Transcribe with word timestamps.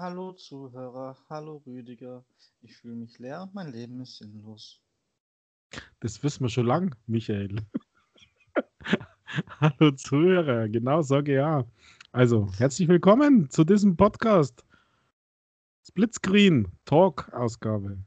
Hallo 0.00 0.30
Zuhörer, 0.30 1.16
hallo 1.28 1.60
Rüdiger. 1.66 2.24
Ich 2.62 2.76
fühle 2.76 2.94
mich 2.94 3.18
leer 3.18 3.42
und 3.42 3.52
mein 3.52 3.72
Leben 3.72 4.00
ist 4.00 4.18
sinnlos. 4.18 4.80
Das 5.98 6.22
wissen 6.22 6.44
wir 6.44 6.48
schon 6.48 6.66
lang, 6.66 6.94
Michael. 7.08 7.56
hallo 9.60 9.90
Zuhörer, 9.90 10.68
genau 10.68 11.02
sage 11.02 11.34
ja. 11.34 11.64
Also, 12.12 12.48
herzlich 12.58 12.86
willkommen 12.86 13.50
zu 13.50 13.64
diesem 13.64 13.96
Podcast. 13.96 14.64
Splitscreen 15.84 16.68
Talk 16.84 17.32
Ausgabe. 17.32 17.98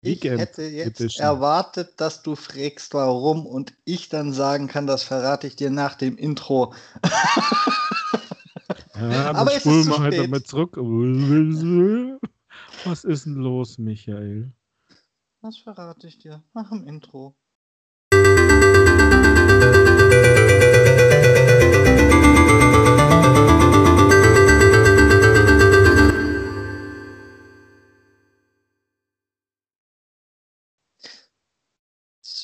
Ich 0.00 0.24
hätte 0.24 0.64
jetzt 0.64 1.00
Edition. 1.00 1.24
erwartet, 1.24 1.92
dass 2.00 2.24
du 2.24 2.34
fragst, 2.34 2.92
warum 2.92 3.46
und 3.46 3.72
ich 3.84 4.08
dann 4.08 4.32
sagen 4.32 4.66
kann, 4.66 4.88
das 4.88 5.04
verrate 5.04 5.46
ich 5.46 5.54
dir 5.54 5.70
nach 5.70 5.94
dem 5.94 6.18
Intro. 6.18 6.74
ja, 8.94 9.32
Aber 9.32 9.50
es 9.54 9.66
ist 9.66 9.84
zu 9.84 9.98
halt 9.98 10.14
spät. 10.14 10.32
Halt 10.32 10.46
zurück. 10.46 10.76
Was 12.84 13.04
ist 13.04 13.26
denn 13.26 13.34
los, 13.34 13.78
Michael? 13.78 14.52
Das 15.42 15.58
verrate 15.58 16.06
ich 16.06 16.18
dir 16.18 16.42
nach 16.54 16.70
dem 16.70 16.86
Intro. 16.86 17.36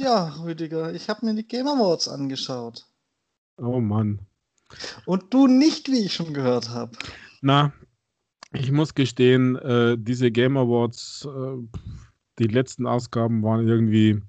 Ja, 0.00 0.34
Rüdiger, 0.42 0.94
ich 0.94 1.10
habe 1.10 1.26
mir 1.26 1.34
die 1.34 1.46
Game 1.46 1.68
Awards 1.68 2.08
angeschaut. 2.08 2.86
Oh 3.58 3.80
Mann. 3.80 4.26
Und 5.06 5.32
du 5.32 5.46
nicht, 5.46 5.90
wie 5.90 6.06
ich 6.06 6.14
schon 6.14 6.34
gehört 6.34 6.70
habe. 6.70 6.92
Na, 7.40 7.72
ich 8.52 8.72
muss 8.72 8.94
gestehen, 8.94 9.56
äh, 9.56 9.96
diese 9.98 10.30
Game 10.30 10.56
Awards, 10.56 11.26
äh, 11.26 11.78
die 12.38 12.46
letzten 12.46 12.86
Ausgaben 12.86 13.42
waren 13.42 13.66
irgendwie 13.66 14.20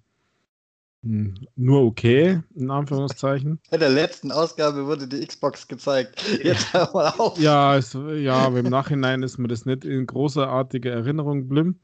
hm, 1.03 1.33
nur 1.55 1.81
okay, 1.81 2.41
in 2.55 2.69
Anführungszeichen. 2.69 3.59
In 3.71 3.79
der 3.79 3.89
letzten 3.89 4.31
Ausgabe 4.31 4.85
wurde 4.85 5.07
die 5.07 5.25
Xbox 5.25 5.67
gezeigt. 5.67 6.23
Jetzt 6.43 6.71
hör 6.73 6.91
mal 6.93 7.09
auf. 7.17 7.39
Ja, 7.39 7.75
es, 7.75 7.93
ja, 7.93 8.35
aber 8.35 8.59
im 8.59 8.69
Nachhinein 8.69 9.23
ist 9.23 9.39
mir 9.39 9.47
das 9.47 9.65
nicht 9.65 9.83
in 9.83 10.05
großartige 10.05 10.91
Erinnerung 10.91 11.41
geblieben. 11.41 11.79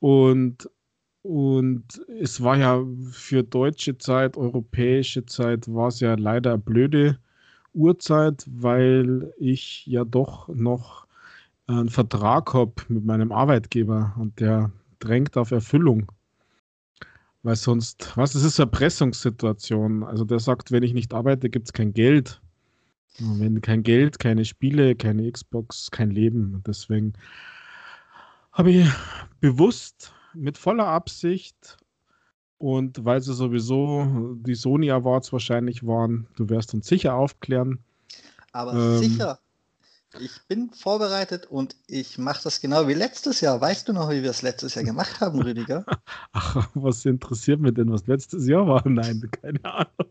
Und 0.00 0.68
und 1.22 2.02
es 2.20 2.42
war 2.42 2.58
ja 2.58 2.84
für 3.10 3.42
deutsche 3.42 3.96
Zeit, 3.96 4.36
europäische 4.36 5.24
Zeit, 5.24 5.66
war 5.66 5.88
es 5.88 6.00
ja 6.00 6.16
leider 6.16 6.58
blöde 6.58 7.18
Uhrzeit, 7.74 8.44
weil 8.46 9.32
ich 9.38 9.86
ja 9.86 10.04
doch 10.04 10.48
noch 10.48 11.06
einen 11.66 11.88
Vertrag 11.88 12.54
habe 12.54 12.74
mit 12.88 13.04
meinem 13.04 13.32
Arbeitgeber 13.32 14.14
und 14.18 14.40
der 14.40 14.70
drängt 14.98 15.36
auf 15.36 15.50
Erfüllung. 15.50 16.10
Weil 17.42 17.56
sonst, 17.56 18.16
was, 18.16 18.34
es 18.34 18.42
ist 18.42 18.58
eine 18.58 18.70
Erpressungssituation. 18.70 20.02
Also 20.02 20.24
der 20.24 20.38
sagt, 20.38 20.72
wenn 20.72 20.82
ich 20.82 20.94
nicht 20.94 21.12
arbeite, 21.12 21.50
gibt 21.50 21.68
es 21.68 21.72
kein 21.72 21.92
Geld. 21.92 22.40
Und 23.20 23.38
wenn 23.40 23.60
kein 23.60 23.82
Geld, 23.82 24.18
keine 24.18 24.44
Spiele, 24.44 24.96
keine 24.96 25.30
Xbox, 25.30 25.90
kein 25.90 26.10
Leben. 26.10 26.62
deswegen 26.66 27.12
habe 28.52 28.70
ich 28.70 28.88
bewusst 29.40 30.12
mit 30.32 30.58
voller 30.58 30.86
Absicht 30.86 31.76
und 32.64 33.04
weil 33.04 33.20
sie 33.20 33.34
sowieso 33.34 34.36
die 34.36 34.54
Sony 34.54 34.90
Awards 34.90 35.34
wahrscheinlich 35.34 35.86
waren, 35.86 36.26
du 36.36 36.48
wirst 36.48 36.72
uns 36.72 36.86
sicher 36.86 37.14
aufklären. 37.14 37.80
Aber 38.52 38.72
ähm, 38.72 38.98
sicher. 39.00 39.38
Ich 40.18 40.30
bin 40.48 40.70
vorbereitet 40.70 41.44
und 41.44 41.76
ich 41.88 42.16
mache 42.16 42.42
das 42.44 42.62
genau 42.62 42.88
wie 42.88 42.94
letztes 42.94 43.42
Jahr. 43.42 43.60
Weißt 43.60 43.86
du 43.86 43.92
noch, 43.92 44.08
wie 44.08 44.22
wir 44.22 44.30
es 44.30 44.40
letztes 44.40 44.76
Jahr 44.76 44.84
gemacht 44.84 45.20
haben, 45.20 45.42
Rüdiger? 45.42 45.84
Ach, 46.32 46.70
was 46.72 47.04
interessiert 47.04 47.60
mich 47.60 47.74
denn, 47.74 47.92
was 47.92 48.06
letztes 48.06 48.48
Jahr 48.48 48.66
war? 48.66 48.88
Nein, 48.88 49.28
keine 49.42 49.62
Ahnung. 49.62 50.06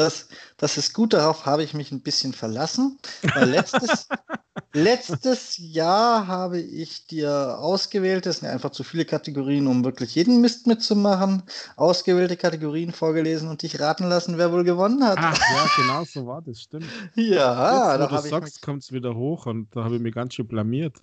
Das, 0.00 0.28
das 0.56 0.78
ist 0.78 0.94
gut, 0.94 1.12
darauf 1.12 1.46
habe 1.46 1.62
ich 1.62 1.74
mich 1.74 1.92
ein 1.92 2.00
bisschen 2.00 2.32
verlassen. 2.32 2.98
Weil 3.34 3.50
letztes, 3.50 4.08
letztes 4.72 5.58
Jahr 5.58 6.26
habe 6.26 6.58
ich 6.58 7.06
dir 7.06 7.58
ausgewählte, 7.58 8.30
es 8.30 8.38
sind 8.38 8.48
einfach 8.48 8.70
zu 8.70 8.82
viele 8.82 9.04
Kategorien, 9.04 9.66
um 9.66 9.84
wirklich 9.84 10.14
jeden 10.14 10.40
Mist 10.40 10.66
mitzumachen, 10.66 11.42
ausgewählte 11.76 12.36
Kategorien 12.36 12.92
vorgelesen 12.92 13.48
und 13.48 13.62
dich 13.62 13.78
raten 13.78 14.08
lassen, 14.08 14.38
wer 14.38 14.52
wohl 14.52 14.64
gewonnen 14.64 15.04
hat. 15.04 15.18
Ach 15.20 15.38
ja, 15.38 15.70
genau 15.76 16.04
so 16.04 16.26
war 16.26 16.40
das, 16.40 16.62
stimmt. 16.62 16.86
Ja, 17.14 17.94
Jetzt, 17.94 18.10
wo 18.10 18.14
da 18.14 18.22
du 18.22 18.28
sagst, 18.28 18.62
kommt 18.62 18.82
es 18.82 18.92
wieder 18.92 19.14
hoch 19.14 19.46
und 19.46 19.74
da 19.76 19.84
habe 19.84 19.96
ich 19.96 20.00
mich 20.00 20.14
ganz 20.14 20.34
schön 20.34 20.48
blamiert. 20.48 20.96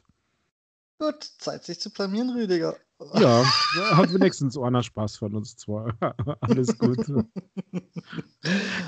Gut, 1.00 1.24
Zeit 1.38 1.64
sich 1.64 1.80
zu 1.80 1.92
blamieren, 1.92 2.32
Rüdiger. 2.32 2.76
Ja, 3.14 3.44
hat 3.96 4.14
wenigstens 4.14 4.58
einer 4.58 4.82
Spaß 4.82 5.18
von 5.18 5.36
uns 5.36 5.56
zwei. 5.56 5.92
Alles 6.42 6.78
gut. 6.78 7.08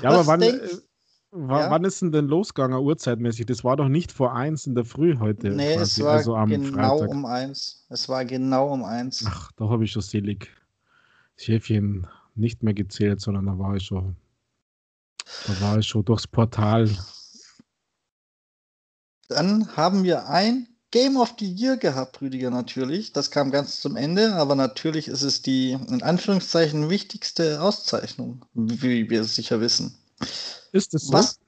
ja, 0.02 0.10
aber 0.10 0.26
wann, 0.26 0.42
äh, 0.42 0.58
ja? 1.32 1.70
wann 1.70 1.84
ist 1.84 2.02
denn 2.02 2.10
denn 2.10 2.26
losgegangen, 2.26 2.78
uhrzeitmäßig? 2.78 3.46
Das 3.46 3.62
war 3.62 3.76
doch 3.76 3.88
nicht 3.88 4.10
vor 4.10 4.34
eins 4.34 4.66
in 4.66 4.74
der 4.74 4.84
Früh 4.84 5.16
heute. 5.18 5.50
Nee, 5.50 5.76
quasi, 5.76 6.00
es 6.00 6.06
war 6.06 6.12
also 6.14 6.34
genau 6.46 6.98
Freitag. 6.98 7.10
um 7.10 7.24
eins. 7.24 7.86
Es 7.88 8.08
war 8.08 8.24
genau 8.24 8.72
um 8.72 8.84
eins. 8.84 9.24
Ach, 9.26 9.52
da 9.52 9.68
habe 9.68 9.84
ich 9.84 9.92
schon 9.92 10.02
selig 10.02 10.50
Schäfchen 11.36 12.06
nicht 12.34 12.62
mehr 12.62 12.74
gezählt, 12.74 13.20
sondern 13.20 13.46
da 13.46 13.58
war 13.58 13.76
ich 13.76 13.84
schon, 13.84 14.16
da 15.46 15.60
war 15.60 15.78
ich 15.78 15.86
schon 15.86 16.04
durchs 16.04 16.26
Portal. 16.26 16.90
Dann 19.28 19.76
haben 19.76 20.02
wir 20.02 20.28
ein 20.28 20.66
Game 20.90 21.16
of 21.16 21.34
the 21.38 21.46
Year 21.46 21.76
gehabt, 21.76 22.20
Rüdiger, 22.20 22.50
natürlich. 22.50 23.12
Das 23.12 23.30
kam 23.30 23.50
ganz 23.50 23.80
zum 23.80 23.96
Ende, 23.96 24.34
aber 24.34 24.56
natürlich 24.56 25.06
ist 25.06 25.22
es 25.22 25.40
die, 25.40 25.72
in 25.72 26.02
Anführungszeichen, 26.02 26.90
wichtigste 26.90 27.62
Auszeichnung, 27.62 28.44
wie 28.54 29.08
wir 29.08 29.24
sicher 29.24 29.60
wissen. 29.60 29.96
Ist 30.72 30.94
es 30.94 31.06
so? 31.06 31.12
Was? 31.12 31.38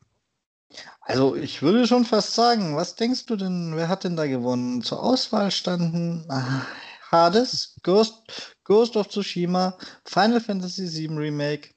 Also, 1.01 1.35
ich 1.35 1.63
würde 1.63 1.87
schon 1.89 2.05
fast 2.05 2.35
sagen, 2.35 2.77
was 2.77 2.95
denkst 2.95 3.27
du 3.27 3.35
denn, 3.35 3.75
wer 3.75 3.89
hat 3.89 4.05
denn 4.05 4.17
da 4.17 4.27
gewonnen? 4.27 4.83
Zur 4.83 5.03
Auswahl 5.03 5.51
standen 5.51 6.25
ah, 6.29 6.63
Hades, 7.11 7.75
Ghost, 7.83 8.15
Ghost 8.63 8.97
of 8.97 9.09
Tsushima, 9.09 9.77
Final 10.05 10.41
Fantasy 10.41 10.87
VII 10.87 11.19
Remake, 11.19 11.71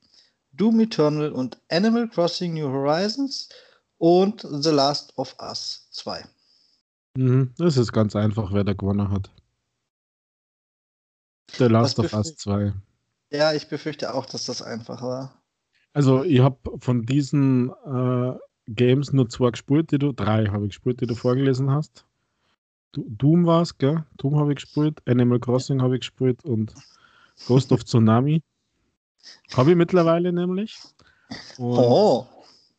Doom 0.54 0.80
Eternal 0.80 1.32
und 1.32 1.58
Animal 1.70 2.08
Crossing 2.08 2.54
New 2.54 2.68
Horizons 2.68 3.50
und 3.98 4.46
The 4.48 4.70
Last 4.70 5.18
of 5.18 5.36
Us 5.42 5.88
2. 5.92 6.24
Mhm, 7.16 7.54
das 7.58 7.78
ist 7.78 7.92
ganz 7.92 8.16
einfach, 8.16 8.52
wer 8.54 8.64
da 8.64 8.74
gewonnen 8.74 9.10
hat. 9.10 9.32
The 11.58 11.66
Last 11.66 12.00
of 12.00 12.14
Us 12.14 12.36
2. 12.36 12.74
Ja, 13.32 13.54
ich 13.54 13.68
befürchte 13.68 14.14
auch, 14.14 14.26
dass 14.26 14.46
das 14.46 14.62
einfach 14.62 15.02
war. 15.02 15.42
Also, 15.94 16.24
ich 16.24 16.40
habe 16.40 16.58
von 16.80 17.06
diesen 17.06 17.70
äh, 17.86 18.34
Games 18.68 19.14
nur 19.14 19.30
zwei 19.30 19.52
gespielt, 19.52 19.92
die 19.92 20.00
du, 20.00 20.12
drei 20.12 20.48
habe 20.48 20.66
ich 20.66 20.72
gespielt, 20.72 21.02
die 21.02 21.06
du 21.06 21.16
vorgelesen 21.16 21.72
hast. 21.72 22.06
Doom 22.92 23.46
war 23.46 23.62
es, 23.62 23.78
gell? 23.78 24.06
Doom 24.18 24.38
habe 24.38 24.52
ich 24.54 24.58
gespielt, 24.58 25.02
Animal 25.06 25.40
Crossing 25.40 25.82
habe 25.82 25.96
ich 25.96 26.02
gespielt 26.02 26.44
und 26.44 26.74
Ghost 27.48 27.72
of 27.72 27.84
Tsunami. 27.84 28.42
Habe 29.54 29.72
ich 29.72 29.78
mittlerweile 29.78 30.32
nämlich. 30.32 30.78
Und 31.58 31.78
oh. 31.78 32.28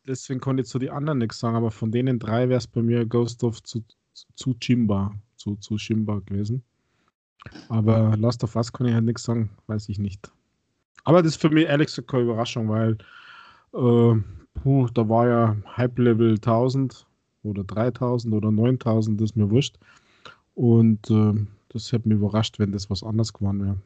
Deswegen 0.07 0.39
konnte 0.39 0.63
ich 0.63 0.69
zu 0.69 0.79
den 0.79 0.89
anderen 0.89 1.17
nichts 1.17 1.39
sagen, 1.39 1.55
aber 1.55 1.71
von 1.71 1.91
denen 1.91 2.17
drei 2.17 2.49
wäre 2.49 2.57
es 2.57 2.67
bei 2.67 2.81
mir 2.81 3.05
Ghost 3.05 3.43
of 3.43 3.61
zu 4.35 4.53
Chimba, 4.55 5.13
zu, 5.35 5.55
zu 5.57 5.77
Chimba 5.77 6.19
gewesen. 6.25 6.63
Aber 7.69 8.15
Last 8.17 8.43
of 8.43 8.55
Us 8.55 8.71
kann 8.71 8.87
ich 8.87 8.93
halt 8.93 9.05
nichts 9.05 9.23
sagen, 9.23 9.49
weiß 9.67 9.89
ich 9.89 9.99
nicht. 9.99 10.31
Aber 11.03 11.21
das 11.21 11.33
ist 11.33 11.41
für 11.41 11.49
mich 11.49 11.65
ehrlich 11.65 11.87
gesagt 11.87 12.09
keine 12.09 12.23
Überraschung, 12.23 12.69
weil 12.69 12.97
äh, 13.73 14.21
puh, 14.55 14.87
da 14.93 15.07
war 15.07 15.27
ja 15.27 15.55
Hype-Level 15.77 16.35
1000 16.35 17.05
oder 17.43 17.63
3000 17.63 18.33
oder 18.33 18.51
9000, 18.51 19.19
das 19.21 19.31
ist 19.31 19.35
mir 19.35 19.49
wurscht. 19.49 19.77
Und 20.55 21.09
äh, 21.09 21.33
das 21.69 21.91
hätte 21.91 22.09
mich 22.09 22.17
überrascht, 22.17 22.59
wenn 22.59 22.71
das 22.71 22.89
was 22.89 23.03
anderes 23.03 23.31
geworden 23.31 23.63
wäre. 23.63 23.77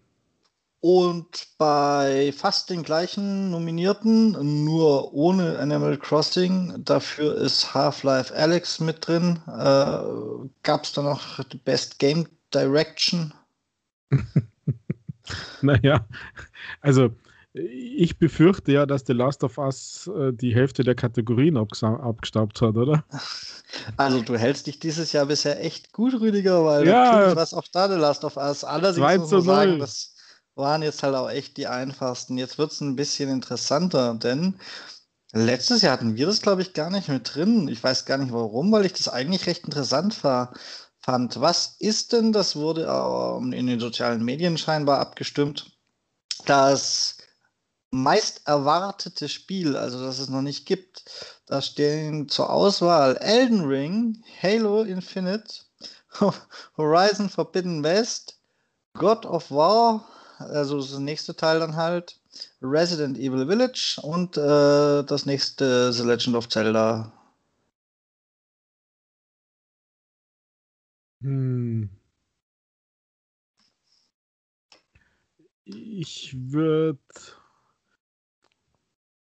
Und 0.83 1.48
bei 1.60 2.33
fast 2.36 2.72
den 2.72 2.81
gleichen 2.81 3.51
Nominierten, 3.51 4.66
nur 4.66 5.13
ohne 5.13 5.60
Animal 5.60 5.95
Crossing, 5.98 6.74
dafür 6.83 7.36
ist 7.36 7.75
Half-Life 7.75 8.36
Alex 8.36 8.80
mit 8.80 9.07
drin. 9.07 9.39
Äh, 9.45 10.50
Gab 10.63 10.83
es 10.83 10.94
da 10.94 11.04
noch 11.04 11.44
die 11.44 11.57
Best 11.57 12.00
Game 12.00 12.28
Direction? 12.51 13.31
naja, 15.62 16.04
also 16.81 17.12
ich 17.54 18.18
befürchte 18.18 18.72
ja, 18.72 18.88
dass 18.88 19.04
The 19.06 19.13
Last 19.13 19.44
of 19.44 19.60
Us 19.60 20.10
äh, 20.16 20.31
die 20.33 20.56
Hälfte 20.56 20.83
der 20.83 20.95
Kategorien 20.95 21.57
abgestaubt 21.57 22.62
hat, 22.62 22.75
oder? 22.75 23.04
Also 23.95 24.22
du 24.22 24.38
hältst 24.38 24.68
dich 24.68 24.80
dieses 24.80 25.13
Jahr 25.13 25.28
bisher 25.28 25.63
echt 25.63 25.94
gut, 25.94 26.13
Rüdiger, 26.19 26.66
weil 26.66 26.86
ja, 26.86 27.33
war 27.33 27.42
es 27.42 27.54
auch 27.54 27.63
da 27.72 27.88
The 27.88 27.95
Last 27.95 28.25
of 28.25 28.36
Us. 28.36 28.66
Allerdings 28.66 29.18
muss 29.18 29.31
man 29.31 29.42
sagen, 29.44 29.80
dass 29.80 30.13
waren 30.56 30.81
jetzt 30.81 31.03
halt 31.03 31.15
auch 31.15 31.30
echt 31.30 31.57
die 31.57 31.68
einfachsten. 31.68 32.38
Jetzt 32.38 32.57
wird 32.57 32.71
es 32.71 32.81
ein 32.81 32.95
bisschen 32.95 33.30
interessanter, 33.30 34.15
denn 34.15 34.59
letztes 35.31 35.81
Jahr 35.81 35.94
hatten 35.94 36.15
wir 36.15 36.25
das, 36.25 36.42
glaube 36.42 36.62
ich, 36.62 36.74
gar 36.74 36.89
nicht 36.89 37.07
mit 37.07 37.33
drin. 37.33 37.68
Ich 37.68 37.83
weiß 37.83 38.06
gar 38.06 38.18
nicht 38.18 38.33
warum, 38.33 38.71
weil 38.71 38.86
ich 38.86 38.94
das 38.94 39.07
eigentlich 39.07 39.48
recht 39.48 39.65
interessant 39.65 40.24
war, 40.24 40.53
fand. 41.00 41.39
Was 41.42 41.75
ist 41.80 42.13
denn, 42.13 42.31
das 42.31 42.56
wurde 42.56 42.83
ähm, 42.86 43.53
in 43.53 43.68
den 43.68 43.80
sozialen 43.80 44.24
Medien 44.24 44.57
scheinbar 44.57 45.00
abgestimmt, 45.00 45.71
das 46.45 47.18
meist 47.92 48.47
erwartete 48.47 49.27
Spiel, 49.30 49.75
also 49.75 50.04
das 50.04 50.19
es 50.19 50.30
noch 50.30 50.42
nicht 50.42 50.65
gibt. 50.65 51.04
Da 51.45 51.62
stehen 51.62 52.30
zur 52.30 52.50
Auswahl 52.50 53.18
Elden 53.18 53.65
Ring, 53.65 54.24
Halo 54.42 54.83
Infinite, 54.83 55.63
Horizon 56.77 57.30
Forbidden 57.30 57.83
West, 57.83 58.39
God 58.94 59.25
of 59.25 59.51
War, 59.51 60.07
also 60.45 60.77
das 60.79 60.99
nächste 60.99 61.35
Teil 61.35 61.59
dann 61.59 61.75
halt, 61.75 62.19
Resident 62.61 63.17
Evil 63.17 63.47
Village 63.47 63.99
und 64.01 64.38
äh, 64.38 65.03
das 65.03 65.25
nächste 65.25 65.91
The 65.93 66.03
Legend 66.03 66.35
of 66.35 66.49
Zelda. 66.49 67.11
Hm. 71.21 71.89
Ich 75.65 76.35
würde. 76.51 76.99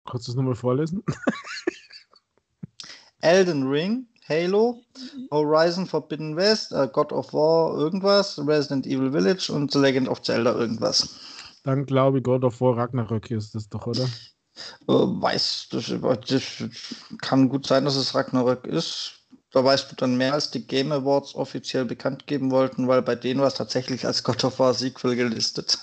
Kannst 0.08 0.28
du 0.28 0.32
es 0.32 0.36
nochmal 0.36 0.54
vorlesen? 0.54 1.02
Elden 3.20 3.68
Ring, 3.68 4.06
Halo, 4.28 4.82
Horizon 5.30 5.86
Forbidden 5.86 6.34
West, 6.34 6.72
uh, 6.72 6.86
God 6.86 7.12
of 7.12 7.32
War, 7.32 7.76
irgendwas, 7.78 8.38
Resident 8.38 8.86
Evil 8.86 9.12
Village 9.12 9.52
und 9.52 9.70
The 9.70 9.78
Legend 9.78 10.08
of 10.08 10.22
Zelda, 10.22 10.52
irgendwas. 10.52 11.08
Dann 11.62 11.86
glaube 11.86 12.18
ich, 12.18 12.24
God 12.24 12.44
of 12.44 12.60
War 12.60 12.76
Ragnarök 12.76 13.30
ist 13.30 13.54
das 13.54 13.68
doch, 13.68 13.86
oder? 13.86 14.08
Uh, 14.88 15.20
weiß, 15.20 15.68
das, 15.70 15.92
das 16.28 16.64
kann 17.20 17.48
gut 17.48 17.66
sein, 17.66 17.84
dass 17.84 17.96
es 17.96 18.14
Ragnarök 18.14 18.66
ist. 18.66 19.12
Da 19.52 19.64
weißt 19.64 19.92
du 19.92 19.96
dann 19.96 20.16
mehr, 20.16 20.34
als 20.34 20.50
die 20.50 20.66
Game 20.66 20.92
Awards 20.92 21.34
offiziell 21.34 21.84
bekannt 21.84 22.26
geben 22.26 22.50
wollten, 22.50 22.88
weil 22.88 23.02
bei 23.02 23.14
denen 23.14 23.40
war 23.40 23.46
es 23.46 23.54
tatsächlich 23.54 24.06
als 24.06 24.24
God 24.24 24.44
of 24.44 24.58
War 24.58 24.74
Sequel 24.74 25.14
gelistet. 25.14 25.78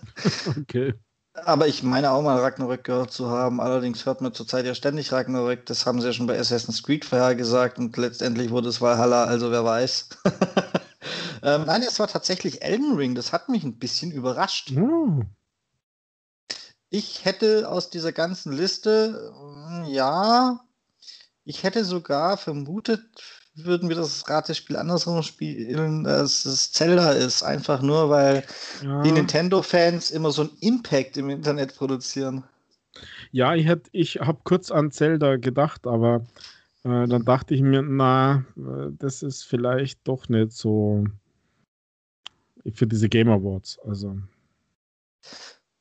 okay. 0.58 0.94
Aber 1.34 1.66
ich 1.66 1.82
meine 1.82 2.12
auch 2.12 2.22
mal 2.22 2.38
Ragnarök 2.38 2.84
gehört 2.84 3.10
zu 3.10 3.28
haben. 3.28 3.60
Allerdings 3.60 4.06
hört 4.06 4.20
man 4.20 4.32
zurzeit 4.32 4.66
ja 4.66 4.74
ständig 4.74 5.10
Ragnarök. 5.10 5.66
Das 5.66 5.84
haben 5.84 6.00
sie 6.00 6.06
ja 6.06 6.12
schon 6.12 6.28
bei 6.28 6.38
Assassin's 6.38 6.82
Creed 6.82 7.04
vorher 7.04 7.34
gesagt 7.34 7.78
und 7.78 7.96
letztendlich 7.96 8.50
wurde 8.50 8.68
es 8.68 8.80
Valhalla, 8.80 9.24
also 9.24 9.50
wer 9.50 9.64
weiß. 9.64 10.10
ähm, 11.42 11.64
nein, 11.66 11.82
es 11.82 11.98
war 11.98 12.06
tatsächlich 12.06 12.62
Elden 12.62 12.94
Ring. 12.94 13.16
Das 13.16 13.32
hat 13.32 13.48
mich 13.48 13.64
ein 13.64 13.78
bisschen 13.78 14.12
überrascht. 14.12 14.72
Oh. 14.76 15.22
Ich 16.88 17.24
hätte 17.24 17.68
aus 17.68 17.90
dieser 17.90 18.12
ganzen 18.12 18.52
Liste, 18.52 19.34
ja, 19.86 20.60
ich 21.42 21.64
hätte 21.64 21.84
sogar 21.84 22.36
vermutet, 22.36 23.02
würden 23.54 23.88
wir 23.88 23.96
das 23.96 24.28
Ratespiel 24.28 24.76
andersrum 24.76 25.22
spielen, 25.22 26.04
dass 26.04 26.44
es 26.44 26.72
Zelda 26.72 27.12
ist. 27.12 27.42
Einfach 27.42 27.82
nur, 27.82 28.10
weil 28.10 28.44
ja. 28.82 29.02
die 29.02 29.12
Nintendo-Fans 29.12 30.10
immer 30.10 30.30
so 30.30 30.42
einen 30.42 30.56
Impact 30.60 31.16
im 31.16 31.30
Internet 31.30 31.76
produzieren. 31.76 32.44
Ja, 33.32 33.54
ich, 33.54 33.68
ich 33.92 34.16
habe 34.20 34.38
kurz 34.44 34.70
an 34.70 34.90
Zelda 34.90 35.36
gedacht, 35.36 35.86
aber 35.86 36.24
äh, 36.84 37.06
dann 37.06 37.24
dachte 37.24 37.54
ich 37.54 37.62
mir, 37.62 37.82
na, 37.82 38.44
äh, 38.56 38.90
das 38.98 39.22
ist 39.22 39.42
vielleicht 39.44 40.00
doch 40.06 40.28
nicht 40.28 40.52
so 40.52 41.04
für 42.72 42.86
diese 42.86 43.08
Game 43.08 43.28
Awards. 43.28 43.78
Also. 43.86 44.18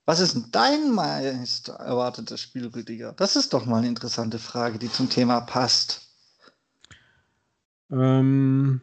Was 0.06 0.20
ist 0.20 0.36
denn 0.36 0.46
dein 0.52 0.92
meist 0.92 1.70
erwartetes 1.70 2.42
Spiel, 2.42 2.68
Rüdiger? 2.68 3.14
Das 3.14 3.36
ist 3.36 3.54
doch 3.54 3.66
mal 3.66 3.78
eine 3.78 3.88
interessante 3.88 4.40
Frage, 4.40 4.78
die 4.78 4.92
zum 4.92 5.10
Thema 5.10 5.42
passt. 5.42 6.13
Ähm, 7.94 8.82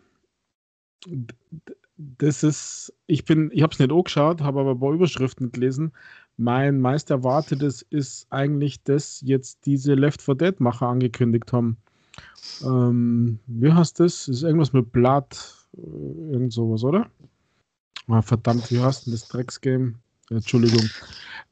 das 1.97 2.43
ist, 2.43 2.95
ich 3.07 3.25
bin, 3.25 3.51
ich 3.53 3.63
habe 3.63 3.73
es 3.73 3.79
nicht 3.79 3.93
angeschaut, 3.93 4.41
habe 4.41 4.61
aber 4.61 4.73
ein 4.73 4.81
paar 4.81 4.93
Überschriften 4.93 5.53
gelesen. 5.53 5.93
Mein 6.37 6.81
meist 6.81 7.11
erwartetes 7.11 7.83
ist 7.83 8.27
eigentlich, 8.31 8.83
dass 8.83 9.21
jetzt 9.23 9.67
diese 9.67 9.95
Left 9.95 10.23
4 10.23 10.35
Dead 10.37 10.61
Macher 10.61 10.87
angekündigt 10.87 11.53
haben. 11.53 11.77
Ähm, 12.63 13.39
wie 13.47 13.73
heißt 13.73 14.01
das? 14.01 14.29
Ist 14.29 14.43
irgendwas 14.43 14.73
mit 14.73 14.93
Blatt, 14.93 15.67
äh, 15.77 16.33
irgend 16.33 16.53
sowas, 16.53 16.85
oder? 16.85 17.11
Ah, 18.09 18.23
verdammt, 18.23 18.71
wie 18.71 18.81
heißt 18.81 19.07
denn 19.07 19.13
das 19.13 19.29
Drecksgame? 19.29 19.95
Entschuldigung. 20.31 20.89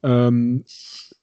Ähm, 0.03 0.63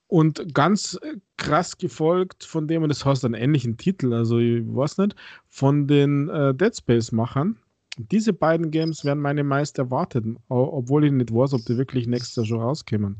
und 0.07 0.53
ganz 0.53 0.99
krass 1.35 1.77
gefolgt 1.77 2.43
von 2.43 2.67
dem, 2.67 2.83
und 2.83 2.89
das 2.89 3.05
heißt 3.05 3.25
einen 3.25 3.33
ähnlichen 3.33 3.77
Titel, 3.77 4.13
also 4.13 4.39
ich 4.39 4.63
weiß 4.65 4.97
nicht, 4.99 5.15
von 5.47 5.87
den 5.87 6.29
äh, 6.29 6.53
Dead 6.53 6.75
Space-Machern. 6.75 7.57
Diese 7.97 8.31
beiden 8.31 8.71
Games 8.71 9.03
werden 9.03 9.21
meine 9.21 9.43
meist 9.43 9.79
erwarteten, 9.79 10.37
obwohl 10.49 11.05
ich 11.05 11.11
nicht 11.11 11.33
weiß, 11.33 11.53
ob 11.53 11.65
die 11.65 11.77
wirklich 11.77 12.05
nächstes 12.07 12.35
Jahr 12.35 12.45
schon 12.45 12.61
rauskommen. 12.61 13.17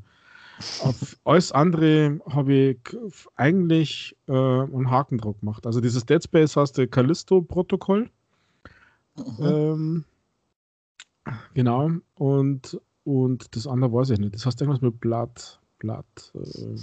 Auf 0.81 1.17
alles 1.25 1.51
andere 1.51 2.19
habe 2.29 2.53
ich 2.53 2.77
eigentlich 3.35 4.15
äh, 4.27 4.33
einen 4.33 4.89
Haken 4.89 5.17
drauf 5.17 5.39
gemacht. 5.39 5.65
Also 5.65 5.81
dieses 5.81 6.05
Dead 6.05 6.23
Space 6.23 6.55
heißt 6.55 6.77
der 6.77 6.87
Callisto-Protokoll. 6.87 8.09
Mhm. 9.15 9.43
Ähm, 9.43 10.05
genau. 11.53 11.91
Und, 12.15 12.79
und 13.03 13.55
das 13.55 13.67
andere 13.67 13.91
weiß 13.91 14.11
ich 14.11 14.19
nicht. 14.19 14.35
Das 14.35 14.45
heißt 14.45 14.61
irgendwas 14.61 14.81
mit 14.81 14.99
Blatt. 14.99 15.59
Blatt. 15.79 16.05
Äh, 16.35 16.77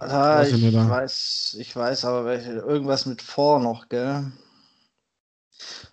ah, 0.00 0.42
ich, 0.42 0.62
ich 0.62 0.74
weiß, 0.74 1.56
ich 1.58 1.76
weiß 1.76 2.04
aber 2.04 2.24
welche, 2.24 2.52
irgendwas 2.52 3.06
mit 3.06 3.22
vor 3.22 3.60
noch, 3.60 3.88
gell? 3.88 4.32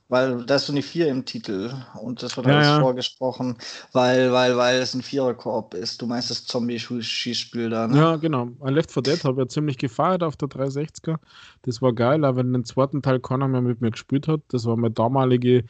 Weil 0.10 0.46
da 0.46 0.56
ist 0.56 0.66
so 0.66 0.74
eine 0.74 0.82
4 0.82 1.08
im 1.08 1.26
Titel 1.26 1.74
und 2.00 2.22
das 2.22 2.36
wird 2.36 2.48
ja, 2.48 2.58
alles 2.58 2.68
ja. 2.68 2.80
vorgesprochen, 2.82 3.58
weil, 3.94 4.32
weil, 4.32 4.58
weil 4.58 4.80
es 4.80 4.94
ein 4.94 5.02
Vierer-Koop 5.02 5.74
ist. 5.74 6.02
Du 6.02 6.06
meinst 6.06 6.30
das 6.30 6.46
Zombie-Schießspiel 6.46 7.70
da, 7.70 7.88
ne? 7.88 7.98
Ja, 7.98 8.16
genau. 8.18 8.50
Left 8.62 8.92
4 8.92 9.02
Dead 9.02 9.24
habe 9.24 9.34
ich 9.42 9.46
ja 9.46 9.48
ziemlich 9.48 9.78
gefeiert 9.78 10.22
auf 10.22 10.36
der 10.36 10.50
360er. 10.50 11.18
Das 11.64 11.82
war 11.82 11.94
geil, 11.94 12.26
aber 12.26 12.38
wenn 12.38 12.54
den 12.54 12.66
zweiten 12.66 13.02
Teil 13.02 13.22
keiner 13.22 13.48
mehr 13.48 13.62
mit 13.62 13.82
mir 13.82 13.92
gespielt 13.92 14.28
hat, 14.28 14.42
das 14.50 14.66
war 14.66 14.76
meine 14.76 14.94
damalige 14.94 15.64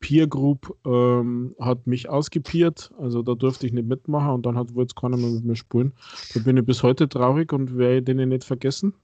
Peer 0.00 0.26
Group 0.26 0.76
ähm, 0.86 1.54
hat 1.60 1.86
mich 1.86 2.08
ausgepiert, 2.08 2.90
also 2.98 3.22
da 3.22 3.34
durfte 3.34 3.66
ich 3.66 3.72
nicht 3.72 3.86
mitmachen 3.86 4.30
und 4.30 4.46
dann 4.46 4.56
hat 4.56 4.74
wohl 4.74 4.84
jetzt 4.84 4.96
keiner 4.96 5.16
mehr 5.16 5.30
mit 5.30 5.44
mir 5.44 5.56
spielen. 5.56 5.92
Da 6.34 6.40
bin 6.40 6.56
ich 6.56 6.64
bis 6.64 6.82
heute 6.82 7.08
traurig 7.08 7.52
und 7.52 7.76
werde 7.76 8.14
den 8.14 8.28
nicht 8.28 8.44
vergessen. 8.44 8.94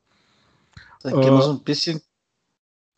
Dann 1.03 1.21
gehen 1.21 1.35
wir 1.35 1.41
äh, 1.41 1.43
so 1.43 1.51
ein 1.53 1.65
bisschen 1.65 2.01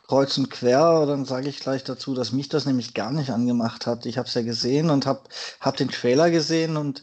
kreuz 0.07 0.39
und 0.39 0.49
quer, 0.49 1.05
dann 1.07 1.27
sage 1.27 1.49
ich 1.49 1.61
gleich 1.61 1.85
dazu, 1.85 2.15
dass 2.15 2.33
mich 2.33 2.49
das 2.49 2.65
nämlich 2.65 2.95
gar 2.95 3.13
nicht 3.13 3.31
angemacht 3.31 3.87
hat. 3.87 4.07
Ich 4.07 4.17
habe 4.17 4.29
es 4.29 4.35
ja 4.35 4.43
gesehen 4.43 4.91
und 4.91 5.05
habe 5.05 5.23
hab 5.61 5.77
den 5.77 5.91
Trailer 5.91 6.31
gesehen 6.31 6.77
und 6.77 7.03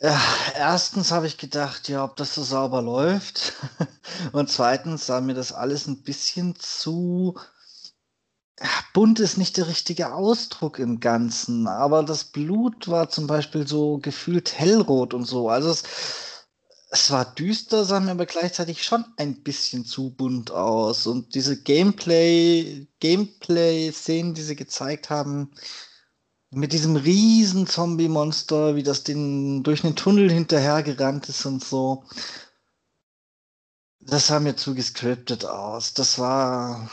ja, 0.00 0.20
erstens 0.56 1.12
habe 1.12 1.26
ich 1.26 1.36
gedacht, 1.36 1.88
ja, 1.88 2.04
ob 2.04 2.16
das 2.16 2.34
so 2.34 2.42
sauber 2.42 2.82
läuft. 2.82 3.54
und 4.32 4.50
zweitens 4.50 5.06
sah 5.06 5.20
mir 5.20 5.34
das 5.34 5.52
alles 5.52 5.86
ein 5.86 6.02
bisschen 6.02 6.54
zu 6.56 7.36
bunt 8.92 9.20
ist 9.20 9.36
nicht 9.36 9.56
der 9.56 9.68
richtige 9.68 10.12
Ausdruck 10.12 10.78
im 10.78 11.00
Ganzen, 11.00 11.66
aber 11.66 12.02
das 12.04 12.24
Blut 12.24 12.88
war 12.88 13.08
zum 13.08 13.26
Beispiel 13.26 13.66
so 13.66 13.98
gefühlt 13.98 14.52
hellrot 14.58 15.14
und 15.14 15.24
so. 15.24 15.48
Also 15.50 15.70
es, 15.70 15.82
es 16.90 17.10
war 17.10 17.34
düster, 17.34 17.84
sah 17.84 17.98
mir 18.00 18.12
aber 18.12 18.26
gleichzeitig 18.26 18.84
schon 18.84 19.04
ein 19.16 19.42
bisschen 19.42 19.84
zu 19.84 20.10
bunt 20.10 20.52
aus. 20.52 21.06
Und 21.06 21.34
diese 21.34 21.60
Gameplay, 21.60 22.86
Gameplay-Szenen, 23.00 24.34
die 24.34 24.42
sie 24.42 24.56
gezeigt 24.56 25.10
haben, 25.10 25.50
mit 26.50 26.72
diesem 26.72 26.94
riesen 26.96 27.66
Zombie-Monster, 27.66 28.76
wie 28.76 28.84
das 28.84 29.02
den 29.02 29.64
durch 29.64 29.82
den 29.82 29.96
Tunnel 29.96 30.30
hinterhergerannt 30.30 31.28
ist 31.28 31.44
und 31.46 31.64
so. 31.64 32.04
Das 34.00 34.28
sah 34.28 34.38
mir 34.38 34.54
zu 34.54 34.74
gescriptet 34.74 35.44
aus. 35.44 35.94
Das 35.94 36.18
war 36.20 36.88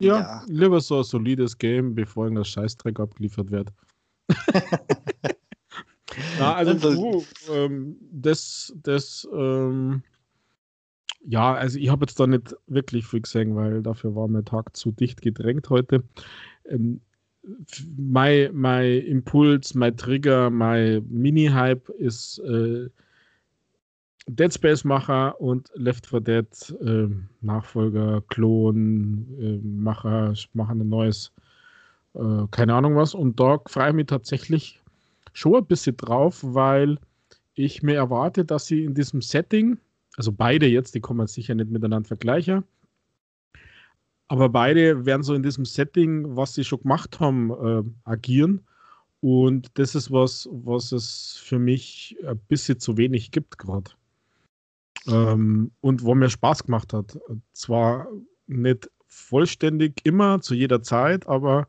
ja, 0.00 0.20
ja, 0.20 0.44
lieber 0.48 0.80
so 0.80 0.98
ein 0.98 1.04
solides 1.04 1.56
Game, 1.58 1.94
bevor 1.94 2.24
irgendein 2.24 2.44
Scheißdreck 2.44 2.98
abgeliefert 2.98 3.50
wird. 3.50 3.72
ja, 6.38 6.54
also 6.54 6.74
du, 6.74 7.24
ähm, 7.52 7.96
das, 8.10 8.72
das, 8.82 9.28
ähm, 9.32 10.02
ja, 11.24 11.54
also 11.54 11.78
ich 11.78 11.90
habe 11.90 12.04
jetzt 12.04 12.18
da 12.18 12.26
nicht 12.26 12.56
wirklich 12.66 13.06
viel 13.06 13.20
gesehen, 13.20 13.54
weil 13.54 13.82
dafür 13.82 14.14
war 14.14 14.28
mein 14.28 14.44
Tag 14.44 14.76
zu 14.76 14.90
dicht 14.90 15.20
gedrängt 15.20 15.68
heute. 15.68 16.02
Ähm, 16.66 17.00
mein, 17.96 18.50
mein 18.54 19.00
Impuls, 19.00 19.74
mein 19.74 19.96
Trigger, 19.96 20.50
mein 20.50 21.06
Mini-Hype 21.08 21.88
ist 21.90 22.38
äh, 22.40 22.88
Dead 24.36 24.52
Space 24.52 24.84
Macher 24.84 25.40
und 25.40 25.70
Left 25.74 26.06
4 26.06 26.20
Dead 26.20 26.74
äh, 26.80 27.08
Nachfolger, 27.40 28.22
Klon, 28.28 29.26
äh, 29.40 29.58
Macher, 29.66 30.34
machen 30.54 30.80
ein 30.80 30.88
neues, 30.88 31.32
äh, 32.14 32.46
keine 32.50 32.74
Ahnung 32.74 32.96
was. 32.96 33.14
Und 33.14 33.40
da 33.40 33.60
freue 33.66 33.90
ich 33.90 33.94
mich 33.94 34.06
tatsächlich 34.06 34.80
schon 35.32 35.56
ein 35.56 35.66
bisschen 35.66 35.96
drauf, 35.96 36.40
weil 36.42 36.98
ich 37.54 37.82
mir 37.82 37.96
erwarte, 37.96 38.44
dass 38.44 38.66
sie 38.66 38.84
in 38.84 38.94
diesem 38.94 39.22
Setting, 39.22 39.78
also 40.16 40.32
beide 40.32 40.66
jetzt, 40.66 40.94
die 40.94 41.00
kommen 41.00 41.26
sicher 41.26 41.54
nicht 41.54 41.70
miteinander 41.70 42.06
vergleichen, 42.06 42.64
aber 44.28 44.48
beide 44.48 45.06
werden 45.06 45.24
so 45.24 45.34
in 45.34 45.42
diesem 45.42 45.64
Setting, 45.64 46.36
was 46.36 46.54
sie 46.54 46.62
schon 46.62 46.82
gemacht 46.82 47.18
haben, 47.18 47.50
äh, 47.50 47.82
agieren. 48.04 48.64
Und 49.20 49.76
das 49.78 49.94
ist 49.94 50.12
was, 50.12 50.48
was 50.52 50.92
es 50.92 51.40
für 51.42 51.58
mich 51.58 52.16
ein 52.24 52.38
bisschen 52.48 52.78
zu 52.78 52.96
wenig 52.96 53.32
gibt 53.32 53.58
gerade. 53.58 53.90
Ähm, 55.06 55.70
und 55.80 56.02
wo 56.02 56.14
mir 56.14 56.30
Spaß 56.30 56.64
gemacht 56.64 56.92
hat. 56.92 57.18
Zwar 57.52 58.08
nicht 58.46 58.90
vollständig 59.06 60.00
immer, 60.04 60.40
zu 60.40 60.54
jeder 60.54 60.82
Zeit, 60.82 61.26
aber, 61.26 61.68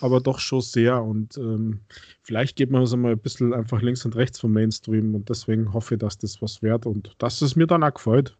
aber 0.00 0.20
doch 0.20 0.38
schon 0.38 0.60
sehr. 0.60 1.02
Und 1.02 1.36
ähm, 1.36 1.80
vielleicht 2.22 2.56
geht 2.56 2.70
man 2.70 2.86
so 2.86 2.96
mal 2.96 3.12
ein 3.12 3.18
bisschen 3.18 3.54
einfach 3.54 3.80
links 3.80 4.04
und 4.04 4.16
rechts 4.16 4.40
vom 4.40 4.52
Mainstream 4.52 5.14
und 5.14 5.28
deswegen 5.28 5.72
hoffe 5.72 5.94
ich, 5.94 6.00
dass 6.00 6.18
das 6.18 6.42
was 6.42 6.62
wert 6.62 6.86
und 6.86 7.14
dass 7.18 7.40
es 7.42 7.56
mir 7.56 7.66
dann 7.66 7.82
auch 7.82 7.94
gefällt. 7.94 8.36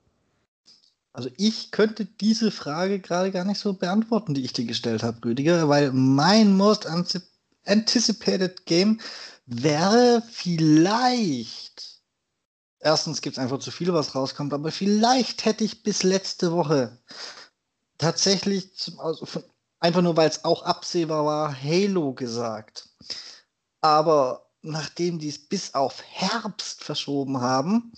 Also 1.15 1.29
ich 1.37 1.71
könnte 1.71 2.07
diese 2.07 2.51
Frage 2.51 2.99
gerade 2.99 3.31
gar 3.31 3.45
nicht 3.45 3.59
so 3.59 3.75
beantworten, 3.75 4.33
die 4.33 4.45
ich 4.45 4.55
dir 4.55 4.65
gestellt 4.65 5.03
habe, 5.03 5.23
Rüdiger, 5.25 5.69
weil 5.69 5.93
mein 5.93 6.57
most 6.57 6.87
anticipated 7.67 8.65
Game 8.65 8.99
wäre 9.47 10.23
vielleicht. 10.31 11.92
Erstens 12.85 13.21
gibt 13.21 13.37
es 13.37 13.43
einfach 13.43 13.61
zu 13.61 13.71
viel, 13.71 13.95
was 13.95 14.17
rauskommt, 14.17 14.53
aber 14.53 14.73
vielleicht 14.73 15.45
hätte 15.45 15.63
ich 15.63 15.85
bis 15.85 16.03
letzte 16.03 16.51
Woche 16.51 16.99
tatsächlich, 17.97 18.75
zum, 18.77 18.99
also 18.99 19.25
von, 19.25 19.45
einfach 19.79 20.03
nur 20.03 20.17
weil 20.17 20.29
es 20.29 20.45
auch 20.45 20.65
absehbar 20.65 21.25
war, 21.25 21.55
Halo 21.63 22.13
gesagt. 22.13 22.89
Aber 23.81 24.51
nachdem 24.63 25.21
die 25.21 25.29
es 25.29 25.39
bis 25.39 25.75
auf 25.75 26.03
Herbst 26.09 26.83
verschoben 26.83 27.41
haben, 27.41 27.93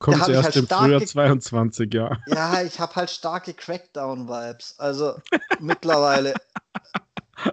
kommt 0.00 0.28
erst 0.28 0.44
halt 0.44 0.56
im 0.56 0.66
Frühjahr 0.66 1.06
22, 1.06 1.94
ja. 1.94 2.18
Ja, 2.26 2.62
ich 2.62 2.80
habe 2.80 2.96
halt 2.96 3.10
starke 3.10 3.54
Crackdown-Vibes. 3.54 4.74
Also 4.78 5.14
mittlerweile. 5.60 6.34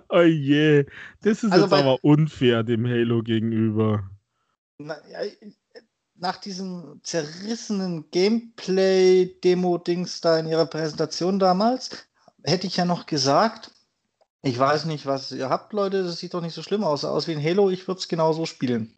Oh 0.09 0.21
je, 0.21 0.85
das 1.21 1.43
ist 1.43 1.51
also 1.51 1.65
jetzt 1.65 1.73
aber 1.73 2.03
unfair 2.03 2.63
dem 2.63 2.87
Halo 2.87 3.21
gegenüber. 3.21 4.09
Nach 4.77 6.37
diesem 6.37 7.01
zerrissenen 7.03 8.09
Gameplay-Demo-Dings 8.11 10.21
da 10.21 10.39
in 10.39 10.47
ihrer 10.47 10.65
Präsentation 10.65 11.39
damals, 11.39 11.89
hätte 12.43 12.67
ich 12.67 12.77
ja 12.77 12.85
noch 12.85 13.05
gesagt, 13.05 13.71
ich 14.41 14.57
weiß 14.59 14.85
nicht, 14.85 15.05
was 15.07 15.31
ihr 15.31 15.49
habt, 15.49 15.73
Leute, 15.73 16.03
das 16.03 16.19
sieht 16.19 16.35
doch 16.35 16.41
nicht 16.41 16.53
so 16.53 16.61
schlimm 16.61 16.83
aus. 16.83 17.03
Aus 17.03 17.27
wie 17.27 17.31
ein 17.31 17.43
Halo, 17.43 17.71
ich 17.71 17.87
würde 17.87 17.99
es 17.99 18.07
genauso 18.07 18.45
spielen. 18.45 18.93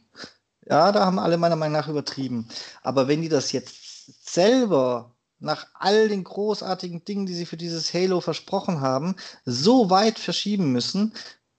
Ja, 0.70 0.92
da 0.92 1.06
haben 1.06 1.20
alle 1.20 1.38
meiner 1.38 1.56
Meinung 1.56 1.80
nach 1.80 1.88
übertrieben. 1.88 2.50
Aber 2.82 3.08
wenn 3.08 3.22
die 3.22 3.30
das 3.30 3.54
jetzt 3.54 4.28
selber 4.30 5.16
nach 5.40 5.68
all 5.74 6.10
den 6.10 6.26
großartigen 6.26 7.06
Dingen, 7.06 7.26
die 7.26 7.34
sie 7.34 7.46
für 7.46 7.56
dieses 7.56 7.94
Halo 7.94 8.20
versprochen 8.20 8.82
haben, 8.82 9.16
so 9.46 9.90
weit 9.90 10.20
verschieben 10.20 10.74
müssen, 10.74 11.14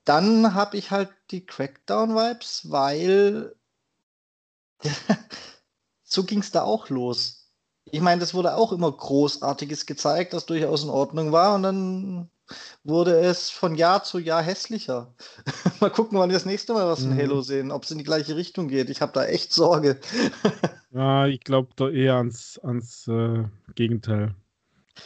dann 0.05 0.53
habe 0.55 0.77
ich 0.77 0.91
halt 0.91 1.09
die 1.31 1.47
Crackdown-Vibes, 1.47 2.71
weil 2.71 3.55
so 6.05 6.25
ging 6.25 6.41
es 6.41 6.51
da 6.51 6.63
auch 6.63 6.89
los. 6.89 7.51
Ich 7.91 8.01
meine, 8.01 8.21
das 8.21 8.35
wurde 8.35 8.55
auch 8.55 8.73
immer 8.73 8.93
Großartiges 8.93 9.87
gezeigt, 9.87 10.33
das 10.33 10.47
durchaus 10.47 10.85
in 10.85 10.91
Ordnung 10.91 11.33
war 11.33 11.55
und 11.55 11.63
dann 11.63 12.31
wurde 12.85 13.19
es 13.21 13.51
von 13.51 13.75
Jahr 13.75 14.05
zu 14.05 14.19
Jahr 14.19 14.43
hässlicher. 14.43 15.15
mal 15.81 15.91
gucken, 15.91 16.19
wann 16.19 16.31
wir 16.31 16.35
das 16.35 16.47
nächste 16.47 16.73
Mal 16.73 16.87
was 16.87 17.03
von 17.03 17.15
mhm. 17.15 17.19
Halo 17.19 17.41
sehen, 17.43 17.71
ob 17.71 17.85
es 17.85 17.91
in 17.91 17.99
die 17.99 18.05
gleiche 18.05 18.37
Richtung 18.37 18.69
geht. 18.69 18.91
Ich 18.91 19.01
habe 19.01 19.13
da 19.13 19.25
echt 19.25 19.53
Sorge. 19.53 20.01
ja, 20.91 21.27
ich 21.27 21.41
glaube 21.41 21.69
da 21.77 21.89
eher 21.89 22.15
ans, 22.15 22.59
ans 22.63 23.07
äh, 23.09 23.45
Gegenteil. 23.75 24.35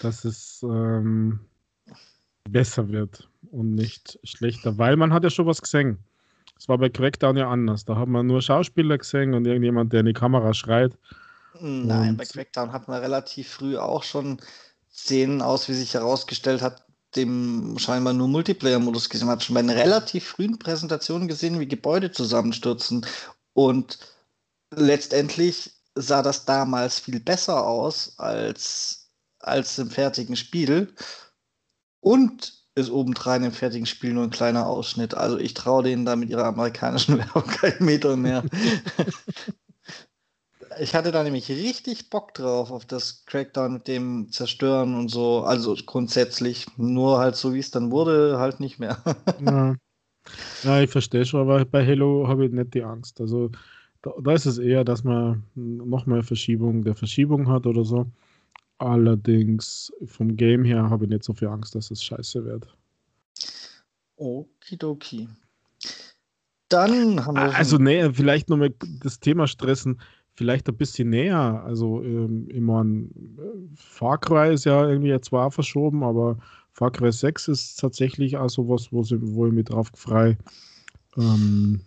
Dass 0.00 0.24
es 0.24 0.62
ähm, 0.62 1.40
besser 2.48 2.88
wird 2.88 3.28
und 3.50 3.74
nicht 3.74 4.18
schlechter, 4.24 4.78
weil 4.78 4.96
man 4.96 5.12
hat 5.12 5.24
ja 5.24 5.30
schon 5.30 5.46
was 5.46 5.60
gesehen. 5.60 5.98
Es 6.62 6.68
war 6.68 6.78
bei 6.78 6.90
Crackdown 6.90 7.36
ja 7.36 7.50
anders. 7.50 7.84
Da 7.86 7.96
hat 7.96 8.06
man 8.06 8.28
nur 8.28 8.40
Schauspieler 8.40 8.96
gesehen 8.96 9.34
und 9.34 9.44
irgendjemand, 9.46 9.92
der 9.92 9.98
in 9.98 10.06
die 10.06 10.12
Kamera 10.12 10.54
schreit. 10.54 10.96
Nein, 11.58 12.10
und 12.10 12.16
bei 12.18 12.24
Crackdown 12.24 12.70
hat 12.70 12.86
man 12.86 13.00
relativ 13.00 13.48
früh 13.48 13.76
auch 13.76 14.04
schon 14.04 14.40
Szenen 14.88 15.42
aus, 15.42 15.68
wie 15.68 15.72
sich 15.72 15.94
herausgestellt 15.94 16.62
hat, 16.62 16.86
dem 17.16 17.76
scheinbar 17.80 18.12
nur 18.12 18.28
Multiplayer-Modus 18.28 19.10
gesehen. 19.10 19.26
Man 19.26 19.38
hat 19.38 19.42
schon 19.42 19.54
bei 19.54 19.60
einer 19.60 19.74
relativ 19.74 20.24
frühen 20.24 20.56
Präsentation 20.60 21.26
gesehen, 21.26 21.58
wie 21.58 21.66
Gebäude 21.66 22.12
zusammenstürzen. 22.12 23.04
Und 23.54 23.98
letztendlich 24.70 25.72
sah 25.96 26.22
das 26.22 26.44
damals 26.44 27.00
viel 27.00 27.18
besser 27.18 27.66
aus 27.66 28.16
als, 28.20 29.10
als 29.40 29.78
im 29.78 29.90
fertigen 29.90 30.36
Spiel. 30.36 30.94
Und 31.98 32.61
ist 32.74 32.90
obendrein 32.90 33.44
im 33.44 33.52
fertigen 33.52 33.86
Spiel 33.86 34.14
nur 34.14 34.24
ein 34.24 34.30
kleiner 34.30 34.66
Ausschnitt. 34.66 35.14
Also 35.14 35.38
ich 35.38 35.54
traue 35.54 35.82
denen 35.82 36.04
da 36.04 36.16
mit 36.16 36.30
ihrer 36.30 36.46
amerikanischen 36.46 37.18
Werbung 37.18 37.46
keinen 37.46 37.84
Meter 37.84 38.16
mehr. 38.16 38.44
ich 40.80 40.94
hatte 40.94 41.12
da 41.12 41.22
nämlich 41.22 41.48
richtig 41.50 42.08
Bock 42.08 42.34
drauf, 42.34 42.70
auf 42.70 42.86
das 42.86 43.24
Crackdown 43.26 43.74
mit 43.74 43.88
dem 43.88 44.30
Zerstören 44.30 44.94
und 44.94 45.10
so. 45.10 45.42
Also 45.42 45.76
grundsätzlich, 45.84 46.66
nur 46.76 47.18
halt 47.18 47.36
so 47.36 47.54
wie 47.54 47.58
es 47.58 47.70
dann 47.70 47.90
wurde, 47.90 48.38
halt 48.38 48.60
nicht 48.60 48.78
mehr. 48.78 48.98
ja. 49.40 49.76
ja, 50.62 50.80
ich 50.80 50.90
verstehe 50.90 51.26
schon, 51.26 51.40
aber 51.40 51.64
bei 51.64 51.86
Halo 51.86 52.26
habe 52.28 52.46
ich 52.46 52.52
nicht 52.52 52.74
die 52.74 52.84
Angst. 52.84 53.20
Also 53.20 53.50
da, 54.00 54.12
da 54.22 54.32
ist 54.32 54.46
es 54.46 54.58
eher, 54.58 54.84
dass 54.84 55.04
man 55.04 55.44
nochmal 55.54 56.22
Verschiebung 56.22 56.84
der 56.84 56.94
Verschiebung 56.94 57.48
hat 57.48 57.66
oder 57.66 57.84
so. 57.84 58.06
Allerdings 58.82 59.92
vom 60.04 60.36
Game 60.36 60.64
her 60.64 60.90
habe 60.90 61.04
ich 61.04 61.10
nicht 61.10 61.24
so 61.24 61.32
viel 61.32 61.48
Angst, 61.48 61.74
dass 61.74 61.90
es 61.90 62.02
scheiße 62.02 62.44
wird. 62.44 62.66
Okidoki. 64.16 65.28
Dann 66.68 67.24
haben 67.24 67.36
wir. 67.36 67.54
Also, 67.54 67.76
nee, 67.76 68.12
vielleicht 68.12 68.48
nochmal 68.48 68.74
das 69.02 69.20
Thema 69.20 69.46
stressen 69.46 70.00
vielleicht 70.34 70.68
ein 70.68 70.76
bisschen 70.76 71.10
näher. 71.10 71.62
Also, 71.64 72.02
ähm, 72.02 72.48
ich 72.50 72.60
meine, 72.60 73.08
Far 73.74 74.18
Cry 74.18 74.54
ist 74.54 74.64
ja 74.64 74.88
irgendwie 74.88 75.18
zwar 75.20 75.50
verschoben, 75.50 76.02
aber 76.02 76.38
Far 76.72 76.90
Cry 76.90 77.12
6 77.12 77.48
ist 77.48 77.80
tatsächlich 77.80 78.36
auch 78.36 78.48
sowas, 78.48 78.88
wo, 78.92 79.02
sie, 79.02 79.18
wo 79.20 79.46
ich 79.46 79.52
mich 79.52 79.66
drauf 79.66 79.90
frei. 79.94 80.38
Ähm, 81.16 81.80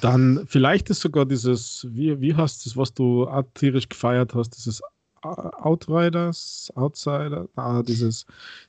dann 0.00 0.44
vielleicht 0.46 0.90
ist 0.90 1.00
sogar 1.00 1.24
dieses, 1.24 1.86
wie, 1.90 2.20
wie 2.20 2.34
heißt 2.34 2.66
das, 2.66 2.76
was 2.76 2.92
du 2.92 3.28
tierisch 3.54 3.88
gefeiert 3.88 4.34
hast, 4.34 4.50
dieses 4.50 4.82
Outriders, 5.22 6.72
Outsider, 6.74 7.48
ah, 7.56 7.82
dieses, 7.82 8.26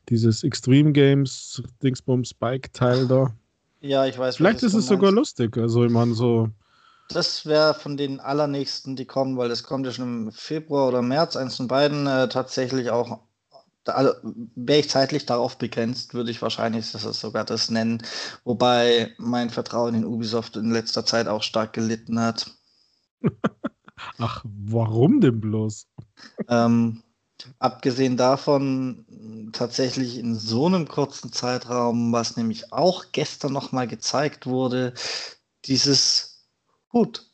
dieses 0.10 0.44
Extreme 0.44 0.92
Games 0.92 1.62
Dingsbums 1.84 2.34
Bike 2.34 2.74
Teil 2.74 3.08
da. 3.08 3.34
Ja, 3.82 4.06
ich 4.06 4.18
weiß. 4.18 4.38
Vielleicht 4.38 4.64
ist 4.64 4.74
es 4.74 4.88
sogar 4.88 5.12
lustig. 5.12 5.58
Also 5.58 5.86
ich 5.86 5.92
meine 5.92 6.14
so, 6.14 6.50
das 7.10 7.48
wäre 7.48 7.74
von 7.74 7.98
den 7.98 8.20
allernächsten, 8.20 8.96
die 8.96 9.06
kommen, 9.06 9.36
weil 9.36 9.50
das 9.50 9.64
kommt 9.64 9.86
ja 9.86 9.92
schon 9.92 10.28
im 10.28 10.32
Februar 10.32 10.88
oder 10.88 11.02
März, 11.02 11.36
eins 11.36 11.58
von 11.58 11.68
beiden, 11.68 12.06
äh, 12.06 12.30
tatsächlich 12.30 12.92
auch. 12.92 13.22
Also 13.86 14.14
wäre 14.56 14.80
ich 14.80 14.90
zeitlich 14.90 15.26
darauf 15.26 15.58
begrenzt, 15.58 16.14
würde 16.14 16.30
ich 16.30 16.42
wahrscheinlich 16.44 16.92
das 16.92 17.02
sogar 17.20 17.46
das 17.46 17.72
nennen. 17.72 18.04
Wobei 18.44 19.12
mein 19.18 19.50
Vertrauen 19.50 19.96
in 19.96 20.06
Ubisoft 20.06 20.56
in 20.58 20.70
letzter 20.70 21.04
Zeit 21.06 21.28
auch 21.28 21.42
stark 21.42 21.74
gelitten 21.74 22.20
hat. 22.20 22.52
Ach, 24.18 24.44
warum 24.46 25.22
denn 25.22 25.40
bloß? 25.40 25.88
Ähm, 26.48 27.04
abgesehen 27.60 28.18
davon, 28.18 29.50
tatsächlich 29.54 30.18
in 30.18 30.36
so 30.36 30.66
einem 30.66 30.88
kurzen 30.88 31.32
Zeitraum, 31.32 32.12
was 32.12 32.38
nämlich 32.38 32.74
auch 32.74 33.06
gestern 33.12 33.54
nochmal 33.54 33.88
gezeigt 33.88 34.46
wurde, 34.46 34.94
dieses 35.66 36.48
Gut. 36.90 37.26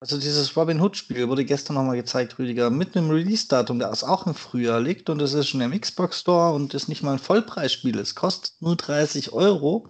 Also 0.00 0.18
dieses 0.18 0.56
Robin 0.56 0.80
Hood-Spiel 0.80 1.28
wurde 1.28 1.44
gestern 1.44 1.74
nochmal 1.74 1.96
gezeigt, 1.96 2.38
Rüdiger, 2.38 2.68
mit 2.68 2.96
einem 2.96 3.10
Release-Datum, 3.10 3.78
das 3.78 4.04
auch 4.04 4.26
im 4.26 4.34
Frühjahr 4.34 4.80
liegt 4.80 5.08
und 5.08 5.22
es 5.22 5.32
ist 5.32 5.48
schon 5.48 5.62
im 5.62 5.78
Xbox 5.78 6.20
Store 6.20 6.54
und 6.54 6.74
ist 6.74 6.88
nicht 6.88 7.02
mal 7.02 7.12
ein 7.14 7.18
Vollpreisspiel. 7.18 7.98
Es 7.98 8.14
kostet 8.14 8.60
nur 8.60 8.76
30 8.76 9.32
Euro. 9.32 9.88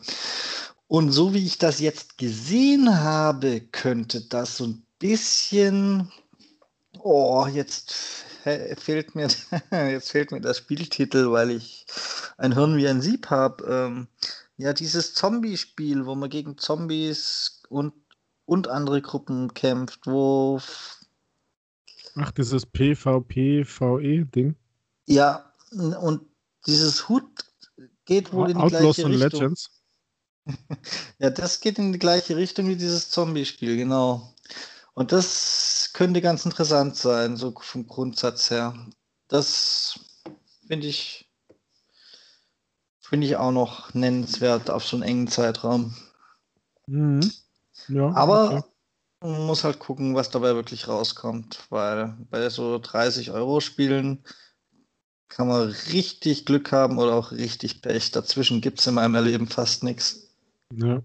Und 0.87 1.11
so 1.11 1.35
wie 1.35 1.45
ich 1.45 1.59
das 1.59 1.81
jetzt 1.81 2.19
gesehen 2.19 3.01
habe, 3.01 3.61
könnte 3.61 4.21
das 4.23 4.57
so 4.57 4.69
ein 4.69 4.86
bisschen. 4.99 6.11
Oh, 6.99 7.47
jetzt 7.47 7.93
fehlt 8.77 9.15
mir, 9.15 9.29
jetzt 9.71 10.11
fehlt 10.11 10.33
mir 10.33 10.41
der 10.41 10.55
Spieltitel, 10.55 11.31
weil 11.31 11.51
ich 11.51 11.87
ein 12.39 12.53
Hirn 12.53 12.77
wie 12.77 12.89
ein 12.89 13.03
Sieb 13.03 13.31
habe. 13.31 13.65
Ähm, 13.65 14.09
ja, 14.57 14.73
dieses 14.73 15.15
Zombie-Spiel, 15.15 16.07
wo 16.07 16.15
man 16.15 16.31
gegen 16.31 16.57
Zombies 16.57 17.63
und, 17.69 17.93
und 18.47 18.69
andere 18.69 19.03
Gruppen 19.03 19.53
kämpft, 19.55 20.07
wo. 20.07 20.61
Ach, 22.15 22.31
dieses 22.33 22.65
PvP-VE-Ding? 22.65 24.55
Ja, 25.07 25.53
und 25.71 26.23
dieses 26.67 27.09
Hut 27.09 27.25
geht 28.07 28.33
wohl 28.33 28.51
in 28.51 28.57
die 28.57 28.63
Outlaws 28.63 28.97
gleiche 28.97 29.11
Richtung. 29.11 29.41
Legends. 29.41 29.71
ja, 31.19 31.31
das 31.31 31.61
geht 31.61 31.79
in 31.79 31.93
die 31.93 31.99
gleiche 31.99 32.37
Richtung 32.37 32.69
wie 32.69 32.77
dieses 32.77 33.11
Zombie-Spiel, 33.11 33.77
genau. 33.77 34.33
Und 34.97 35.13
das 35.13 35.91
könnte 35.93 36.23
ganz 36.23 36.47
interessant 36.47 36.97
sein, 36.97 37.37
so 37.37 37.53
vom 37.61 37.87
Grundsatz 37.87 38.51
her. 38.51 38.75
Das 39.29 40.01
finde 40.67 40.87
ich, 40.87 41.31
finde 43.01 43.27
ich 43.27 43.37
auch 43.37 43.53
noch 43.53 43.93
nennenswert 43.93 44.71
auf 44.71 44.87
so 44.87 44.97
einen 44.97 45.03
engen 45.03 45.29
Zeitraum. 45.29 45.95
Mhm. 46.87 47.31
Ja, 47.89 48.09
Aber 48.15 48.45
okay. 48.47 48.63
man 49.21 49.47
muss 49.47 49.65
halt 49.65 49.81
gucken, 49.81 50.15
was 50.15 50.31
dabei 50.31 50.55
wirklich 50.55 50.89
rauskommt, 50.89 51.67
weil 51.69 52.17
bei 52.31 52.49
so 52.49 52.79
30 52.79 53.33
Euro 53.33 53.61
Spielen 53.61 54.25
kann 55.29 55.49
man 55.49 55.69
richtig 55.93 56.47
Glück 56.47 56.73
haben 56.73 56.97
oder 56.97 57.17
auch 57.17 57.33
richtig 57.33 57.83
Pech. 57.83 58.13
Dazwischen 58.13 58.63
gibt 58.63 58.81
es 58.81 58.87
in 58.87 58.95
meinem 58.95 59.15
Erleben 59.15 59.47
fast 59.47 59.85
nichts. 59.85 60.35
Ja. 60.73 61.03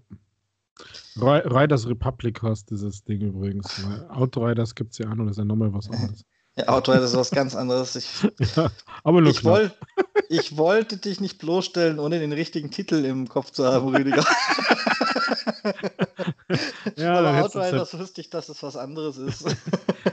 Ri- 1.16 1.44
Riders 1.46 1.86
Republic 1.88 2.42
heißt 2.42 2.70
dieses 2.70 3.04
Ding 3.04 3.20
übrigens. 3.20 3.80
Outriders 4.08 4.74
gibt 4.74 4.92
es 4.92 4.98
ja 4.98 5.10
auch 5.10 5.14
noch, 5.14 5.24
das 5.24 5.32
ist 5.32 5.38
ja 5.38 5.44
nochmal 5.44 5.72
was 5.72 5.90
anderes. 5.90 6.24
Ja, 6.54 6.68
Outrider 6.68 7.02
ist 7.02 7.16
was 7.16 7.30
ganz 7.30 7.54
anderes. 7.54 7.96
Ich, 7.96 8.28
Ja, 8.56 8.70
aber 9.04 9.22
nur 9.22 9.30
ich, 9.30 9.42
woll, 9.42 9.72
ich 10.28 10.58
wollte 10.58 10.98
dich 10.98 11.18
nicht 11.18 11.38
bloßstellen, 11.38 11.98
ohne 11.98 12.18
den 12.18 12.30
richtigen 12.34 12.70
Titel 12.70 13.06
im 13.06 13.26
Kopf 13.26 13.52
zu 13.52 13.64
haben, 13.64 13.88
Rüdiger. 13.88 14.22
Ja, 16.96 17.14
Aber 17.14 17.44
Outriders 17.44 17.98
wusste 17.98 18.20
ich, 18.20 18.28
dass 18.28 18.48
es 18.50 18.62
was 18.62 18.76
anderes 18.76 19.16
ist. 19.16 19.46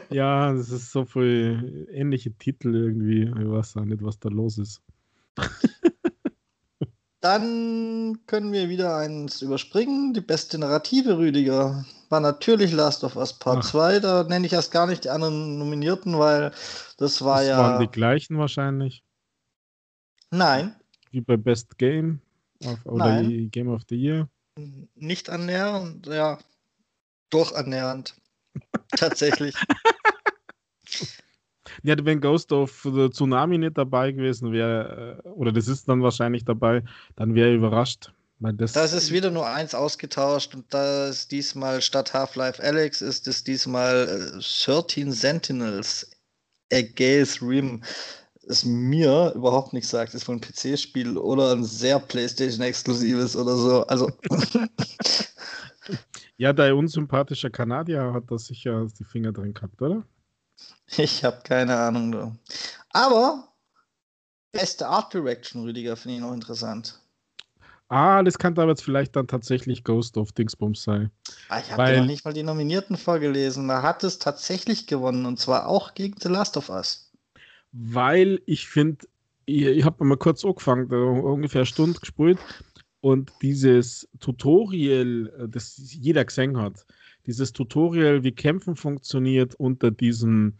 Ja, 0.10 0.54
es 0.54 0.70
ist 0.70 0.92
so 0.92 1.06
viel 1.06 1.88
ähnliche 1.92 2.32
Titel 2.32 2.74
irgendwie. 2.74 3.24
Ich 3.24 3.50
weiß 3.50 3.78
auch 3.78 3.86
nicht, 3.86 4.04
was 4.04 4.20
da 4.20 4.30
los 4.30 4.58
ist. 4.58 4.82
Dann 7.22 8.20
können 8.28 8.54
wir 8.54 8.70
wieder 8.70 8.96
eins 8.96 9.42
überspringen. 9.42 10.14
Die 10.14 10.22
beste 10.22 10.58
Narrative, 10.58 11.18
Rüdiger, 11.18 11.86
war 12.08 12.22
natürlich 12.22 12.72
Last 12.72 13.04
of 13.04 13.18
Us 13.18 13.34
Part 13.34 13.60
Ach. 13.64 13.70
2. 13.70 14.00
Da 14.00 14.24
nenne 14.24 14.46
ich 14.46 14.54
erst 14.54 14.72
gar 14.72 14.88
nicht 14.88 15.04
die 15.04 15.10
anderen 15.10 15.58
Nominierten, 15.58 16.18
weil 16.18 16.52
das 16.98 17.22
war 17.22 17.40
das 17.40 17.48
ja. 17.48 17.58
waren 17.58 17.82
die 17.82 17.92
gleichen 17.92 18.38
wahrscheinlich, 18.38 19.04
Nein, 20.32 20.76
wie 21.12 21.22
bei 21.22 21.38
Best 21.38 21.78
Game 21.78 22.22
of, 22.64 22.86
oder 22.86 23.06
Nein. 23.06 23.50
Game 23.52 23.70
of 23.70 23.82
the 23.90 23.96
Year. 23.96 24.30
nicht 24.96 25.30
annähernd. 25.30 26.08
Ja, 26.08 26.38
doch 27.30 27.54
annähernd. 27.54 28.16
Tatsächlich. 28.92 29.56
Ja, 31.84 31.96
wenn 32.04 32.22
Ghost 32.22 32.52
of 32.52 32.82
the 32.84 33.10
Tsunami 33.10 33.58
nicht 33.58 33.78
dabei 33.78 34.12
gewesen 34.12 34.52
wäre, 34.52 35.22
äh, 35.24 35.30
oder 35.30 35.52
das 35.52 35.68
ist 35.68 35.88
dann 35.88 36.02
wahrscheinlich 36.02 36.46
dabei, 36.46 36.84
dann 37.16 37.36
wäre 37.36 37.50
ich 37.50 37.56
überrascht. 37.56 38.14
Das, 38.40 38.72
Da 38.72 38.86
ist 38.86 38.94
es 38.94 39.12
wieder 39.12 39.32
nur 39.32 39.48
eins 39.48 39.76
ausgetauscht 39.76 40.56
und 40.56 40.74
da 40.74 41.10
ist 41.10 41.30
diesmal 41.30 41.82
statt 41.82 42.14
Half-Life 42.14 42.64
Alex 42.64 43.02
ist 43.02 43.28
es 43.28 43.44
diesmal 43.44 44.40
äh, 44.40 44.66
13 44.66 45.12
Sentinels 45.12 46.10
Against 46.72 47.42
Rim. 47.42 47.84
Das 48.48 48.64
mir 48.64 49.34
überhaupt 49.36 49.74
nichts 49.74 49.90
sagt, 49.90 50.14
ist 50.14 50.28
wohl 50.28 50.36
ein 50.36 50.42
PC-Spiel 50.42 51.18
oder 51.18 51.52
ein 51.52 51.66
sehr 51.66 52.00
PlayStation-exklusives 52.00 53.36
oder 53.36 53.56
so. 53.56 53.86
Also, 53.88 54.10
Ja, 56.38 56.54
der 56.54 56.74
unsympathische 56.76 57.50
Kanadier 57.50 58.14
hat 58.14 58.32
da 58.32 58.38
sicher 58.38 58.88
die 58.98 59.04
Finger 59.04 59.34
drin 59.34 59.54
gehabt, 59.54 59.82
oder? 59.82 60.06
Ich 60.98 61.24
habe 61.24 61.42
keine 61.44 61.78
Ahnung. 61.78 62.12
Du. 62.12 62.36
Aber 62.92 63.48
beste 64.52 64.88
Art 64.88 65.14
Direction, 65.14 65.64
Rüdiger, 65.64 65.96
finde 65.96 66.16
ich 66.16 66.22
noch 66.22 66.34
interessant. 66.34 67.00
Ah, 67.90 68.22
das 68.22 68.38
kann 68.38 68.58
aber 68.58 68.70
jetzt 68.70 68.84
vielleicht 68.84 69.16
dann 69.16 69.28
tatsächlich 69.28 69.84
Ghost 69.84 70.16
of 70.18 70.32
Dingsbums 70.32 70.84
sein. 70.84 71.10
Ah, 71.50 71.60
ich 71.60 71.72
habe 71.72 71.98
noch 71.98 72.06
nicht 72.06 72.24
mal 72.24 72.34
die 72.34 72.44
Nominierten 72.44 72.98
vorgelesen. 72.98 73.68
Da 73.68 73.82
hat 73.82 74.04
es 74.04 74.20
tatsächlich 74.20 74.86
gewonnen 74.86 75.26
und 75.26 75.40
zwar 75.40 75.68
auch 75.68 75.96
gegen 75.96 76.16
The 76.22 76.30
Last 76.30 76.56
of 76.56 76.70
Us. 76.70 77.12
Weil 77.72 78.42
ich 78.46 78.68
finde, 78.68 79.08
ich, 79.46 79.66
ich 79.66 79.86
habe 79.86 80.04
mal 80.04 80.18
kurz 80.18 80.46
angefangen, 80.46 80.88
da 80.88 80.98
ungefähr 80.98 81.62
eine 81.62 81.66
Stunde 81.66 82.00
gespielt 82.00 82.38
und 83.02 83.32
dieses 83.42 84.08
Tutorial, 84.20 85.34
äh, 85.40 85.50
das 85.50 85.76
jeder 85.78 86.26
gesehen 86.26 86.58
hat, 86.58 86.86
dieses 87.26 87.54
Tutorial, 87.54 88.24
wie 88.24 88.32
Kämpfen 88.32 88.76
funktioniert 88.76 89.56
unter 89.56 89.92
diesem 89.92 90.54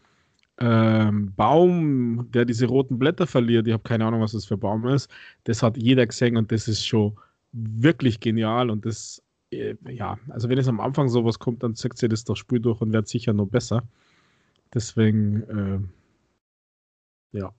ähm, 0.58 1.32
Baum, 1.34 2.30
der 2.32 2.44
diese 2.44 2.66
roten 2.66 2.98
Blätter 2.98 3.26
verliert, 3.26 3.66
ich 3.66 3.72
habe 3.72 3.82
keine 3.82 4.04
Ahnung, 4.04 4.20
was 4.20 4.32
das 4.32 4.44
für 4.44 4.54
ein 4.54 4.60
Baum 4.60 4.86
ist, 4.86 5.10
das 5.44 5.62
hat 5.62 5.76
jeder 5.76 6.06
gesehen 6.06 6.36
und 6.36 6.52
das 6.52 6.68
ist 6.68 6.86
schon 6.86 7.16
wirklich 7.52 8.20
genial 8.20 8.70
und 8.70 8.84
das, 8.84 9.22
äh, 9.50 9.74
ja, 9.88 10.18
also 10.28 10.48
wenn 10.48 10.58
es 10.58 10.68
am 10.68 10.80
Anfang 10.80 11.08
sowas 11.08 11.38
kommt, 11.38 11.62
dann 11.62 11.74
zückt 11.74 11.98
sie 11.98 12.08
das 12.08 12.24
doch 12.24 12.36
Spiel 12.36 12.60
durch 12.60 12.80
und 12.80 12.92
wird 12.92 13.08
sicher 13.08 13.32
noch 13.32 13.46
besser. 13.46 13.82
Deswegen, 14.72 15.42
äh, 17.32 17.38
ja. 17.38 17.52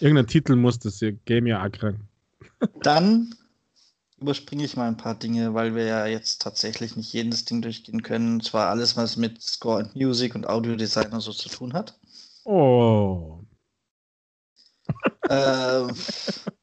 Irgendein 0.00 0.26
Titel 0.26 0.56
muss 0.56 0.78
das 0.78 1.00
Game 1.26 1.46
ja 1.46 1.64
auch 1.64 1.70
kriegen. 1.70 2.08
Dann 2.82 3.34
überspringe 4.18 4.64
ich 4.64 4.76
mal 4.76 4.88
ein 4.88 4.96
paar 4.96 5.14
Dinge, 5.14 5.54
weil 5.54 5.74
wir 5.74 5.84
ja 5.84 6.06
jetzt 6.06 6.42
tatsächlich 6.42 6.96
nicht 6.96 7.12
jedes 7.12 7.44
Ding 7.44 7.62
durchgehen 7.62 8.02
können. 8.02 8.34
Und 8.34 8.44
zwar 8.44 8.68
alles, 8.70 8.96
was 8.96 9.16
mit 9.16 9.40
Score 9.42 9.80
and 9.82 9.94
Music 9.96 10.34
und 10.34 10.46
Audiodesign 10.48 11.12
und 11.12 11.20
so 11.20 11.32
zu 11.32 11.48
tun 11.48 11.72
hat. 11.72 11.98
Oh. 12.44 13.44
ähm, 15.28 15.90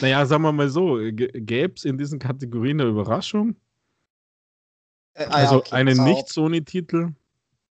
Naja, 0.00 0.24
sagen 0.26 0.42
wir 0.42 0.52
mal 0.52 0.68
so, 0.68 0.98
gäbe 1.12 1.74
es 1.74 1.84
in 1.84 1.98
diesen 1.98 2.18
Kategorien 2.18 2.80
eine 2.80 2.90
Überraschung? 2.90 3.56
äh, 5.14 5.26
ah 5.28 5.42
ja, 5.42 5.50
Also 5.50 5.56
okay, 5.56 5.70
einen. 5.70 6.02
Nicht-Sony-Titel? 6.04 7.14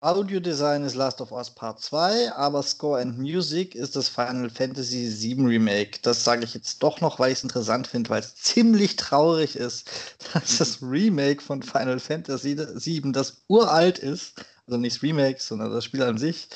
Audiodesign 0.01 0.83
ist 0.85 0.95
Last 0.95 1.19
of 1.19 1.33
Us 1.33 1.49
Part 1.49 1.81
2, 1.81 2.31
aber 2.33 2.63
Score 2.63 3.01
and 3.01 3.17
Music 3.17 3.75
ist 3.75 3.97
das 3.97 4.07
Final 4.07 4.49
Fantasy 4.49 5.09
VII 5.11 5.45
Remake. 5.45 5.99
Das 6.01 6.23
sage 6.23 6.45
ich 6.45 6.53
jetzt 6.53 6.81
doch 6.81 7.01
noch, 7.01 7.19
weil 7.19 7.33
ich 7.33 7.39
es 7.39 7.43
interessant 7.43 7.85
finde, 7.85 8.09
weil 8.09 8.21
es 8.21 8.35
ziemlich 8.35 8.95
traurig 8.95 9.57
ist, 9.57 9.89
dass 10.33 10.57
das 10.57 10.81
Remake 10.81 11.41
von 11.41 11.61
Final 11.61 11.99
Fantasy 11.99 12.57
VII, 12.57 13.11
das 13.11 13.41
uralt 13.47 13.99
ist, 13.99 14.35
also 14.67 14.77
nicht 14.77 14.97
das 14.97 15.03
Remake, 15.03 15.41
sondern 15.41 15.71
das 15.71 15.83
Spiel 15.83 16.03
an 16.03 16.17
sich, 16.17 16.47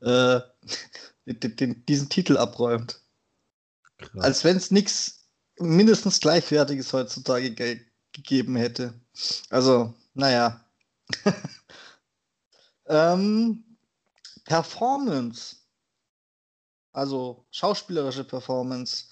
äh, 0.00 0.40
den, 1.26 1.56
den, 1.56 1.86
diesen 1.86 2.08
Titel 2.08 2.36
abräumt. 2.36 3.00
Krass. 3.98 4.24
Als 4.24 4.44
wenn 4.44 4.56
es 4.56 4.70
nichts 4.70 5.26
mindestens 5.58 6.20
gleichwertiges 6.20 6.92
heutzutage 6.92 7.50
ge 7.50 7.80
gegeben 8.12 8.56
hätte. 8.56 8.92
Also, 9.48 9.94
naja. 10.12 10.60
ähm, 12.92 13.64
Performance, 14.44 15.56
also 16.92 17.46
schauspielerische 17.50 18.24
Performance, 18.24 19.06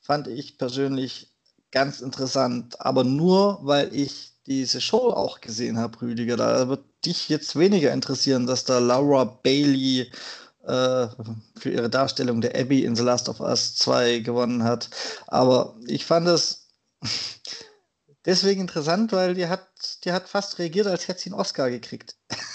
fand 0.00 0.28
ich 0.28 0.56
persönlich 0.56 1.34
ganz 1.72 2.00
interessant, 2.00 2.80
aber 2.80 3.02
nur, 3.02 3.58
weil 3.62 3.94
ich 3.94 4.34
diese 4.46 4.80
Show 4.80 5.10
auch 5.10 5.40
gesehen 5.40 5.78
habe, 5.78 6.00
Rüdiger. 6.02 6.36
Da 6.36 6.68
wird 6.68 6.84
dich 7.04 7.28
jetzt 7.28 7.58
weniger 7.58 7.92
interessieren, 7.92 8.46
dass 8.46 8.64
da 8.64 8.78
Laura 8.78 9.24
Bailey 9.24 10.10
äh, 10.64 11.08
für 11.56 11.70
ihre 11.70 11.90
Darstellung 11.90 12.40
der 12.40 12.54
Abby 12.54 12.84
in 12.84 12.94
The 12.94 13.02
Last 13.02 13.28
of 13.28 13.40
Us 13.40 13.74
2 13.76 14.20
gewonnen 14.20 14.62
hat. 14.62 14.90
Aber 15.26 15.74
ich 15.86 16.04
fand 16.04 16.28
es 16.28 16.68
deswegen 18.26 18.60
interessant, 18.60 19.12
weil 19.12 19.34
die 19.34 19.48
hat, 19.48 19.66
die 20.04 20.12
hat 20.12 20.28
fast 20.28 20.58
reagiert, 20.58 20.86
als 20.86 21.08
hätte 21.08 21.20
sie 21.20 21.30
einen 21.30 21.40
Oscar 21.40 21.70
gekriegt. 21.70 22.16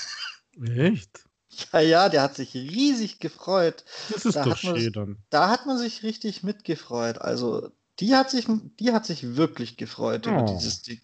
Echt? 0.64 1.26
Ja, 1.74 1.80
ja, 1.80 2.10
der 2.10 2.22
hat 2.22 2.36
sich 2.36 2.54
riesig 2.54 3.20
gefreut. 3.20 3.84
Das 4.12 4.26
ist 4.26 4.36
Da 4.36 4.44
doch 4.44 4.58
schön 4.58 4.94
dann. 4.94 5.18
Da 5.30 5.50
hat 5.50 5.66
man 5.66 5.78
sich 5.78 6.04
richtig 6.04 6.44
mitgefreut. 6.44 7.18
Also, 7.20 7.72
die 8.00 8.16
hat 8.16 8.30
sich, 8.30 8.46
die 8.80 8.92
hat 8.94 9.06
sich 9.06 9.36
wirklich 9.36 9.76
gefreut 9.78 10.26
über 10.28 10.44
Oh. 10.44 10.56
dieses 10.58 10.84
Ding. 10.84 11.02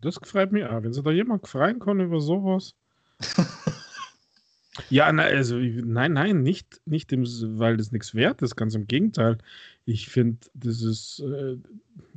Das 0.00 0.18
freut 0.22 0.50
mich 0.52 0.64
auch. 0.64 0.82
Wenn 0.82 0.92
sich 0.92 1.04
da 1.04 1.10
jemand 1.10 1.46
freuen 1.46 1.78
kann 1.78 2.00
über 2.00 2.20
sowas. 2.20 2.74
ja, 4.90 5.12
na, 5.12 5.24
also, 5.24 5.56
nein, 5.56 6.14
nein, 6.14 6.42
nicht, 6.42 6.80
nicht 6.86 7.12
im, 7.12 7.24
weil 7.58 7.76
das 7.76 7.92
nichts 7.92 8.14
wert 8.14 8.42
ist, 8.42 8.56
ganz 8.56 8.74
im 8.74 8.86
Gegenteil. 8.86 9.38
Ich 9.84 10.08
finde, 10.08 10.38
das 10.54 10.80
ist, 10.82 11.20
äh, 11.20 11.56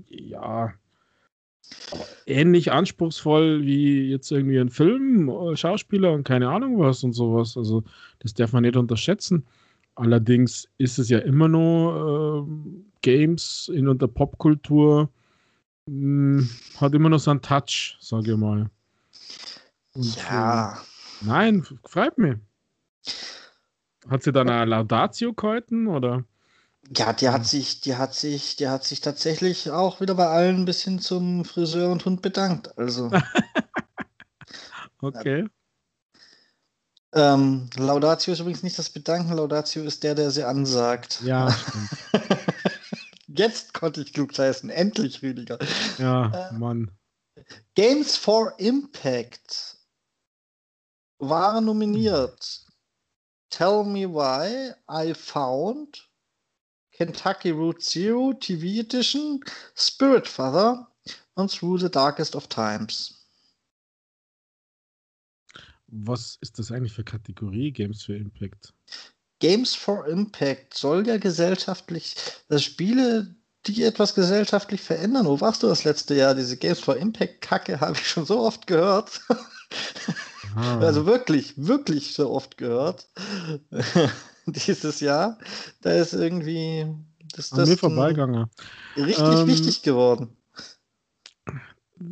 ja, 0.10 0.73
ähnlich 2.26 2.71
anspruchsvoll 2.71 3.63
wie 3.63 4.10
jetzt 4.10 4.32
irgendwie 4.32 4.60
ein 4.60 4.69
Film, 4.69 5.30
äh, 5.30 5.56
Schauspieler 5.56 6.13
und 6.13 6.23
keine 6.23 6.49
Ahnung 6.49 6.80
was 6.80 7.04
und 7.04 7.13
sowas. 7.13 7.58
Also, 7.58 7.84
das 8.19 8.34
darf 8.34 8.54
man 8.54 8.63
nicht 8.63 8.78
unterschätzen. 8.78 9.45
Allerdings 9.95 10.69
ist 10.78 10.97
es 10.99 11.10
ja 11.10 11.19
immer 11.19 11.47
nur 11.47 12.45
ähm, 12.47 12.86
Games 13.02 13.69
in 13.73 13.97
der 13.97 14.08
Popkultur 14.08 15.10
mh, 15.88 16.43
hat 16.78 16.93
immer 16.95 17.10
noch 17.10 17.19
so 17.19 17.32
einen 17.32 17.41
Touch, 17.41 17.97
sage 18.02 18.34
ich 18.34 18.38
mal. 18.38 18.69
Und, 19.93 20.17
Ja, 20.30 20.73
äh, 20.73 20.78
nein, 21.19 21.63
freut 21.86 22.17
mich. 22.17 22.38
Hat 24.08 24.23
sie 24.23 24.32
dann 24.32 24.49
eine 24.49 24.63
Laudatio 24.69 25.34
gehalten 25.34 25.88
oder? 25.88 26.23
Ja, 26.96 27.13
die 27.13 27.30
hat 27.30 27.46
sich, 27.46 27.82
die 27.82 27.96
hat 27.96 28.13
sich, 28.13 28.56
die 28.56 28.67
hat 28.67 28.84
sich 28.84 29.02
tatsächlich 29.02 29.72
auch 29.72 30.02
wieder 30.02 30.15
bei 30.15 30.28
allen 30.28 30.65
bis 30.65 30.84
hin 30.84 31.00
zum 31.00 31.46
Friseur 31.46 31.91
und 31.91 32.06
Hund 32.06 32.22
bedankt. 32.22 32.78
Also, 32.78 33.12
Okay. 35.04 35.50
Ähm, 37.12 37.69
Laudatio 37.76 38.34
ist 38.34 38.39
übrigens 38.39 38.63
nicht 38.63 38.80
das 38.80 38.89
Bedanken, 38.89 39.34
Laudatio 39.34 39.84
ist 39.84 40.04
der, 40.04 40.15
der 40.15 40.32
sie 40.32 40.46
ansagt. 40.46 41.22
Ja. 41.24 41.54
Jetzt 43.28 43.74
konnte 43.74 44.02
ich 44.02 44.13
klug 44.13 44.38
heißen, 44.38 44.69
endlich, 44.69 45.22
Rüdiger. 45.22 45.60
Ja, 45.98 46.50
äh, 46.50 46.54
Mann. 46.54 46.89
Games 47.76 48.15
for 48.15 48.58
Impact 48.60 49.78
waren 51.19 51.65
nominiert. 51.65 52.65
Tell 53.50 53.84
Me 53.84 54.08
Why 54.08 54.74
I 54.89 55.13
Found, 55.13 56.10
Kentucky 57.06 57.52
Route 57.52 57.80
Zero 57.80 58.34
TV 58.34 58.80
Edition, 58.80 59.44
Spirit 59.76 60.26
Father 60.26 60.88
und 61.36 61.52
Through 61.52 61.80
the 61.80 61.92
Darkest 61.92 62.34
of 62.34 62.48
Times. 62.48 63.26
Was 65.88 66.38
ist 66.39 66.58
das 66.58 66.72
eigentlich 66.72 66.94
für 66.94 67.04
Kategorie 67.04 67.72
Games 67.72 68.04
for 68.06 68.16
Impact? 68.16 68.74
Games 69.39 69.76
for 69.76 70.08
Impact 70.08 70.74
soll 70.74 71.06
ja 71.06 71.18
gesellschaftlich, 71.18 72.16
das 72.48 72.63
Spiele, 72.63 73.36
die 73.68 73.84
etwas 73.84 74.16
gesellschaftlich 74.16 74.80
verändern. 74.80 75.26
Wo 75.26 75.42
warst 75.42 75.62
du 75.62 75.68
das 75.68 75.84
letzte 75.84 76.16
Jahr? 76.16 76.34
Diese 76.36 76.56
Games 76.56 76.80
for 76.80 76.96
Impact 76.96 77.42
Kacke 77.42 77.82
habe 77.82 77.98
ich 77.98 78.08
schon 78.08 78.26
so 78.26 78.39
oft 78.39 78.66
gehört. 78.66 79.20
Ah. 80.56 80.78
Also 80.80 81.08
wirklich, 81.08 81.54
wirklich 81.58 82.13
so 82.13 82.30
oft 82.30 82.58
gehört. 82.58 83.08
Dieses 84.67 84.99
Jahr. 84.99 85.38
Da 85.82 85.91
ist 85.91 86.13
irgendwie. 86.13 86.88
Das, 87.36 87.49
das 87.49 87.69
mir 87.69 87.77
vorbeigegangen. 87.77 88.45
Richtig 88.95 89.17
ähm, 89.17 89.47
wichtig 89.47 89.82
geworden 89.82 90.36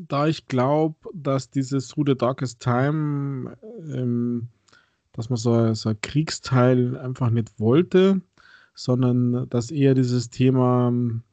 da 0.08 0.28
ich 0.28 0.48
glaube, 0.48 0.96
dass 1.14 1.50
dieses 1.50 1.90
Through 1.90 2.06
the 2.08 2.16
Darkest 2.16 2.62
Time, 2.62 3.58
ähm, 3.94 4.48
dass 5.14 5.30
man 5.30 5.38
so, 5.38 5.74
so 5.74 5.90
ein 5.90 6.02
Kriegsteil 6.02 6.98
einfach 6.98 7.30
nicht 7.30 7.60
wollte, 7.60 8.22
sondern 8.74 9.50
dass 9.50 9.72
eher 9.72 9.94
dieses 9.94 10.30
Thema 10.30 10.88
ähm, 10.90 11.24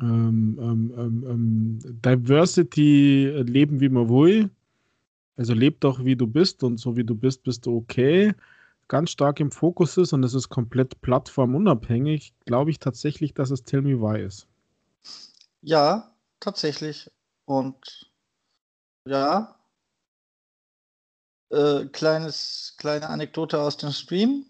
ähm, 0.00 0.92
ähm, 0.96 1.24
ähm 1.28 1.78
Diversity 2.04 3.28
leben, 3.46 3.80
wie 3.80 3.88
man 3.88 4.08
will, 4.08 4.50
also 5.36 5.54
leb 5.54 5.80
doch, 5.80 6.04
wie 6.04 6.16
du 6.16 6.26
bist 6.26 6.64
und 6.64 6.78
so 6.78 6.96
wie 6.96 7.04
du 7.04 7.14
bist, 7.14 7.44
bist 7.44 7.66
du 7.66 7.76
okay, 7.76 8.32
ganz 8.88 9.10
stark 9.10 9.40
im 9.40 9.50
Fokus 9.50 9.96
ist 9.96 10.12
und 10.12 10.24
es 10.24 10.34
ist 10.34 10.48
komplett 10.48 11.00
plattformunabhängig, 11.00 12.34
glaube 12.44 12.70
ich 12.70 12.78
tatsächlich, 12.78 13.34
dass 13.34 13.50
es 13.50 13.64
Tell 13.64 13.82
Me 13.82 14.00
Why 14.00 14.24
ist. 14.24 14.46
Ja, 15.62 16.14
tatsächlich. 16.40 17.10
Und 17.44 18.10
ja, 19.06 19.56
äh, 21.50 21.86
kleines, 21.86 22.74
kleine 22.76 23.08
Anekdote 23.08 23.60
aus 23.60 23.76
dem 23.76 23.92
Stream. 23.92 24.46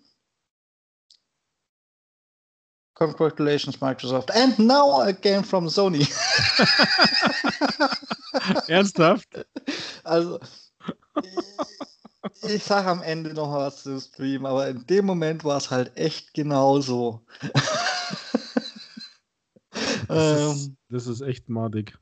Congratulations, 2.94 3.80
Microsoft. 3.80 4.34
And 4.34 4.58
now 4.58 5.02
a 5.02 5.12
game 5.12 5.44
from 5.44 5.68
Sony. 5.68 6.00
Ernsthaft? 8.68 9.28
Also, 10.04 10.38
ich, 12.48 12.64
sage 12.64 12.88
am 12.88 13.02
Ende 13.02 13.34
noch 13.34 13.52
was 13.52 13.82
zum 13.82 14.00
Stream, 14.00 14.46
aber 14.46 14.68
in 14.68 14.86
dem 14.86 15.06
Moment 15.06 15.44
war 15.44 15.56
es 15.58 15.70
halt 15.70 15.96
echt 15.96 16.34
genauso. 16.34 17.24
das, 20.08 20.56
ist, 20.56 20.66
ähm. 20.66 20.76
das 20.88 21.06
ist 21.06 21.20
echt 21.20 21.48
madig. 21.48 21.98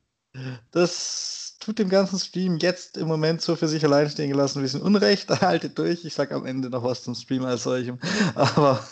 Das 0.71 1.57
tut 1.61 1.79
dem 1.79 1.89
ganzen 1.89 2.19
Stream 2.19 2.59
jetzt 2.59 2.97
im 2.97 3.09
Moment 3.09 3.41
so 3.41 3.57
für 3.57 3.69
sich 3.69 3.85
allein 3.85 4.11
stehen 4.11 4.31
gelassen, 4.31 4.59
ein 4.59 4.63
bisschen 4.63 4.83
Unrecht. 4.83 5.31
Haltet 5.41 5.79
durch, 5.79 6.05
ich 6.05 6.15
sage 6.15 6.35
am 6.35 6.45
Ende 6.45 6.71
noch 6.71 6.83
was 6.83 7.05
zum 7.05 7.15
Stream 7.15 7.45
als 7.45 7.63
solchem. 7.63 7.99
Aber 8.35 8.85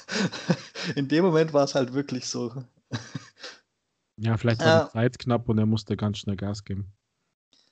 in 0.95 1.09
dem 1.09 1.25
Moment 1.25 1.53
war 1.53 1.65
es 1.65 1.75
halt 1.75 1.93
wirklich 1.93 2.27
so. 2.27 2.65
Ja, 4.17 4.37
vielleicht 4.37 4.61
war 4.61 4.67
ja. 4.67 4.85
die 4.85 4.93
Zeit 4.93 5.19
knapp 5.19 5.49
und 5.49 5.59
er 5.59 5.67
musste 5.67 5.97
ganz 5.97 6.19
schnell 6.19 6.37
Gas 6.37 6.65
geben. 6.65 6.93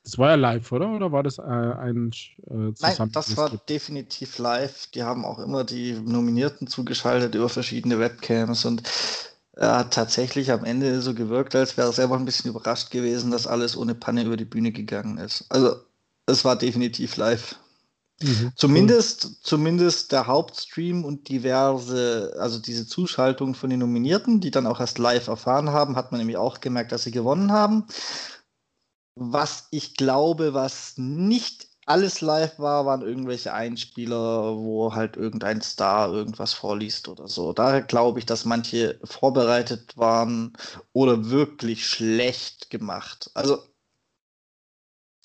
Das 0.05 0.17
war 0.17 0.31
ja 0.31 0.35
live, 0.37 0.73
oder? 0.73 0.91
Oder 0.91 1.13
war 1.13 1.23
das 1.23 1.39
äh, 1.39 1.43
ein 1.43 2.11
äh, 2.49 2.73
Nein, 2.81 3.11
das 3.13 3.37
war 3.37 3.51
definitiv 3.51 4.39
live. 4.39 4.87
Die 4.89 5.03
haben 5.03 5.25
auch 5.25 5.39
immer 5.39 5.65
die 5.65 5.93
Nominierten 5.93 6.67
zugeschaltet 6.67 7.35
über 7.35 7.49
verschiedene 7.49 7.99
Webcams 7.99 8.65
und 8.65 8.83
er 9.53 9.77
hat 9.77 9.93
tatsächlich 9.93 10.51
am 10.53 10.65
Ende 10.65 11.03
so 11.03 11.13
gewirkt, 11.13 11.55
als 11.55 11.77
wäre 11.77 11.89
er 11.89 11.93
selber 11.93 12.17
ein 12.17 12.25
bisschen 12.25 12.51
überrascht 12.51 12.91
gewesen, 12.91 13.31
dass 13.31 13.47
alles 13.47 13.77
ohne 13.77 13.95
Panne 13.95 14.25
über 14.25 14.39
die 14.39 14.47
Bühne 14.47 14.73
gegangen 14.73 15.19
ist. 15.19 15.45
Also 15.51 15.77
es 16.25 16.45
war 16.47 16.57
definitiv 16.57 17.17
live. 17.17 17.57
Mhm. 18.23 18.53
Zumindest, 18.55 19.45
zumindest 19.45 20.13
der 20.13 20.27
Hauptstream 20.27 21.05
und 21.05 21.29
diverse, 21.29 22.35
also 22.39 22.59
diese 22.59 22.87
Zuschaltung 22.87 23.55
von 23.55 23.71
den 23.71 23.81
Nominierten, 23.81 24.41
die 24.41 24.51
dann 24.51 24.67
auch 24.67 24.81
erst 24.81 24.99
live 24.99 25.29
erfahren 25.29 25.71
haben, 25.71 25.97
hat 25.97 26.13
man 26.13 26.21
nämlich 26.21 26.37
auch 26.37 26.61
gemerkt, 26.61 26.93
dass 26.93 27.03
sie 27.03 27.11
gewonnen 27.13 27.53
haben. 27.53 27.87
Was 29.15 29.69
ich 29.71 29.97
glaube, 29.97 30.55
was 30.55 30.95
nicht 30.97 31.71
alles 31.91 32.21
live 32.21 32.59
war, 32.61 32.87
waren 32.87 33.03
irgendwelche 33.03 33.53
Einspieler, 33.53 34.57
wo 34.57 34.95
halt 34.95 35.17
irgendein 35.17 35.61
Star 35.61 36.13
irgendwas 36.13 36.53
vorliest 36.53 37.09
oder 37.09 37.27
so. 37.27 37.53
Da 37.53 37.81
glaube 37.81 38.21
ich, 38.21 38.27
dass 38.27 38.45
manche 38.45 39.01
vorbereitet 39.03 39.97
waren 39.97 40.53
oder 40.93 41.31
wirklich 41.31 41.85
schlecht 41.87 42.71
gemacht. 42.71 43.31
Also, 43.35 43.59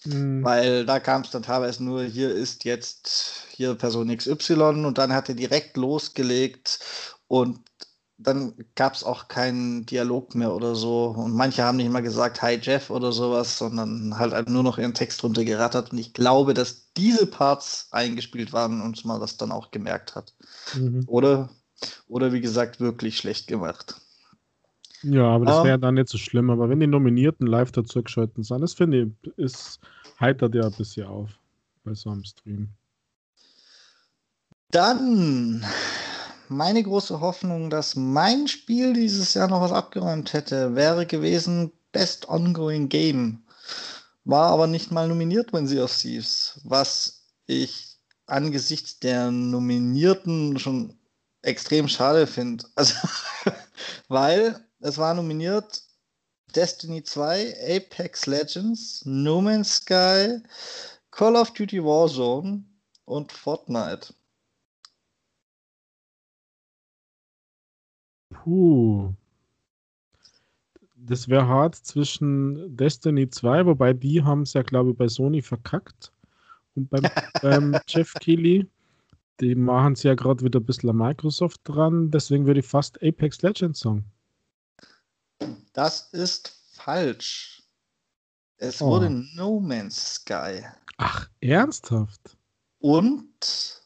mhm. 0.05 0.43
weil 0.43 0.85
da 0.87 0.99
kam 0.99 1.21
es 1.21 1.29
dann 1.29 1.43
teilweise 1.43 1.83
nur, 1.83 2.03
hier 2.03 2.33
ist 2.33 2.63
jetzt 2.65 3.45
hier 3.51 3.75
Person 3.75 4.15
XY 4.15 4.85
und 4.85 4.97
dann 4.97 5.13
hat 5.13 5.29
er 5.29 5.35
direkt 5.35 5.77
losgelegt 5.77 6.79
und 7.27 7.59
dann 8.17 8.54
gab 8.75 8.93
es 8.93 9.04
auch 9.04 9.28
keinen 9.28 9.86
Dialog 9.86 10.36
mehr 10.36 10.54
oder 10.54 10.75
so. 10.75 11.08
Und 11.08 11.34
manche 11.34 11.63
haben 11.63 11.78
nicht 11.78 11.91
mal 11.91 12.01
gesagt, 12.01 12.41
hi 12.41 12.58
Jeff 12.62 12.89
oder 12.89 13.12
sowas, 13.12 13.58
sondern 13.58 14.17
halt 14.17 14.49
nur 14.49 14.63
noch 14.63 14.78
ihren 14.78 14.93
Text 14.93 15.23
runtergerattert. 15.23 15.91
Und 15.91 15.97
ich 15.97 16.13
glaube, 16.13 16.54
dass 16.54 16.91
diese 16.93 17.28
Parts 17.28 17.89
eingespielt 17.91 18.54
waren 18.54 18.82
und 18.82 19.04
man 19.06 19.19
das 19.19 19.38
dann 19.38 19.51
auch 19.51 19.71
gemerkt 19.71 20.15
hat. 20.15 20.34
Mhm. 20.75 21.04
Oder, 21.08 21.49
oder 22.08 22.32
wie 22.32 22.41
gesagt, 22.41 22.80
wirklich 22.80 23.17
schlecht 23.17 23.47
gemacht. 23.47 23.99
Ja, 25.04 25.28
aber 25.28 25.45
das 25.45 25.63
wäre 25.63 25.78
dann 25.78 25.95
nicht 25.95 26.10
so 26.10 26.17
schlimm. 26.17 26.49
Aber 26.49 26.69
wenn 26.69 26.80
die 26.80 26.88
Nominierten 26.88 27.45
live 27.45 27.71
dazu 27.71 28.01
geschalten 28.01 28.43
sind, 28.43 28.62
das 28.62 28.73
finde 28.73 29.12
ich, 29.23 29.38
ist, 29.38 29.80
heitert 30.19 30.56
ja 30.56 30.63
ein 30.63 30.71
bisschen 30.71 31.06
auf 31.06 31.30
bei 31.84 31.93
so 31.93 32.10
einem 32.10 32.23
Stream. 32.23 32.69
Dann 34.71 35.63
meine 36.49 36.84
große 36.84 37.19
Hoffnung, 37.19 37.69
dass 37.69 37.95
mein 37.95 38.47
Spiel 38.47 38.93
dieses 38.93 39.34
Jahr 39.34 39.47
noch 39.47 39.62
was 39.62 39.71
abgeräumt 39.71 40.34
hätte, 40.34 40.75
wäre 40.75 41.05
gewesen 41.05 41.71
Best 41.91 42.27
Ongoing 42.29 42.89
Game. 42.89 43.43
War 44.23 44.51
aber 44.51 44.67
nicht 44.67 44.91
mal 44.91 45.08
nominiert 45.08 45.51
bei 45.51 45.65
Sea 45.65 45.84
of 45.84 45.95
Thieves, 45.95 46.60
was 46.63 47.23
ich 47.45 47.97
angesichts 48.27 48.99
der 48.99 49.31
Nominierten 49.31 50.58
schon 50.58 50.97
extrem 51.41 51.88
schade 51.88 52.27
finde. 52.27 52.65
Also, 52.75 52.95
weil 54.08 54.60
es 54.79 54.97
war 54.97 55.13
nominiert 55.13 55.84
Destiny 56.55 57.03
2, 57.03 57.77
Apex 57.77 58.25
Legends, 58.25 59.01
No 59.05 59.41
Man's 59.41 59.77
Sky, 59.77 60.39
Call 61.12 61.36
of 61.36 61.51
Duty 61.51 61.84
Warzone 61.84 62.63
und 63.05 63.31
Fortnite. 63.31 64.13
Puh. 68.45 69.12
Das 70.95 71.27
wäre 71.27 71.47
hart 71.47 71.73
zwischen 71.73 72.77
Destiny 72.77 73.27
2, 73.27 73.65
wobei 73.65 73.91
die 73.93 74.21
haben 74.21 74.43
es 74.43 74.53
ja, 74.53 74.62
glaube 74.62 74.91
ich, 74.91 74.97
bei 74.97 75.08
Sony 75.08 75.41
verkackt. 75.41 76.12
Und 76.75 76.88
beim, 76.91 77.01
beim 77.41 77.75
Jeff 77.88 78.13
Keighley, 78.13 78.69
die 79.39 79.55
machen 79.55 79.93
es 79.93 80.03
ja 80.03 80.13
gerade 80.13 80.43
wieder 80.43 80.60
ein 80.60 80.65
bisschen 80.65 80.91
an 80.91 80.97
Microsoft 80.97 81.62
dran. 81.63 82.12
Deswegen 82.12 82.45
würde 82.45 82.60
ich 82.60 82.67
fast 82.67 83.01
Apex 83.01 83.41
Legends 83.41 83.79
sagen. 83.79 84.05
Das 85.73 86.13
ist 86.13 86.55
falsch. 86.71 87.63
Es 88.58 88.79
oh. 88.79 88.91
wurde 88.91 89.10
No 89.10 89.60
Man's 89.60 90.17
Sky. 90.17 90.63
Ach, 90.97 91.27
ernsthaft? 91.41 92.38
Und 92.77 93.81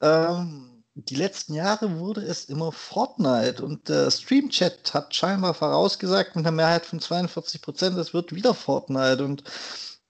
ähm, 0.00 0.71
die 0.94 1.14
letzten 1.14 1.54
Jahre 1.54 1.98
wurde 1.98 2.22
es 2.22 2.44
immer 2.46 2.70
Fortnite 2.70 3.64
und 3.64 3.88
der 3.88 4.10
Stream-Chat 4.10 4.92
hat 4.92 5.14
scheinbar 5.14 5.54
vorausgesagt 5.54 6.36
mit 6.36 6.44
einer 6.46 6.54
Mehrheit 6.54 6.84
von 6.84 7.00
42 7.00 7.62
Prozent, 7.62 7.96
es 7.98 8.12
wird 8.12 8.34
wieder 8.34 8.54
Fortnite 8.54 9.24
und 9.24 9.44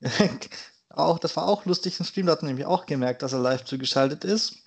auch, 0.91 1.19
das 1.19 1.37
war 1.37 1.49
auch 1.49 1.65
lustig 1.67 1.99
im 2.01 2.07
Stream, 2.07 2.29
hat 2.29 2.43
nämlich 2.43 2.67
auch 2.67 2.87
gemerkt, 2.87 3.23
dass 3.23 3.33
er 3.33 3.39
live 3.39 3.65
zugeschaltet 3.65 4.25
ist. 4.25 4.62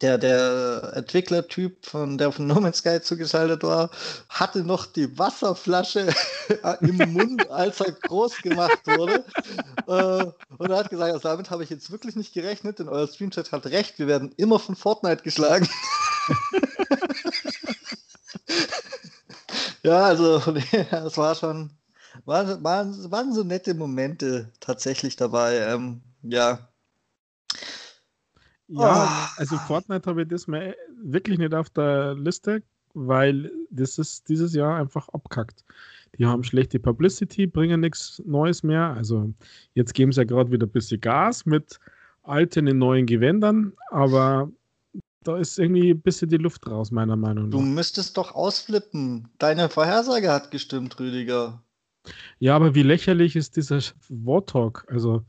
Der, 0.00 0.18
der 0.18 0.92
Entwicklertyp, 0.94 1.86
von 1.86 2.18
der 2.18 2.32
von 2.32 2.46
No 2.46 2.60
Man's 2.60 2.78
Sky 2.78 3.00
zugeschaltet 3.00 3.62
war, 3.62 3.90
hatte 4.28 4.64
noch 4.64 4.86
die 4.86 5.18
Wasserflasche 5.18 6.12
im 6.80 6.96
Mund, 7.12 7.50
als 7.50 7.80
er 7.80 7.92
groß 7.92 8.38
gemacht 8.42 8.86
wurde. 8.86 9.24
Äh, 9.86 10.26
und 10.58 10.70
er 10.70 10.76
hat 10.76 10.90
gesagt, 10.90 11.12
also 11.12 11.28
damit 11.28 11.50
habe 11.50 11.62
ich 11.64 11.70
jetzt 11.70 11.90
wirklich 11.90 12.16
nicht 12.16 12.32
gerechnet, 12.34 12.78
denn 12.78 12.88
euer 12.88 13.06
Streamchat 13.06 13.52
hat 13.52 13.66
recht, 13.66 13.98
wir 13.98 14.06
werden 14.06 14.32
immer 14.36 14.58
von 14.58 14.76
Fortnite 14.76 15.22
geschlagen. 15.22 15.68
ja, 19.82 20.04
also 20.04 20.36
es 20.90 21.16
war 21.16 21.34
schon, 21.34 21.70
waren, 22.24 22.62
waren, 22.64 23.10
waren 23.10 23.32
so 23.32 23.44
nette 23.44 23.74
Momente 23.74 24.50
tatsächlich 24.60 25.16
dabei. 25.16 25.58
Ähm, 25.58 26.02
ja, 26.22 26.68
ja, 28.68 29.04
oh. 29.04 29.40
also 29.40 29.56
Fortnite 29.56 30.08
habe 30.08 30.22
ich 30.22 30.28
das 30.28 30.46
mal 30.46 30.74
wirklich 31.02 31.38
nicht 31.38 31.54
auf 31.54 31.70
der 31.70 32.14
Liste, 32.14 32.62
weil 32.94 33.50
das 33.70 33.98
ist 33.98 34.28
dieses 34.28 34.54
Jahr 34.54 34.76
einfach 34.76 35.08
abkackt. 35.10 35.64
Die 36.18 36.26
haben 36.26 36.44
schlechte 36.44 36.78
Publicity, 36.78 37.46
bringen 37.46 37.80
nichts 37.80 38.22
Neues 38.24 38.62
mehr. 38.62 38.94
Also 38.94 39.32
jetzt 39.74 39.94
geben 39.94 40.12
sie 40.12 40.20
ja 40.20 40.24
gerade 40.24 40.50
wieder 40.50 40.66
ein 40.66 40.72
bisschen 40.72 41.00
Gas 41.00 41.44
mit 41.44 41.80
alten 42.22 42.66
in 42.66 42.78
neuen 42.78 43.06
Gewändern, 43.06 43.72
aber 43.90 44.50
da 45.24 45.36
ist 45.38 45.58
irgendwie 45.58 45.90
ein 45.90 46.00
bisschen 46.00 46.28
die 46.28 46.36
Luft 46.36 46.66
raus, 46.66 46.90
meiner 46.90 47.16
Meinung 47.16 47.48
nach. 47.48 47.58
Du 47.58 47.60
müsstest 47.60 48.16
doch 48.16 48.34
ausflippen. 48.34 49.28
Deine 49.38 49.68
Vorhersage 49.68 50.30
hat 50.30 50.50
gestimmt, 50.50 50.98
Rüdiger. 51.00 51.62
Ja, 52.38 52.56
aber 52.56 52.74
wie 52.74 52.82
lächerlich 52.82 53.34
ist 53.34 53.56
dieser 53.56 53.80
Warthog, 54.08 54.84
also 54.88 55.24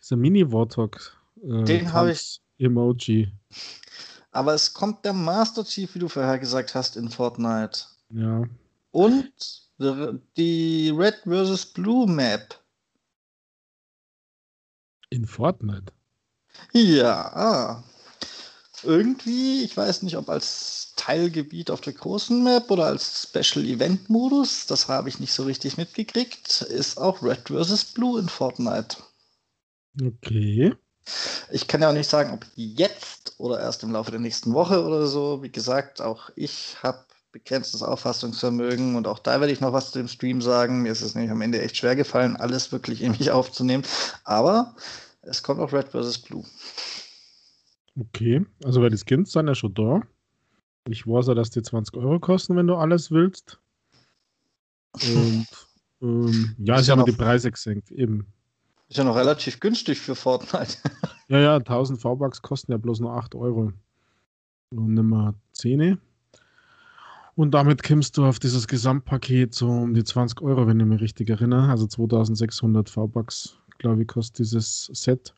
dieser 0.00 0.16
Mini-Warthog? 0.16 1.16
Äh, 1.42 1.64
Den 1.64 1.92
habe 1.92 2.12
ich 2.12 2.40
Emoji. 2.58 3.32
Aber 4.30 4.54
es 4.54 4.74
kommt 4.74 5.04
der 5.04 5.12
Master 5.12 5.64
Chief, 5.64 5.94
wie 5.94 6.00
du 6.00 6.08
vorher 6.08 6.38
gesagt 6.38 6.74
hast, 6.74 6.96
in 6.96 7.08
Fortnite. 7.08 7.80
Ja. 8.10 8.44
Und 8.90 9.32
die 10.36 10.90
Red 10.94 11.22
vs. 11.24 11.66
Blue 11.66 12.06
Map. 12.10 12.60
In 15.10 15.24
Fortnite? 15.24 15.92
Ja. 16.72 17.84
Irgendwie, 18.82 19.64
ich 19.64 19.76
weiß 19.76 20.02
nicht, 20.02 20.16
ob 20.16 20.28
als 20.28 20.92
Teilgebiet 20.96 21.70
auf 21.70 21.80
der 21.80 21.94
großen 21.94 22.44
Map 22.44 22.70
oder 22.70 22.86
als 22.86 23.28
Special 23.28 23.64
Event 23.64 24.10
Modus, 24.10 24.66
das 24.66 24.88
habe 24.88 25.08
ich 25.08 25.20
nicht 25.20 25.32
so 25.32 25.44
richtig 25.44 25.76
mitgekriegt, 25.76 26.62
ist 26.62 26.98
auch 26.98 27.22
Red 27.22 27.48
vs. 27.48 27.86
Blue 27.86 28.20
in 28.20 28.28
Fortnite. 28.28 28.96
Okay. 30.00 30.74
Ich 31.50 31.66
kann 31.66 31.82
ja 31.82 31.88
auch 31.88 31.94
nicht 31.94 32.10
sagen, 32.10 32.32
ob 32.32 32.46
jetzt 32.54 33.34
oder 33.38 33.60
erst 33.60 33.82
im 33.82 33.92
Laufe 33.92 34.10
der 34.10 34.20
nächsten 34.20 34.52
Woche 34.52 34.84
oder 34.84 35.06
so. 35.06 35.42
Wie 35.42 35.50
gesagt, 35.50 36.00
auch 36.00 36.30
ich 36.36 36.76
habe 36.82 37.04
begrenztes 37.32 37.82
Auffassungsvermögen 37.82 38.96
und 38.96 39.06
auch 39.06 39.18
da 39.18 39.40
werde 39.40 39.52
ich 39.52 39.60
noch 39.60 39.72
was 39.72 39.92
zu 39.92 39.98
dem 39.98 40.08
Stream 40.08 40.40
sagen. 40.40 40.82
Mir 40.82 40.92
ist 40.92 41.02
es 41.02 41.14
nämlich 41.14 41.30
am 41.30 41.42
Ende 41.42 41.60
echt 41.60 41.76
schwer 41.76 41.96
gefallen, 41.96 42.36
alles 42.36 42.72
wirklich 42.72 43.02
in 43.02 43.12
mich 43.12 43.30
aufzunehmen. 43.30 43.84
Aber 44.24 44.74
es 45.22 45.42
kommt 45.42 45.60
auch 45.60 45.72
Red 45.72 45.88
vs. 45.88 46.18
Blue. 46.18 46.44
Okay, 47.98 48.44
also 48.64 48.80
weil 48.80 48.90
die 48.90 48.98
Skins 48.98 49.32
sind 49.32 49.48
ja 49.48 49.54
schon 49.54 49.74
da. 49.74 50.02
Ich 50.88 51.06
weiß 51.06 51.28
ja, 51.28 51.34
dass 51.34 51.50
die 51.50 51.62
20 51.62 51.96
Euro 51.96 52.18
kosten, 52.18 52.56
wenn 52.56 52.66
du 52.66 52.76
alles 52.76 53.10
willst. 53.10 53.58
Und 55.02 55.46
ähm, 56.00 56.54
ja, 56.58 56.80
ja 56.80 56.96
noch 56.96 57.04
die 57.04 57.12
Preise 57.12 57.50
gesenkt, 57.50 57.90
eben. 57.90 58.26
Ist 58.88 58.96
ja 58.96 59.04
noch 59.04 59.16
relativ 59.16 59.60
günstig 59.60 60.00
für 60.00 60.14
Fortnite. 60.14 60.78
ja, 61.28 61.38
ja, 61.38 61.56
1000 61.56 62.00
V-Bucks 62.00 62.40
kosten 62.40 62.72
ja 62.72 62.78
bloß 62.78 63.00
nur 63.00 63.12
8 63.12 63.34
Euro. 63.34 63.72
Und 64.70 64.94
nimm 64.94 65.10
mal 65.10 65.34
10. 65.52 65.98
Und 67.34 67.52
damit 67.52 67.82
kommst 67.82 68.16
du 68.16 68.24
auf 68.24 68.38
dieses 68.38 68.66
Gesamtpaket 68.66 69.54
so 69.54 69.68
um 69.68 69.94
die 69.94 70.04
20 70.04 70.40
Euro, 70.40 70.66
wenn 70.66 70.80
ich 70.80 70.86
mich 70.86 71.00
richtig 71.00 71.30
erinnere. 71.30 71.68
Also 71.68 71.86
2600 71.86 72.88
V-Bucks, 72.88 73.58
glaube 73.78 74.02
ich, 74.02 74.08
kostet 74.08 74.40
dieses 74.40 74.90
Set. 74.92 75.34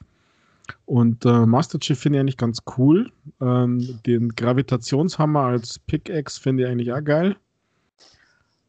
Und 0.87 1.25
äh, 1.25 1.47
Master 1.47 1.79
Chief 1.79 1.99
finde 1.99 2.19
ich 2.19 2.21
eigentlich 2.21 2.37
ganz 2.37 2.61
cool. 2.79 3.11
Ähm, 3.41 3.99
den 4.07 4.31
Gravitationshammer 4.31 5.41
als 5.41 5.79
Pickaxe 5.81 6.41
finde 6.41 6.63
ich 6.63 6.69
eigentlich 6.71 6.93
auch 6.93 7.05
geil. 7.05 7.37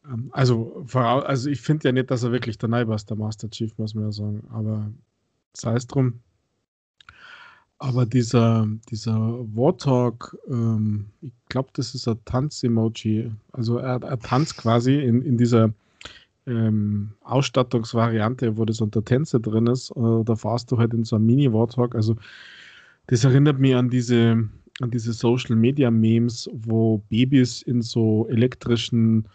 Ähm, 0.06 0.30
also, 0.32 0.86
also 0.94 1.50
ich 1.50 1.62
finde 1.62 1.90
ja 1.90 1.92
nicht, 1.92 2.12
dass 2.12 2.24
er 2.24 2.32
wirklich 2.32 2.58
der 2.58 2.70
Neibas, 2.70 3.06
der 3.06 3.18
Master 3.18 3.50
Chief, 3.50 3.78
muss 3.78 3.96
man 3.96 4.06
ja 4.06 4.12
sagen. 4.12 4.44
Aber 4.52 4.92
sei 5.54 5.76
es 5.76 5.88
drum. 5.88 6.20
Aber 7.78 8.06
dieser, 8.06 8.68
dieser 8.92 9.18
Warthog, 9.56 10.38
ähm, 10.48 11.08
ich 11.22 11.34
glaube, 11.50 11.70
das 11.74 11.96
ist 11.96 12.08
ein 12.08 12.20
Tanz-Emoji. 12.26 13.32
Also 13.54 13.78
er, 13.78 14.02
er, 14.04 14.20
tanzt 14.20 14.58
quasi 14.58 15.00
in, 15.00 15.24
in 15.24 15.36
dieser 15.36 15.74
ähm, 16.46 17.14
Ausstattungsvariante, 17.22 18.56
wo 18.58 18.66
das 18.66 18.82
unter 18.82 19.04
Tänze 19.04 19.40
drin 19.40 19.66
ist. 19.66 19.90
Äh, 19.96 20.24
da 20.24 20.36
fahrst 20.36 20.72
du 20.72 20.78
halt 20.78 20.94
in 20.94 21.06
so 21.06 21.16
einem 21.16 21.26
Mini-Warthog. 21.26 21.96
Also 21.96 22.18
das 23.08 23.24
erinnert 23.24 23.58
mich 23.58 23.76
an 23.76 23.90
diese, 23.90 24.48
an 24.80 24.92
diese 24.92 25.14
Social-Media-Memes, 25.14 26.52
wo 26.54 27.00
Babys 27.10 27.64
in 27.64 27.82
so 27.82 28.28
elektrischen 28.30 29.26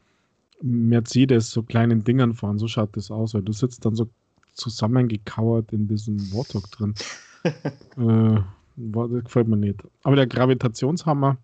Mercedes 0.62 1.50
so 1.50 1.62
kleinen 1.62 2.04
Dingern 2.04 2.34
fahren. 2.34 2.58
So 2.58 2.68
schaut 2.68 2.96
das 2.96 3.10
aus, 3.10 3.34
weil 3.34 3.42
du 3.42 3.52
sitzt 3.52 3.84
dann 3.84 3.94
so 3.94 4.08
zusammengekauert 4.54 5.72
in 5.72 5.86
diesem 5.88 6.18
Warthog 6.32 6.70
drin. 6.70 6.94
äh, 7.44 8.40
das 8.76 9.24
gefällt 9.24 9.48
mir 9.48 9.56
nicht. 9.56 9.82
Aber 10.02 10.16
der 10.16 10.26
Gravitationshammer, 10.26 11.36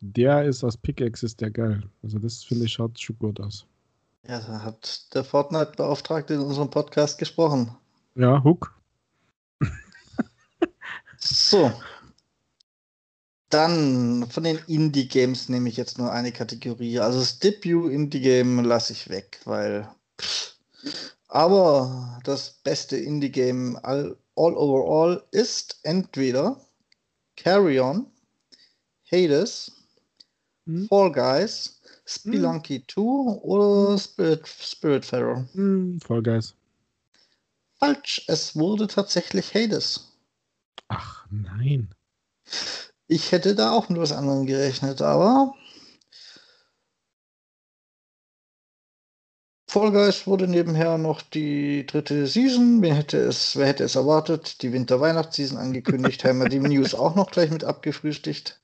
der 0.00 0.44
ist 0.44 0.64
als 0.64 0.76
Pickaxe 0.76 1.26
ist 1.26 1.40
der 1.40 1.50
geil. 1.50 1.82
Also 2.02 2.18
das 2.18 2.42
finde 2.42 2.64
ich 2.64 2.72
schaut 2.72 2.98
schon 2.98 3.18
gut 3.18 3.40
aus. 3.40 3.66
Ja, 4.26 4.40
da 4.40 4.62
hat 4.62 5.14
der 5.14 5.24
Fortnite-Beauftragte 5.24 6.34
in 6.34 6.40
unserem 6.40 6.70
Podcast 6.70 7.18
gesprochen. 7.18 7.70
Ja, 8.14 8.42
Hook. 8.44 8.74
so, 11.18 11.72
dann 13.50 14.26
von 14.30 14.44
den 14.44 14.58
Indie-Games 14.66 15.48
nehme 15.48 15.68
ich 15.68 15.76
jetzt 15.76 15.98
nur 15.98 16.12
eine 16.12 16.32
Kategorie. 16.32 16.98
Also 17.00 17.20
das 17.20 17.38
Debut 17.38 17.92
Indie-Game 17.92 18.64
lasse 18.64 18.92
ich 18.92 19.08
weg, 19.08 19.40
weil. 19.44 19.88
Pff. 20.20 20.56
Aber 21.28 22.20
das 22.24 22.50
beste 22.64 22.96
Indie-Game 22.96 23.76
all, 23.82 24.16
all 24.34 24.54
overall 24.56 25.22
ist 25.30 25.78
entweder 25.84 26.60
Carry 27.36 27.78
On, 27.78 28.06
Hades, 29.10 29.70
hm? 30.66 30.88
Fall 30.88 31.12
Guys, 31.12 31.80
Spelunky 32.04 32.78
hm? 32.78 32.84
2 32.88 33.00
oder 33.42 33.98
Spirit, 33.98 34.48
Spiritfarer. 34.48 35.46
Hm, 35.52 36.00
Fall 36.00 36.22
Guys. 36.22 36.54
Falsch, 37.78 38.24
es 38.26 38.56
wurde 38.56 38.88
tatsächlich 38.88 39.54
Hades. 39.54 40.12
Ach 40.88 41.26
nein. 41.30 41.94
Ich 43.10 43.32
hätte 43.32 43.56
da 43.56 43.72
auch 43.72 43.88
mit 43.88 43.98
was 44.00 44.12
anderem 44.12 44.46
gerechnet, 44.46 45.02
aber 45.02 45.52
Fall 49.66 49.90
Guys 49.90 50.28
wurde 50.28 50.46
nebenher 50.46 50.96
noch 50.96 51.20
die 51.20 51.84
dritte 51.86 52.28
Season. 52.28 52.82
Wer 52.82 52.94
hätte 52.94 53.18
es, 53.18 53.56
wer 53.56 53.66
hätte 53.66 53.82
es 53.82 53.96
erwartet? 53.96 54.62
Die 54.62 54.72
Winter-Weihnachtsseason 54.72 55.58
angekündigt, 55.58 56.22
haben 56.22 56.38
wir 56.38 56.48
die 56.48 56.60
News 56.60 56.94
auch 56.94 57.16
noch 57.16 57.32
gleich 57.32 57.50
mit 57.50 57.64
abgefrühstückt. 57.64 58.60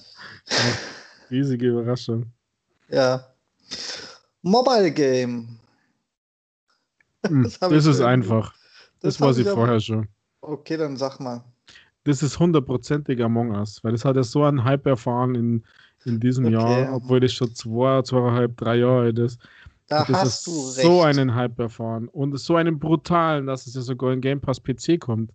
Riesige 1.30 1.68
Überraschung. 1.68 2.32
Ja. 2.88 3.32
Mobile 4.42 4.90
Game. 4.90 5.60
Hm, 7.24 7.44
das, 7.44 7.60
das 7.60 7.86
ist 7.86 8.00
einfach. 8.00 8.54
Das, 8.98 9.14
das 9.14 9.20
war 9.20 9.34
sie 9.34 9.44
vorher 9.44 9.78
schon. 9.78 10.08
Okay, 10.40 10.76
dann 10.76 10.96
sag 10.96 11.20
mal 11.20 11.44
das 12.04 12.22
ist 12.22 12.38
hundertprozentig 12.38 13.22
Among 13.22 13.50
Us, 13.50 13.82
weil 13.84 13.92
das 13.92 14.04
hat 14.04 14.16
ja 14.16 14.22
so 14.22 14.44
einen 14.44 14.64
Hype 14.64 14.86
erfahren 14.86 15.34
in, 15.34 15.64
in 16.04 16.20
diesem 16.20 16.46
okay. 16.46 16.54
Jahr, 16.54 16.94
obwohl 16.94 17.20
das 17.20 17.32
schon 17.32 17.54
zwei, 17.54 18.02
zweieinhalb, 18.02 18.56
drei 18.56 18.76
Jahre 18.76 19.02
alt 19.02 19.18
ist. 19.18 19.40
Da 19.88 20.04
das 20.04 20.16
hast 20.16 20.46
du 20.46 20.50
recht. 20.50 20.82
so 20.82 21.02
einen 21.02 21.34
Hype 21.34 21.58
erfahren 21.58 22.08
und 22.08 22.38
so 22.38 22.56
einen 22.56 22.78
brutalen, 22.78 23.46
dass 23.46 23.66
es 23.66 23.74
ja 23.74 23.80
sogar 23.80 24.12
in 24.12 24.20
Game 24.20 24.40
Pass 24.40 24.62
PC 24.62 25.00
kommt. 25.00 25.32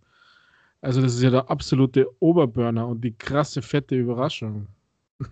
Also 0.80 1.02
das 1.02 1.14
ist 1.14 1.22
ja 1.22 1.30
der 1.30 1.50
absolute 1.50 2.06
Oberburner 2.20 2.86
und 2.86 3.02
die 3.02 3.12
krasse 3.12 3.60
fette 3.60 3.94
Überraschung. 3.96 4.66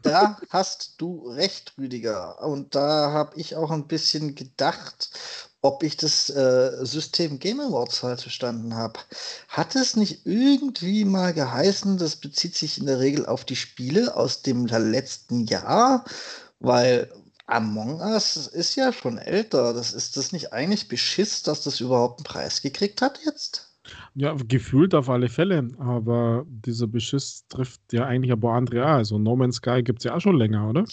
Da 0.03 0.39
hast 0.51 0.95
du 0.99 1.29
recht, 1.29 1.75
Rüdiger. 1.79 2.41
Und 2.43 2.75
da 2.75 3.13
habe 3.13 3.39
ich 3.39 3.57
auch 3.57 3.71
ein 3.71 3.87
bisschen 3.87 4.35
gedacht, 4.35 5.11
ob 5.61 5.83
ich 5.83 5.97
das 5.97 6.31
äh, 6.31 6.85
System 6.85 7.39
Game 7.39 7.61
Awards 7.61 8.03
halt 8.03 8.21
verstanden 8.23 8.75
habe. 8.75 9.01
Hat 9.49 9.77
es 9.77 9.97
nicht 9.97 10.27
irgendwie 10.27 11.05
mal 11.05 11.33
geheißen, 11.35 11.99
das 11.99 12.17
bezieht 12.17 12.57
sich 12.57 12.79
in 12.79 12.87
der 12.87 12.99
Regel 13.01 13.27
auf 13.27 13.45
die 13.45 13.57
Spiele 13.57 14.17
aus 14.17 14.43
dem 14.43 14.67
letzten 14.67 15.47
Jahr? 15.47 16.05
Weil 16.61 17.11
Among 17.47 18.01
Us 18.01 18.37
ist 18.47 18.75
ja 18.77 18.93
schon 18.93 19.19
älter. 19.19 19.75
Das 19.75 19.93
ist 19.93 20.17
das 20.17 20.33
nicht 20.33 20.53
eigentlich 20.53 20.89
beschiss, 20.89 21.43
dass 21.43 21.63
das 21.63 21.81
überhaupt 21.81 22.21
einen 22.21 22.25
Preis 22.25 22.63
gekriegt 22.63 23.03
hat 23.03 23.21
jetzt? 23.25 23.64
Ja, 24.17 24.35
gefühlt 24.47 24.95
auf 24.95 25.11
alle 25.11 25.29
Fälle, 25.29 25.69
aber 25.79 26.47
dieser 26.49 26.87
Beschiss 26.87 27.45
trifft 27.49 27.81
ja 27.93 28.05
eigentlich 28.07 28.33
ein 28.33 28.39
paar 28.39 28.55
andere 28.55 28.85
auch. 28.85 28.91
Also 28.91 29.19
No 29.19 29.35
Man's 29.35 29.57
Sky 29.57 29.83
gibt 29.83 30.01
es 30.01 30.05
ja 30.05 30.15
auch 30.15 30.21
schon 30.21 30.37
länger, 30.37 30.69
oder? 30.69 30.85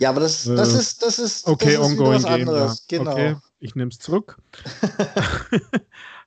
Ja, 0.00 0.10
aber 0.10 0.20
das, 0.20 0.44
das, 0.44 0.74
äh, 0.74 0.78
ist, 0.78 1.02
das 1.02 1.18
ist, 1.20 1.46
okay, 1.46 1.76
das 1.76 1.92
ist 1.92 1.98
ongoing. 1.98 2.22
Game, 2.24 2.48
ja. 2.48 2.74
Genau. 2.88 3.12
Okay, 3.12 3.36
ich 3.60 3.76
nehme 3.76 3.90
es 3.90 3.98
zurück. 3.98 4.36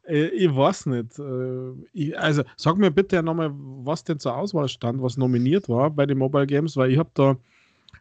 Äh, 0.05 0.27
ich 0.27 0.53
weiß 0.53 0.87
nicht. 0.87 1.17
Äh, 1.17 1.71
ich, 1.93 2.19
also 2.19 2.43
sag 2.57 2.77
mir 2.77 2.91
bitte 2.91 3.23
nochmal, 3.23 3.51
was 3.53 4.03
denn 4.03 4.19
zur 4.19 4.35
Auswahl 4.35 4.67
stand, 4.67 5.01
was 5.01 5.17
nominiert 5.17 5.69
war 5.69 5.89
bei 5.89 6.05
den 6.05 6.17
Mobile 6.17 6.47
Games, 6.47 6.75
weil 6.75 6.91
ich 6.91 6.97
habe 6.97 7.11
da 7.13 7.37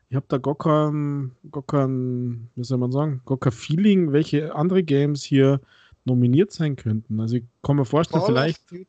ich 0.08 0.16
habe 0.16 0.26
da 0.28 0.36
gar 0.36 0.56
kein, 0.56 1.32
gar 1.50 1.62
kein, 1.62 2.50
wie 2.54 2.64
soll 2.64 2.76
man 2.76 2.92
sagen, 2.92 3.22
gar 3.24 3.38
kein 3.38 3.52
Feeling, 3.52 4.12
welche 4.12 4.54
andere 4.54 4.82
Games 4.82 5.22
hier 5.22 5.58
nominiert 6.04 6.52
sein 6.52 6.76
könnten. 6.76 7.20
Also 7.20 7.36
ich 7.36 7.44
kann 7.62 7.76
mir 7.76 7.84
vorstellen, 7.84 8.22
Call 8.22 8.34
vielleicht. 8.34 8.62
Of 8.62 8.68
Duty, 8.68 8.86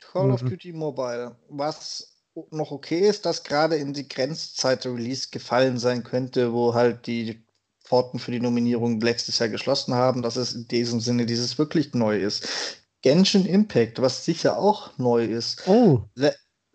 Call 0.00 0.30
of 0.30 0.42
mhm. 0.42 0.50
Duty 0.50 0.72
Mobile, 0.72 1.36
was 1.48 2.16
noch 2.50 2.70
okay 2.70 3.00
ist, 3.00 3.26
dass 3.26 3.44
gerade 3.44 3.76
in 3.76 3.92
die 3.92 4.08
Grenzzeit 4.08 4.84
der 4.84 4.94
Release 4.94 5.28
gefallen 5.30 5.78
sein 5.78 6.02
könnte, 6.02 6.52
wo 6.52 6.74
halt 6.74 7.06
die 7.06 7.42
Pforten 7.84 8.18
für 8.18 8.30
die 8.30 8.40
Nominierung 8.40 9.00
letztes 9.00 9.38
Jahr 9.38 9.48
geschlossen 9.48 9.94
haben, 9.94 10.22
dass 10.22 10.36
es 10.36 10.54
in 10.54 10.66
diesem 10.68 11.00
Sinne 11.00 11.26
dieses 11.26 11.58
wirklich 11.58 11.92
neu 11.94 12.18
ist. 12.18 12.78
Genshin 13.02 13.44
Impact, 13.44 14.00
was 14.00 14.24
sicher 14.24 14.58
auch 14.58 14.96
neu 14.96 15.24
ist. 15.24 15.66
Oh. 15.66 16.02
Le 16.14 16.34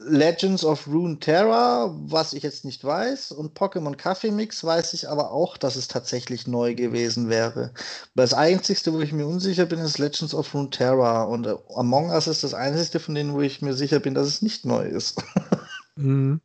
Legends 0.10 0.63
of 0.63 0.88
Runeterra, 0.88 1.93
was 2.06 2.34
ich 2.34 2.43
jetzt 2.43 2.65
nicht 2.65 2.84
weiß, 2.84 3.32
und 3.32 3.58
Pokémon 3.58 3.96
Kaffee 3.96 4.32
Mix 4.32 4.63
weiß 4.63 4.93
ich 4.93 5.10
aber 5.10 5.32
auch, 5.32 5.58
dass 5.58 5.76
es 5.76 5.88
tatsächlich 5.88 6.48
neu 6.48 6.76
gewesen 6.76 7.30
wäre. 7.30 7.72
Das 8.15 8.34
einzigste, 8.34 8.93
wo 8.93 9.00
ich 9.00 9.13
mir 9.13 9.28
unsicher 9.28 9.65
bin, 9.65 9.80
ist 9.80 9.98
Legends 9.98 10.34
of 10.34 10.54
Runeterra 10.54 11.24
und 11.24 11.48
äh, 11.48 11.56
Among 11.76 12.10
Us 12.10 12.28
ist 12.28 12.43
das 12.43 12.54
einzigste 12.54 13.00
von 13.00 13.15
denen, 13.15 13.34
wo 13.34 13.41
ich 13.41 13.62
mir 13.62 13.74
sicher 13.74 14.00
bin, 14.00 14.13
dass 14.13 14.28
es 14.28 14.41
nicht 14.41 14.65
neu 14.65 14.86
ist. 14.86 15.24
mhm. 15.96 16.41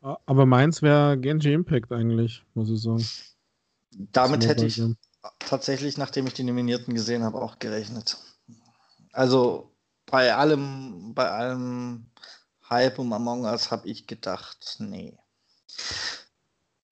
Aber 0.00 0.44
meins 0.44 0.82
wäre 0.82 1.18
Genji 1.18 1.52
Impact 1.52 1.90
eigentlich, 1.90 2.42
muss 2.54 2.68
ich 2.68 2.82
sagen. 2.82 3.04
Damit 4.12 4.46
hätte 4.46 4.66
ich 4.66 4.82
tatsächlich, 5.38 5.96
nachdem 5.96 6.26
ich 6.26 6.34
die 6.34 6.44
Nominierten 6.44 6.94
gesehen 6.94 7.22
habe, 7.22 7.40
auch 7.40 7.58
gerechnet. 7.58 8.18
Also 9.12 9.70
bei 10.06 10.34
allem, 10.34 11.14
bei 11.14 11.30
allem 11.30 12.06
Hype 12.74 12.98
um 12.98 13.12
Among 13.12 13.44
Us 13.44 13.70
habe 13.70 13.88
ich 13.88 14.06
gedacht, 14.06 14.76
nee. 14.80 15.16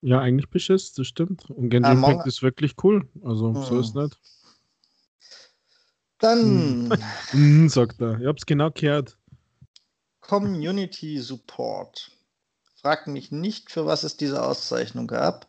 Ja, 0.01 0.21
eigentlich 0.21 0.49
beschiss, 0.49 0.93
das 0.95 1.07
stimmt. 1.07 1.51
Und 1.51 1.71
Genshin 1.71 1.93
Among 1.93 2.11
Impact 2.13 2.29
ist 2.29 2.43
wirklich 2.43 2.75
cool. 2.83 3.09
Also, 3.25 3.55
hm. 3.55 3.63
so 3.63 3.81
ist 3.81 3.95
nicht. 3.95 4.19
Dann. 6.19 6.97
Hm, 7.31 7.69
sagt 7.69 8.01
er. 8.01 8.21
Ich 8.21 8.27
hab's 8.27 8.47
genau 8.47 8.71
gehört. 8.71 9.17
Community 10.21 11.19
Support. 11.19 12.13
Fragt 12.81 13.07
mich 13.09 13.33
nicht, 13.33 13.71
für 13.71 13.87
was 13.87 14.05
es 14.05 14.17
diese 14.17 14.45
Auszeichnung 14.45 15.07
gab. 15.07 15.49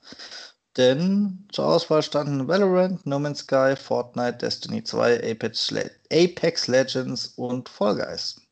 Denn 0.77 1.47
zur 1.51 1.67
Auswahl 1.67 2.01
standen 2.01 2.47
Valorant, 2.47 3.05
No 3.05 3.19
Man's 3.19 3.39
Sky, 3.39 3.75
Fortnite, 3.75 4.37
Destiny 4.39 4.83
2, 4.83 5.31
Apex, 5.31 5.69
Le 5.69 5.91
Apex 6.11 6.67
Legends 6.67 7.27
und 7.35 7.69
Fall 7.69 7.95
Guys. 7.95 8.42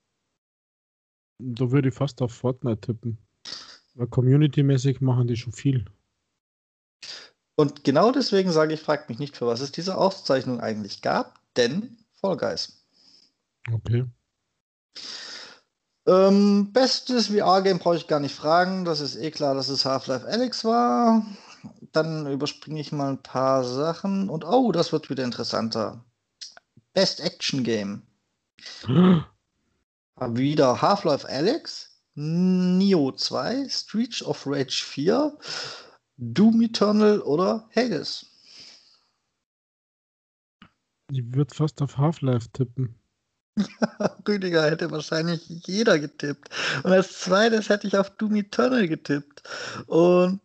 Da 1.43 1.71
würde 1.71 1.89
ich 1.89 1.95
fast 1.95 2.21
auf 2.21 2.33
Fortnite 2.33 2.81
tippen. 2.81 3.17
Weil 3.95 4.07
community-mäßig 4.07 5.01
machen 5.01 5.27
die 5.27 5.35
schon 5.35 5.53
viel. 5.53 5.85
Und 7.55 7.83
genau 7.83 8.11
deswegen 8.11 8.51
sage 8.51 8.73
ich, 8.73 8.81
fragt 8.81 9.09
mich 9.09 9.19
nicht, 9.19 9.35
für 9.35 9.47
was 9.47 9.61
es 9.61 9.71
diese 9.71 9.97
Auszeichnung 9.97 10.59
eigentlich 10.59 11.01
gab, 11.01 11.39
denn 11.55 11.97
Fall 12.13 12.37
Guys. 12.37 12.85
Okay. 13.71 14.05
Ähm, 16.07 16.71
bestes 16.73 17.27
VR-Game 17.27 17.79
brauche 17.79 17.97
ich 17.97 18.07
gar 18.07 18.19
nicht 18.19 18.33
fragen. 18.33 18.85
Das 18.85 19.01
ist 19.01 19.15
eh 19.15 19.31
klar, 19.31 19.53
dass 19.53 19.69
es 19.69 19.85
Half-Life 19.85 20.27
Alex 20.27 20.65
war. 20.65 21.25
Dann 21.91 22.25
überspringe 22.25 22.81
ich 22.81 22.91
mal 22.91 23.09
ein 23.09 23.21
paar 23.21 23.63
Sachen. 23.63 24.29
Und 24.29 24.45
oh, 24.45 24.71
das 24.71 24.91
wird 24.91 25.09
wieder 25.09 25.23
interessanter. 25.23 26.03
Best 26.93 27.19
Action 27.19 27.63
Game. 27.63 28.03
wieder 30.29 30.81
Half-Life 30.81 31.27
Alex, 31.27 31.99
Neo 32.13 33.11
2, 33.11 33.67
Streets 33.69 34.21
of 34.23 34.45
Rage 34.45 34.83
4, 34.85 35.37
Doom 36.17 36.61
Eternal 36.61 37.21
oder 37.21 37.67
Hades. 37.75 38.25
Ich 41.11 41.33
würde 41.33 41.53
fast 41.53 41.81
auf 41.81 41.97
Half-Life 41.97 42.49
tippen. 42.53 42.95
Rüdiger 44.27 44.69
hätte 44.69 44.91
wahrscheinlich 44.91 45.47
jeder 45.49 45.99
getippt. 45.99 46.49
Und 46.83 46.91
als 46.91 47.19
zweites 47.19 47.69
hätte 47.69 47.87
ich 47.87 47.97
auf 47.97 48.11
Doom 48.11 48.35
Eternal 48.35 48.87
getippt. 48.87 49.43
Und 49.87 50.41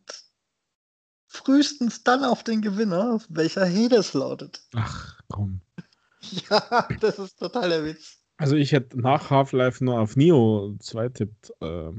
frühestens 1.29 2.03
dann 2.03 2.25
auf 2.25 2.43
den 2.43 2.63
Gewinner, 2.63 3.21
welcher 3.29 3.67
Hades 3.69 4.15
lautet. 4.15 4.63
Ach, 4.75 5.21
komm. 5.29 5.61
Ja, 6.51 6.89
das 6.99 7.21
ist 7.21 7.39
total 7.39 7.69
der 7.69 7.85
Witz. 7.85 8.19
Also 8.39 8.57
ich 8.57 8.73
hätte 8.73 9.01
nach 9.01 9.31
Half-Life 9.31 9.85
nur 9.85 10.01
auf 10.01 10.17
Neo 10.17 10.75
2 10.79 11.09
tippt. 11.09 11.53
Äh, 11.61 11.93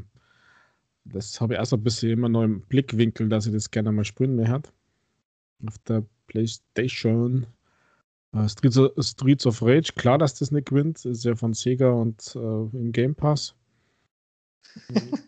das 1.06 1.39
habe 1.41 1.54
ich 1.54 1.60
erst 1.60 1.73
ein 1.73 1.84
bisschen 1.84 2.12
immer 2.12 2.30
noch 2.30 2.43
im 2.43 2.62
Blickwinkel, 2.62 3.30
dass 3.30 3.47
ich 3.47 3.54
das 3.54 3.71
gerne 3.71 3.91
mal 3.91 4.06
spielen 4.06 4.36
mehr 4.36 4.50
hat. 4.50 4.71
Auf 5.65 5.78
der 5.80 6.04
Playstation. 6.28 7.47
Äh, 8.34 8.47
Streets, 8.50 8.78
of, 8.78 8.91
Streets, 9.00 9.45
of, 9.45 9.62
Rage, 9.62 9.93
klar, 9.95 10.17
dass 10.17 10.36
das 10.36 10.52
nicht 10.52 10.69
gewinnt. 10.69 11.04
Ist 11.06 11.23
ja 11.23 11.36
von 11.36 11.54
Sega 11.54 11.89
und 11.91 12.36
äh, 12.36 12.39
im 12.39 12.91
Game 12.91 13.15
Pass. 13.15 13.56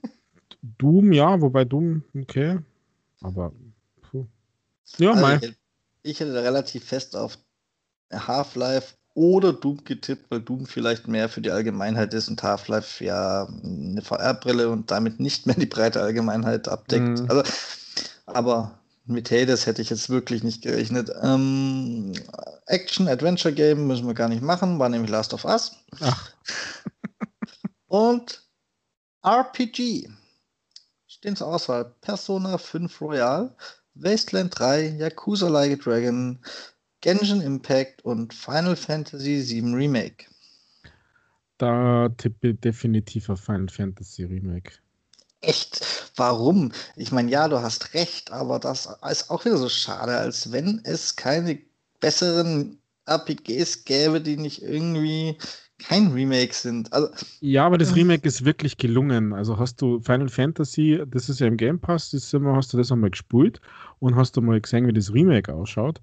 Doom, 0.78 1.14
ja, 1.14 1.40
wobei 1.42 1.66
Doom, 1.66 2.04
okay. 2.16 2.60
Aber 3.22 3.54
puh. 4.02 4.28
Ja, 4.98 5.12
also 5.12 5.22
mein. 5.22 5.40
Ich, 5.42 5.58
ich 6.04 6.20
hätte 6.20 6.34
relativ 6.34 6.84
fest 6.84 7.16
auf 7.16 7.38
Half-Life 8.12 8.96
oder 9.20 9.52
Doom 9.52 9.84
getippt, 9.84 10.32
weil 10.32 10.40
Doom 10.40 10.66
vielleicht 10.66 11.10
mehr 11.10 11.28
für 11.28 11.42
die 11.42 11.52
Allgemeinheit 11.52 12.14
ist 12.14 12.30
und 12.30 12.42
Half-Life 12.42 13.04
ja 13.04 13.50
eine 13.64 14.02
VR-Brille 14.02 14.70
und 14.70 14.92
damit 14.92 15.20
nicht 15.20 15.46
mehr 15.46 15.58
die 15.58 15.66
breite 15.66 16.02
Allgemeinheit 16.02 16.70
abdeckt. 16.70 17.20
Mhm. 17.20 17.30
Also, 17.30 17.44
aber 18.26 18.80
mit 19.04 19.30
Hades 19.30 19.66
hätte 19.66 19.82
ich 19.82 19.90
jetzt 19.90 20.10
wirklich 20.10 20.42
nicht 20.42 20.62
gerechnet. 20.62 21.12
Ähm, 21.22 22.14
Action-Adventure-Game 22.68 23.88
müssen 23.88 24.08
wir 24.08 24.14
gar 24.14 24.30
nicht 24.30 24.42
machen, 24.42 24.80
war 24.80 24.88
nämlich 24.88 25.12
Last 25.12 25.34
of 25.34 25.44
Us. 25.44 25.74
Ach. 26.00 26.32
und 27.88 28.42
RPG 29.22 30.10
stehen 31.08 31.36
zur 31.36 31.48
Auswahl 31.48 31.94
Persona 32.00 32.58
5 32.58 33.02
Royal, 33.02 33.54
Wasteland 33.96 34.58
3, 34.58 34.96
Yakuza 34.98 35.50
Like 35.50 35.74
a 35.74 35.84
Dragon, 35.84 36.40
Genshin 37.02 37.42
Impact 37.42 38.04
und 38.04 38.34
Final 38.34 38.76
Fantasy 38.76 39.44
VII 39.48 39.74
Remake. 39.74 40.26
Da 41.58 42.10
tippe 42.18 42.54
definitiv 42.54 43.30
auf 43.30 43.42
Final 43.42 43.70
Fantasy 43.70 44.24
Remake. 44.24 44.74
Echt? 45.42 46.12
Warum? 46.16 46.72
Ich 46.96 47.12
meine, 47.12 47.32
ja, 47.32 47.48
du 47.48 47.62
hast 47.62 47.94
recht, 47.94 48.32
aber 48.32 48.60
das 48.60 48.90
ist 49.10 49.30
auch 49.30 49.46
wieder 49.46 49.58
so 49.58 49.70
schade, 49.70 50.18
als 50.18 50.52
wenn 50.52 50.82
es 50.84 51.16
keine 51.16 51.60
besseren 52.00 52.82
RPGs 53.06 53.86
gäbe, 53.86 54.22
die 54.22 54.38
nicht 54.38 54.62
irgendwie 54.62 55.38
kein 55.80 56.12
Remake 56.12 56.54
sind. 56.54 56.92
Also, 56.94 57.10
ja, 57.42 57.66
aber 57.66 57.78
das 57.78 57.96
Remake 57.96 58.28
ist 58.28 58.46
wirklich 58.46 58.78
gelungen. 58.78 59.34
Also 59.34 59.58
hast 59.58 59.82
du 59.82 60.00
Final 60.02 60.30
Fantasy, 60.30 61.02
das 61.08 61.30
ist 61.30 61.40
ja 61.40 61.48
im 61.48 61.58
Game 61.58 61.80
Pass, 61.80 62.12
das 62.12 62.32
immer, 62.34 62.56
hast 62.56 62.74
du 62.74 62.78
das 62.78 62.92
einmal 62.92 63.10
gespielt 63.10 63.60
und 64.00 64.16
hast 64.16 64.38
du 64.38 64.42
mal 64.42 64.60
gesehen, 64.60 64.88
wie 64.88 64.94
das 64.94 65.14
Remake 65.14 65.54
ausschaut. 65.54 66.02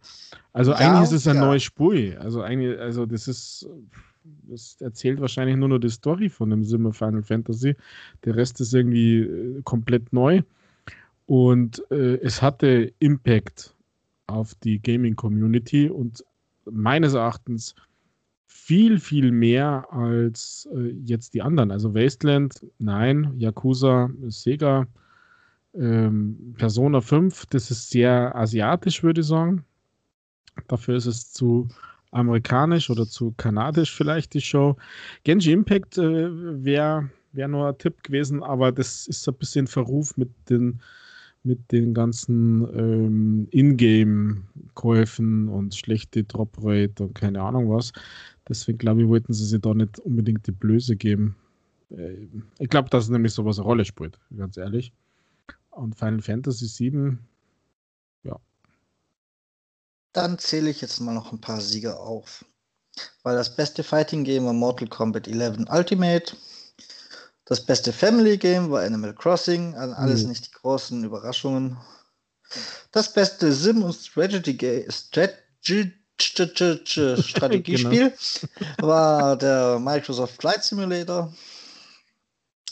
Also 0.52 0.72
ja, 0.72 0.78
eigentlich 0.78 1.04
ist 1.04 1.12
es 1.12 1.28
ein 1.28 1.36
ja. 1.36 1.46
neues 1.46 1.62
Spiel. 1.62 2.16
Also 2.18 2.42
eigentlich, 2.42 2.78
also 2.80 3.06
das 3.06 3.28
ist, 3.28 3.68
das 4.48 4.80
erzählt 4.80 5.20
wahrscheinlich 5.20 5.56
nur 5.56 5.68
noch 5.68 5.78
die 5.78 5.90
Story 5.90 6.28
von 6.28 6.50
dem 6.50 6.64
Simmer 6.64 6.92
Final 6.92 7.22
Fantasy. 7.22 7.76
Der 8.24 8.34
Rest 8.34 8.60
ist 8.60 8.74
irgendwie 8.74 9.20
äh, 9.20 9.62
komplett 9.62 10.12
neu. 10.12 10.42
Und 11.26 11.82
äh, 11.90 12.16
es 12.22 12.40
hatte 12.40 12.92
Impact 12.98 13.74
auf 14.26 14.54
die 14.56 14.80
Gaming-Community 14.80 15.88
und 15.88 16.24
meines 16.64 17.14
Erachtens 17.14 17.74
viel, 18.66 18.98
viel 18.98 19.30
mehr 19.30 19.86
als 19.92 20.68
äh, 20.74 20.90
jetzt 21.04 21.34
die 21.34 21.42
anderen. 21.42 21.70
Also 21.70 21.94
Wasteland, 21.94 22.66
nein, 22.80 23.32
Yakuza, 23.38 24.10
Sega, 24.26 24.88
ähm, 25.72 26.52
Persona 26.58 27.00
5, 27.00 27.46
das 27.46 27.70
ist 27.70 27.90
sehr 27.90 28.34
asiatisch, 28.34 29.04
würde 29.04 29.20
ich 29.20 29.28
sagen. 29.28 29.64
Dafür 30.66 30.96
ist 30.96 31.06
es 31.06 31.32
zu 31.32 31.68
amerikanisch 32.10 32.90
oder 32.90 33.06
zu 33.06 33.34
kanadisch 33.36 33.94
vielleicht 33.94 34.34
die 34.34 34.40
Show. 34.40 34.76
Genji 35.22 35.52
Impact 35.52 35.98
äh, 35.98 36.64
wäre 36.64 37.08
wär 37.34 37.46
nur 37.46 37.68
ein 37.68 37.78
Tipp 37.78 38.02
gewesen, 38.02 38.42
aber 38.42 38.72
das 38.72 39.06
ist 39.06 39.28
ein 39.28 39.34
bisschen 39.34 39.68
Verruf 39.68 40.16
mit 40.16 40.30
den 40.50 40.80
mit 41.44 41.70
den 41.70 41.94
ganzen 41.94 42.66
ähm, 42.76 43.46
Ingame-Käufen 43.52 45.46
und 45.48 45.76
schlechte 45.76 46.24
Drop-Rate 46.24 47.04
und 47.04 47.14
keine 47.14 47.40
Ahnung 47.40 47.70
was 47.70 47.92
Deswegen 48.48 48.78
glaube 48.78 49.02
ich, 49.02 49.08
wollten 49.08 49.32
sie 49.32 49.44
sich 49.44 49.60
da 49.60 49.74
nicht 49.74 49.98
unbedingt 50.00 50.46
die 50.46 50.52
Blöße 50.52 50.96
geben. 50.96 51.36
Äh, 51.90 52.28
ich 52.58 52.68
glaube, 52.68 52.90
dass 52.90 53.08
nämlich 53.08 53.32
sowas 53.32 53.58
eine 53.58 53.66
Rolle 53.66 53.84
spielt, 53.84 54.18
ganz 54.36 54.56
ehrlich. 54.56 54.92
Und 55.70 55.94
Final 55.94 56.22
Fantasy 56.22 56.90
VII, 56.90 57.18
ja. 58.22 58.38
Dann 60.12 60.38
zähle 60.38 60.70
ich 60.70 60.80
jetzt 60.80 61.00
mal 61.00 61.14
noch 61.14 61.32
ein 61.32 61.40
paar 61.40 61.60
Sieger 61.60 62.00
auf. 62.00 62.44
Weil 63.22 63.36
das 63.36 63.54
beste 63.54 63.82
Fighting 63.82 64.24
Game 64.24 64.46
war 64.46 64.54
Mortal 64.54 64.88
Kombat 64.88 65.28
11 65.28 65.66
Ultimate. 65.68 66.34
Das 67.44 67.64
beste 67.64 67.92
Family 67.92 68.38
Game 68.38 68.70
war 68.70 68.82
Animal 68.82 69.14
Crossing. 69.14 69.74
Also 69.74 69.94
alles 69.94 70.22
mhm. 70.22 70.30
nicht 70.30 70.46
die 70.46 70.52
großen 70.52 71.04
Überraschungen. 71.04 71.76
Das 72.92 73.12
beste 73.12 73.52
Sim- 73.52 73.82
und 73.82 73.92
Strategy, 73.92 74.86
Strategy 74.88 75.92
Strategiespiel 76.18 78.12
genau. 78.58 78.88
war 78.88 79.36
der 79.36 79.78
Microsoft 79.78 80.40
Flight 80.40 80.64
Simulator. 80.64 81.32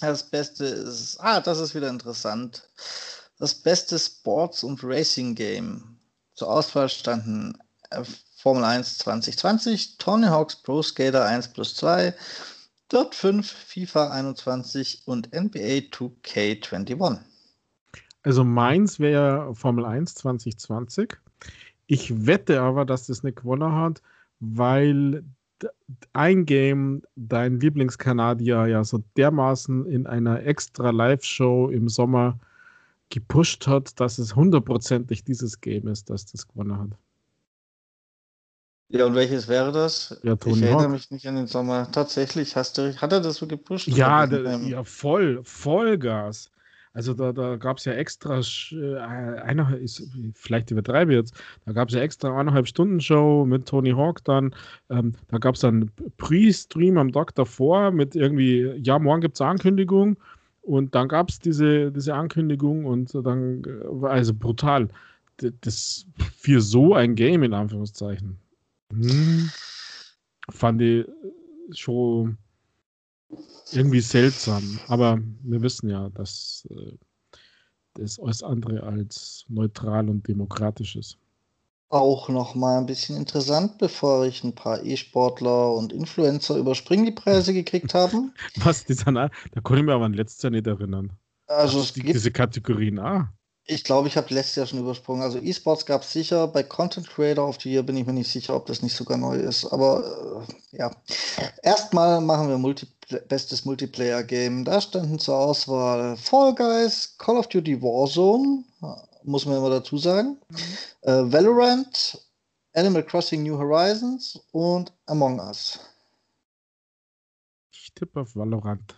Das 0.00 0.28
Beste 0.28 0.64
ist, 0.64 1.18
ah, 1.20 1.40
das 1.40 1.60
ist 1.60 1.74
wieder 1.74 1.88
interessant. 1.88 2.68
Das 3.38 3.54
beste 3.54 3.98
Sports- 3.98 4.64
und 4.64 4.80
Racing-Game. 4.82 5.98
Zur 6.34 6.50
Auswahl 6.50 6.88
standen 6.88 7.56
äh, 7.90 8.02
Formel 8.36 8.64
1 8.64 8.98
2020, 8.98 9.98
Tony 9.98 10.26
Hawk's 10.26 10.56
Pro 10.56 10.82
Skater 10.82 11.24
1 11.24 11.48
plus 11.52 11.74
2, 11.76 12.14
Dirt 12.92 13.14
5, 13.14 13.50
FIFA 13.50 14.10
21 14.10 15.02
und 15.06 15.32
NBA 15.32 15.88
2K21. 15.90 17.18
Also 18.22 18.44
meins 18.44 19.00
wäre 19.00 19.54
Formel 19.54 19.84
1 19.84 20.14
2020. 20.14 21.16
Ich 21.86 22.26
wette 22.26 22.60
aber, 22.62 22.84
dass 22.84 23.06
das 23.06 23.22
nicht 23.22 23.36
gewonnen 23.36 23.72
hat, 23.72 24.02
weil 24.40 25.24
ein 26.12 26.46
Game 26.46 27.02
dein 27.16 27.60
Lieblingskanadier 27.60 28.66
ja 28.66 28.84
so 28.84 29.02
dermaßen 29.16 29.86
in 29.86 30.06
einer 30.06 30.44
extra 30.44 30.90
Live-Show 30.90 31.70
im 31.70 31.88
Sommer 31.88 32.38
gepusht 33.10 33.66
hat, 33.66 33.98
dass 34.00 34.18
es 34.18 34.34
hundertprozentig 34.34 35.24
dieses 35.24 35.60
Game 35.60 35.86
ist, 35.88 36.10
das 36.10 36.26
das 36.26 36.48
gewonnen 36.48 36.78
hat. 36.78 36.90
Ja, 38.88 39.06
und 39.06 39.14
welches 39.14 39.48
wäre 39.48 39.72
das? 39.72 40.18
Ja, 40.22 40.36
Tony 40.36 40.56
ich 40.56 40.62
erinnere 40.62 40.84
Hawk. 40.84 40.90
mich 40.92 41.10
nicht 41.10 41.26
an 41.26 41.36
den 41.36 41.46
Sommer. 41.46 41.90
Tatsächlich, 41.90 42.54
hast 42.54 42.78
du, 42.78 42.94
hat 42.96 43.12
er 43.12 43.20
das 43.20 43.36
so 43.36 43.46
gepusht? 43.46 43.88
Ja, 43.88 44.26
da, 44.26 44.56
ja 44.58 44.84
voll, 44.84 45.42
Vollgas. 45.42 46.50
Also 46.94 47.12
da, 47.12 47.32
da 47.32 47.56
gab 47.56 47.78
es 47.78 47.84
ja 47.84 47.92
extra, 47.92 48.40
äh, 48.72 48.96
eine, 49.42 49.76
ist, 49.76 50.08
vielleicht 50.34 50.70
übertreibe 50.70 51.12
ich 51.12 51.18
jetzt, 51.18 51.34
da 51.66 51.72
gab 51.72 51.88
es 51.88 51.94
ja 51.94 52.00
extra 52.00 52.28
eineinhalb 52.38 52.68
Stunden 52.68 53.00
Show 53.00 53.44
mit 53.44 53.66
Tony 53.66 53.90
Hawk 53.90 54.22
dann. 54.24 54.54
Ähm, 54.90 55.14
da 55.28 55.38
gab 55.38 55.56
es 55.56 55.62
dann 55.62 55.90
Pre-Stream 56.18 56.96
am 56.96 57.12
Tag 57.12 57.34
davor 57.34 57.90
mit 57.90 58.14
irgendwie, 58.14 58.80
ja, 58.82 58.98
morgen 59.00 59.20
gibt 59.20 59.34
es 59.34 59.40
Ankündigung. 59.40 60.16
Und 60.62 60.94
dann 60.94 61.08
gab 61.08 61.28
es 61.28 61.40
diese, 61.40 61.90
diese 61.90 62.14
Ankündigung 62.14 62.86
und 62.86 63.12
dann, 63.12 63.62
war 63.84 64.12
also 64.12 64.32
brutal. 64.32 64.88
Das 65.60 66.06
für 66.38 66.60
so 66.60 66.94
ein 66.94 67.16
Game 67.16 67.42
in 67.42 67.52
Anführungszeichen. 67.52 68.38
Hm, 68.92 69.50
fand 70.48 70.80
ich 70.80 71.06
schon 71.72 72.38
irgendwie 73.72 74.00
seltsam. 74.00 74.78
Aber 74.88 75.18
wir 75.42 75.62
wissen 75.62 75.90
ja, 75.90 76.08
dass 76.10 76.66
äh, 76.70 76.92
das 77.94 78.18
alles 78.18 78.42
andere 78.42 78.82
als 78.82 79.44
neutral 79.48 80.08
und 80.08 80.26
demokratisch 80.26 80.96
ist. 80.96 81.18
Auch 81.88 82.28
noch 82.28 82.54
mal 82.54 82.78
ein 82.78 82.86
bisschen 82.86 83.16
interessant, 83.16 83.78
bevor 83.78 84.26
ich 84.26 84.42
ein 84.42 84.54
paar 84.54 84.82
E-Sportler 84.82 85.72
und 85.72 85.92
Influencer 85.92 86.56
überspringen, 86.56 87.04
die 87.04 87.12
Preise 87.12 87.52
gekriegt 87.54 87.94
haben. 87.94 88.32
Was, 88.56 88.84
die 88.84 88.94
sind, 88.94 89.14
da 89.14 89.30
konnte 89.62 89.80
ich 89.80 89.86
mir 89.86 89.94
aber 89.94 90.08
letztes 90.08 90.42
Jahr 90.42 90.50
nicht 90.50 90.66
erinnern. 90.66 91.12
Also 91.46 91.80
es 91.80 91.92
die, 91.92 92.00
gibt, 92.00 92.14
diese 92.14 92.32
Kategorien 92.32 92.98
A. 92.98 93.32
Ich 93.66 93.82
glaube, 93.82 94.08
ich 94.08 94.16
habe 94.18 94.32
letztes 94.34 94.56
Jahr 94.56 94.66
schon 94.66 94.80
übersprungen. 94.80 95.22
Also 95.22 95.38
E-Sports 95.38 95.86
gab 95.86 96.02
es 96.02 96.12
sicher. 96.12 96.46
Bei 96.48 96.62
Content 96.62 97.08
Creator 97.08 97.48
of 97.48 97.58
the 97.62 97.72
Year 97.72 97.82
bin 97.82 97.96
ich 97.96 98.06
mir 98.06 98.12
nicht 98.12 98.30
sicher, 98.30 98.54
ob 98.54 98.66
das 98.66 98.82
nicht 98.82 98.94
sogar 98.94 99.16
neu 99.16 99.36
ist. 99.36 99.64
Aber 99.64 100.44
äh, 100.72 100.76
ja. 100.76 100.90
Erstmal 101.62 102.20
machen 102.20 102.48
wir 102.48 102.58
Multi 102.58 102.86
bestes 103.28 103.64
Multiplayer-Game. 103.64 104.64
Da 104.64 104.80
standen 104.80 105.18
zur 105.18 105.36
Auswahl 105.36 106.16
Fall 106.16 106.54
Guys, 106.54 107.14
Call 107.18 107.36
of 107.36 107.48
Duty 107.48 107.80
Warzone, 107.82 108.64
muss 109.22 109.46
man 109.46 109.56
immer 109.56 109.70
dazu 109.70 109.98
sagen, 109.98 110.38
mhm. 110.48 110.56
äh, 111.02 111.32
Valorant, 111.32 112.18
Animal 112.74 113.04
Crossing 113.04 113.42
New 113.42 113.56
Horizons 113.56 114.38
und 114.52 114.92
Among 115.06 115.38
Us. 115.40 115.78
Ich 117.72 117.92
tippe 117.94 118.20
auf 118.20 118.34
Valorant. 118.36 118.94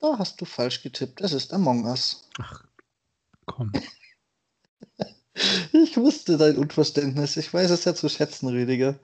Da 0.00 0.18
hast 0.18 0.40
du 0.40 0.44
falsch 0.44 0.82
getippt. 0.82 1.20
Es 1.20 1.32
ist 1.32 1.52
Among 1.52 1.86
Us. 1.86 2.28
Ach, 2.38 2.64
Komm. 3.46 3.72
Ich 5.72 5.96
wusste 5.96 6.36
dein 6.36 6.56
Unverständnis. 6.56 7.36
Ich 7.36 7.52
weiß 7.52 7.70
es 7.72 7.84
ja 7.84 7.92
zu 7.92 8.08
schätzen, 8.08 8.48
Rüdiger. 8.48 9.00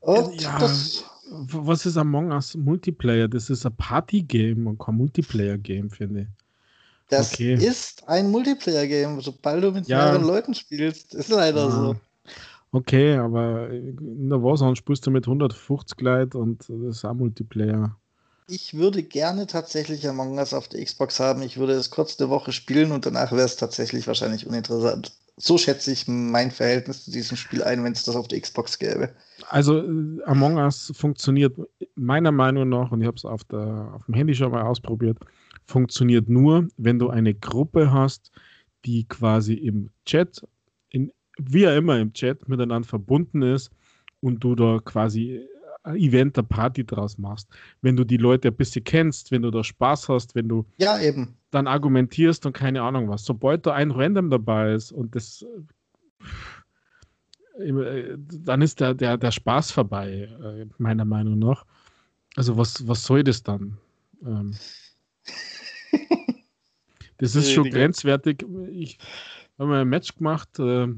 Und 0.00 0.40
ja, 0.40 0.58
das... 0.58 1.02
was 1.30 1.86
ist 1.86 1.96
Among 1.96 2.30
Us 2.30 2.54
Multiplayer? 2.54 3.26
Das 3.26 3.48
ist 3.48 3.64
ein 3.64 3.74
Party-Game 3.76 4.66
und 4.66 4.78
kein 4.78 4.96
Multiplayer-Game, 4.96 5.88
finde 5.88 6.20
ich. 6.20 6.26
Das 7.08 7.32
okay. 7.32 7.54
ist 7.54 8.06
ein 8.08 8.30
Multiplayer-Game, 8.30 9.20
sobald 9.22 9.64
du 9.64 9.72
mit 9.72 9.88
ja. 9.88 10.04
mehreren 10.04 10.24
Leuten 10.26 10.54
spielst. 10.54 11.14
Ist 11.14 11.30
leider 11.30 11.64
ja. 11.64 11.70
so. 11.70 11.96
Okay, 12.72 13.16
aber 13.16 13.70
in 13.70 14.28
der 14.28 14.42
Warzone 14.42 14.76
spielst 14.76 15.06
du 15.06 15.10
mit 15.10 15.26
150 15.26 16.00
Leuten 16.00 16.38
und 16.38 16.60
das 16.68 16.96
ist 16.96 17.04
auch 17.04 17.14
Multiplayer 17.14 17.96
ich 18.48 18.74
würde 18.74 19.02
gerne 19.02 19.46
tatsächlich 19.46 20.08
Among 20.08 20.38
Us 20.38 20.52
auf 20.52 20.68
der 20.68 20.84
Xbox 20.84 21.20
haben. 21.20 21.42
Ich 21.42 21.58
würde 21.58 21.72
es 21.72 21.90
kurz 21.90 22.20
eine 22.20 22.30
Woche 22.30 22.52
spielen 22.52 22.92
und 22.92 23.06
danach 23.06 23.32
wäre 23.32 23.44
es 23.44 23.56
tatsächlich 23.56 24.06
wahrscheinlich 24.06 24.46
uninteressant. 24.46 25.12
So 25.36 25.56
schätze 25.56 25.90
ich 25.92 26.06
mein 26.06 26.50
Verhältnis 26.50 27.04
zu 27.04 27.10
diesem 27.10 27.36
Spiel 27.36 27.62
ein, 27.62 27.82
wenn 27.84 27.92
es 27.92 28.04
das 28.04 28.16
auf 28.16 28.28
der 28.28 28.40
Xbox 28.40 28.78
gäbe. 28.78 29.10
Also 29.48 29.78
äh, 29.78 30.22
Among 30.26 30.56
Us 30.56 30.92
funktioniert 30.94 31.56
meiner 31.94 32.32
Meinung 32.32 32.68
nach, 32.68 32.92
und 32.92 33.00
ich 33.00 33.06
habe 33.06 33.16
es 33.16 33.24
auf, 33.24 33.40
auf 33.50 34.04
dem 34.06 34.14
Handy 34.14 34.34
schon 34.34 34.52
mal 34.52 34.62
ausprobiert, 34.62 35.18
funktioniert 35.64 36.28
nur, 36.28 36.68
wenn 36.76 36.98
du 36.98 37.08
eine 37.08 37.34
Gruppe 37.34 37.92
hast, 37.92 38.30
die 38.84 39.04
quasi 39.04 39.54
im 39.54 39.90
Chat, 40.04 40.46
in, 40.90 41.12
wie 41.38 41.64
er 41.64 41.76
immer 41.76 41.98
im 41.98 42.12
Chat 42.12 42.48
miteinander 42.48 42.86
verbunden 42.86 43.42
ist 43.42 43.70
und 44.20 44.44
du 44.44 44.54
da 44.54 44.80
quasi 44.84 45.46
Event, 45.84 46.38
eine 46.38 46.46
Party 46.46 46.84
draus 46.84 47.18
machst. 47.18 47.48
Wenn 47.80 47.96
du 47.96 48.04
die 48.04 48.16
Leute 48.16 48.48
ein 48.48 48.54
bisschen 48.54 48.84
kennst, 48.84 49.30
wenn 49.30 49.42
du 49.42 49.50
da 49.50 49.64
Spaß 49.64 50.08
hast, 50.08 50.34
wenn 50.34 50.48
du 50.48 50.64
ja, 50.76 51.00
eben. 51.00 51.36
dann 51.50 51.66
argumentierst 51.66 52.46
und 52.46 52.52
keine 52.52 52.82
Ahnung 52.82 53.08
was. 53.08 53.24
Sobald 53.24 53.66
da 53.66 53.74
ein 53.74 53.90
Random 53.90 54.30
dabei 54.30 54.72
ist 54.72 54.92
und 54.92 55.16
das 55.16 55.44
äh, 57.58 58.16
dann 58.16 58.62
ist 58.62 58.80
der, 58.80 58.94
der, 58.94 59.18
der 59.18 59.30
Spaß 59.30 59.72
vorbei, 59.72 60.28
äh, 60.42 60.66
meiner 60.78 61.04
Meinung 61.04 61.38
nach. 61.38 61.66
Also 62.36 62.56
was, 62.56 62.86
was 62.86 63.04
soll 63.04 63.24
das 63.24 63.42
dann? 63.42 63.78
Ähm, 64.24 64.54
das 67.18 67.34
ist 67.34 67.52
schon 67.52 67.68
grenzwertig. 67.70 68.44
Ich 68.70 68.98
habe 69.58 69.68
mal 69.68 69.80
ein 69.82 69.88
Match 69.88 70.16
gemacht, 70.16 70.58
äh, 70.58 70.88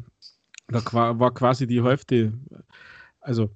da 0.69 0.83
war 0.93 1.35
quasi 1.35 1.67
die 1.67 1.83
Hälfte, 1.83 2.33
also 3.21 3.51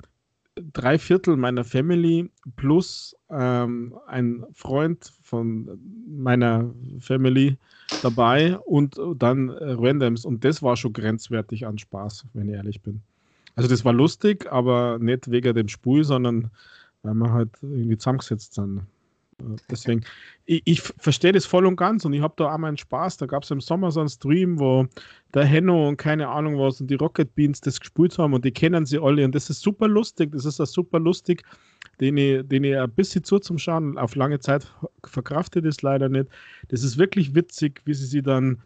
drei 0.73 0.99
Viertel 0.99 1.37
meiner 1.37 1.65
Family 1.65 2.31
plus 2.57 3.17
ähm, 3.31 3.95
ein 4.07 4.45
Freund 4.53 5.13
von 5.23 5.79
meiner 6.07 6.71
Family 7.01 7.57
dabei 8.01 8.59
und 8.59 9.01
dann 9.17 9.49
äh, 9.49 9.73
Randoms. 9.73 10.25
Und 10.25 10.45
das 10.45 10.63
war 10.63 10.77
schon 10.77 10.93
grenzwertig 10.93 11.67
an 11.67 11.79
Spaß, 11.79 12.27
wenn 12.35 12.49
ich 12.49 12.55
ehrlich 12.55 12.83
bin. 12.83 13.03
Also 13.57 13.69
das 13.69 13.85
war 13.85 13.93
lustig, 13.93 14.51
aber 14.53 14.99
nicht 15.01 15.31
wegen 15.31 15.55
dem 15.55 15.69
Spiel, 15.69 16.05
sondern 16.05 16.51
weil 17.03 17.15
wir 17.15 17.33
halt 17.33 17.51
irgendwie 17.63 17.99
zusammengesetzt 17.99 18.55
sind. 18.55 18.83
Deswegen, 19.71 20.05
ich, 20.47 20.63
ich 20.65 20.81
verstehe 20.81 21.33
das 21.33 21.47
voll 21.47 21.67
und 21.67 21.77
ganz 21.77 22.05
und 22.05 22.13
ich 22.13 22.23
habe 22.23 22.35
da 22.37 22.53
auch 22.53 22.59
meinen 22.59 22.77
Spaß. 22.77 23.19
Da 23.19 23.27
gab 23.27 23.45
es 23.45 23.51
im 23.51 23.61
Sommer 23.61 23.91
so 23.91 24.01
einen 24.01 24.09
Stream, 24.09 24.59
wo 24.59 24.87
der 25.33 25.45
Henno 25.45 25.89
und 25.89 25.97
keine 25.97 26.29
Ahnung 26.29 26.59
was 26.59 26.81
und 26.81 26.89
die 26.89 26.97
Rocket 26.97 27.35
Beans 27.35 27.61
das 27.61 27.79
gespielt 27.79 28.19
haben 28.19 28.35
und 28.35 28.45
die 28.45 28.51
kennen 28.51 28.85
sie 28.85 28.99
alle 28.99 29.25
und 29.25 29.35
das 29.35 29.49
ist 29.49 29.61
super 29.61 29.87
lustig. 29.87 30.33
Das 30.33 30.45
ist 30.45 30.61
auch 30.61 30.67
super 30.67 30.99
lustig, 30.99 31.45
den 32.01 32.17
ich, 32.17 32.47
den 32.49 32.65
ich 32.65 32.77
ein 32.77 32.91
bisschen 32.91 33.23
zu 33.23 33.39
zum 33.39 33.59
Schauen 33.59 33.97
auf 33.97 34.17
lange 34.17 34.41
Zeit 34.41 34.73
verkraftet 35.05 35.65
ist 35.65 35.83
leider 35.83 36.09
nicht. 36.09 36.29
Das 36.69 36.83
ist 36.83 36.99
wirklich 36.99 37.35
witzig, 37.35 37.83
wie 37.85 37.95
sie 37.95 38.07
sie 38.07 38.23
dann 38.23 38.63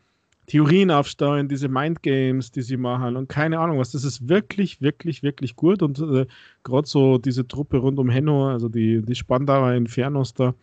Theorien 0.47 0.91
aufsteuern, 0.91 1.49
diese 1.49 1.69
Mindgames, 1.69 2.51
die 2.51 2.63
sie 2.63 2.77
machen 2.77 3.17
und 3.17 3.29
keine 3.29 3.61
Ahnung 3.61 3.79
was. 3.79 3.93
Das 3.93 4.05
ist 4.05 4.29
wirklich, 4.29 4.81
wirklich, 4.81 5.23
wirklich 5.23 5.55
gut 5.55 5.83
und 5.83 6.01
äh, 6.01 6.27
gerade 6.65 6.89
so 6.89 7.19
diese 7.19 7.47
Truppe 7.47 7.79
rund 7.79 7.99
um 7.99 8.11
Henno, 8.11 8.49
also 8.49 8.69
die, 8.69 9.03
die 9.03 9.15
Spandauer 9.15 9.73
Infernos 9.73 10.35
da, 10.35 10.55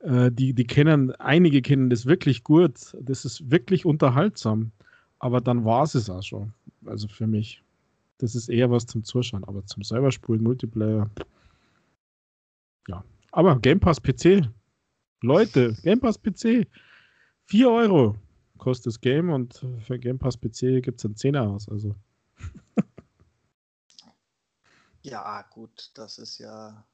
äh, 0.00 0.30
die, 0.32 0.52
die 0.52 0.64
kennen, 0.64 1.12
einige 1.12 1.62
kennen 1.62 1.90
das 1.90 2.06
wirklich 2.06 2.42
gut. 2.42 2.94
Das 3.00 3.24
ist 3.24 3.50
wirklich 3.50 3.86
unterhaltsam. 3.86 4.72
Aber 5.20 5.40
dann 5.40 5.64
war 5.64 5.84
es 5.84 5.94
es 5.94 6.10
auch 6.10 6.22
schon. 6.22 6.52
Also 6.84 7.08
für 7.08 7.26
mich. 7.26 7.62
Das 8.18 8.34
ist 8.34 8.48
eher 8.48 8.70
was 8.70 8.86
zum 8.86 9.04
Zuschauen, 9.04 9.44
aber 9.44 9.64
zum 9.66 9.82
selber 9.82 10.10
Multiplayer. 10.28 11.10
ja. 12.88 13.04
Aber 13.32 13.58
Game 13.60 13.80
Pass 13.80 14.00
PC. 14.00 14.48
Leute, 15.22 15.74
Game 15.82 16.00
Pass 16.00 16.18
PC. 16.18 16.66
4 17.46 17.70
Euro 17.70 18.16
kostet 18.58 18.86
das 18.86 19.00
Game 19.00 19.30
und 19.30 19.64
für 19.86 19.98
Game 19.98 20.18
Pass 20.18 20.36
PC 20.36 20.82
gibt 20.82 20.98
es 20.98 21.04
einen 21.04 21.14
10er 21.14 21.54
aus. 21.54 21.68
Also. 21.68 21.94
ja, 25.02 25.42
gut, 25.50 25.90
das 25.94 26.18
ist 26.18 26.38
ja. 26.38 26.86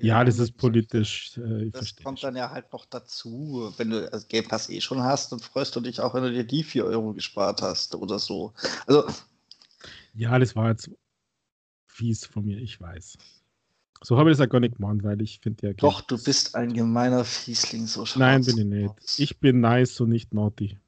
Ja, 0.00 0.24
das 0.24 0.38
ist 0.38 0.56
politisch. 0.56 1.36
Äh, 1.36 1.70
das 1.70 1.94
kommt 1.96 2.22
dann 2.22 2.34
ja 2.34 2.50
halt 2.50 2.72
noch 2.72 2.86
dazu. 2.86 3.74
Wenn 3.76 3.90
du 3.90 4.08
das 4.08 4.26
Game 4.26 4.48
Pass 4.48 4.70
eh 4.70 4.80
schon 4.80 5.02
hast, 5.02 5.32
dann 5.32 5.40
freust 5.40 5.76
du 5.76 5.80
dich 5.80 6.00
auch, 6.00 6.14
wenn 6.14 6.22
du 6.22 6.32
dir 6.32 6.44
die 6.44 6.62
4 6.62 6.86
Euro 6.86 7.12
gespart 7.12 7.60
hast 7.60 7.94
oder 7.94 8.18
so. 8.18 8.54
Also. 8.86 9.06
Ja, 10.14 10.38
das 10.38 10.56
war 10.56 10.70
jetzt 10.70 10.90
fies 11.86 12.24
von 12.24 12.44
mir, 12.44 12.58
ich 12.58 12.80
weiß. 12.80 13.18
So 14.06 14.16
habe 14.18 14.30
ich 14.30 14.36
das 14.36 14.44
ja 14.44 14.46
gar 14.46 14.60
nicht 14.60 14.76
gemacht, 14.76 14.98
weil 15.02 15.20
ich 15.20 15.40
finde 15.40 15.66
ja. 15.66 15.72
Doch, 15.72 16.00
du 16.00 16.16
bist 16.16 16.54
ein 16.54 16.72
gemeiner 16.72 17.24
Fiesling, 17.24 17.88
so 17.88 18.06
schwarz. 18.06 18.20
Nein, 18.20 18.44
bin 18.44 18.58
ich 18.58 18.64
nicht. 18.64 19.18
Ich 19.18 19.40
bin 19.40 19.58
nice 19.58 20.00
und 20.00 20.10
nicht 20.10 20.32
naughty. 20.32 20.78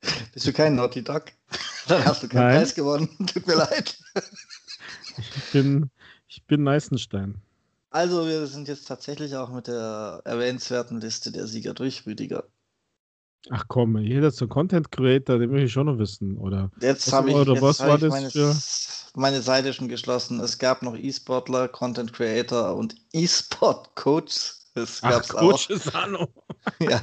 bist 0.32 0.46
du 0.46 0.54
kein 0.54 0.76
Naughty 0.76 1.04
Dog? 1.04 1.24
Dann 1.88 2.02
hast 2.06 2.22
du 2.22 2.28
keinen 2.28 2.46
Nein. 2.46 2.56
Preis 2.60 2.74
gewonnen. 2.74 3.10
Tut 3.26 3.46
mir 3.46 3.56
leid. 3.56 3.98
ich 5.18 5.52
bin, 5.52 5.90
ich 6.28 6.42
bin 6.46 6.62
Neißenstein. 6.62 7.34
Also, 7.90 8.26
wir 8.26 8.46
sind 8.46 8.68
jetzt 8.68 8.88
tatsächlich 8.88 9.36
auch 9.36 9.50
mit 9.50 9.66
der 9.66 10.22
erwähnenswerten 10.24 10.98
Liste 10.98 11.30
der 11.30 11.46
Sieger 11.46 11.74
durch, 11.74 12.06
Rüdiger. 12.06 12.44
Ach 13.50 13.64
komm, 13.66 13.98
jeder 13.98 14.30
so 14.30 14.46
Content 14.46 14.92
Creator, 14.92 15.38
den 15.38 15.50
will 15.50 15.64
ich 15.64 15.72
schon 15.72 15.86
noch 15.86 15.98
wissen, 15.98 16.36
oder? 16.38 16.70
Jetzt 16.80 17.12
habe 17.12 17.30
ich, 17.30 17.36
oder 17.36 17.54
jetzt 17.54 17.62
was 17.62 17.80
war 17.80 17.98
das 17.98 18.10
meine, 18.10 18.30
für? 18.30 18.54
meine 19.14 19.42
Seite 19.42 19.72
schon 19.72 19.88
geschlossen. 19.88 20.40
Es 20.40 20.58
gab 20.58 20.82
noch 20.82 20.96
E-Sportler, 20.96 21.68
Content 21.68 22.12
Creator 22.12 22.76
und 22.76 22.94
E-Sport 23.12 23.94
Coach. 23.96 24.54
Das 24.74 25.00
gab's 25.00 25.34
Ach, 25.34 25.40
Coach 25.40 25.66
auch. 25.66 25.70
ist 25.70 25.94
Anno. 25.94 26.28
ja. 26.80 27.00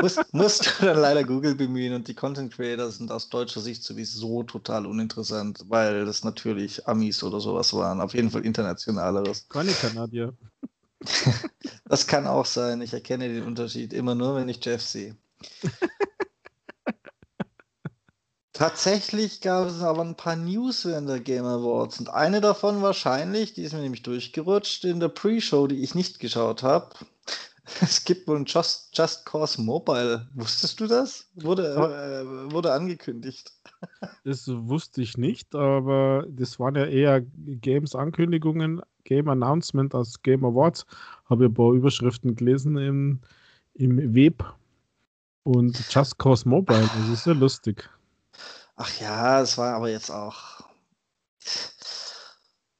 musst, 0.00 0.34
musst 0.34 0.66
du 0.80 0.86
dann 0.86 0.98
leider 0.98 1.24
Google 1.24 1.54
bemühen 1.54 1.94
und 1.94 2.08
die 2.08 2.14
Content 2.14 2.52
Creator 2.52 2.90
sind 2.90 3.10
aus 3.10 3.30
deutscher 3.30 3.60
Sicht 3.60 3.82
sowieso 3.82 4.42
total 4.42 4.84
uninteressant, 4.86 5.64
weil 5.68 6.04
das 6.04 6.24
natürlich 6.24 6.86
Amis 6.86 7.22
oder 7.22 7.40
sowas 7.40 7.72
waren. 7.72 8.00
Auf 8.00 8.12
jeden 8.14 8.30
Fall 8.30 8.44
internationaleres. 8.44 9.48
Keine 9.48 9.72
Kanadier. 9.72 10.34
Das 11.88 12.06
kann 12.06 12.26
auch 12.26 12.44
sein. 12.44 12.82
Ich 12.82 12.92
erkenne 12.92 13.28
den 13.28 13.44
Unterschied 13.44 13.94
immer 13.94 14.14
nur, 14.14 14.36
wenn 14.36 14.48
ich 14.48 14.62
Jeff 14.62 14.82
sehe. 14.82 15.16
Tatsächlich 18.52 19.40
gab 19.40 19.68
es 19.68 19.80
aber 19.82 20.02
ein 20.02 20.16
paar 20.16 20.34
News 20.34 20.84
während 20.84 21.08
der 21.08 21.20
Game 21.20 21.44
Awards 21.44 22.00
und 22.00 22.10
eine 22.10 22.40
davon 22.40 22.82
wahrscheinlich, 22.82 23.54
die 23.54 23.62
ist 23.62 23.72
mir 23.72 23.80
nämlich 23.80 24.02
durchgerutscht 24.02 24.84
in 24.84 24.98
der 24.98 25.08
Pre-Show, 25.08 25.68
die 25.68 25.80
ich 25.82 25.94
nicht 25.94 26.18
geschaut 26.18 26.62
habe. 26.62 26.90
Es 27.82 28.04
gibt 28.04 28.26
wohl 28.26 28.38
ein 28.38 28.46
Just, 28.46 28.96
Just 28.96 29.26
Cause 29.26 29.60
Mobile. 29.60 30.26
Wusstest 30.32 30.80
du 30.80 30.86
das? 30.86 31.28
Wurde, 31.34 31.74
äh, 31.74 32.50
wurde 32.50 32.72
angekündigt. 32.72 33.52
Das 34.24 34.48
wusste 34.48 35.02
ich 35.02 35.18
nicht, 35.18 35.54
aber 35.54 36.24
das 36.30 36.58
waren 36.58 36.76
ja 36.76 36.86
eher 36.86 37.20
Games-Ankündigungen, 37.20 38.80
Game-Announcement 39.08 39.94
als 39.94 40.22
Game 40.22 40.44
Awards. 40.44 40.84
Habe 41.28 41.44
ich 41.44 41.50
ein 41.50 41.54
paar 41.54 41.72
Überschriften 41.72 42.36
gelesen 42.36 42.76
im, 42.76 43.20
im 43.74 44.14
Web. 44.14 44.44
Und 45.44 45.82
Just 45.90 46.18
Cause 46.18 46.46
Mobile, 46.46 46.88
das 46.98 47.08
ist 47.08 47.26
ja 47.26 47.32
lustig. 47.32 47.88
Ach 48.76 49.00
ja, 49.00 49.40
es 49.40 49.56
war 49.56 49.74
aber 49.74 49.88
jetzt 49.88 50.10
auch. 50.10 50.60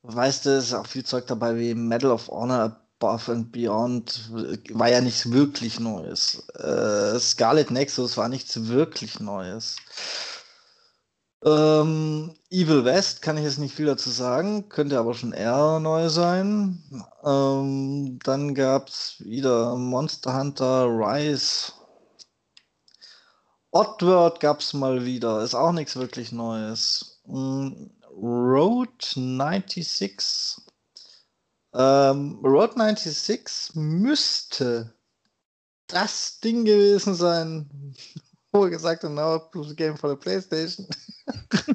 Weißt 0.03 0.47
du, 0.47 0.51
es 0.51 0.66
ist 0.66 0.74
auch 0.74 0.87
viel 0.87 1.05
Zeug 1.05 1.26
dabei 1.26 1.59
wie 1.59 1.74
Medal 1.74 2.11
of 2.11 2.29
Honor 2.29 2.79
Above 3.01 3.33
and 3.33 3.53
Beyond 3.53 4.31
war 4.74 4.89
ja 4.89 5.01
nichts 5.01 5.31
wirklich 5.31 5.79
Neues. 5.79 6.47
Äh, 6.57 7.18
Scarlet 7.18 7.70
Nexus 7.70 8.16
war 8.16 8.29
nichts 8.29 8.68
wirklich 8.68 9.20
Neues. 9.20 9.76
Ähm, 11.45 12.34
Evil 12.51 12.84
West 12.84 13.22
kann 13.22 13.36
ich 13.36 13.45
jetzt 13.45 13.59
nicht 13.59 13.74
viel 13.74 13.86
dazu 13.86 14.11
sagen, 14.11 14.68
könnte 14.68 14.99
aber 14.99 15.14
schon 15.14 15.32
eher 15.32 15.78
neu 15.80 16.09
sein. 16.09 16.82
Ähm, 17.24 18.18
dann 18.24 18.55
gab 18.55 18.89
es 18.89 19.16
wieder 19.18 19.76
Monster 19.76 20.36
Hunter 20.36 20.86
Rise. 20.86 21.72
Oddworld 23.70 24.41
gab 24.41 24.61
es 24.61 24.72
mal 24.72 25.05
wieder, 25.05 25.43
ist 25.43 25.55
auch 25.55 25.72
nichts 25.72 25.97
wirklich 25.97 26.32
Neues. 26.32 27.20
Mm, 27.26 27.91
Road 28.20 29.03
96 29.03 30.62
ähm, 31.74 32.41
Road 32.43 32.72
96 32.76 33.74
müsste 33.76 34.95
das 35.86 36.41
Ding 36.41 36.64
gewesen 36.64 37.14
sein, 37.14 37.95
wo 38.53 38.68
gesagt 38.68 39.05
hat, 39.05 39.12
now 39.12 39.38
plus 39.38 39.74
Game 39.76 39.96
for 39.96 40.11
the 40.11 40.16
Playstation. 40.16 40.86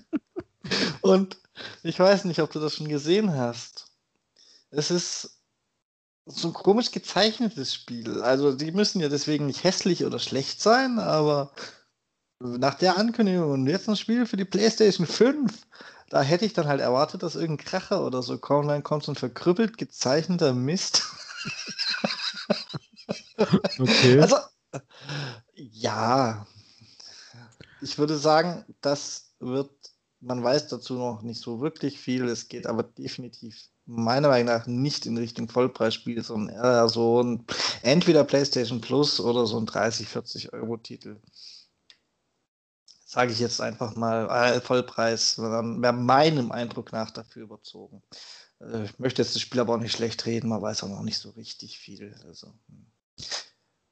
Und 1.01 1.37
ich 1.83 1.99
weiß 1.99 2.25
nicht, 2.25 2.41
ob 2.41 2.51
du 2.51 2.59
das 2.59 2.75
schon 2.75 2.87
gesehen 2.87 3.35
hast. 3.35 3.87
Es 4.71 4.89
ist 4.89 5.39
so 6.25 6.47
ein 6.47 6.53
komisch 6.53 6.91
gezeichnetes 6.91 7.73
Spiel. 7.73 8.21
Also 8.21 8.53
die 8.53 8.71
müssen 8.71 9.01
ja 9.01 9.09
deswegen 9.09 9.45
nicht 9.45 9.63
hässlich 9.63 10.05
oder 10.05 10.19
schlecht 10.19 10.61
sein, 10.61 10.99
aber 10.99 11.51
nach 12.39 12.75
der 12.75 12.97
Ankündigung 12.97 13.51
und 13.51 13.67
jetzt 13.67 13.87
ein 13.87 13.95
Spiel 13.95 14.25
für 14.25 14.37
die 14.37 14.45
PlayStation 14.45 15.05
5 15.05 15.51
da 16.13 16.21
hätte 16.21 16.45
ich 16.45 16.53
dann 16.53 16.67
halt 16.67 16.79
erwartet, 16.79 17.23
dass 17.23 17.33
irgendein 17.33 17.65
Kracher 17.65 18.05
oder 18.05 18.21
so 18.21 18.37
kommt, 18.37 18.69
dann 18.69 18.83
kommt 18.83 19.03
so 19.03 19.11
ein 19.11 19.15
verkrüppelt 19.15 19.79
gezeichneter 19.79 20.53
Mist. 20.53 21.01
okay. 23.79 24.21
Also, 24.21 24.37
ja, 25.55 26.45
ich 27.83 27.97
würde 27.97 28.17
sagen, 28.17 28.65
das 28.81 29.33
wird, 29.39 29.71
man 30.19 30.43
weiß 30.43 30.67
dazu 30.67 30.95
noch 30.95 31.21
nicht 31.21 31.41
so 31.41 31.61
wirklich 31.61 31.99
viel, 31.99 32.27
es 32.29 32.47
geht 32.47 32.65
aber 32.65 32.83
definitiv 32.83 33.69
meiner 33.85 34.29
Meinung 34.29 34.55
nach 34.55 34.65
nicht 34.65 35.05
in 35.05 35.17
Richtung 35.17 35.49
Vollpreisspiel, 35.49 36.23
sondern 36.23 36.55
eher 36.55 36.87
so 36.89 37.21
ein 37.21 37.45
entweder 37.81 38.23
PlayStation 38.23 38.79
Plus 38.79 39.19
oder 39.19 39.45
so 39.45 39.57
ein 39.59 39.65
30, 39.65 40.07
40 40.07 40.53
Euro 40.53 40.77
Titel 40.77 41.19
sage 43.13 43.31
ich 43.31 43.39
jetzt 43.39 43.61
einfach 43.61 43.95
mal, 43.95 44.27
äh, 44.27 44.59
Vollpreis, 44.59 45.37
wäre 45.37 45.61
meinem 45.93 46.51
Eindruck 46.51 46.91
nach 46.91 47.11
dafür 47.11 47.43
überzogen. 47.43 48.01
Äh, 48.59 48.85
ich 48.85 48.97
möchte 48.97 49.21
jetzt 49.21 49.35
das 49.35 49.41
Spiel 49.41 49.59
aber 49.59 49.75
auch 49.75 49.79
nicht 49.79 49.95
schlecht 49.95 50.25
reden, 50.25 50.49
man 50.49 50.61
weiß 50.61 50.83
auch 50.83 50.89
noch 50.89 51.03
nicht 51.03 51.19
so 51.19 51.29
richtig 51.31 51.77
viel. 51.77 52.15
Also, 52.25 52.47
hm. 52.67 52.87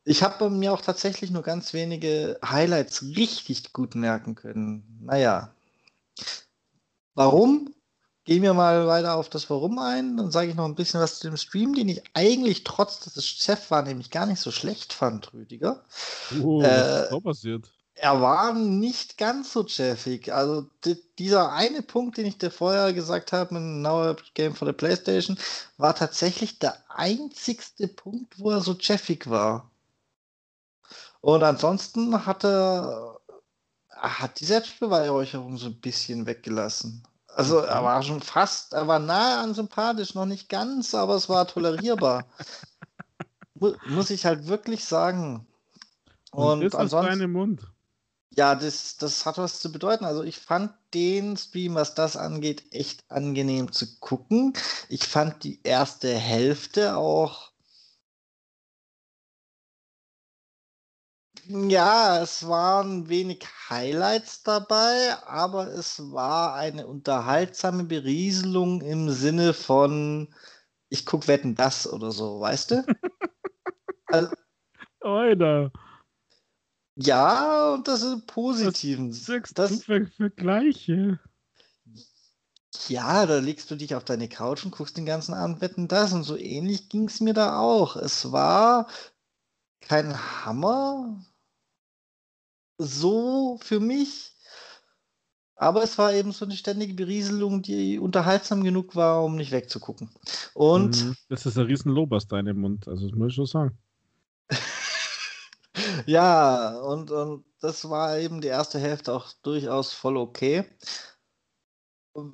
Ich 0.04 0.24
habe 0.24 0.50
mir 0.50 0.74
auch 0.74 0.82
tatsächlich 0.82 1.32
nur 1.32 1.44
ganz 1.44 1.74
wenige 1.74 2.40
Highlights 2.44 3.04
richtig 3.04 3.74
gut 3.74 3.96
merken 3.96 4.36
können. 4.36 5.00
Naja. 5.02 5.54
Warum? 7.14 7.74
Gehen 8.24 8.44
wir 8.44 8.54
mal 8.54 8.88
weiter 8.88 9.16
auf 9.16 9.30
das 9.30 9.50
Warum 9.50 9.80
ein. 9.80 10.18
Dann 10.18 10.32
sage 10.32 10.50
ich 10.50 10.56
noch 10.56 10.66
ein 10.66 10.76
bisschen 10.76 11.02
was 11.02 11.20
zu 11.20 11.28
dem 11.28 11.38
Stream, 11.38 11.74
den 11.74 11.90
ich 11.90 12.04
eigentlich 12.14 12.64
trotz, 12.64 13.00
dass 13.00 13.18
es 13.18 13.26
Chef 13.26 13.72
war, 13.72 13.82
nämlich 13.82 14.12
gar 14.12 14.26
nicht 14.26 14.40
so 14.40 14.52
schlecht 14.52 14.94
fand, 14.94 15.34
Rüdiger. 15.34 15.84
Oh, 16.42 16.62
äh, 16.62 16.66
was 16.66 17.02
ist 17.04 17.12
da 17.12 17.20
passiert? 17.20 17.72
er 18.02 18.22
war 18.22 18.54
nicht 18.54 19.18
ganz 19.18 19.54
so 19.54 19.64
cheffig. 19.64 20.34
Also 20.34 20.68
dieser 21.20 21.52
eine 21.52 21.82
Punkt, 21.82 22.18
den 22.18 22.26
ich 22.26 22.38
dir 22.38 22.52
vorher 22.52 22.94
gesagt 22.94 23.32
habe, 23.32 23.56
ein 23.56 23.82
Now 23.82 24.16
Game 24.34 24.56
for 24.56 24.68
the 24.68 24.74
PlayStation, 24.74 25.38
war 25.78 25.96
tatsächlich 25.96 26.60
der 26.60 26.78
einzigste 26.90 27.88
Punkt, 27.88 28.40
wo 28.40 28.52
er 28.52 28.62
so 28.62 28.76
cheffig 28.76 29.30
war. 29.30 29.71
Und 31.22 31.44
ansonsten 31.44 32.26
hat 32.26 32.44
er, 32.44 33.20
hat 33.90 34.40
die 34.40 34.46
Selbstbeweihräucherung 34.46 35.58
so 35.58 35.68
ein 35.68 35.80
bisschen 35.80 36.26
weggelassen. 36.26 37.04
Also 37.28 37.60
er 37.60 37.84
war 37.84 38.04
schon 38.04 38.22
fast, 38.22 38.74
er 38.74 38.88
war 38.88 39.00
nahe 39.00 39.38
an 39.38 39.54
sympathisch, 39.54 40.16
noch 40.16 40.26
nicht 40.26 40.50
ganz, 40.50 40.94
aber 40.94 41.16
es 41.16 41.30
war 41.30 41.48
tolerierbar. 41.48 42.26
Muss 43.88 44.10
ich 44.10 44.26
halt 44.26 44.48
wirklich 44.48 44.84
sagen. 44.84 45.46
Und, 46.32 46.64
Und 46.64 46.76
ansonsten. 46.76 47.32
Mund. 47.32 47.62
Ja, 48.34 48.56
das, 48.56 48.98
das 48.98 49.26
hat 49.26 49.38
was 49.38 49.60
zu 49.60 49.72
bedeuten. 49.72 50.06
Also 50.06 50.24
ich 50.24 50.40
fand 50.40 50.72
den 50.94 51.36
Stream, 51.36 51.76
was 51.76 51.96
das 51.96 52.16
angeht, 52.16 52.64
echt 52.72 53.04
angenehm 53.10 53.72
zu 53.72 53.98
gucken. 54.00 54.54
Ich 54.88 55.04
fand 55.04 55.44
die 55.44 55.60
erste 55.64 56.14
Hälfte 56.14 56.96
auch. 56.96 57.51
Ja, 61.54 62.22
es 62.22 62.48
waren 62.48 63.10
wenig 63.10 63.46
Highlights 63.70 64.44
dabei, 64.44 65.18
aber 65.26 65.68
es 65.68 66.12
war 66.12 66.56
eine 66.56 66.88
unterhaltsame 66.88 67.84
Berieselung 67.84 68.82
im 68.82 69.10
Sinne 69.10 69.54
von, 69.54 70.34
ich 70.88 71.06
guck 71.06 71.28
Wetten 71.28 71.56
das 71.56 71.92
oder 71.92 72.12
so, 72.12 72.40
weißt 72.40 72.72
du? 72.72 72.86
also, 74.08 74.32
Alter. 75.02 75.72
Ja, 76.96 77.74
und 77.74 77.86
das 77.86 78.02
ist 78.02 78.28
positiven. 78.28 79.10
Das, 79.56 79.72
du 79.72 79.80
für 79.80 80.08
Vergleiche? 80.08 81.20
Ja, 82.88 83.26
da 83.26 83.40
legst 83.40 83.70
du 83.72 83.76
dich 83.76 83.94
auf 83.96 84.06
deine 84.06 84.30
Couch 84.30 84.64
und 84.64 84.72
guckst 84.72 84.96
den 84.96 85.06
ganzen 85.06 85.34
Abend 85.34 85.60
Wetten 85.60 85.90
das. 85.90 86.14
Und 86.14 86.24
so 86.24 86.38
ähnlich 86.38 86.88
ging 86.88 87.10
es 87.10 87.20
mir 87.20 87.34
da 87.34 87.60
auch. 87.60 87.98
Es 87.98 88.32
war 88.32 88.88
kein 89.82 90.16
Hammer 90.46 91.22
so 92.82 93.60
für 93.62 93.80
mich. 93.80 94.32
Aber 95.56 95.84
es 95.84 95.98
war 96.00 96.12
eben 96.12 96.32
so 96.32 96.46
eine 96.46 96.56
ständige 96.56 96.96
Berieselung, 96.96 97.62
die 97.62 98.00
unterhaltsam 98.00 98.64
genug 98.64 98.96
war, 98.96 99.24
um 99.24 99.36
nicht 99.36 99.52
wegzugucken. 99.52 100.10
Und. 100.56 101.06
Mhm, 101.06 101.16
das 101.30 101.46
ist 101.46 101.58
ein 101.58 101.68
riesen 101.68 101.92
Lob 101.92 102.12
aus 102.14 102.28
deinem 102.28 102.62
Mund, 102.62 102.88
also 102.88 103.08
das 103.08 103.16
muss 103.16 103.28
ich 103.30 103.36
schon 103.36 103.46
sagen. 103.46 103.78
ja, 106.08 106.80
und, 106.80 107.12
und 107.12 107.46
das 107.62 107.88
war 107.88 108.18
eben 108.18 108.42
die 108.42 108.48
erste 108.48 108.80
Hälfte 108.80 109.14
auch 109.14 109.32
durchaus 109.44 109.94
voll 109.94 110.18
okay. 110.18 110.66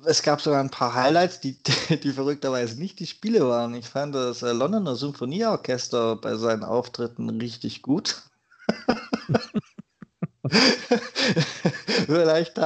Es 0.06 0.22
gab 0.22 0.40
sogar 0.40 0.60
ein 0.60 0.70
paar 0.70 0.94
Highlights, 0.94 1.40
die, 1.40 1.62
die 2.02 2.12
verrückterweise 2.12 2.78
nicht 2.78 2.98
die 2.98 3.06
Spiele 3.06 3.46
waren. 3.46 3.74
Ich 3.74 3.88
fand 3.88 4.14
das 4.14 4.42
äh, 4.42 4.52
Londoner 4.52 4.96
Symphonieorchester 4.96 6.16
bei 6.16 6.34
seinen 6.36 6.64
Auftritten 6.64 7.28
richtig 7.28 7.82
gut. 7.82 8.22
vielleicht, 12.06 12.58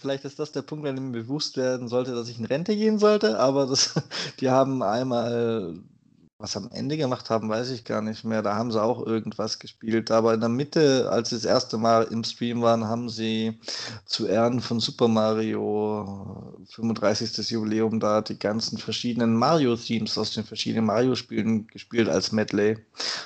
vielleicht 0.00 0.24
ist 0.24 0.38
das 0.38 0.52
der 0.52 0.62
Punkt, 0.62 0.84
wenn 0.84 1.10
mir 1.10 1.22
bewusst 1.22 1.56
werden 1.56 1.88
sollte, 1.88 2.14
dass 2.14 2.28
ich 2.28 2.38
in 2.38 2.44
Rente 2.44 2.76
gehen 2.76 2.98
sollte, 2.98 3.38
aber 3.38 3.66
das, 3.66 3.94
die 4.40 4.50
haben 4.50 4.82
einmal 4.82 5.74
was 6.44 6.56
am 6.58 6.68
Ende 6.72 6.96
gemacht 6.98 7.30
haben, 7.30 7.48
weiß 7.48 7.70
ich 7.70 7.84
gar 7.84 8.02
nicht 8.02 8.22
mehr. 8.24 8.42
Da 8.42 8.54
haben 8.54 8.70
sie 8.70 8.82
auch 8.82 9.06
irgendwas 9.06 9.58
gespielt. 9.58 10.10
Aber 10.10 10.34
in 10.34 10.40
der 10.40 10.50
Mitte, 10.50 11.08
als 11.10 11.30
sie 11.30 11.36
das 11.36 11.46
erste 11.46 11.78
Mal 11.78 12.04
im 12.04 12.22
Stream 12.22 12.60
waren, 12.60 12.84
haben 12.84 13.08
sie 13.08 13.58
zu 14.04 14.26
Ehren 14.26 14.60
von 14.60 14.78
Super 14.78 15.08
Mario 15.08 16.54
35. 16.70 17.50
Jubiläum 17.50 17.98
da 18.00 18.20
die 18.20 18.38
ganzen 18.38 18.78
verschiedenen 18.78 19.36
Mario-Themes 19.36 20.18
aus 20.18 20.32
den 20.32 20.44
verschiedenen 20.44 20.84
Mario-Spielen 20.84 21.66
gespielt 21.68 22.10
als 22.10 22.30
Medley. 22.30 22.76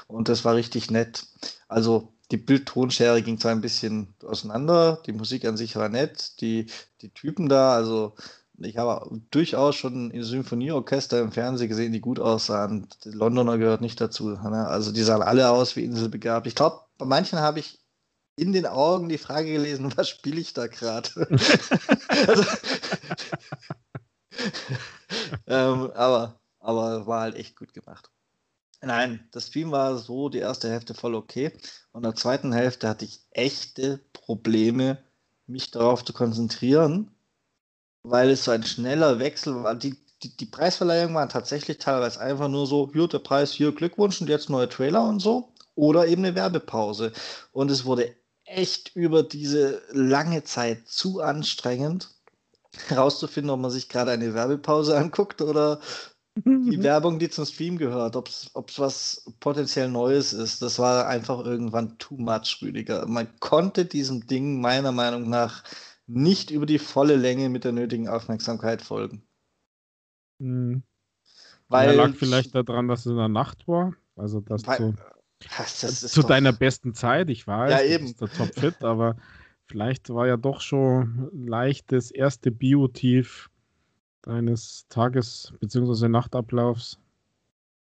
Und 0.06 0.28
das 0.28 0.44
war 0.44 0.54
richtig 0.54 0.90
nett. 0.90 1.26
Also 1.66 2.12
die 2.30 2.36
Bildtonschere 2.36 3.22
ging 3.22 3.38
zwar 3.38 3.52
ein 3.52 3.60
bisschen 3.60 4.14
auseinander, 4.24 5.02
die 5.06 5.12
Musik 5.12 5.44
an 5.44 5.56
sich 5.56 5.76
war 5.76 5.88
nett, 5.88 6.40
die, 6.40 6.66
die 7.00 7.10
Typen 7.10 7.48
da, 7.48 7.74
also 7.74 8.14
ich 8.60 8.76
habe 8.76 9.20
durchaus 9.30 9.76
schon 9.76 10.12
Symphonieorchester 10.22 11.20
im 11.20 11.32
Fernsehen 11.32 11.68
gesehen, 11.68 11.92
die 11.92 12.00
gut 12.00 12.18
aussahen. 12.18 12.88
Die 13.04 13.10
Londoner 13.10 13.56
gehört 13.56 13.80
nicht 13.80 14.00
dazu. 14.00 14.30
Ne? 14.30 14.66
Also 14.66 14.90
die 14.92 15.02
sahen 15.02 15.22
alle 15.22 15.48
aus 15.50 15.76
wie 15.76 15.84
Inselbegabt. 15.84 16.46
Ich 16.46 16.56
glaube, 16.56 16.80
bei 16.98 17.06
manchen 17.06 17.38
habe 17.38 17.60
ich 17.60 17.78
in 18.36 18.52
den 18.52 18.66
Augen 18.66 19.08
die 19.08 19.18
Frage 19.18 19.52
gelesen, 19.52 19.92
was 19.96 20.08
spiele 20.08 20.40
ich 20.40 20.54
da 20.54 20.66
gerade? 20.66 21.10
also, 22.26 22.44
ähm, 25.46 25.90
aber, 25.94 26.40
aber 26.60 27.06
war 27.06 27.20
halt 27.22 27.36
echt 27.36 27.56
gut 27.56 27.72
gemacht. 27.72 28.10
Nein, 28.80 29.28
das 29.32 29.48
Stream 29.48 29.72
war 29.72 29.98
so 29.98 30.28
die 30.28 30.38
erste 30.38 30.70
Hälfte 30.70 30.94
voll 30.94 31.14
okay. 31.14 31.52
Und 31.92 32.04
in 32.04 32.10
der 32.10 32.14
zweiten 32.14 32.52
Hälfte 32.52 32.88
hatte 32.88 33.04
ich 33.04 33.20
echte 33.30 33.98
Probleme, 34.12 35.02
mich 35.46 35.70
darauf 35.70 36.04
zu 36.04 36.12
konzentrieren 36.12 37.10
weil 38.02 38.30
es 38.30 38.44
so 38.44 38.50
ein 38.50 38.64
schneller 38.64 39.18
Wechsel 39.18 39.62
war. 39.62 39.74
Die, 39.74 39.96
die, 40.22 40.36
die 40.36 40.46
Preisverleihung 40.46 41.14
war 41.14 41.28
tatsächlich 41.28 41.78
teilweise 41.78 42.20
einfach 42.20 42.48
nur 42.48 42.66
so, 42.66 42.90
hier 42.92 43.08
der 43.08 43.18
Preis, 43.18 43.52
hier 43.52 43.72
Glückwunsch 43.72 44.20
und 44.20 44.28
jetzt 44.28 44.50
neue 44.50 44.68
Trailer 44.68 45.08
und 45.08 45.20
so. 45.20 45.52
Oder 45.74 46.06
eben 46.08 46.24
eine 46.24 46.34
Werbepause. 46.34 47.12
Und 47.52 47.70
es 47.70 47.84
wurde 47.84 48.14
echt 48.44 48.96
über 48.96 49.22
diese 49.22 49.82
lange 49.92 50.42
Zeit 50.44 50.88
zu 50.88 51.20
anstrengend, 51.20 52.10
herauszufinden, 52.88 53.50
ob 53.50 53.60
man 53.60 53.70
sich 53.70 53.88
gerade 53.88 54.10
eine 54.10 54.34
Werbepause 54.34 54.96
anguckt 54.96 55.40
oder 55.42 55.80
die 56.44 56.82
Werbung, 56.82 57.18
die 57.18 57.28
zum 57.28 57.44
Stream 57.44 57.78
gehört, 57.78 58.16
ob 58.16 58.28
es 58.28 58.50
was 58.54 59.32
potenziell 59.40 59.88
Neues 59.88 60.32
ist. 60.32 60.62
Das 60.62 60.78
war 60.78 61.06
einfach 61.06 61.44
irgendwann 61.44 61.98
too 61.98 62.16
much, 62.16 62.58
Rüdiger. 62.62 63.06
Man 63.06 63.28
konnte 63.40 63.84
diesem 63.84 64.26
Ding 64.26 64.60
meiner 64.60 64.92
Meinung 64.92 65.28
nach 65.28 65.64
nicht 66.06 66.50
über 66.50 66.66
die 66.66 66.78
volle 66.78 67.16
Länge 67.16 67.48
mit 67.48 67.64
der 67.64 67.72
nötigen 67.72 68.08
Aufmerksamkeit 68.08 68.82
folgen. 68.82 69.22
Mhm. 70.38 70.82
Weil 71.68 71.94
ja, 71.94 72.06
lag 72.06 72.14
vielleicht 72.14 72.54
daran, 72.54 72.88
dass 72.88 73.00
es 73.00 73.06
in 73.06 73.16
der 73.16 73.28
Nacht 73.28 73.68
war. 73.68 73.94
Also 74.16 74.40
dass 74.40 74.66
weil, 74.66 74.78
du 74.78 74.94
das, 75.56 75.80
das 75.80 76.00
zu 76.00 76.22
doch, 76.22 76.28
deiner 76.28 76.52
besten 76.52 76.94
Zeit, 76.94 77.30
ich 77.30 77.46
weiß, 77.46 77.70
ja, 77.70 77.82
eben. 77.82 78.16
der 78.16 78.28
Topfit, 78.28 78.82
aber 78.82 79.16
vielleicht 79.66 80.10
war 80.10 80.26
ja 80.26 80.36
doch 80.36 80.60
schon 80.60 81.30
leicht 81.32 81.92
das 81.92 82.10
erste 82.10 82.50
Biotief 82.50 83.50
deines 84.28 84.86
Tages- 84.88 85.52
bzw. 85.60 86.08
Nachtablaufs. 86.08 86.98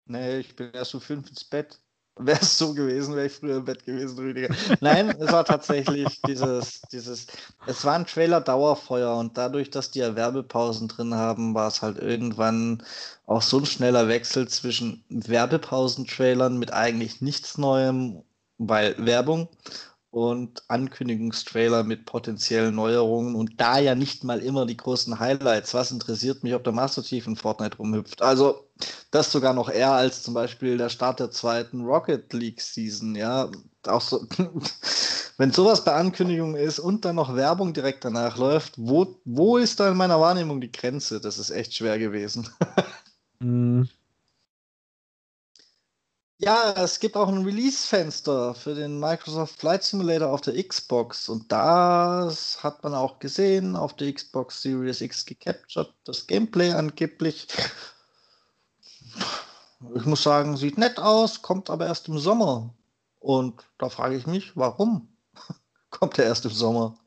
Nee, 0.06 0.40
ich 0.40 0.56
bin 0.56 0.72
erst 0.74 0.94
um 0.94 1.02
fünf 1.02 1.30
ins 1.30 1.44
Bett. 1.44 1.80
Wäre 2.18 2.40
es 2.40 2.58
so 2.58 2.74
gewesen, 2.74 3.14
wäre 3.16 3.26
ich 3.26 3.34
früher 3.34 3.58
im 3.58 3.66
Bett 3.66 3.84
gewesen, 3.84 4.18
Rüdiger. 4.18 4.54
Nein, 4.80 5.10
es 5.20 5.32
war 5.34 5.44
tatsächlich 5.44 6.22
dieses, 6.28 6.82
dieses, 6.92 7.28
es 7.68 7.84
war 7.84 7.96
ein 7.96 8.06
Trailer-Dauerfeuer 8.06 9.18
und 9.18 9.38
dadurch, 9.38 9.70
dass 9.70 9.92
die 9.92 10.00
ja 10.00 10.16
Werbepausen 10.16 10.88
drin 10.88 11.14
haben, 11.14 11.54
war 11.54 11.68
es 11.68 11.82
halt 11.82 11.98
irgendwann 11.98 12.82
auch 13.26 13.42
so 13.42 13.58
ein 13.60 13.66
schneller 13.66 14.08
Wechsel 14.08 14.48
zwischen 14.48 15.04
Werbepausen-Trailern 15.10 16.58
mit 16.58 16.72
eigentlich 16.72 17.20
nichts 17.20 17.58
Neuem, 17.58 18.24
weil 18.60 18.96
Werbung 18.98 19.50
und 20.16 20.64
Ankündigungstrailer 20.70 21.84
mit 21.84 22.06
potenziellen 22.06 22.74
Neuerungen 22.74 23.36
und 23.36 23.60
da 23.60 23.80
ja 23.80 23.96
nicht 23.96 24.24
mal 24.24 24.40
immer 24.40 24.66
die 24.66 24.78
großen 24.78 25.20
Highlights. 25.20 25.74
Was 25.74 25.92
interessiert 25.92 26.42
mich, 26.42 26.54
ob 26.54 26.64
der 26.64 26.72
Master 26.72 27.04
Chief 27.04 27.28
in 27.28 27.36
Fortnite 27.36 27.76
rumhüpft? 27.76 28.22
Also 28.22 28.66
das 29.12 29.30
sogar 29.30 29.54
noch 29.54 29.70
eher 29.70 29.92
als 29.92 30.24
zum 30.24 30.34
Beispiel 30.34 30.78
der 30.78 30.88
Start 30.88 31.20
der 31.20 31.32
zweiten 31.32 31.82
Rocket 31.82 32.32
League 32.32 32.62
Season. 32.62 33.14
Ja, 33.14 33.52
auch 33.86 34.00
so, 34.00 34.26
wenn 35.38 35.52
sowas 35.52 35.84
bei 35.84 35.92
Ankündigungen 35.92 36.56
ist 36.56 36.80
und 36.80 37.04
dann 37.04 37.18
noch 37.18 37.36
Werbung 37.36 37.74
direkt 37.74 38.06
danach 38.06 38.38
läuft, 38.38 38.76
wo, 38.78 39.20
wo 39.26 39.58
ist 39.58 39.82
da 39.82 39.90
in 39.90 39.98
meiner 39.98 40.22
Wahrnehmung 40.22 40.62
die 40.62 40.72
Grenze? 40.72 41.20
Das 41.20 41.38
ist 41.38 41.50
echt 41.50 41.76
schwer 41.76 42.00
gewesen. 42.00 42.48
mm. 43.40 43.82
Ja, 46.38 46.74
es 46.84 47.00
gibt 47.00 47.16
auch 47.16 47.30
ein 47.30 47.44
Release-Fenster 47.46 48.54
für 48.56 48.76
den 48.76 49.00
Microsoft 49.00 49.58
Flight 49.60 49.84
Simulator 49.84 50.30
auf 50.30 50.42
der 50.42 50.62
Xbox 50.62 51.30
und 51.30 51.50
das 51.50 52.62
hat 52.62 52.84
man 52.84 52.94
auch 52.94 53.20
gesehen 53.20 53.76
auf 53.78 53.96
der 53.96 54.14
Xbox 54.14 54.62
Series 54.62 55.00
X 55.00 55.26
gecaptured, 55.26 55.94
das 56.04 56.28
Gameplay 56.28 56.72
angeblich. 56.74 57.48
Ich 59.96 60.06
muss 60.06 60.24
sagen, 60.24 60.58
sieht 60.58 60.78
nett 60.78 61.00
aus, 61.00 61.42
kommt 61.42 61.70
aber 61.70 61.86
erst 61.86 62.08
im 62.10 62.20
Sommer. 62.20 62.74
Und 63.20 63.64
da 63.78 63.90
frage 63.90 64.18
ich 64.18 64.28
mich, 64.28 64.58
warum 64.58 65.08
kommt 65.90 66.18
er 66.20 66.26
erst 66.26 66.46
im 66.46 66.52
Sommer? 66.52 66.98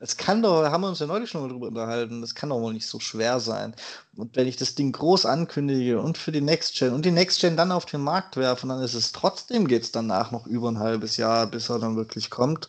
Es 0.00 0.16
kann 0.16 0.42
doch, 0.42 0.64
haben 0.64 0.82
wir 0.82 0.88
uns 0.88 1.00
ja 1.00 1.06
neulich 1.06 1.28
schon 1.30 1.42
mal 1.42 1.48
drüber 1.48 1.68
unterhalten, 1.68 2.20
das 2.20 2.34
kann 2.36 2.50
doch 2.50 2.60
wohl 2.60 2.72
nicht 2.72 2.86
so 2.86 3.00
schwer 3.00 3.40
sein. 3.40 3.74
Und 4.16 4.36
wenn 4.36 4.46
ich 4.46 4.56
das 4.56 4.76
Ding 4.76 4.92
groß 4.92 5.26
ankündige 5.26 6.00
und 6.00 6.16
für 6.18 6.30
die 6.30 6.40
Next 6.40 6.76
Gen 6.78 6.92
und 6.94 7.04
die 7.04 7.10
Next 7.10 7.40
Gen 7.40 7.56
dann 7.56 7.72
auf 7.72 7.84
den 7.84 8.02
Markt 8.02 8.36
werfen, 8.36 8.68
dann 8.68 8.80
ist 8.82 8.94
es 8.94 9.10
trotzdem, 9.12 9.66
geht 9.66 9.82
es 9.82 9.92
danach 9.92 10.30
noch 10.30 10.46
über 10.46 10.70
ein 10.70 10.78
halbes 10.78 11.16
Jahr, 11.16 11.48
bis 11.48 11.68
er 11.68 11.80
dann 11.80 11.96
wirklich 11.96 12.30
kommt. 12.30 12.68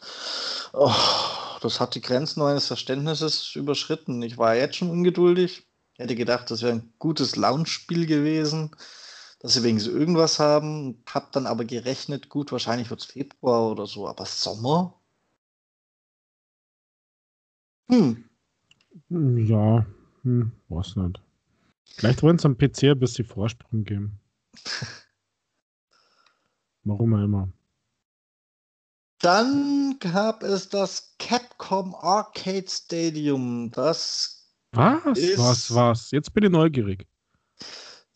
Oh, 0.73 0.91
das 1.61 1.80
hat 1.80 1.93
die 1.95 2.01
Grenzen 2.01 2.39
meines 2.41 2.65
Verständnisses 2.67 3.55
überschritten. 3.55 4.21
Ich 4.23 4.38
war 4.39 4.55
jetzt 4.55 4.77
schon 4.77 4.89
ungeduldig. 4.89 5.67
Hätte 5.97 6.15
gedacht, 6.15 6.49
das 6.49 6.61
wäre 6.63 6.73
ein 6.73 6.93
gutes 6.97 7.36
Launch-Spiel 7.36 8.05
gewesen, 8.07 8.71
dass 9.39 9.53
sie 9.53 9.63
wegen 9.63 9.80
so 9.80 9.91
irgendwas 9.91 10.39
haben. 10.39 11.03
Hab 11.07 11.32
dann 11.34 11.45
aber 11.45 11.65
gerechnet, 11.65 12.30
gut, 12.30 12.51
wahrscheinlich 12.51 12.89
wird 12.89 13.01
es 13.01 13.07
Februar 13.07 13.69
oder 13.71 13.86
so, 13.86 14.07
aber 14.07 14.25
Sommer? 14.25 14.99
Hm. 17.90 18.24
Ja, 19.10 19.86
hm, 20.24 20.52
weiß 20.70 20.96
nicht. 20.98 21.22
Vielleicht 21.96 22.24
wollen 22.24 22.38
sie 22.38 22.46
am 22.46 22.58
PC 22.58 22.84
ein 22.84 23.00
bisschen 23.00 23.26
Vorsprung 23.26 23.84
geben. 23.84 24.20
Warum 26.84 27.14
auch 27.14 27.24
immer. 27.24 27.50
Dann 29.22 29.98
gab 30.00 30.44
es 30.44 30.70
das 30.70 31.16
Capcom 31.20 31.94
Arcade 31.96 32.70
Stadium. 32.70 33.70
Das 33.72 34.40
was? 34.72 35.18
Ist... 35.18 35.38
Was? 35.38 35.74
Was? 35.74 36.12
Jetzt 36.12 36.34
bin 36.34 36.46
ich 36.46 36.52
neugierig. 36.52 37.06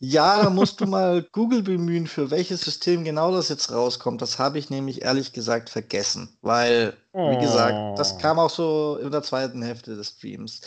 Ja, 0.06 0.42
da 0.42 0.50
musst 0.50 0.80
du 0.80 0.86
mal 0.86 1.22
Google 1.32 1.62
bemühen, 1.62 2.06
für 2.06 2.30
welches 2.30 2.60
System 2.60 3.04
genau 3.04 3.32
das 3.32 3.48
jetzt 3.48 3.72
rauskommt. 3.72 4.20
Das 4.20 4.38
habe 4.38 4.58
ich 4.58 4.68
nämlich 4.68 5.02
ehrlich 5.02 5.32
gesagt 5.32 5.70
vergessen, 5.70 6.36
weil, 6.42 6.94
wie 7.12 7.38
gesagt, 7.38 7.98
das 7.98 8.12
oh. 8.12 8.18
kam 8.18 8.38
auch 8.38 8.50
so 8.50 8.98
in 9.00 9.10
der 9.10 9.22
zweiten 9.22 9.62
Hälfte 9.62 9.96
des 9.96 10.08
Streams. 10.08 10.60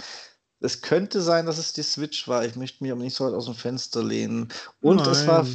Es 0.60 0.82
könnte 0.82 1.22
sein, 1.22 1.46
dass 1.46 1.60
es 1.60 1.74
die 1.74 1.84
Switch 1.84 2.28
war. 2.28 2.46
Ich 2.46 2.56
möchte 2.56 2.84
mich 2.84 2.92
aber 2.92 3.04
nicht 3.04 3.16
so 3.16 3.26
weit 3.26 3.36
aus 3.36 3.46
dem 3.46 3.54
Fenster 3.54 4.04
lehnen. 4.04 4.48
Und 4.82 5.06
es 5.06 5.28
war, 5.28 5.46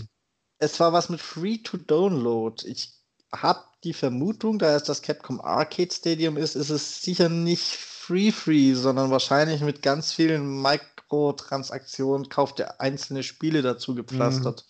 es 0.59 0.79
war 0.79 0.93
was 0.93 1.09
mit 1.09 1.21
Free 1.21 1.59
to 1.59 1.77
Download. 1.77 2.65
Ich 2.69 2.95
habe 3.35 3.65
die 3.83 3.95
Vermutung, 3.95 4.61
da 4.61 4.77
es 4.77 4.85
das 4.85 5.03
Capcom 5.03 5.41
Arcade 5.41 5.93
Stadium 5.93 6.37
ist, 6.37 6.55
ist 6.55 6.71
es 6.71 7.03
sicher 7.03 7.29
nicht 7.29 7.65
Free 7.65 8.31
Free, 8.31 8.75
sondern 8.75 9.11
wahrscheinlich 9.11 9.61
mit 9.61 9.83
ganz 9.83 10.13
vielen 10.13 10.63
Micro 10.63 10.87
Mikrotransaktion 11.13 12.29
kauft 12.29 12.61
er 12.61 12.81
einzelne 12.81 13.23
Spiele 13.23 13.63
dazu 13.63 13.95
gepflastert. 13.95 14.65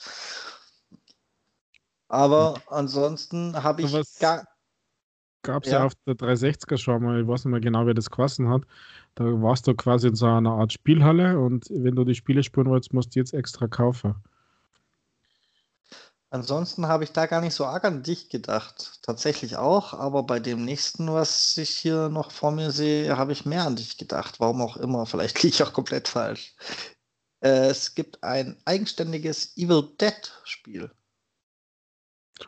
Mhm. 0.91 0.97
Aber 2.09 2.61
ansonsten 2.67 3.63
habe 3.63 3.83
ich 3.83 3.91
so 3.91 4.03
gar. 4.21 4.45
Gab 5.45 5.65
es 5.65 5.73
ja. 5.73 5.81
ja. 5.81 5.87
auf 5.87 5.93
der 6.07 6.15
360er 6.15 6.77
schon 6.77 7.03
mal, 7.03 7.21
ich 7.21 7.27
weiß 7.27 7.45
nicht 7.45 7.53
mehr 7.53 7.61
genau, 7.61 7.87
wer 7.87 7.95
das 7.95 8.11
gekostet 8.11 8.47
hat. 8.47 8.63
Da 9.15 9.25
warst 9.25 9.67
du 9.67 9.75
quasi 9.75 10.09
in 10.09 10.15
so 10.15 10.27
einer 10.27 10.53
Art 10.53 10.73
Spielhalle 10.73 11.39
und 11.39 11.69
wenn 11.71 11.97
du 11.97 12.05
die 12.05 12.15
Spiele 12.15 12.43
spielen 12.43 12.67
wolltest, 12.67 12.93
musst 12.93 13.15
du 13.15 13.21
jetzt 13.21 13.35
extra 13.35 13.67
kaufen. 13.67 14.15
Ansonsten 16.33 16.87
habe 16.87 17.05
ich 17.05 17.13
da 17.13 17.27
gar 17.27 17.43
nicht 17.43 17.53
so 17.53 17.67
arg 17.67 17.85
an 17.85 18.03
dich 18.03 18.31
gedacht. 18.31 19.01
Tatsächlich 19.03 19.57
auch, 19.57 19.93
aber 19.93 20.23
bei 20.23 20.41
dem 20.41 20.65
nächsten, 20.65 21.13
was 21.13 21.59
ich 21.59 21.69
hier 21.69 22.09
noch 22.09 22.31
vor 22.31 22.53
mir 22.53 22.71
sehe, 22.71 23.19
habe 23.19 23.33
ich 23.33 23.45
mehr 23.45 23.67
an 23.67 23.77
dich 23.77 23.99
gedacht. 23.99 24.41
Warum 24.41 24.63
auch 24.63 24.79
immer. 24.79 25.05
Vielleicht 25.07 25.43
liege 25.43 25.55
ich 25.55 25.63
auch 25.63 25.75
komplett 25.75 26.09
falsch. 26.09 26.55
Äh, 27.41 27.67
es 27.67 27.95
gibt 27.95 28.25
ein 28.25 28.57
eigenständiges 28.65 29.55
Evil 29.59 29.91
Dead 30.01 30.33
Spiel. 30.45 30.91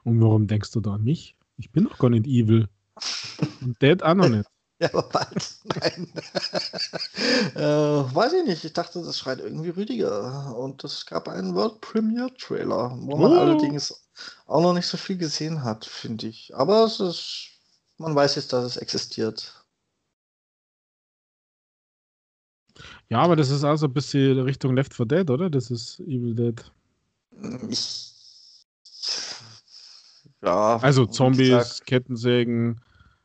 Und 0.02 0.18
warum 0.22 0.46
denkst 0.46 0.70
du 0.70 0.80
da 0.80 0.94
an 0.94 1.04
mich? 1.04 1.36
Ich 1.58 1.70
bin 1.70 1.84
doch 1.84 1.98
gar 1.98 2.08
nicht 2.08 2.26
evil. 2.26 2.70
Und 3.60 3.82
Dead 3.82 4.02
auch 4.02 4.14
noch 4.14 4.30
nicht. 4.30 4.48
Ja, 4.80 4.88
aber 4.92 5.02
bald. 5.04 5.54
Nein. 5.64 6.12
äh, 7.54 8.14
weiß 8.14 8.32
ich 8.34 8.44
nicht. 8.44 8.64
Ich 8.64 8.72
dachte, 8.72 9.02
das 9.02 9.18
schreit 9.18 9.38
irgendwie 9.38 9.70
Rüdiger. 9.70 10.56
Und 10.56 10.82
es 10.84 11.06
gab 11.06 11.28
einen 11.28 11.54
World 11.54 11.80
Premiere 11.80 12.34
Trailer, 12.34 12.96
wo 13.00 13.16
man 13.16 13.32
oh. 13.32 13.40
allerdings 13.40 14.08
auch 14.46 14.62
noch 14.62 14.74
nicht 14.74 14.86
so 14.86 14.96
viel 14.96 15.16
gesehen 15.16 15.62
hat, 15.62 15.84
finde 15.84 16.26
ich. 16.26 16.54
Aber 16.56 16.84
es 16.84 16.98
ist, 17.00 17.50
man 17.98 18.14
weiß 18.14 18.34
jetzt, 18.34 18.52
dass 18.52 18.64
es 18.64 18.76
existiert. 18.76 19.64
Ja, 23.08 23.18
aber 23.20 23.36
das 23.36 23.50
ist 23.50 23.62
auch 23.62 23.76
so 23.76 23.86
ein 23.86 23.92
bisschen 23.92 24.40
Richtung 24.40 24.74
Left 24.74 24.94
4 24.94 25.06
Dead, 25.06 25.30
oder? 25.30 25.48
Das 25.48 25.70
ist 25.70 26.00
Evil 26.00 26.34
Dead. 26.34 26.72
Ich. 27.68 28.12
Ja. 30.42 30.78
Also 30.78 31.06
Zombies, 31.06 31.80
Kettensägen. 31.84 32.80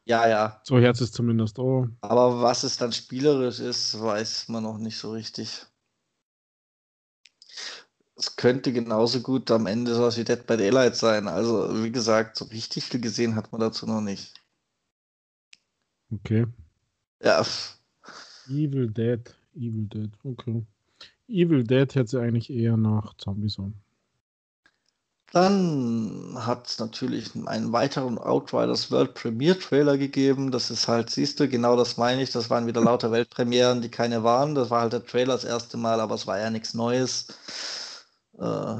Ja, 0.10 0.28
ja. 0.28 0.60
So 0.64 0.80
Herz 0.80 1.01
ist 1.01 1.14
zumindest 1.14 1.60
oh. 1.60 1.88
Aber 2.01 2.41
was 2.41 2.64
es 2.64 2.78
dann 2.78 2.91
spielerisch 2.91 3.60
ist, 3.60 4.01
weiß 4.01 4.49
man 4.49 4.64
noch 4.64 4.80
nicht 4.80 4.97
so 4.97 5.12
richtig. 5.12 5.68
Es 8.16 8.36
könnte 8.36 8.74
genauso 8.74 9.22
gut 9.22 9.51
am 9.51 9.68
Ende 9.68 9.93
sowas 9.93 10.18
wie 10.18 10.24
Dead 10.24 10.47
by 10.47 10.57
Daylight 10.57 10.95
sein. 10.95 11.28
Also, 11.28 11.84
wie 11.84 11.91
gesagt, 11.91 12.38
so 12.38 12.45
richtig 12.45 12.86
viel 12.86 12.99
gesehen 12.99 13.36
hat 13.36 13.51
man 13.51 13.62
dazu 13.62 13.86
noch 13.86 14.01
nicht. 14.01 14.34
Okay. 16.12 16.47
Ja. 17.22 17.45
Evil 18.47 18.89
Dead. 18.89 19.22
Evil 19.53 19.86
Dead. 19.86 20.10
Okay. 20.24 20.66
Evil 21.28 21.64
Dead 21.64 21.93
hätte 21.93 22.10
sie 22.10 22.20
eigentlich 22.20 22.49
eher 22.49 22.78
nach 22.78 23.14
Zombies 23.18 23.60
an. 23.60 23.76
Dann 25.32 26.34
hat 26.36 26.67
es 26.67 26.80
natürlich 26.80 27.32
einen 27.45 27.71
weiteren 27.71 28.17
Outriders 28.17 28.91
World 28.91 29.13
Premiere 29.13 29.59
Trailer 29.59 29.97
gegeben. 29.97 30.49
Das 30.49 30.71
ist 30.71 30.88
halt, 30.88 31.11
siehst 31.11 31.39
du, 31.39 31.47
genau 31.47 31.75
das 31.75 31.97
meine 31.97 32.23
ich. 32.23 32.32
Das 32.32 32.49
waren 32.49 32.65
wieder 32.65 32.82
lauter 32.82 33.11
Weltpremieren, 33.11 33.82
die 33.82 33.89
keine 33.89 34.23
waren. 34.23 34.55
Das 34.55 34.69
war 34.71 34.82
halt 34.82 34.93
der 34.93 35.05
Trailer 35.05 35.34
das 35.34 35.43
erste 35.43 35.77
Mal, 35.77 35.99
aber 35.99 36.15
es 36.15 36.25
war 36.25 36.39
ja 36.39 36.49
nichts 36.49 36.73
Neues. 36.73 37.27
Äh, 38.39 38.77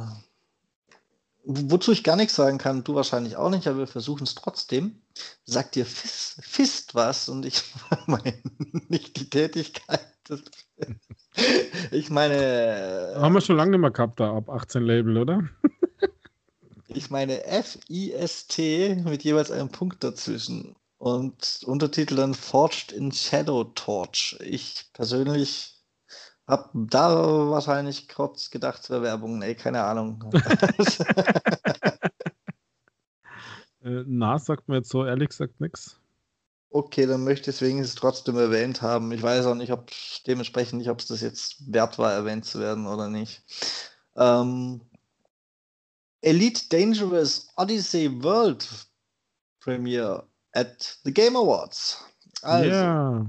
wozu 1.44 1.92
ich 1.92 2.04
gar 2.04 2.16
nichts 2.16 2.36
sagen 2.36 2.58
kann, 2.58 2.84
du 2.84 2.96
wahrscheinlich 2.96 3.36
auch 3.36 3.50
nicht, 3.52 3.68
aber 3.68 3.80
wir 3.80 3.88
versuchen 3.88 4.24
es 4.24 4.34
trotzdem. 4.34 5.02
Sagt 5.46 5.76
dir 5.76 5.86
Fist, 5.86 6.40
Fist 6.42 6.96
was 6.96 7.30
und 7.30 7.46
ich 7.46 7.62
meine 8.08 8.34
nicht 8.88 9.18
die 9.18 9.30
Tätigkeit. 9.30 10.00
ich 11.92 12.10
meine. 12.10 13.14
Haben 13.16 13.34
wir 13.34 13.42
schon 13.42 13.58
lange 13.58 13.72
nicht 13.72 13.82
mehr 13.82 13.92
gehabt, 13.92 14.20
da 14.20 14.36
ab 14.36 14.50
18 14.50 14.84
Label, 14.84 15.18
oder? 15.18 15.44
Ich 16.92 17.12
meine 17.12 17.46
F-I-S-T 17.46 19.04
mit 19.06 19.24
jeweils 19.24 19.52
einem 19.52 19.70
Punkt 19.70 20.04
dazwischen. 20.04 20.76
Und 20.98 21.62
Untertitel 21.66 22.16
dann 22.16 22.34
Forged 22.34 22.92
in 22.92 23.12
Shadow 23.12 23.64
Torch. 23.64 24.38
Ich 24.42 24.90
persönlich 24.94 25.76
habe 26.48 26.70
da 26.74 27.50
wahrscheinlich 27.50 28.10
kurz 28.10 28.50
gedacht 28.50 28.84
zur 28.84 29.04
Werbung. 29.04 29.38
Nee, 29.38 29.54
keine 29.54 29.84
Ahnung. 29.84 30.26
äh, 33.84 34.04
na, 34.08 34.40
sagt 34.40 34.68
mir 34.68 34.78
jetzt 34.78 34.90
so 34.90 35.06
ehrlich 35.06 35.30
gesagt 35.30 35.62
nichts. 35.62 36.00
Okay, 36.72 37.06
dann 37.06 37.24
möchte 37.24 37.52
ich 37.52 37.58
es 37.58 37.62
wenigstens 37.62 37.96
trotzdem 37.96 38.38
erwähnt 38.38 38.82
haben. 38.82 39.12
Ich 39.12 39.22
weiß 39.22 39.46
auch 39.46 39.56
nicht, 39.56 39.72
ob 39.72 39.92
dementsprechend 40.26 40.80
nicht, 40.80 40.90
ob 40.90 41.00
es 41.00 41.08
das 41.08 41.22
jetzt 41.22 41.72
wert 41.72 42.00
war, 42.00 42.14
erwähnt 42.14 42.46
zu 42.46 42.60
werden 42.60 42.88
oder 42.88 43.10
nicht. 43.10 43.44
Ähm, 44.16 44.82
Elite 46.22 46.68
Dangerous 46.70 47.48
Odyssey 47.56 48.10
World 48.24 48.68
Premiere 49.60 50.24
at 50.54 50.98
the 51.04 51.14
Game 51.14 51.36
Awards. 51.36 51.98
Also, 52.42 52.70
yeah. 52.70 53.26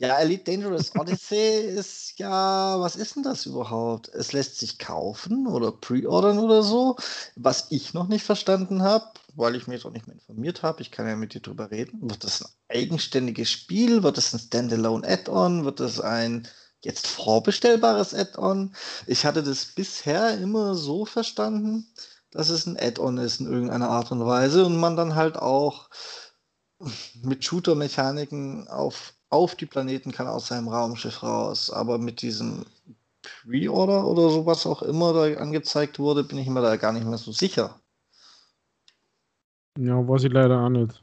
Ja, 0.00 0.20
Elite 0.20 0.44
Dangerous 0.44 0.94
Odyssey 0.94 1.58
ist 1.76 2.18
ja, 2.18 2.78
was 2.78 2.94
ist 2.94 3.16
denn 3.16 3.24
das 3.24 3.46
überhaupt? 3.46 4.08
Es 4.08 4.32
lässt 4.32 4.58
sich 4.58 4.78
kaufen 4.78 5.48
oder 5.48 5.72
pre-ordern 5.72 6.38
oder 6.38 6.62
so. 6.62 6.96
Was 7.34 7.66
ich 7.70 7.94
noch 7.94 8.06
nicht 8.06 8.22
verstanden 8.22 8.82
habe, 8.82 9.06
weil 9.34 9.56
ich 9.56 9.66
mich 9.66 9.84
auch 9.84 9.90
nicht 9.90 10.06
mehr 10.06 10.14
informiert 10.14 10.62
habe, 10.62 10.82
ich 10.82 10.92
kann 10.92 11.08
ja 11.08 11.16
mit 11.16 11.34
dir 11.34 11.40
drüber 11.40 11.72
reden. 11.72 12.08
Wird 12.08 12.22
das 12.22 12.42
ein 12.42 12.48
eigenständiges 12.68 13.50
Spiel? 13.50 14.04
Wird 14.04 14.16
das 14.16 14.32
ein 14.32 14.38
Standalone 14.38 15.06
Add-on? 15.06 15.64
Wird 15.64 15.80
das 15.80 16.00
ein 16.00 16.46
jetzt 16.84 17.06
vorbestellbares 17.06 18.14
Add-on. 18.14 18.74
Ich 19.06 19.24
hatte 19.24 19.42
das 19.42 19.66
bisher 19.66 20.38
immer 20.38 20.74
so 20.74 21.04
verstanden, 21.04 21.86
dass 22.30 22.50
es 22.50 22.66
ein 22.66 22.78
Add-on 22.78 23.18
ist 23.18 23.40
in 23.40 23.46
irgendeiner 23.46 23.90
Art 23.90 24.12
und 24.12 24.24
Weise 24.24 24.66
und 24.66 24.76
man 24.76 24.96
dann 24.96 25.14
halt 25.14 25.36
auch 25.36 25.88
mit 27.22 27.44
Shooter-Mechaniken 27.44 28.68
auf, 28.68 29.14
auf 29.30 29.56
die 29.56 29.66
Planeten 29.66 30.12
kann 30.12 30.28
aus 30.28 30.46
seinem 30.46 30.68
Raumschiff 30.68 31.22
raus. 31.22 31.70
Aber 31.70 31.98
mit 31.98 32.22
diesem 32.22 32.64
Pre-Order 33.22 34.06
oder 34.06 34.30
sowas 34.30 34.66
auch 34.66 34.82
immer 34.82 35.12
da 35.12 35.40
angezeigt 35.40 35.98
wurde, 35.98 36.22
bin 36.22 36.38
ich 36.38 36.48
mir 36.48 36.62
da 36.62 36.76
gar 36.76 36.92
nicht 36.92 37.06
mehr 37.06 37.18
so 37.18 37.32
sicher. 37.32 37.80
Ja, 39.76 39.96
weiß 40.06 40.24
ich 40.24 40.32
leider 40.32 40.60
auch 40.60 40.68
nicht 40.68 41.02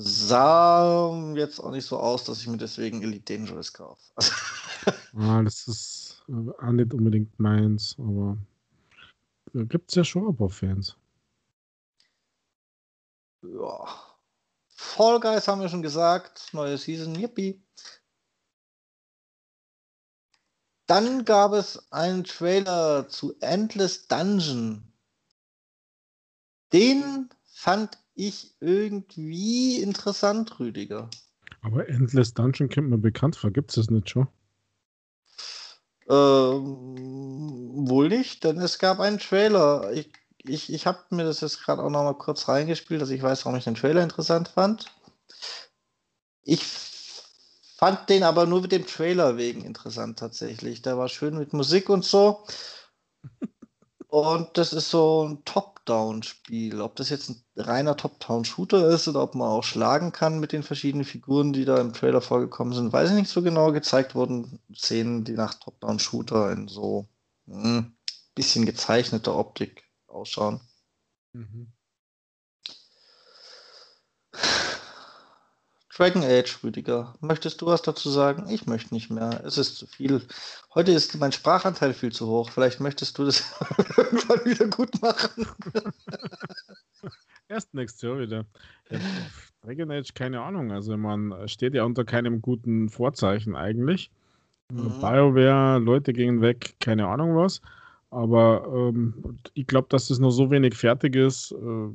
sah 0.00 1.34
jetzt 1.34 1.60
auch 1.60 1.70
nicht 1.70 1.84
so 1.84 1.98
aus, 1.98 2.24
dass 2.24 2.40
ich 2.40 2.46
mir 2.46 2.56
deswegen 2.56 3.02
Elite 3.02 3.36
Dangerous 3.36 3.72
kaufe. 3.72 4.02
ah, 5.16 5.42
das 5.42 5.68
ist 5.68 6.24
äh, 6.28 6.50
auch 6.62 6.72
nicht 6.72 6.94
unbedingt 6.94 7.38
meins, 7.38 7.96
aber 7.98 8.38
gibt 9.52 9.90
es 9.90 9.96
ja 9.96 10.04
schon 10.04 10.26
ein 10.26 10.36
paar 10.36 10.48
Fans. 10.48 10.96
Ja. 13.42 13.86
Fall 14.68 15.20
Guys 15.20 15.46
haben 15.46 15.60
wir 15.60 15.68
schon 15.68 15.82
gesagt, 15.82 16.48
neue 16.52 16.78
Season, 16.78 17.14
yippie. 17.14 17.62
Dann 20.86 21.24
gab 21.24 21.52
es 21.52 21.92
einen 21.92 22.24
Trailer 22.24 23.08
zu 23.08 23.38
Endless 23.40 24.08
Dungeon. 24.08 24.82
Den 26.72 27.28
fand 27.44 27.98
ich 28.20 28.54
irgendwie 28.60 29.80
interessant, 29.80 30.60
Rüdiger. 30.60 31.08
Aber 31.62 31.88
Endless 31.88 32.34
Dungeon 32.34 32.68
kommt 32.68 32.90
mir 32.90 32.98
bekannt 32.98 33.36
vor. 33.36 33.50
Gibt 33.50 33.70
es 33.70 33.76
das 33.76 33.90
nicht 33.90 34.10
schon? 34.10 34.28
Ähm, 36.08 37.88
wohl 37.88 38.08
nicht, 38.08 38.44
denn 38.44 38.58
es 38.58 38.78
gab 38.78 39.00
einen 39.00 39.18
Trailer. 39.18 39.92
Ich, 39.92 40.10
ich, 40.44 40.72
ich 40.72 40.86
habe 40.86 40.98
mir 41.10 41.24
das 41.24 41.40
jetzt 41.40 41.62
gerade 41.62 41.82
auch 41.82 41.90
noch 41.90 42.04
mal 42.04 42.14
kurz 42.14 42.48
reingespielt, 42.48 43.00
dass 43.00 43.10
ich 43.10 43.22
weiß, 43.22 43.44
warum 43.44 43.58
ich 43.58 43.64
den 43.64 43.74
Trailer 43.74 44.02
interessant 44.02 44.48
fand. 44.48 44.86
Ich 46.42 46.62
fand 47.76 48.08
den 48.10 48.22
aber 48.22 48.46
nur 48.46 48.62
mit 48.62 48.72
dem 48.72 48.86
Trailer 48.86 49.36
wegen 49.38 49.64
interessant 49.64 50.18
tatsächlich. 50.18 50.82
Der 50.82 50.98
war 50.98 51.08
schön 51.08 51.38
mit 51.38 51.52
Musik 51.52 51.88
und 51.88 52.04
so. 52.04 52.44
Und 54.10 54.58
das 54.58 54.72
ist 54.72 54.90
so 54.90 55.24
ein 55.24 55.44
Top-Down-Spiel. 55.44 56.80
Ob 56.80 56.96
das 56.96 57.10
jetzt 57.10 57.30
ein 57.30 57.44
reiner 57.54 57.96
Top-Down-Shooter 57.96 58.88
ist 58.88 59.06
oder 59.06 59.22
ob 59.22 59.36
man 59.36 59.48
auch 59.48 59.62
schlagen 59.62 60.10
kann 60.10 60.40
mit 60.40 60.50
den 60.50 60.64
verschiedenen 60.64 61.04
Figuren, 61.04 61.52
die 61.52 61.64
da 61.64 61.80
im 61.80 61.92
Trailer 61.92 62.20
vorgekommen 62.20 62.74
sind, 62.74 62.92
weiß 62.92 63.10
ich 63.10 63.16
nicht 63.16 63.30
so 63.30 63.40
genau. 63.40 63.70
Gezeigt 63.70 64.16
wurden 64.16 64.58
Szenen, 64.74 65.22
die 65.22 65.34
nach 65.34 65.54
Top-Down-Shooter 65.54 66.50
in 66.50 66.66
so 66.66 67.08
ein 67.46 67.62
hm, 67.62 67.96
bisschen 68.34 68.66
gezeichneter 68.66 69.36
Optik 69.36 69.84
ausschauen. 70.08 70.60
Mhm. 71.32 71.72
Dragon 76.00 76.22
Age, 76.24 76.64
Rüdiger. 76.64 77.12
Möchtest 77.20 77.60
du 77.60 77.66
was 77.66 77.82
dazu 77.82 78.08
sagen? 78.08 78.48
Ich 78.48 78.66
möchte 78.66 78.94
nicht 78.94 79.10
mehr. 79.10 79.42
Es 79.44 79.58
ist 79.58 79.76
zu 79.76 79.86
viel. 79.86 80.22
Heute 80.74 80.92
ist 80.92 81.14
mein 81.20 81.30
Sprachanteil 81.30 81.92
viel 81.92 82.10
zu 82.10 82.26
hoch. 82.26 82.48
Vielleicht 82.48 82.80
möchtest 82.80 83.18
du 83.18 83.26
das 83.26 83.54
irgendwann 83.98 84.42
wieder 84.46 84.66
gut 84.68 84.90
machen. 85.02 85.46
Erst 87.48 87.74
nächstes 87.74 88.00
Jahr 88.00 88.18
wieder. 88.18 88.46
Dragon 89.60 89.90
Age, 89.90 90.14
keine 90.14 90.40
Ahnung. 90.40 90.72
Also 90.72 90.96
man 90.96 91.46
steht 91.46 91.74
ja 91.74 91.84
unter 91.84 92.06
keinem 92.06 92.40
guten 92.40 92.88
Vorzeichen 92.88 93.54
eigentlich. 93.54 94.10
Mhm. 94.72 95.00
BioWare, 95.02 95.80
Leute 95.80 96.14
gehen 96.14 96.40
weg, 96.40 96.76
keine 96.80 97.08
Ahnung 97.08 97.36
was. 97.36 97.60
Aber 98.08 98.64
ähm, 98.74 99.38
ich 99.52 99.66
glaube, 99.66 99.88
dass 99.90 100.08
das 100.08 100.18
noch 100.18 100.30
so 100.30 100.50
wenig 100.50 100.74
fertig 100.74 101.14
ist, 101.14 101.52
äh, 101.52 101.88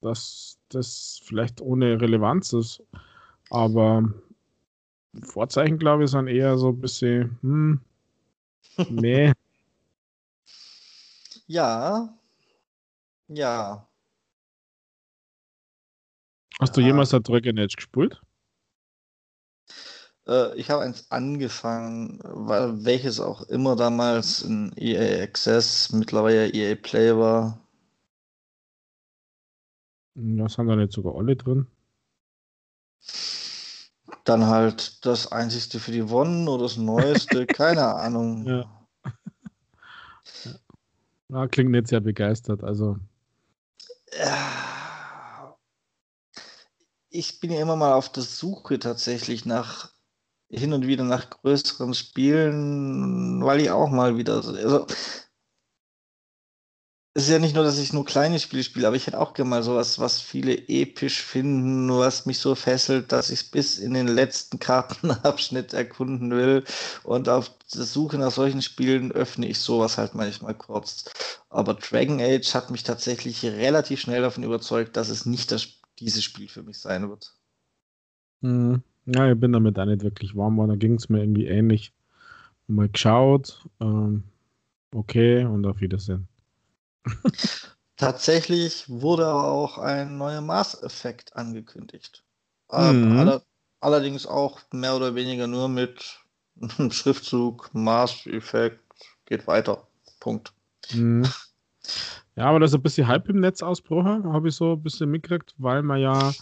dass 0.00 0.58
das 0.68 1.20
vielleicht 1.24 1.60
ohne 1.60 2.00
Relevanz 2.00 2.52
ist. 2.52 2.84
Aber 3.50 4.12
Vorzeichen, 5.22 5.78
glaube 5.78 6.04
ich, 6.04 6.10
sind 6.10 6.28
eher 6.28 6.58
so 6.58 6.68
ein 6.68 6.80
bisschen, 6.80 7.38
hm, 7.42 7.80
nee. 8.90 9.32
ja. 11.46 12.14
Ja. 13.28 13.86
Hast 16.60 16.76
ja. 16.76 16.82
du 16.82 16.86
jemals 16.86 17.14
ein 17.14 17.22
Dragon 17.22 17.58
Age 17.58 17.76
gespielt? 17.76 18.20
Äh, 20.26 20.54
ich 20.56 20.70
habe 20.70 20.82
eins 20.82 21.10
angefangen, 21.10 22.20
weil 22.22 22.84
welches 22.84 23.20
auch 23.20 23.42
immer 23.48 23.76
damals 23.76 24.42
in 24.42 24.72
EA 24.76 25.22
Access, 25.22 25.92
mittlerweile 25.92 26.48
EA 26.52 26.74
Play 26.76 27.16
war. 27.16 27.58
Ja, 30.16 30.48
sind 30.48 30.66
da 30.66 30.76
nicht 30.76 30.92
sogar 30.92 31.14
alle 31.16 31.36
drin? 31.36 31.66
Dann 34.24 34.46
halt 34.46 35.04
das 35.06 35.30
einzigste 35.32 35.80
für 35.80 35.92
die 35.92 36.02
One 36.02 36.50
oder 36.50 36.64
das 36.64 36.76
neueste, 36.76 37.46
keine 37.46 37.94
Ahnung. 37.94 38.46
Ja. 38.46 38.86
ja. 41.28 41.46
Klingt 41.48 41.70
nicht 41.70 41.88
sehr 41.88 42.00
begeistert, 42.00 42.62
also. 42.62 42.98
Ich 47.10 47.40
bin 47.40 47.50
ja 47.50 47.60
immer 47.60 47.76
mal 47.76 47.94
auf 47.94 48.10
der 48.10 48.22
Suche 48.22 48.78
tatsächlich 48.78 49.46
nach 49.46 49.92
hin 50.50 50.72
und 50.72 50.86
wieder 50.86 51.04
nach 51.04 51.30
größeren 51.30 51.94
Spielen, 51.94 53.44
weil 53.44 53.60
ich 53.60 53.70
auch 53.70 53.90
mal 53.90 54.16
wieder. 54.16 54.36
Also, 54.36 54.86
es 57.18 57.24
ist 57.24 57.30
ja 57.30 57.40
nicht 57.40 57.56
nur, 57.56 57.64
dass 57.64 57.80
ich 57.80 57.92
nur 57.92 58.04
kleine 58.04 58.38
Spiele 58.38 58.62
spiele, 58.62 58.86
aber 58.86 58.94
ich 58.94 59.08
hätte 59.08 59.18
auch 59.18 59.34
gerne 59.34 59.50
mal 59.50 59.64
sowas, 59.64 59.98
was 59.98 60.20
viele 60.20 60.56
episch 60.68 61.20
finden, 61.20 61.90
was 61.90 62.26
mich 62.26 62.38
so 62.38 62.54
fesselt, 62.54 63.10
dass 63.10 63.30
ich 63.30 63.40
es 63.40 63.44
bis 63.44 63.80
in 63.80 63.92
den 63.94 64.06
letzten 64.06 64.60
Kartenabschnitt 64.60 65.72
erkunden 65.74 66.30
will. 66.30 66.62
Und 67.02 67.28
auf 67.28 67.50
der 67.74 67.82
Suche 67.82 68.18
nach 68.18 68.30
solchen 68.30 68.62
Spielen 68.62 69.10
öffne 69.10 69.48
ich 69.48 69.58
sowas 69.58 69.98
halt 69.98 70.14
manchmal 70.14 70.54
kurz. 70.54 71.10
Aber 71.50 71.74
Dragon 71.74 72.20
Age 72.20 72.54
hat 72.54 72.70
mich 72.70 72.84
tatsächlich 72.84 73.44
relativ 73.44 73.98
schnell 73.98 74.22
davon 74.22 74.44
überzeugt, 74.44 74.96
dass 74.96 75.08
es 75.08 75.26
nicht 75.26 75.50
das, 75.50 75.66
dieses 75.98 76.22
Spiel 76.22 76.46
für 76.46 76.62
mich 76.62 76.78
sein 76.78 77.08
wird. 77.08 77.34
Mhm. 78.42 78.84
Ja, 79.06 79.28
ich 79.28 79.40
bin 79.40 79.52
damit 79.52 79.76
auch 79.76 79.86
nicht 79.86 80.04
wirklich 80.04 80.36
warm 80.36 80.54
geworden. 80.54 80.70
Da 80.70 80.76
ging 80.76 80.94
es 80.94 81.08
mir 81.08 81.18
irgendwie 81.18 81.46
ähnlich. 81.46 81.92
Mal 82.68 82.88
geschaut, 82.88 83.66
ähm, 83.80 84.22
okay 84.94 85.44
und 85.44 85.66
auf 85.66 85.80
Wiedersehen. 85.80 86.28
Tatsächlich 87.96 88.88
wurde 88.88 89.26
aber 89.26 89.44
auch 89.44 89.78
ein 89.78 90.18
neuer 90.18 90.40
Mass 90.40 90.80
Effect 90.82 91.34
angekündigt. 91.34 92.22
Ähm, 92.70 93.12
mhm. 93.12 93.18
Aller, 93.18 93.42
allerdings 93.80 94.26
auch 94.26 94.60
mehr 94.72 94.94
oder 94.94 95.14
weniger 95.14 95.46
nur 95.46 95.68
mit 95.68 96.20
einem 96.78 96.90
Schriftzug, 96.90 97.70
Mass 97.72 98.26
Effect, 98.26 98.80
geht 99.26 99.46
weiter. 99.46 99.86
Punkt. 100.20 100.52
Mhm. 100.92 101.26
Ja, 102.36 102.46
aber 102.46 102.60
das 102.60 102.70
ist 102.70 102.76
ein 102.76 102.82
bisschen 102.82 103.08
Hype 103.08 103.28
im 103.28 103.40
Netz 103.40 103.62
ausbrochen, 103.62 104.32
habe 104.32 104.48
ich 104.48 104.54
so 104.54 104.74
ein 104.74 104.82
bisschen 104.82 105.10
mitgekriegt, 105.10 105.54
weil 105.58 105.82
man 105.82 106.00
ja 106.00 106.32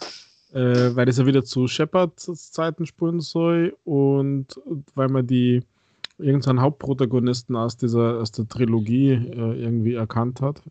äh, 0.53 0.95
weil 0.95 1.07
das 1.07 1.19
ja 1.19 1.27
wieder 1.27 1.45
zu 1.45 1.67
Shepards 1.67 2.53
Zeiten 2.53 2.87
spulen 2.87 3.21
soll 3.21 3.77
und 3.85 4.61
weil 4.95 5.09
man 5.09 5.27
die 5.27 5.63
irgendeinen 6.19 6.61
Hauptprotagonisten 6.61 7.57
aus 7.57 7.77
dieser 7.77 8.21
aus 8.21 8.33
der 8.33 8.49
Trilogie 8.49 9.13
äh, 9.13 9.63
irgendwie 9.63 9.95
erkannt 9.95 10.41
hat. 10.41 10.63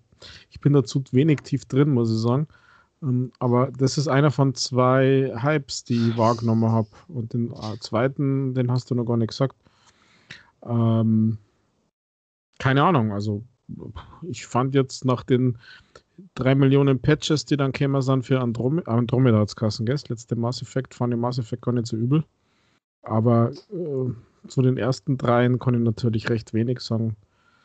Ich 0.50 0.60
bin 0.60 0.74
dazu 0.74 1.04
wenig 1.12 1.41
tief 1.41 1.66
drin, 1.66 1.91
muss 1.91 2.12
ich 2.12 2.20
sagen. 2.20 2.48
Ähm, 3.04 3.32
aber 3.39 3.72
das 3.78 3.98
ist 3.98 4.08
einer 4.08 4.32
von 4.32 4.56
zwei 4.56 5.34
Hypes, 5.36 5.84
die 5.84 6.10
ich 6.10 6.18
wahrgenommen 6.18 6.72
habe. 6.72 6.89
Und 7.08 7.34
den 7.34 7.52
äh, 7.52 7.80
zweiten, 7.80 8.54
den 8.54 8.72
hast 8.72 8.89
du 8.89 8.96
noch 8.96 9.06
gar 9.06 9.18
nicht 9.18 9.30
gesagt. 9.30 9.56
Ähm, 10.64 11.38
keine 12.60 12.84
Ahnung, 12.84 13.12
also 13.12 13.43
ich 14.24 14.46
fand 14.46 14.76
jetzt 14.76 15.06
nach 15.06 15.24
den 15.24 15.58
drei 16.36 16.56
Millionen 16.56 17.00
Patches, 17.00 17.46
die 17.46 17.58
dann 17.58 17.72
kämen 17.72 18.02
sind 18.02 18.26
für 18.26 18.39
Androm 18.39 18.82
Andromeda 18.86 19.39
als 19.39 19.56
Kassen, 19.56 19.86
gell? 19.86 20.00
Letzte 20.08 20.36
Mass 20.36 20.62
Effect 20.62 20.93
fand 20.93 21.14
ich 21.14 21.20
Mass 21.20 21.39
Effect 21.39 21.64
gar 21.64 21.74
nicht 21.74 21.88
so 21.88 21.98
übel. 21.98 22.24
Aber 23.04 23.52
äh, 23.72 24.12
zu 24.48 24.62
den 24.62 24.78
ersten 24.78 25.18
dreien 25.18 25.60
kann 25.60 25.74
ich 25.74 25.82
natürlich 25.82 26.30
recht 26.30 26.54
wenig 26.54 26.80
sagen. 26.80 27.16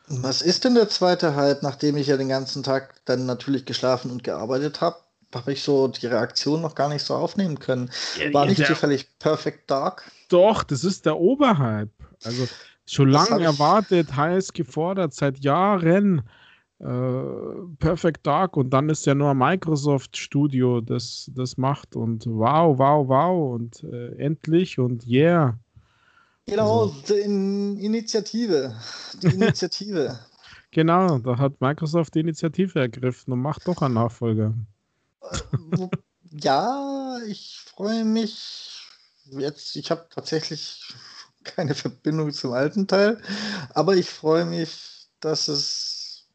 Was 0.07 0.41
ist 0.41 0.65
denn 0.65 0.75
der 0.75 0.89
zweite 0.89 1.35
Hype, 1.35 1.63
nachdem 1.63 1.95
ich 1.95 2.07
ja 2.07 2.17
den 2.17 2.29
ganzen 2.29 2.63
Tag 2.63 2.95
dann 3.05 3.25
natürlich 3.25 3.65
geschlafen 3.65 4.11
und 4.11 4.23
gearbeitet 4.23 4.81
habe? 4.81 4.97
Habe 5.33 5.53
ich 5.53 5.63
so 5.63 5.87
die 5.87 6.07
Reaktion 6.07 6.61
noch 6.61 6.75
gar 6.75 6.89
nicht 6.89 7.05
so 7.05 7.15
aufnehmen 7.15 7.59
können. 7.59 7.89
War 8.33 8.45
nicht 8.45 8.65
zufällig 8.65 9.07
Perfect 9.19 9.71
Dark? 9.71 10.11
Doch, 10.27 10.63
das 10.63 10.83
ist 10.83 11.05
der 11.05 11.17
Oberhype. 11.17 11.91
Also 12.23 12.47
schon 12.85 13.09
lange 13.09 13.41
erwartet, 13.41 14.13
heiß 14.13 14.51
gefordert, 14.51 15.13
seit 15.13 15.39
Jahren. 15.39 16.23
Äh, 16.79 16.87
Perfect 17.77 18.25
Dark 18.25 18.57
und 18.57 18.71
dann 18.71 18.89
ist 18.89 19.05
ja 19.05 19.13
nur 19.13 19.35
Microsoft 19.35 20.17
Studio, 20.17 20.81
das 20.81 21.29
das 21.35 21.55
macht 21.55 21.95
und 21.95 22.25
wow, 22.25 22.75
wow, 22.77 23.07
wow 23.07 23.53
und 23.53 23.83
äh, 23.83 24.15
endlich 24.15 24.79
und 24.79 25.05
yeah. 25.07 25.59
Genau, 26.47 26.85
also. 26.85 27.01
die 27.07 27.85
Initiative. 27.85 28.75
Die 29.21 29.27
Initiative. 29.33 30.19
genau, 30.71 31.19
da 31.19 31.37
hat 31.37 31.61
Microsoft 31.61 32.15
die 32.15 32.21
Initiative 32.21 32.79
ergriffen 32.79 33.33
und 33.33 33.41
macht 33.41 33.67
doch 33.67 33.81
einen 33.81 33.93
Nachfolger. 33.95 34.53
Äh, 35.21 35.87
ja, 36.31 37.19
ich 37.27 37.59
freue 37.59 38.05
mich 38.05 38.81
jetzt, 39.31 39.75
ich 39.75 39.91
habe 39.91 40.07
tatsächlich 40.09 40.93
keine 41.43 41.75
Verbindung 41.75 42.31
zum 42.31 42.53
alten 42.53 42.87
Teil, 42.87 43.21
aber 43.73 43.95
ich 43.95 44.09
freue 44.09 44.45
mich, 44.45 45.07
dass 45.19 45.47
es 45.47 46.27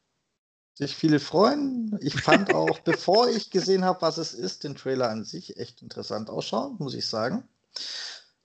sich 0.74 0.94
viele 0.94 1.20
freuen. 1.20 1.98
Ich 2.00 2.20
fand 2.20 2.50
auch, 2.54 2.80
bevor 2.80 3.28
ich 3.28 3.50
gesehen 3.50 3.84
habe, 3.84 4.02
was 4.02 4.18
es 4.18 4.34
ist, 4.34 4.64
den 4.64 4.74
Trailer 4.74 5.10
an 5.10 5.24
sich 5.24 5.56
echt 5.56 5.82
interessant 5.82 6.28
ausschauen, 6.28 6.76
muss 6.78 6.94
ich 6.94 7.06
sagen. 7.06 7.48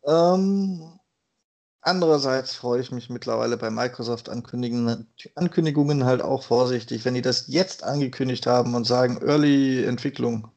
Ähm, 0.06 1.00
andererseits 1.82 2.56
freue 2.56 2.82
ich 2.82 2.92
mich 2.92 3.10
mittlerweile 3.10 3.58
bei 3.58 3.70
Microsoft 3.70 4.30
Ankündigungen 4.30 6.06
halt 6.06 6.22
auch 6.22 6.44
vorsichtig, 6.44 7.06
wenn 7.06 7.14
die 7.14 7.22
das 7.22 7.46
jetzt 7.48 7.84
angekündigt 7.84 8.48
haben 8.48 8.76
und 8.76 8.86
sagen 8.86 9.20
Early 9.22 9.84
Entwicklung. 9.84 10.52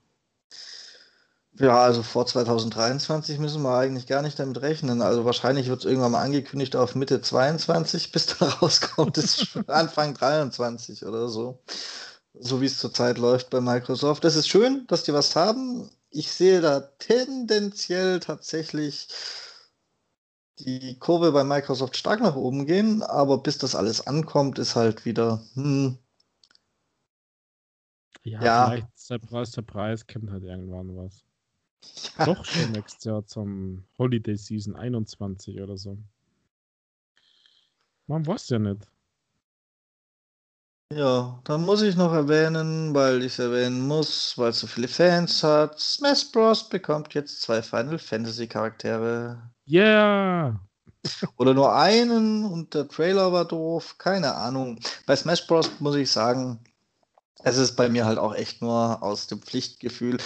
Ja, 1.56 1.80
also 1.82 2.02
vor 2.02 2.26
2023 2.26 3.38
müssen 3.38 3.62
wir 3.62 3.76
eigentlich 3.78 4.08
gar 4.08 4.22
nicht 4.22 4.38
damit 4.40 4.60
rechnen. 4.60 5.02
Also 5.02 5.24
wahrscheinlich 5.24 5.68
wird 5.68 5.80
es 5.80 5.84
irgendwann 5.84 6.12
mal 6.12 6.22
angekündigt 6.22 6.74
auf 6.74 6.96
Mitte 6.96 7.20
22, 7.20 8.10
bis 8.12 8.26
da 8.26 8.46
rauskommt, 8.46 9.18
ist 9.18 9.56
Anfang 9.68 10.14
23 10.14 11.06
oder 11.06 11.28
so. 11.28 11.62
So 12.34 12.60
wie 12.60 12.66
es 12.66 12.78
zurzeit 12.78 13.18
läuft 13.18 13.50
bei 13.50 13.60
Microsoft. 13.60 14.24
Das 14.24 14.34
ist 14.34 14.48
schön, 14.48 14.84
dass 14.88 15.04
die 15.04 15.12
was 15.12 15.36
haben. 15.36 15.88
Ich 16.10 16.32
sehe 16.32 16.60
da 16.60 16.80
tendenziell 16.80 18.18
tatsächlich 18.18 19.08
die 20.60 20.98
Kurve 20.98 21.32
bei 21.32 21.44
Microsoft 21.44 21.96
stark 21.96 22.20
nach 22.20 22.36
oben 22.36 22.66
gehen, 22.66 23.02
aber 23.02 23.38
bis 23.38 23.58
das 23.58 23.74
alles 23.74 24.06
ankommt, 24.06 24.58
ist 24.58 24.76
halt 24.76 25.04
wieder, 25.04 25.42
hm, 25.54 25.98
ja, 28.24 28.42
ja, 28.42 28.66
vielleicht 28.66 29.10
der 29.10 29.18
Preis, 29.18 29.50
der 29.50 29.62
Preis 29.62 30.06
kennt 30.06 30.30
halt 30.30 30.44
irgendwann 30.44 30.96
was. 30.96 31.24
Ja. 32.18 32.24
Doch 32.24 32.44
schon 32.44 32.72
nächstes 32.72 33.04
Jahr 33.04 33.26
zum 33.26 33.84
Holiday 33.98 34.36
Season 34.36 34.74
21 34.74 35.60
oder 35.60 35.76
so. 35.76 35.98
Man 38.06 38.26
weiß 38.26 38.48
ja 38.50 38.58
nicht. 38.58 38.86
Ja, 40.92 41.40
dann 41.44 41.62
muss 41.62 41.82
ich 41.82 41.96
noch 41.96 42.12
erwähnen, 42.12 42.94
weil 42.94 43.20
ich 43.20 43.32
es 43.32 43.38
erwähnen 43.38 43.86
muss, 43.86 44.36
weil 44.36 44.50
es 44.50 44.60
so 44.60 44.66
viele 44.66 44.86
Fans 44.86 45.42
hat. 45.42 45.80
Smash 45.80 46.30
Bros. 46.30 46.68
bekommt 46.68 47.14
jetzt 47.14 47.42
zwei 47.42 47.62
Final 47.62 47.98
Fantasy 47.98 48.46
Charaktere. 48.46 49.50
Yeah! 49.66 50.60
Oder 51.36 51.54
nur 51.54 51.74
einen 51.74 52.44
und 52.44 52.74
der 52.74 52.88
Trailer 52.88 53.32
war 53.32 53.44
doof. 53.44 53.96
Keine 53.98 54.34
Ahnung. 54.34 54.78
Bei 55.06 55.16
Smash 55.16 55.46
Bros. 55.46 55.70
muss 55.80 55.96
ich 55.96 56.10
sagen, 56.10 56.60
es 57.42 57.56
ist 57.56 57.76
bei 57.76 57.88
mir 57.88 58.04
halt 58.04 58.18
auch 58.18 58.34
echt 58.34 58.62
nur 58.62 59.02
aus 59.02 59.26
dem 59.26 59.42
Pflichtgefühl 59.42 60.18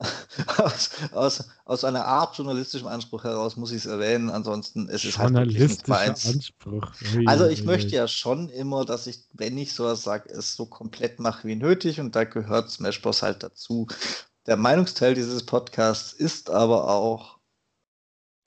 aus, 0.58 0.90
aus, 1.12 1.48
aus 1.64 1.84
einer 1.84 2.04
Art 2.04 2.36
journalistischem 2.36 2.86
Anspruch 2.86 3.24
heraus 3.24 3.56
muss 3.56 3.72
ich 3.72 3.78
es 3.78 3.86
erwähnen. 3.86 4.30
Ansonsten 4.30 4.88
ist 4.88 5.04
es 5.04 5.18
halt 5.18 5.32
meins. 5.88 6.26
Anspruch. 6.26 6.92
Ui, 7.16 7.26
also 7.26 7.46
ich 7.46 7.60
ui. 7.60 7.66
möchte 7.66 7.96
ja 7.96 8.06
schon 8.06 8.48
immer, 8.48 8.84
dass 8.84 9.06
ich, 9.08 9.24
wenn 9.32 9.58
ich 9.58 9.72
sowas 9.72 10.02
sage, 10.02 10.30
es 10.30 10.54
so 10.54 10.66
komplett 10.66 11.18
mache 11.18 11.48
wie 11.48 11.56
nötig 11.56 12.00
und 12.00 12.14
da 12.14 12.24
gehört 12.24 12.70
Smash 12.70 13.02
Bros. 13.02 13.22
halt 13.22 13.42
dazu. 13.42 13.88
Der 14.46 14.56
Meinungsteil 14.56 15.14
dieses 15.14 15.44
Podcasts 15.44 16.12
ist 16.12 16.48
aber 16.48 16.88
auch, 16.88 17.38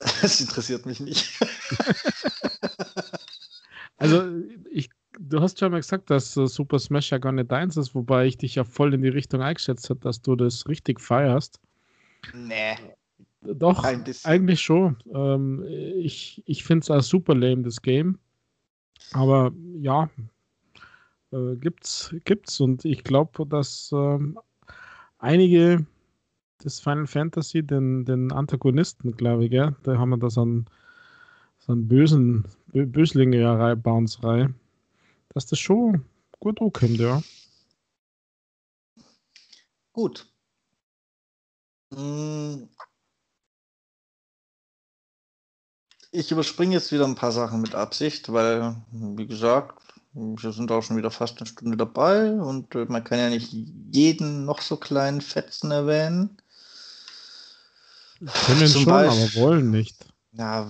es 0.22 0.40
interessiert 0.40 0.86
mich 0.86 1.00
nicht. 1.00 1.38
Also, 3.98 4.26
ich, 4.72 4.90
du 5.28 5.40
hast 5.40 5.58
schon 5.58 5.72
mal 5.72 5.80
gesagt, 5.80 6.10
dass 6.10 6.36
uh, 6.36 6.46
Super 6.46 6.78
Smash 6.78 7.10
ja 7.10 7.18
gar 7.18 7.32
nicht 7.32 7.50
deins 7.50 7.76
ist, 7.76 7.94
wobei 7.94 8.26
ich 8.26 8.38
dich 8.38 8.56
ja 8.56 8.64
voll 8.64 8.94
in 8.94 9.02
die 9.02 9.08
Richtung 9.08 9.42
eingeschätzt 9.42 9.88
habe, 9.90 10.00
dass 10.00 10.22
du 10.22 10.36
das 10.36 10.66
richtig 10.68 11.00
feierst. 11.00 11.60
Nee. 12.34 12.76
Doch, 13.42 13.84
eigentlich 14.24 14.60
schon. 14.60 14.96
Ähm, 15.12 15.64
ich 15.96 16.42
ich 16.46 16.62
finde 16.62 16.84
es 16.84 16.90
auch 16.90 17.02
super 17.02 17.34
lame, 17.34 17.62
das 17.62 17.82
Game. 17.82 18.18
Aber 19.12 19.52
ja, 19.80 20.08
äh, 21.32 21.56
gibt's, 21.56 22.14
gibt's. 22.24 22.60
Und 22.60 22.84
ich 22.84 23.02
glaube, 23.02 23.44
dass 23.46 23.90
ähm, 23.92 24.38
einige 25.18 25.84
des 26.64 26.78
Final 26.78 27.08
Fantasy, 27.08 27.64
den, 27.64 28.04
den 28.04 28.30
Antagonisten, 28.30 29.16
glaube 29.16 29.44
ich, 29.44 29.50
gell? 29.50 29.74
da 29.82 29.98
haben 29.98 30.10
wir 30.10 30.18
das 30.18 30.38
an 30.38 30.66
so 31.58 31.72
einen 31.72 31.88
bösen 31.88 32.44
Böslinge 32.72 33.76
Bounce-Reihe, 33.76 34.54
dass 35.34 35.46
das 35.46 35.58
schon 35.58 36.04
gut 36.38 36.58
kommt, 36.58 36.98
ja. 36.98 37.22
Gut. 39.92 40.26
Ich 46.10 46.30
überspringe 46.30 46.74
jetzt 46.74 46.92
wieder 46.92 47.06
ein 47.06 47.14
paar 47.14 47.32
Sachen 47.32 47.60
mit 47.60 47.74
Absicht, 47.74 48.32
weil, 48.32 48.76
wie 48.90 49.26
gesagt, 49.26 49.82
wir 50.14 50.52
sind 50.52 50.70
auch 50.70 50.82
schon 50.82 50.96
wieder 50.96 51.10
fast 51.10 51.38
eine 51.38 51.46
Stunde 51.46 51.76
dabei 51.76 52.32
und 52.32 52.74
äh, 52.74 52.84
man 52.86 53.02
kann 53.02 53.18
ja 53.18 53.30
nicht 53.30 53.52
jeden 53.92 54.44
noch 54.44 54.60
so 54.60 54.76
kleinen 54.76 55.22
Fetzen 55.22 55.70
erwähnen. 55.70 56.36
Können 58.46 58.66
Zum 58.68 58.82
schon, 58.82 58.92
Beispiel, 58.92 59.40
aber 59.40 59.48
wollen 59.48 59.70
nicht. 59.70 60.04
Ja, 60.32 60.68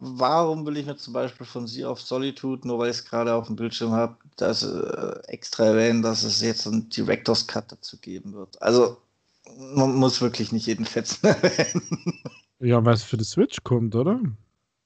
warum 0.00 0.66
will 0.66 0.76
ich 0.76 0.86
mir 0.86 0.96
zum 0.96 1.12
Beispiel 1.12 1.46
von 1.46 1.66
Sea 1.66 1.88
of 1.88 2.00
Solitude, 2.00 2.66
nur 2.66 2.78
weil 2.78 2.90
ich 2.90 2.98
es 2.98 3.04
gerade 3.04 3.34
auf 3.34 3.46
dem 3.46 3.56
Bildschirm 3.56 3.92
habe, 3.92 4.16
das 4.36 4.62
äh, 4.62 5.20
extra 5.28 5.66
erwähnen, 5.66 6.02
dass 6.02 6.22
es 6.22 6.40
jetzt 6.40 6.66
einen 6.66 6.88
Director's 6.88 7.46
Cut 7.46 7.72
dazu 7.72 7.98
geben 7.98 8.34
wird? 8.34 8.60
Also, 8.62 8.98
man 9.58 9.94
muss 9.94 10.20
wirklich 10.20 10.52
nicht 10.52 10.66
jeden 10.66 10.84
Fetzen 10.84 11.26
erwähnen. 11.26 12.20
Ja, 12.60 12.84
weil 12.84 12.94
es 12.94 13.02
für 13.02 13.16
die 13.16 13.24
Switch 13.24 13.62
kommt, 13.64 13.94
oder? 13.94 14.20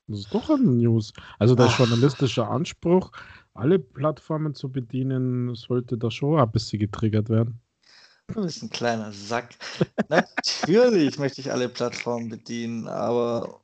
Das 0.08 0.20
ist 0.20 0.34
doch 0.34 0.50
ein 0.50 0.76
News. 0.78 1.12
Also 1.38 1.54
der 1.54 1.66
Ach. 1.66 1.78
journalistische 1.78 2.46
Anspruch, 2.46 3.12
alle 3.54 3.78
Plattformen 3.78 4.54
zu 4.54 4.70
bedienen, 4.70 5.54
sollte 5.54 5.96
da 5.96 6.10
schon 6.10 6.40
ein 6.40 6.50
bisschen 6.50 6.80
getriggert 6.80 7.28
werden. 7.28 7.60
Du 8.26 8.42
bist 8.42 8.62
ein 8.62 8.70
kleiner 8.70 9.12
Sack. 9.12 9.54
Natürlich 10.08 11.18
möchte 11.18 11.40
ich 11.40 11.52
alle 11.52 11.68
Plattformen 11.68 12.28
bedienen, 12.28 12.88
aber 12.88 13.60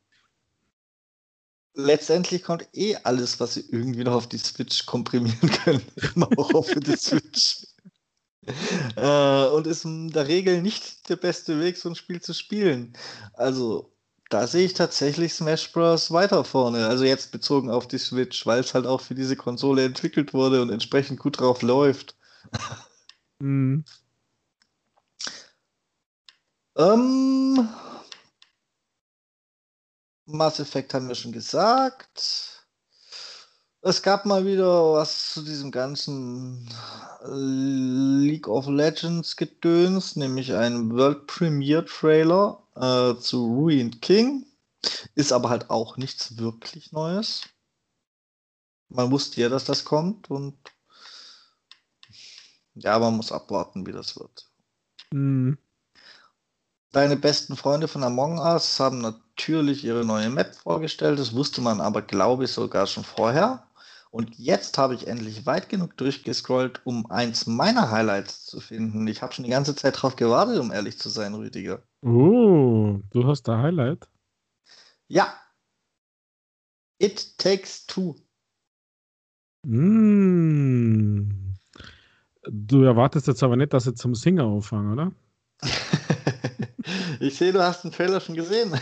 letztendlich 1.76 2.42
kommt 2.42 2.66
eh 2.72 2.96
alles, 3.04 3.38
was 3.38 3.54
sie 3.54 3.64
irgendwie 3.70 4.02
noch 4.02 4.14
auf 4.14 4.28
die 4.28 4.38
Switch 4.38 4.86
komprimieren 4.86 5.50
können, 5.64 5.82
immer 6.14 6.28
auch 6.36 6.52
auf 6.54 6.70
die 6.74 6.96
Switch. 6.96 7.66
äh, 8.96 9.46
und 9.48 9.66
ist 9.66 9.84
in 9.84 10.10
der 10.10 10.26
Regel 10.28 10.62
nicht 10.62 11.08
der 11.08 11.16
beste 11.16 11.60
Weg, 11.60 11.76
so 11.76 11.88
ein 11.88 11.94
Spiel 11.94 12.20
zu 12.20 12.32
spielen. 12.32 12.92
Also 13.34 13.92
da 14.30 14.46
sehe 14.46 14.66
ich 14.66 14.74
tatsächlich 14.74 15.34
Smash 15.34 15.70
Bros. 15.72 16.10
weiter 16.10 16.44
vorne. 16.44 16.86
Also 16.86 17.04
jetzt 17.04 17.30
bezogen 17.30 17.70
auf 17.70 17.86
die 17.86 17.98
Switch, 17.98 18.44
weil 18.46 18.60
es 18.60 18.74
halt 18.74 18.86
auch 18.86 19.00
für 19.00 19.14
diese 19.14 19.36
Konsole 19.36 19.84
entwickelt 19.84 20.34
wurde 20.34 20.62
und 20.62 20.70
entsprechend 20.70 21.20
gut 21.20 21.40
drauf 21.40 21.62
läuft. 21.62 22.16
Mhm. 23.38 23.84
ähm, 26.76 27.68
Mass 30.26 30.58
Effect 30.58 30.92
haben 30.92 31.08
wir 31.08 31.14
schon 31.14 31.32
gesagt. 31.32 32.64
Es 33.80 34.02
gab 34.02 34.26
mal 34.26 34.44
wieder 34.44 34.94
was 34.94 35.32
zu 35.32 35.42
diesem 35.42 35.70
ganzen 35.70 36.68
League 37.24 38.48
of 38.48 38.66
Legends 38.66 39.36
Gedöns, 39.36 40.16
nämlich 40.16 40.52
ein 40.52 40.90
World 40.90 41.28
Premiere 41.28 41.84
Trailer 41.84 42.60
äh, 42.74 43.14
zu 43.20 43.46
Ruined 43.46 44.02
King. 44.02 44.44
Ist 45.14 45.32
aber 45.32 45.50
halt 45.50 45.70
auch 45.70 45.96
nichts 45.96 46.36
wirklich 46.36 46.90
Neues. 46.90 47.42
Man 48.88 49.12
wusste 49.12 49.40
ja, 49.40 49.48
dass 49.48 49.64
das 49.64 49.84
kommt 49.84 50.30
und 50.30 50.56
ja, 52.74 52.98
man 52.98 53.16
muss 53.16 53.30
abwarten, 53.30 53.86
wie 53.86 53.92
das 53.92 54.18
wird. 54.18 54.50
Mhm. 55.12 55.58
Deine 56.90 57.16
besten 57.16 57.56
Freunde 57.56 57.86
von 57.86 58.02
Among 58.02 58.38
Us 58.38 58.80
haben 58.80 59.00
natürlich 59.37 59.84
ihre 59.84 60.05
neue 60.05 60.30
Map 60.30 60.55
vorgestellt. 60.55 61.18
Das 61.18 61.34
wusste 61.34 61.61
man 61.61 61.80
aber, 61.80 62.01
glaube 62.03 62.45
ich, 62.45 62.53
sogar 62.53 62.87
schon 62.87 63.05
vorher. 63.05 63.66
Und 64.11 64.39
jetzt 64.39 64.78
habe 64.78 64.95
ich 64.95 65.09
endlich 65.09 65.45
weit 65.45 65.68
genug 65.68 65.97
durchgescrollt, 65.99 66.80
um 66.84 67.11
eins 67.11 67.47
meiner 67.47 67.91
Highlights 67.91 68.47
zu 68.47 68.61
finden. 68.61 69.07
Ich 69.07 69.20
habe 69.20 69.34
schon 69.34 69.45
die 69.45 69.51
ganze 69.51 69.76
Zeit 69.76 69.97
darauf 69.97 70.16
gewartet, 70.16 70.59
um 70.59 70.72
ehrlich 70.72 70.99
zu 70.99 71.11
sein, 71.11 71.34
Rüdiger. 71.34 71.82
Oh, 72.01 72.99
du 73.11 73.26
hast 73.26 73.43
da 73.43 73.59
Highlight? 73.59 74.09
Ja. 75.09 75.34
It 76.99 77.37
Takes 77.37 77.87
Two. 77.87 78.16
Mm. 79.66 81.55
Du 82.49 82.84
erwartest 82.84 83.26
jetzt 83.26 83.43
aber 83.43 83.57
nicht, 83.57 83.74
dass 83.74 83.84
sie 83.84 83.95
zum 83.95 84.14
Singer 84.14 84.45
auffangen, 84.45 84.93
oder? 84.93 85.12
ich 87.20 87.36
sehe, 87.36 87.52
du 87.52 87.62
hast 87.62 87.84
den 87.84 87.92
Trailer 87.92 88.20
schon 88.20 88.34
gesehen. 88.34 88.72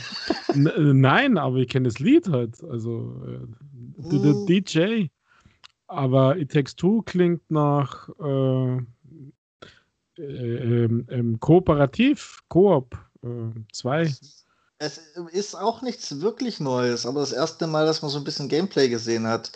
N 0.54 1.00
nein, 1.00 1.38
aber 1.38 1.56
ich 1.56 1.68
kenne 1.68 1.88
das 1.88 1.98
Lied 1.98 2.28
halt. 2.28 2.62
Also, 2.64 3.22
äh, 3.26 4.16
mm. 4.16 4.46
DJ. 4.46 5.06
Aber 5.86 6.36
It 6.36 6.52
Takes 6.52 6.76
Two 6.76 7.02
klingt 7.02 7.50
nach 7.50 8.08
äh, 8.20 8.78
äh, 10.18 10.84
ähm, 10.84 11.38
Kooperativ, 11.40 12.42
Koop 12.48 12.96
2. 13.72 14.02
Äh, 14.02 14.10
es 14.78 14.98
ist 15.32 15.54
auch 15.54 15.82
nichts 15.82 16.20
wirklich 16.20 16.60
Neues, 16.60 17.06
aber 17.06 17.20
das 17.20 17.32
erste 17.32 17.66
Mal, 17.66 17.86
dass 17.86 18.02
man 18.02 18.10
so 18.10 18.18
ein 18.18 18.24
bisschen 18.24 18.48
Gameplay 18.48 18.88
gesehen 18.88 19.26
hat. 19.26 19.50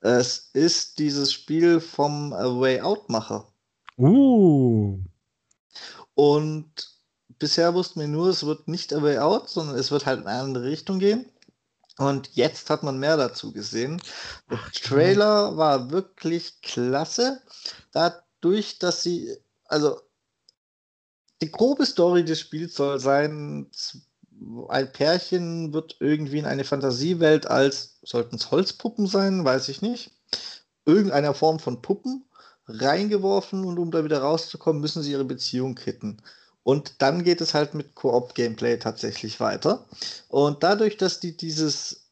Es 0.00 0.50
ist 0.52 0.98
dieses 0.98 1.32
Spiel 1.32 1.80
vom 1.80 2.32
Way 2.32 2.80
Out-Macher. 2.80 3.46
Uh. 3.96 4.98
Und 6.14 6.93
bisher 7.44 7.74
wussten 7.74 8.00
wir 8.00 8.08
nur, 8.08 8.28
es 8.28 8.46
wird 8.46 8.68
nicht 8.68 8.94
A 8.94 9.02
Way 9.02 9.18
Out, 9.18 9.50
sondern 9.50 9.76
es 9.76 9.90
wird 9.90 10.06
halt 10.06 10.22
in 10.22 10.26
eine 10.26 10.40
andere 10.40 10.64
Richtung 10.64 10.98
gehen. 10.98 11.26
Und 11.98 12.30
jetzt 12.32 12.70
hat 12.70 12.82
man 12.82 12.98
mehr 12.98 13.18
dazu 13.18 13.52
gesehen. 13.52 14.00
Der 14.50 14.58
Ach, 14.62 14.70
Trailer 14.70 15.54
war 15.58 15.90
wirklich 15.90 16.62
klasse. 16.62 17.42
Dadurch, 17.92 18.78
dass 18.78 19.02
sie, 19.02 19.36
also 19.66 20.00
die 21.42 21.50
grobe 21.50 21.84
Story 21.84 22.24
des 22.24 22.40
Spiels 22.40 22.76
soll 22.76 22.98
sein, 22.98 23.70
ein 24.70 24.90
Pärchen 24.90 25.74
wird 25.74 25.98
irgendwie 26.00 26.38
in 26.38 26.46
eine 26.46 26.64
Fantasiewelt 26.64 27.46
als, 27.46 27.98
sollten 28.04 28.36
es 28.36 28.50
Holzpuppen 28.50 29.06
sein, 29.06 29.44
weiß 29.44 29.68
ich 29.68 29.82
nicht, 29.82 30.12
irgendeiner 30.86 31.34
Form 31.34 31.58
von 31.58 31.82
Puppen 31.82 32.24
reingeworfen 32.68 33.66
und 33.66 33.78
um 33.78 33.90
da 33.90 34.02
wieder 34.02 34.22
rauszukommen, 34.22 34.80
müssen 34.80 35.02
sie 35.02 35.12
ihre 35.12 35.26
Beziehung 35.26 35.74
kitten. 35.74 36.22
Und 36.64 37.02
dann 37.02 37.22
geht 37.22 37.40
es 37.40 37.54
halt 37.54 37.74
mit 37.74 37.94
Koop-Gameplay 37.94 38.78
tatsächlich 38.78 39.38
weiter. 39.38 39.86
Und 40.28 40.62
dadurch, 40.62 40.96
dass 40.96 41.20
die 41.20 41.36
dieses 41.36 42.04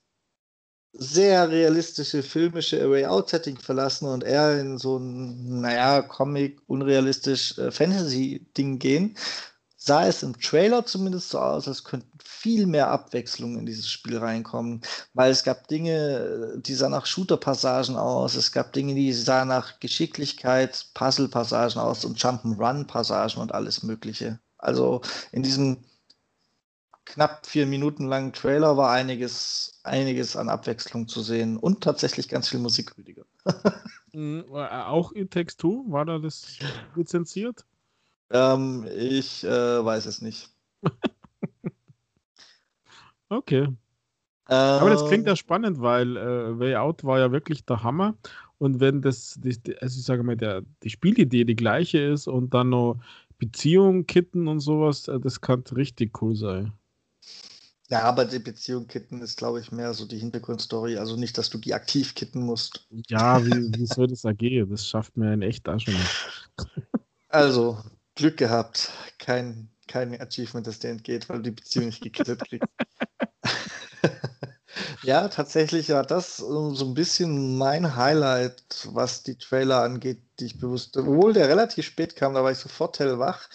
sehr 0.92 1.48
realistische 1.48 2.22
filmische 2.22 2.90
Way 2.90 3.07
Out 3.07 3.30
Setting 3.30 3.57
verlassen 3.57 4.07
und 4.09 4.24
eher 4.24 4.61
in 4.61 4.76
so 4.76 4.98
ein, 4.98 5.61
naja, 5.62 6.03
Comic, 6.03 6.61
unrealistisch 6.66 7.57
äh, 7.59 7.70
Fantasy-Ding 7.70 8.78
gehen, 8.78 9.16
sah 9.74 10.07
es 10.07 10.22
im 10.22 10.38
Trailer 10.38 10.84
zumindest 10.84 11.30
so 11.30 11.38
aus, 11.38 11.66
als 11.66 11.82
könnten 11.82 12.11
viel 12.43 12.66
mehr 12.66 12.90
Abwechslungen 12.90 13.61
in 13.61 13.66
dieses 13.66 13.88
Spiel 13.88 14.18
reinkommen, 14.18 14.80
weil 15.14 15.30
es 15.30 15.45
gab 15.45 15.68
Dinge, 15.68 16.59
die 16.59 16.74
sahen 16.74 16.90
nach 16.90 17.07
Shooter-Passagen 17.07 17.97
aus, 17.97 18.34
es 18.34 18.51
gab 18.51 18.72
Dinge, 18.72 18.97
die 18.97 19.12
sahen 19.12 19.47
nach 19.47 19.78
Geschicklichkeit, 19.78 20.88
Puzzle-Passagen 20.95 21.80
aus 21.80 22.05
und 22.05 22.18
Jump'n'Run-Passagen 22.18 23.40
und 23.40 23.55
alles 23.55 23.84
Mögliche. 23.84 24.40
Also 24.59 25.03
in 25.30 25.45
diesem 25.45 25.84
knapp 27.05 27.47
vier 27.47 27.66
Minuten 27.66 28.09
langen 28.09 28.32
Trailer 28.32 28.76
war 28.76 28.90
einiges, 28.90 29.78
einiges 29.84 30.34
an 30.34 30.49
Abwechslung 30.49 31.07
zu 31.07 31.22
sehen 31.22 31.57
und 31.57 31.84
tatsächlich 31.84 32.28
ganz 32.28 32.49
viel 32.49 32.61
Musik, 32.61 32.99
Rüdiger. 32.99 33.24
Mhm, 34.14 34.45
äh, 34.53 34.68
auch 34.68 35.12
in 35.12 35.30
Text 35.30 35.62
2 35.62 35.90
war 35.90 36.05
da 36.05 36.18
das 36.18 36.59
lizenziert? 36.95 37.64
Ähm, 38.30 38.86
ich 38.95 39.43
äh, 39.43 39.82
weiß 39.82 40.05
es 40.05 40.20
nicht. 40.20 40.51
okay. 43.33 43.68
Ähm, 44.49 44.80
Aber 44.80 44.91
das 44.91 45.07
klingt 45.07 45.26
ja 45.26 45.37
spannend, 45.37 45.80
weil 45.80 46.16
äh, 46.16 46.59
Way 46.59 46.76
Out 46.76 47.05
war 47.05 47.18
ja 47.18 47.33
wirklich 47.33 47.64
der 47.64 47.83
Hammer. 47.83 48.16
Und 48.59 48.80
wenn 48.80 49.03
das, 49.03 49.39
die, 49.41 49.76
also 49.80 49.99
ich 49.99 50.05
sage 50.05 50.22
mal, 50.22 50.37
der, 50.37 50.62
die 50.83 50.91
Spielidee 50.91 51.45
die 51.45 51.57
gleiche 51.57 51.99
ist 51.99 52.28
und 52.28 52.55
dann 52.55 52.70
noch 52.70 53.01
Beziehungen 53.39 54.07
kitten 54.07 54.49
und 54.49 54.61
sowas, 54.61 55.09
äh, 55.09 55.18
das 55.18 55.41
kann 55.41 55.64
richtig 55.74 56.20
cool 56.22 56.37
sein. 56.37 56.72
Ja, 57.89 58.05
aber 58.05 58.24
die 58.24 58.39
Beziehung 58.39 58.87
kitten 58.87 59.20
ist, 59.20 59.37
glaube 59.37 59.61
ich, 59.61 59.70
mehr 59.70 59.93
so 59.93 60.07
die 60.07 60.18
Hintergrundstory. 60.18 60.97
Also 60.97 61.16
nicht, 61.16 61.37
dass 61.37 61.51
du 61.51 61.59
die 61.59 61.74
aktiv 61.74 62.14
kitten 62.14 62.41
musst. 62.41 62.87
Ja, 63.09 63.45
wie, 63.45 63.70
wie 63.76 63.87
soll 63.87 64.07
das 64.07 64.24
ergehen? 64.24 64.70
Das 64.70 64.87
schafft 64.89 65.16
mir 65.16 65.35
in 65.35 65.43
echt 65.43 65.68
auch 65.68 65.78
schon 65.78 65.95
nicht. 65.95 66.51
Also, 67.28 67.78
Glück 68.14 68.37
gehabt. 68.37 68.91
Kein, 69.18 69.68
kein 69.93 70.18
Achievement, 70.18 70.66
das 70.66 70.78
dir 70.78 70.90
entgeht, 70.90 71.28
weil 71.28 71.38
du 71.38 71.43
die 71.45 71.51
Beziehung 71.51 71.86
nicht 71.86 72.03
gekittet 72.03 72.43
kriegst. 72.49 72.68
ja, 75.03 75.28
tatsächlich 75.28 75.90
war 75.90 76.05
das 76.05 76.38
so 76.38 76.84
ein 76.84 76.95
bisschen 76.95 77.59
mein 77.59 77.95
Highlight, 77.95 78.88
was 78.93 79.22
die 79.22 79.36
Trailer 79.36 79.82
angeht, 79.82 80.22
die 80.40 80.47
ich 80.47 80.59
bewusst, 80.59 80.97
obwohl 80.97 81.34
der 81.34 81.49
relativ 81.49 81.84
spät 81.84 82.16
kam, 82.16 82.34
da 82.34 82.43
war 82.43 82.53
ich 82.53 82.59
sofort 82.59 82.99
hellwach. 82.99 83.49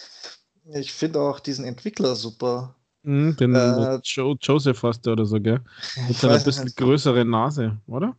Ich 0.72 0.92
finde 0.92 1.20
auch 1.20 1.40
diesen 1.40 1.64
Entwickler 1.64 2.14
super. 2.14 2.76
Mhm, 3.02 3.36
den 3.36 3.54
äh, 3.54 3.98
jo 4.04 4.36
Joseph 4.40 4.82
hast 4.82 5.06
du 5.06 5.12
oder 5.12 5.24
so, 5.24 5.40
gell? 5.40 5.60
Mit 6.08 6.16
seiner 6.18 6.38
bisschen 6.38 6.72
größere 6.76 7.24
Nase, 7.24 7.78
oder? 7.86 8.16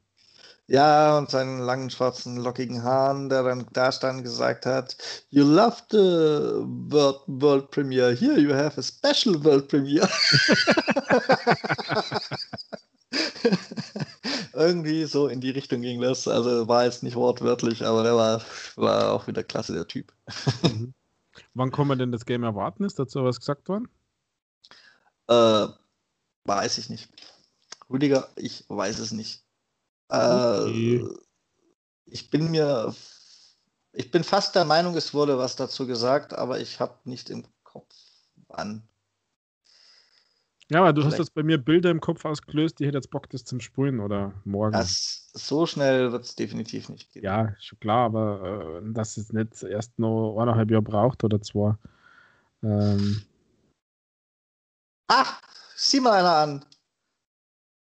Ja, 0.69 1.17
und 1.17 1.31
seinen 1.31 1.59
langen, 1.61 1.89
schwarzen, 1.89 2.37
lockigen 2.37 2.83
Haaren, 2.83 3.27
der 3.27 3.41
dann 3.41 3.65
da 3.73 3.91
stand 3.91 4.21
gesagt 4.21 4.67
hat, 4.67 4.95
You 5.31 5.43
love 5.43 5.77
the 5.89 5.97
world, 5.97 7.21
world 7.25 7.71
Premiere. 7.71 8.13
Here 8.13 8.39
you 8.39 8.53
have 8.53 8.79
a 8.79 8.83
special 8.83 9.43
World 9.43 9.67
Premiere. 9.67 10.07
Irgendwie 14.53 15.05
so 15.05 15.27
in 15.27 15.41
die 15.41 15.49
Richtung 15.49 15.81
ging 15.81 16.01
das. 16.01 16.27
Also 16.27 16.67
war 16.67 16.85
jetzt 16.85 17.01
nicht 17.01 17.15
wortwörtlich, 17.15 17.83
aber 17.83 18.03
der 18.03 18.15
war, 18.15 18.39
war 18.75 19.11
auch 19.11 19.25
wieder 19.25 19.43
klasse, 19.43 19.73
der 19.73 19.87
Typ. 19.87 20.13
mhm. 20.61 20.93
Wann 21.55 21.71
kann 21.71 21.87
man 21.87 21.97
denn 21.97 22.11
das 22.11 22.25
Game 22.25 22.43
erwarten? 22.43 22.83
Ist 22.83 22.99
dazu 22.99 23.23
was 23.23 23.39
gesagt 23.39 23.67
worden? 23.69 23.87
Äh, 25.27 25.65
weiß 26.45 26.77
ich 26.77 26.91
nicht. 26.91 27.09
Rüdiger, 27.89 28.29
ich 28.35 28.65
weiß 28.67 28.99
es 28.99 29.11
nicht. 29.11 29.48
Okay. 30.09 30.97
Äh, 30.97 31.07
ich 32.05 32.29
bin 32.29 32.51
mir, 32.51 32.93
ich 33.93 34.11
bin 34.11 34.23
fast 34.23 34.55
der 34.55 34.65
Meinung, 34.65 34.95
es 34.95 35.13
wurde 35.13 35.37
was 35.37 35.55
dazu 35.55 35.85
gesagt, 35.85 36.33
aber 36.33 36.59
ich 36.59 36.79
habe 36.79 36.95
nicht 37.05 37.29
im 37.29 37.45
Kopf 37.63 37.95
wann. 38.47 38.83
Ja, 40.71 40.81
aber 40.81 40.93
du 40.93 41.01
Vielleicht. 41.01 41.13
hast 41.13 41.19
jetzt 41.19 41.33
bei 41.33 41.41
mir 41.41 41.57
Bilder 41.57 41.89
im 41.89 41.99
Kopf 41.99 42.25
ausgelöst, 42.25 42.79
die 42.79 42.85
hätte 42.85 42.97
jetzt 42.97 43.09
Bock, 43.09 43.27
das 43.29 43.43
zum 43.43 43.59
Spulen 43.59 43.99
oder 43.99 44.33
morgen. 44.45 44.73
Das, 44.73 45.31
so 45.33 45.65
schnell 45.65 46.11
wird 46.11 46.25
es 46.25 46.35
definitiv 46.35 46.89
nicht 46.89 47.11
gehen. 47.11 47.23
Ja, 47.23 47.55
schon 47.59 47.79
klar, 47.79 48.05
aber 48.05 48.81
äh, 48.83 48.93
dass 48.93 49.17
es 49.17 49.33
nicht 49.33 49.63
erst 49.63 49.97
noch 49.97 50.39
eineinhalb 50.39 50.69
Jahre 50.69 50.83
braucht 50.83 51.23
oder 51.23 51.41
zwei. 51.41 51.75
Ähm. 52.61 53.23
Ah, 55.07 55.25
sieh 55.75 55.99
mal 55.99 56.19
einer 56.19 56.35
an. 56.35 56.65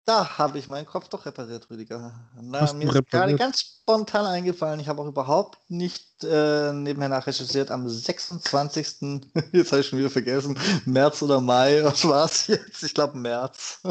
Da 0.07 0.39
habe 0.39 0.61
ich 0.61 0.69
meinen 0.69 0.87
Kopf 0.87 1.09
doch 1.09 1.27
repariert, 1.27 1.69
Rüdiger. 1.69 2.15
Na, 2.41 2.73
mir 2.75 2.95
ist 2.95 3.11
gerade 3.11 3.35
ganz 3.35 3.61
spontan 3.61 4.25
eingefallen. 4.25 4.79
Ich 4.79 4.87
habe 4.87 5.03
auch 5.03 5.09
überhaupt 5.09 5.59
nicht 5.69 6.23
äh, 6.23 6.73
nebenher 6.73 7.09
nachrecherchiert. 7.09 7.73
Am 7.73 7.89
26. 7.89 9.01
jetzt 9.53 9.73
habe 9.73 9.81
ich 9.81 9.89
schon 9.89 9.99
wieder 9.99 10.09
vergessen, 10.09 10.57
März 10.85 11.23
oder 11.23 11.41
Mai, 11.41 11.81
was 11.83 12.07
war 12.07 12.27
es 12.27 12.47
jetzt? 12.47 12.85
Ich 12.85 12.95
glaube 12.95 13.19
März. 13.19 13.83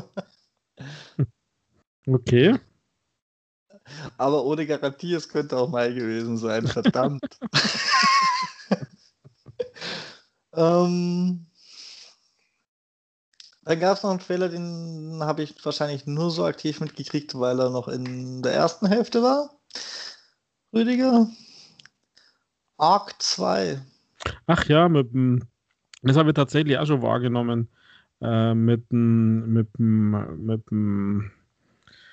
okay. 2.08 2.58
Aber 4.18 4.46
ohne 4.46 4.66
Garantie, 4.66 5.14
es 5.16 5.28
könnte 5.28 5.58
auch 5.58 5.68
Mai 5.68 5.92
gewesen 5.92 6.38
sein. 6.38 6.66
Verdammt. 6.66 7.38
ähm, 10.54 11.46
dann 13.66 13.80
gab 13.80 13.98
es 13.98 14.04
noch 14.04 14.12
einen 14.12 14.20
Trailer, 14.20 14.50
den 14.50 15.20
habe 15.22 15.44
ich 15.44 15.54
wahrscheinlich 15.66 16.06
nur 16.06 16.30
so 16.30 16.46
aktiv 16.46 16.80
mitgekriegt, 16.80 17.38
weil 17.40 17.60
er 17.60 17.72
noch 17.72 17.88
in 17.88 18.44
der 18.44 18.54
ersten 18.54 18.88
Hälfte 18.88 19.24
war. 19.24 19.50
Rüdiger. 20.72 21.28
Arc 22.78 23.16
2. 23.22 23.82
Ach 24.46 24.66
ja, 24.66 24.88
mit 24.88 25.14
dem, 25.14 25.44
das 26.04 26.16
habe 26.16 26.30
ich 26.30 26.36
tatsächlich 26.36 26.78
auch 26.78 26.86
schon 26.86 27.02
wahrgenommen. 27.02 27.68
Äh, 28.22 28.54
mit 28.54 28.92
dem, 28.92 29.52
mit 29.52 29.68
dem, 29.78 30.46
mit 30.46 30.70
dem 30.70 31.32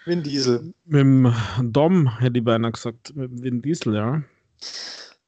Vin 0.05 0.23
Diesel. 0.23 0.75
Mit 0.85 1.01
dem 1.01 1.35
Dom, 1.61 2.19
hätte 2.19 2.39
ich 2.39 2.45
beinahe 2.45 2.73
gesagt. 2.73 3.15
Mit 3.15 3.31
dem 3.31 3.43
Vin 3.43 3.63
Diesel, 3.63 3.95
ja. 3.95 4.23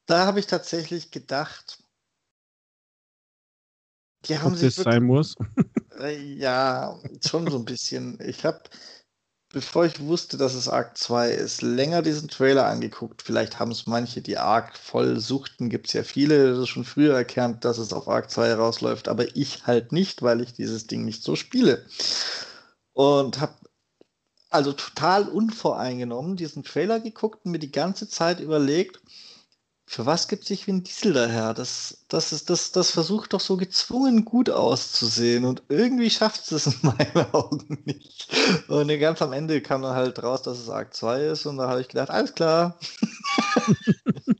Da 0.05 0.25
habe 0.25 0.39
ich 0.39 0.47
tatsächlich 0.47 1.11
gedacht, 1.11 1.84
die 4.27 4.39
haben 4.39 4.55
sich 4.55 4.75
sein 4.75 5.03
muss. 5.03 5.35
Äh, 5.99 6.21
ja, 6.35 6.99
schon 7.25 7.49
so 7.49 7.57
ein 7.57 7.65
bisschen. 7.65 8.19
Ich 8.25 8.43
habe, 8.43 8.59
bevor 9.53 9.85
ich 9.85 9.99
wusste, 9.99 10.37
dass 10.37 10.53
es 10.53 10.67
Arc 10.67 10.97
2 10.97 11.31
ist, 11.31 11.61
länger 11.61 12.01
diesen 12.01 12.27
Trailer 12.27 12.65
angeguckt. 12.65 13.21
Vielleicht 13.21 13.59
haben 13.59 13.71
es 13.71 13.87
manche, 13.87 14.21
die 14.21 14.37
Arc 14.37 14.77
voll 14.77 15.19
suchten. 15.19 15.69
Gibt 15.69 15.87
es 15.87 15.93
ja 15.93 16.03
viele, 16.03 16.55
das 16.55 16.67
schon 16.67 16.85
früher 16.85 17.15
erkannt, 17.15 17.63
dass 17.63 17.77
es 17.77 17.93
auf 17.93 18.07
Arc 18.07 18.29
2 18.29 18.55
rausläuft. 18.55 19.07
Aber 19.07 19.35
ich 19.35 19.65
halt 19.65 19.91
nicht, 19.91 20.21
weil 20.21 20.41
ich 20.41 20.53
dieses 20.53 20.87
Ding 20.87 21.05
nicht 21.05 21.23
so 21.23 21.35
spiele. 21.35 21.85
Und 22.93 23.39
habe 23.39 23.55
also 24.49 24.71
total 24.71 25.27
unvoreingenommen 25.27 26.37
diesen 26.37 26.63
Trailer 26.63 26.99
geguckt 26.99 27.45
und 27.45 27.51
mir 27.51 27.59
die 27.59 27.71
ganze 27.71 28.07
Zeit 28.07 28.39
überlegt, 28.39 29.01
für 29.87 30.05
was 30.05 30.27
gibt 30.27 30.45
sich 30.45 30.65
Vin 30.65 30.83
Diesel 30.83 31.13
daher? 31.13 31.53
Das, 31.53 32.05
das, 32.09 32.31
ist, 32.33 32.49
das, 32.49 32.71
das 32.71 32.91
versucht 32.91 33.33
doch 33.33 33.39
so 33.39 33.55
gezwungen 33.55 34.25
gut 34.25 34.49
auszusehen 34.49 35.45
und 35.45 35.63
irgendwie 35.69 36.09
schafft 36.09 36.51
es 36.51 36.67
in 36.67 36.73
meinen 36.81 37.33
Augen 37.33 37.83
nicht. 37.85 38.27
Und 38.67 38.87
ganz 38.99 39.21
am 39.21 39.31
Ende 39.31 39.61
kam 39.61 39.83
dann 39.83 39.95
halt 39.95 40.21
raus, 40.23 40.41
dass 40.41 40.57
es 40.59 40.69
Arc 40.69 40.93
2 40.93 41.21
ist 41.25 41.45
und 41.45 41.57
da 41.57 41.69
habe 41.69 41.81
ich 41.81 41.87
gedacht, 41.87 42.09
alles 42.09 42.33
klar. 42.33 42.79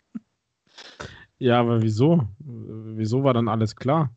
ja, 1.38 1.60
aber 1.60 1.82
wieso? 1.82 2.28
Wieso 2.40 3.24
war 3.24 3.34
dann 3.34 3.48
alles 3.48 3.76
klar? 3.76 4.10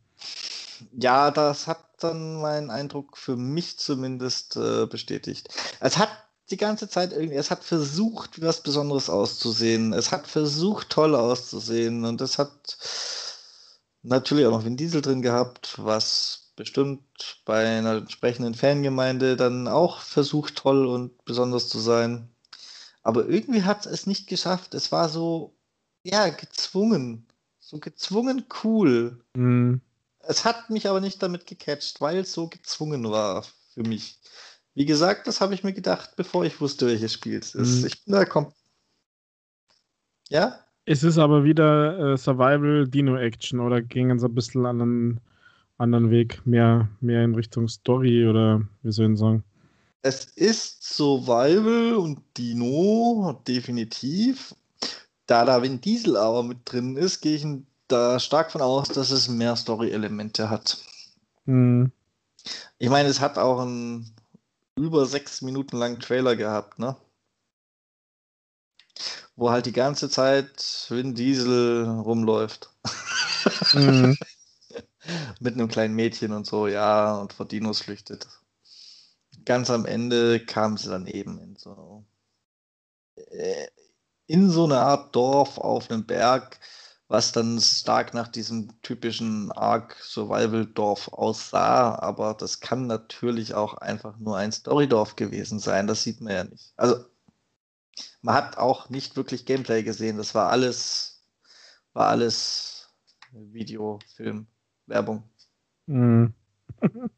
Ja, 0.93 1.29
das 1.29 1.67
hat 1.67 1.83
dann 1.99 2.41
meinen 2.41 2.71
Eindruck 2.71 3.17
für 3.17 3.35
mich 3.35 3.77
zumindest 3.77 4.55
äh, 4.55 4.87
bestätigt. 4.87 5.49
Es 5.79 5.97
hat 5.97 6.09
die 6.51 6.57
ganze 6.57 6.89
Zeit 6.89 7.11
irgendwie, 7.11 7.35
es 7.35 7.51
hat 7.51 7.63
versucht, 7.63 8.41
was 8.41 8.61
Besonderes 8.61 9.09
auszusehen. 9.09 9.93
Es 9.93 10.11
hat 10.11 10.27
versucht, 10.27 10.89
toll 10.89 11.15
auszusehen. 11.15 12.05
Und 12.05 12.21
es 12.21 12.37
hat 12.37 12.77
natürlich 14.03 14.45
auch 14.45 14.51
noch 14.51 14.65
Vin 14.65 14.77
Diesel 14.77 15.01
drin 15.01 15.21
gehabt, 15.21 15.75
was 15.77 16.51
bestimmt 16.55 17.01
bei 17.45 17.77
einer 17.77 17.97
entsprechenden 17.97 18.53
Fangemeinde 18.53 19.37
dann 19.37 19.67
auch 19.67 20.01
versucht, 20.01 20.55
toll 20.55 20.85
und 20.85 21.23
besonders 21.25 21.69
zu 21.69 21.79
sein. 21.79 22.29
Aber 23.01 23.27
irgendwie 23.27 23.63
hat 23.63 23.85
es 23.85 24.07
nicht 24.07 24.27
geschafft. 24.27 24.73
Es 24.73 24.91
war 24.91 25.09
so, 25.09 25.55
ja, 26.03 26.27
gezwungen. 26.29 27.27
So 27.59 27.79
gezwungen 27.79 28.45
cool. 28.63 29.23
Mhm. 29.35 29.81
Es 30.19 30.43
hat 30.43 30.69
mich 30.69 30.87
aber 30.89 30.99
nicht 30.99 31.23
damit 31.23 31.47
gecatcht, 31.47 32.01
weil 32.01 32.17
es 32.17 32.33
so 32.33 32.47
gezwungen 32.47 33.09
war 33.09 33.45
für 33.73 33.83
mich. 33.83 34.19
Wie 34.79 34.85
gesagt, 34.85 35.27
das 35.27 35.41
habe 35.41 35.53
ich 35.53 35.65
mir 35.65 35.73
gedacht, 35.73 36.11
bevor 36.15 36.45
ich 36.45 36.61
wusste, 36.61 36.87
welches 36.87 37.11
Spiel 37.11 37.37
es 37.37 37.53
ist. 37.53 37.81
Mhm. 37.81 37.87
Ich 37.87 38.05
bin 38.05 38.13
da 38.13 38.23
kom 38.23 38.53
Ja? 40.29 40.57
Es 40.85 41.03
ist 41.03 41.17
aber 41.17 41.43
wieder 41.43 42.13
äh, 42.13 42.17
Survival 42.17 42.87
Dino 42.87 43.17
Action 43.17 43.59
oder 43.59 43.81
ging 43.81 44.09
es 44.09 44.23
ein 44.23 44.33
bisschen 44.33 44.65
an 44.65 44.81
einen 44.81 45.21
anderen 45.79 46.09
Weg, 46.11 46.41
mehr, 46.45 46.87
mehr 47.01 47.25
in 47.25 47.35
Richtung 47.35 47.67
Story 47.67 48.25
oder 48.25 48.61
wie 48.81 48.93
soll 48.93 49.11
ich 49.11 49.19
sagen? 49.19 49.43
Es 50.01 50.23
ist 50.37 50.81
Survival 50.81 51.95
und 51.95 52.21
Dino, 52.37 53.37
definitiv. 53.45 54.55
Da 55.25 55.43
da 55.43 55.61
Vin 55.61 55.81
Diesel 55.81 56.15
aber 56.15 56.41
mit 56.41 56.59
drin 56.63 56.95
ist, 56.95 57.19
gehe 57.19 57.35
ich 57.35 57.45
da 57.89 58.17
stark 58.17 58.49
von 58.49 58.61
aus, 58.61 58.87
dass 58.87 59.11
es 59.11 59.27
mehr 59.27 59.57
Story-Elemente 59.57 60.49
hat. 60.49 60.77
Mhm. 61.43 61.91
Ich 62.77 62.89
meine, 62.89 63.09
es 63.09 63.19
hat 63.19 63.37
auch 63.37 63.59
ein 63.59 64.09
über 64.75 65.05
sechs 65.05 65.41
Minuten 65.41 65.77
lang 65.77 65.99
Trailer 65.99 66.35
gehabt, 66.35 66.79
ne? 66.79 66.95
Wo 69.35 69.49
halt 69.49 69.65
die 69.65 69.71
ganze 69.71 70.09
Zeit 70.09 70.85
Vin 70.89 71.15
Diesel 71.15 71.87
rumläuft. 71.87 72.69
Mhm. 73.73 74.17
Mit 75.39 75.53
einem 75.53 75.69
kleinen 75.69 75.95
Mädchen 75.95 76.33
und 76.33 76.45
so, 76.45 76.67
ja, 76.67 77.15
und 77.15 77.33
vor 77.33 77.47
Dinos 77.47 77.81
flüchtet. 77.81 78.27
Ganz 79.45 79.69
am 79.69 79.85
Ende 79.85 80.45
kam 80.45 80.77
sie 80.77 80.89
dann 80.89 81.07
eben 81.07 81.39
in 81.39 81.55
so 81.55 82.05
äh, 83.15 83.67
in 84.27 84.49
so 84.49 84.65
eine 84.65 84.79
Art 84.79 85.15
Dorf 85.15 85.57
auf 85.57 85.89
einem 85.89 86.05
Berg, 86.05 86.59
was 87.09 87.31
dann 87.31 87.59
stark 87.59 88.13
nach 88.13 88.27
diesem 88.27 88.69
typischen 88.83 89.51
Ark-Survival-Dorf 89.51 91.09
aussah. 91.11 91.97
Aber 91.99 92.35
das 92.35 92.59
kann 92.59 92.85
natürlich 92.85 93.55
auch 93.55 93.73
einfach 93.73 94.17
nur 94.19 94.37
ein 94.37 94.51
Storydorf 94.51 95.15
gewesen 95.15 95.59
sein. 95.59 95.87
Das 95.87 96.03
sieht 96.03 96.21
man 96.21 96.33
ja 96.33 96.43
nicht. 96.43 96.71
Also, 96.77 97.03
man 98.21 98.35
hat 98.35 98.57
auch 98.57 98.89
nicht 98.89 99.15
wirklich 99.15 99.45
Gameplay 99.45 99.81
gesehen. 99.81 100.17
Das 100.17 100.35
war 100.35 100.51
alles, 100.51 101.23
war 101.93 102.09
alles 102.09 102.89
Video, 103.31 103.99
Film, 104.15 104.45
Werbung. 104.85 105.23
Mhm. 105.87 106.33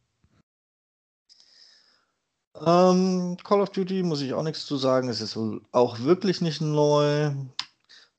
Ähm, 2.63 3.37
Call 3.43 3.61
of 3.61 3.69
Duty 3.71 4.03
muss 4.03 4.21
ich 4.21 4.33
auch 4.33 4.43
nichts 4.43 4.65
zu 4.67 4.77
sagen. 4.77 5.09
Es 5.09 5.19
ist 5.19 5.35
wohl 5.35 5.61
auch 5.71 5.99
wirklich 5.99 6.41
nicht 6.41 6.61
neu. 6.61 7.31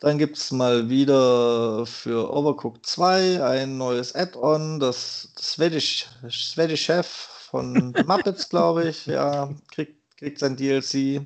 Dann 0.02 0.18
gibt 0.18 0.36
es 0.36 0.50
mal 0.50 0.90
wieder 0.90 1.86
für 1.86 2.28
Overcooked 2.34 2.84
2 2.84 3.40
ein 3.40 3.78
neues 3.78 4.16
Add-on, 4.16 4.80
das 4.80 5.32
Swedish, 5.38 6.08
Swedish 6.28 6.86
Chef 6.86 7.06
von 7.06 7.92
Muppets, 8.08 8.48
glaube 8.48 8.88
ich, 8.88 9.06
ja, 9.06 9.54
kriegt, 9.70 10.16
kriegt 10.16 10.40
sein 10.40 10.56
DLC. 10.56 11.24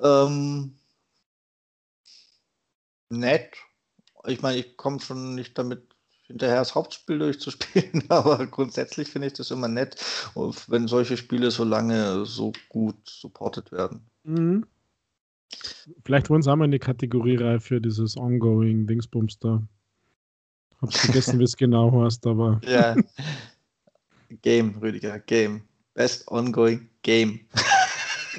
Ähm, 0.00 0.78
nett. 3.10 3.52
Ich 4.26 4.40
meine, 4.40 4.56
ich 4.56 4.78
komme 4.78 5.00
schon 5.00 5.34
nicht 5.34 5.58
damit 5.58 5.82
hinterher 6.22 6.60
das 6.60 6.74
Hauptspiel 6.74 7.18
durchzuspielen, 7.18 8.06
aber 8.08 8.46
grundsätzlich 8.46 9.10
finde 9.10 9.26
ich 9.26 9.34
das 9.34 9.50
immer 9.50 9.68
nett, 9.68 10.02
wenn 10.68 10.88
solche 10.88 11.18
Spiele 11.18 11.50
so 11.50 11.64
lange 11.64 12.24
so 12.24 12.54
gut 12.70 12.96
supported 13.06 13.72
werden. 13.72 14.08
Mhm. 14.22 14.64
Vielleicht 16.04 16.30
wollen 16.30 16.42
sie 16.42 16.50
einmal 16.50 16.66
eine 16.66 16.78
Kategorie 16.78 17.36
rein 17.36 17.60
für 17.60 17.80
dieses 17.80 18.16
Ongoing 18.16 18.86
Dingsbums 18.86 19.38
da. 19.38 19.62
Hab 20.80 20.94
vergessen, 20.94 21.38
wie 21.38 21.44
es 21.44 21.56
genau 21.56 22.04
heißt, 22.04 22.26
aber. 22.26 22.60
Ja. 22.66 22.96
Game, 24.42 24.78
Rüdiger, 24.80 25.18
Game. 25.18 25.62
Best 25.94 26.28
Ongoing 26.28 26.88
Game. 27.02 27.40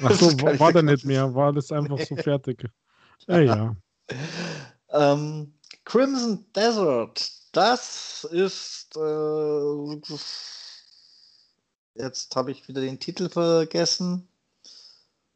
Achso, 0.02 0.26
war, 0.40 0.58
war 0.58 0.72
da 0.72 0.82
nicht 0.82 1.04
mehr, 1.04 1.34
war 1.34 1.52
das 1.52 1.70
einfach 1.70 1.98
so 1.98 2.16
fertig. 2.16 2.64
Ja, 3.28 3.40
ja. 3.40 3.76
Ähm, 4.88 5.52
Crimson 5.84 6.44
Desert, 6.56 7.30
das 7.52 8.26
ist. 8.30 8.96
Äh, 8.96 10.00
jetzt 11.94 12.34
habe 12.34 12.50
ich 12.50 12.66
wieder 12.68 12.80
den 12.80 12.98
Titel 12.98 13.28
vergessen. 13.28 14.26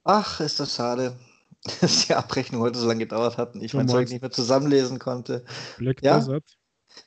Ach, 0.04 0.40
ist 0.40 0.58
das 0.58 0.76
schade, 0.76 1.18
dass 1.80 2.06
die 2.06 2.14
Abrechnung 2.14 2.62
heute 2.62 2.78
so 2.78 2.86
lange 2.86 3.00
gedauert 3.00 3.38
hat 3.38 3.54
und 3.54 3.62
ich 3.62 3.72
du 3.72 3.78
mein 3.78 3.88
Zeug 3.88 4.08
nicht 4.08 4.22
mehr 4.22 4.30
zusammenlesen 4.30 4.98
konnte. 4.98 5.44
Black 5.78 6.02
ja? 6.02 6.18
Desert? 6.18 6.44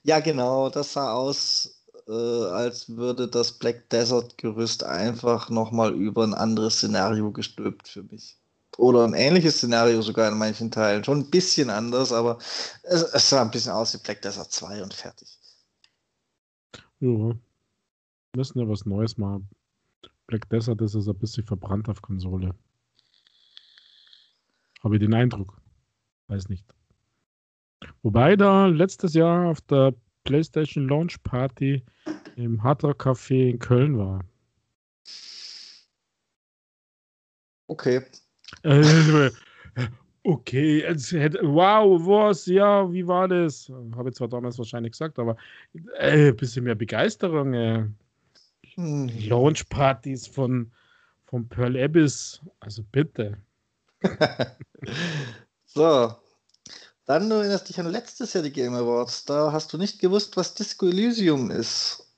Ja, 0.03 0.19
genau. 0.19 0.69
Das 0.69 0.93
sah 0.93 1.13
aus, 1.13 1.83
äh, 2.07 2.11
als 2.11 2.89
würde 2.89 3.27
das 3.27 3.53
Black 3.53 3.89
Desert-Gerüst 3.89 4.83
einfach 4.83 5.49
nochmal 5.49 5.93
über 5.93 6.23
ein 6.23 6.33
anderes 6.33 6.75
Szenario 6.75 7.31
gestülpt 7.31 7.87
für 7.87 8.03
mich 8.03 8.39
oder 8.79 9.03
ein 9.03 9.13
ähnliches 9.13 9.57
Szenario 9.57 10.01
sogar 10.01 10.31
in 10.31 10.37
manchen 10.37 10.71
Teilen. 10.71 11.03
Schon 11.03 11.19
ein 11.19 11.29
bisschen 11.29 11.69
anders, 11.69 12.11
aber 12.11 12.37
es, 12.83 13.03
es 13.03 13.29
sah 13.29 13.41
ein 13.41 13.51
bisschen 13.51 13.73
aus 13.73 13.93
wie 13.93 14.01
Black 14.01 14.21
Desert 14.21 14.51
2 14.51 14.81
und 14.81 14.93
fertig. 14.93 15.37
Ja. 16.99 17.09
Wir 17.09 17.37
müssen 18.35 18.59
ja 18.59 18.67
was 18.67 18.85
Neues 18.85 19.17
machen. 19.17 19.49
Black 20.27 20.49
Desert 20.49 20.81
ist 20.81 20.95
also 20.95 21.11
ein 21.11 21.19
bisschen 21.19 21.45
verbrannt 21.45 21.89
auf 21.89 22.01
Konsole. 22.01 22.55
Habe 24.79 24.95
ich 24.95 25.01
den 25.01 25.13
Eindruck. 25.13 25.61
Weiß 26.27 26.49
nicht. 26.49 26.65
Wobei 28.01 28.35
da 28.35 28.67
letztes 28.67 29.13
Jahr 29.13 29.47
auf 29.47 29.61
der 29.61 29.93
PlayStation 30.23 30.87
Launch 30.87 31.21
Party 31.23 31.83
im 32.35 32.61
Hardrock 32.61 33.01
Café 33.01 33.49
in 33.49 33.59
Köln 33.59 33.97
war. 33.97 34.23
Okay, 37.67 38.01
äh, 38.63 39.29
okay, 40.23 40.83
wow, 41.43 42.01
was, 42.05 42.45
ja, 42.47 42.91
wie 42.91 43.05
war 43.07 43.27
das? 43.27 43.71
Habe 43.95 44.09
ich 44.09 44.15
zwar 44.15 44.27
damals 44.27 44.57
wahrscheinlich 44.57 44.93
gesagt, 44.93 45.19
aber 45.19 45.37
ein 45.99 46.19
äh, 46.19 46.31
bisschen 46.31 46.63
mehr 46.63 46.75
Begeisterung. 46.75 47.53
Äh. 47.53 47.87
Hm. 48.75 49.09
Launchpartys 49.27 50.27
von, 50.27 50.71
von 51.25 51.47
Pearl 51.47 51.77
Abyss, 51.77 52.41
also 52.59 52.83
bitte. 52.91 53.37
so, 55.65 56.15
dann 57.05 57.29
du 57.29 57.35
erinnerst 57.35 57.69
dich 57.69 57.79
an 57.79 57.91
letztes 57.91 58.33
Jahr 58.33 58.43
die 58.43 58.51
Game 58.51 58.73
Awards. 58.73 59.25
Da 59.25 59.51
hast 59.51 59.73
du 59.73 59.77
nicht 59.77 59.99
gewusst, 59.99 60.37
was 60.37 60.53
Disco 60.53 60.87
Elysium 60.87 61.51
ist 61.51 62.09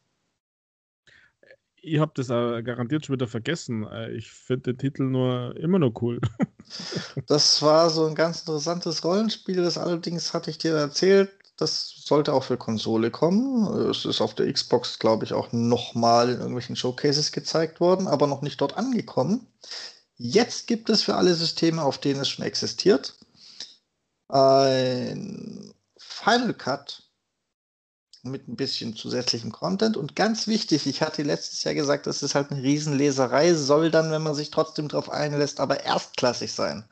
ich 1.81 1.99
habe 1.99 2.11
das 2.15 2.27
garantiert 2.27 3.05
schon 3.05 3.15
wieder 3.15 3.27
vergessen. 3.27 3.85
Äh, 3.87 4.11
ich 4.11 4.31
finde 4.31 4.73
den 4.73 4.77
Titel 4.77 5.03
nur 5.03 5.55
immer 5.57 5.79
noch 5.79 5.93
cool. 6.01 6.19
das 7.27 7.61
war 7.61 7.89
so 7.89 8.05
ein 8.05 8.15
ganz 8.15 8.41
interessantes 8.41 9.03
Rollenspiel. 9.03 9.57
Das 9.57 9.77
allerdings 9.77 10.33
hatte 10.33 10.49
ich 10.51 10.57
dir 10.57 10.73
erzählt, 10.73 11.31
das 11.57 11.89
sollte 11.89 12.33
auch 12.33 12.43
für 12.43 12.57
Konsole 12.57 13.11
kommen. 13.11 13.65
Es 13.89 14.05
ist 14.05 14.21
auf 14.21 14.35
der 14.35 14.51
Xbox, 14.51 14.99
glaube 14.99 15.25
ich, 15.25 15.33
auch 15.33 15.51
nochmal 15.51 16.29
in 16.29 16.37
irgendwelchen 16.37 16.75
Showcases 16.75 17.31
gezeigt 17.31 17.79
worden, 17.79 18.07
aber 18.07 18.27
noch 18.27 18.41
nicht 18.41 18.61
dort 18.61 18.77
angekommen. 18.77 19.47
Jetzt 20.23 20.67
gibt 20.67 20.91
es 20.91 21.01
für 21.01 21.15
alle 21.15 21.33
Systeme, 21.33 21.81
auf 21.83 21.97
denen 21.97 22.19
es 22.21 22.29
schon 22.29 22.45
existiert, 22.45 23.15
ein 24.27 25.73
Final 25.97 26.53
Cut 26.53 27.09
mit 28.21 28.47
ein 28.47 28.55
bisschen 28.55 28.95
zusätzlichem 28.95 29.51
Content. 29.51 29.97
Und 29.97 30.15
ganz 30.15 30.45
wichtig, 30.45 30.85
ich 30.85 31.01
hatte 31.01 31.23
letztes 31.23 31.63
Jahr 31.63 31.73
gesagt, 31.73 32.05
das 32.05 32.21
ist 32.21 32.35
halt 32.35 32.51
eine 32.51 32.61
Riesenleserei, 32.61 33.55
soll 33.55 33.89
dann, 33.89 34.11
wenn 34.11 34.21
man 34.21 34.35
sich 34.35 34.51
trotzdem 34.51 34.89
darauf 34.89 35.09
einlässt, 35.09 35.59
aber 35.59 35.85
erstklassig 35.85 36.53
sein. 36.53 36.87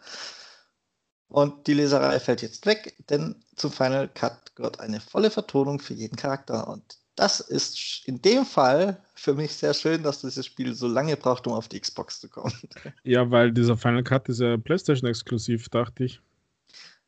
Und 1.28 1.68
die 1.68 1.76
Leserei 1.76 2.20
fällt 2.20 2.42
jetzt 2.42 2.66
weg, 2.66 2.96
denn 3.12 3.44
zum 3.56 3.72
Final 3.72 4.10
Cut 4.10 4.56
gehört 4.56 4.80
eine 4.80 5.02
volle 5.02 5.30
Vertonung 5.30 5.80
für 5.80 5.94
jeden 5.94 6.16
Charakter. 6.16 6.68
Und 6.68 6.98
das 7.20 7.42
ist 7.42 8.08
in 8.08 8.22
dem 8.22 8.46
Fall 8.46 9.04
für 9.14 9.34
mich 9.34 9.54
sehr 9.54 9.74
schön, 9.74 10.04
dass 10.04 10.22
dieses 10.22 10.46
Spiel 10.46 10.74
so 10.74 10.88
lange 10.88 11.18
braucht, 11.18 11.48
um 11.48 11.54
auf 11.54 11.68
die 11.68 11.80
Xbox 11.80 12.22
zu 12.22 12.30
kommen. 12.30 12.54
Ja, 13.04 13.30
weil 13.30 13.52
dieser 13.52 13.76
Final 13.76 14.04
Cut 14.04 14.30
ist 14.30 14.40
ja 14.40 14.56
PlayStation-exklusiv, 14.56 15.68
dachte 15.68 16.06
ich. 16.06 16.22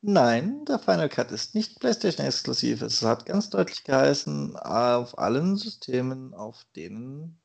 Nein, 0.01 0.65
der 0.65 0.79
Final 0.79 1.07
Cut 1.07 1.31
ist 1.31 1.55
nicht 1.55 1.79
PlayStation-exklusiv. 1.79 2.81
Es 2.81 3.01
hat 3.03 3.25
ganz 3.25 3.49
deutlich 3.49 3.85
geheißen, 3.85 4.57
auf 4.57 5.17
allen 5.17 5.55
Systemen, 5.55 6.33
auf 6.33 6.65
denen 6.75 7.39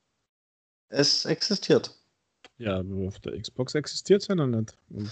es 0.88 1.24
existiert. 1.24 1.94
Ja, 2.59 2.78
aber 2.78 3.06
auf 3.06 3.20
der 3.20 3.40
Xbox 3.40 3.76
existiert 3.76 4.22
es 4.22 4.28
ja 4.28 4.34
noch 4.34 4.48
nicht. 4.48 4.76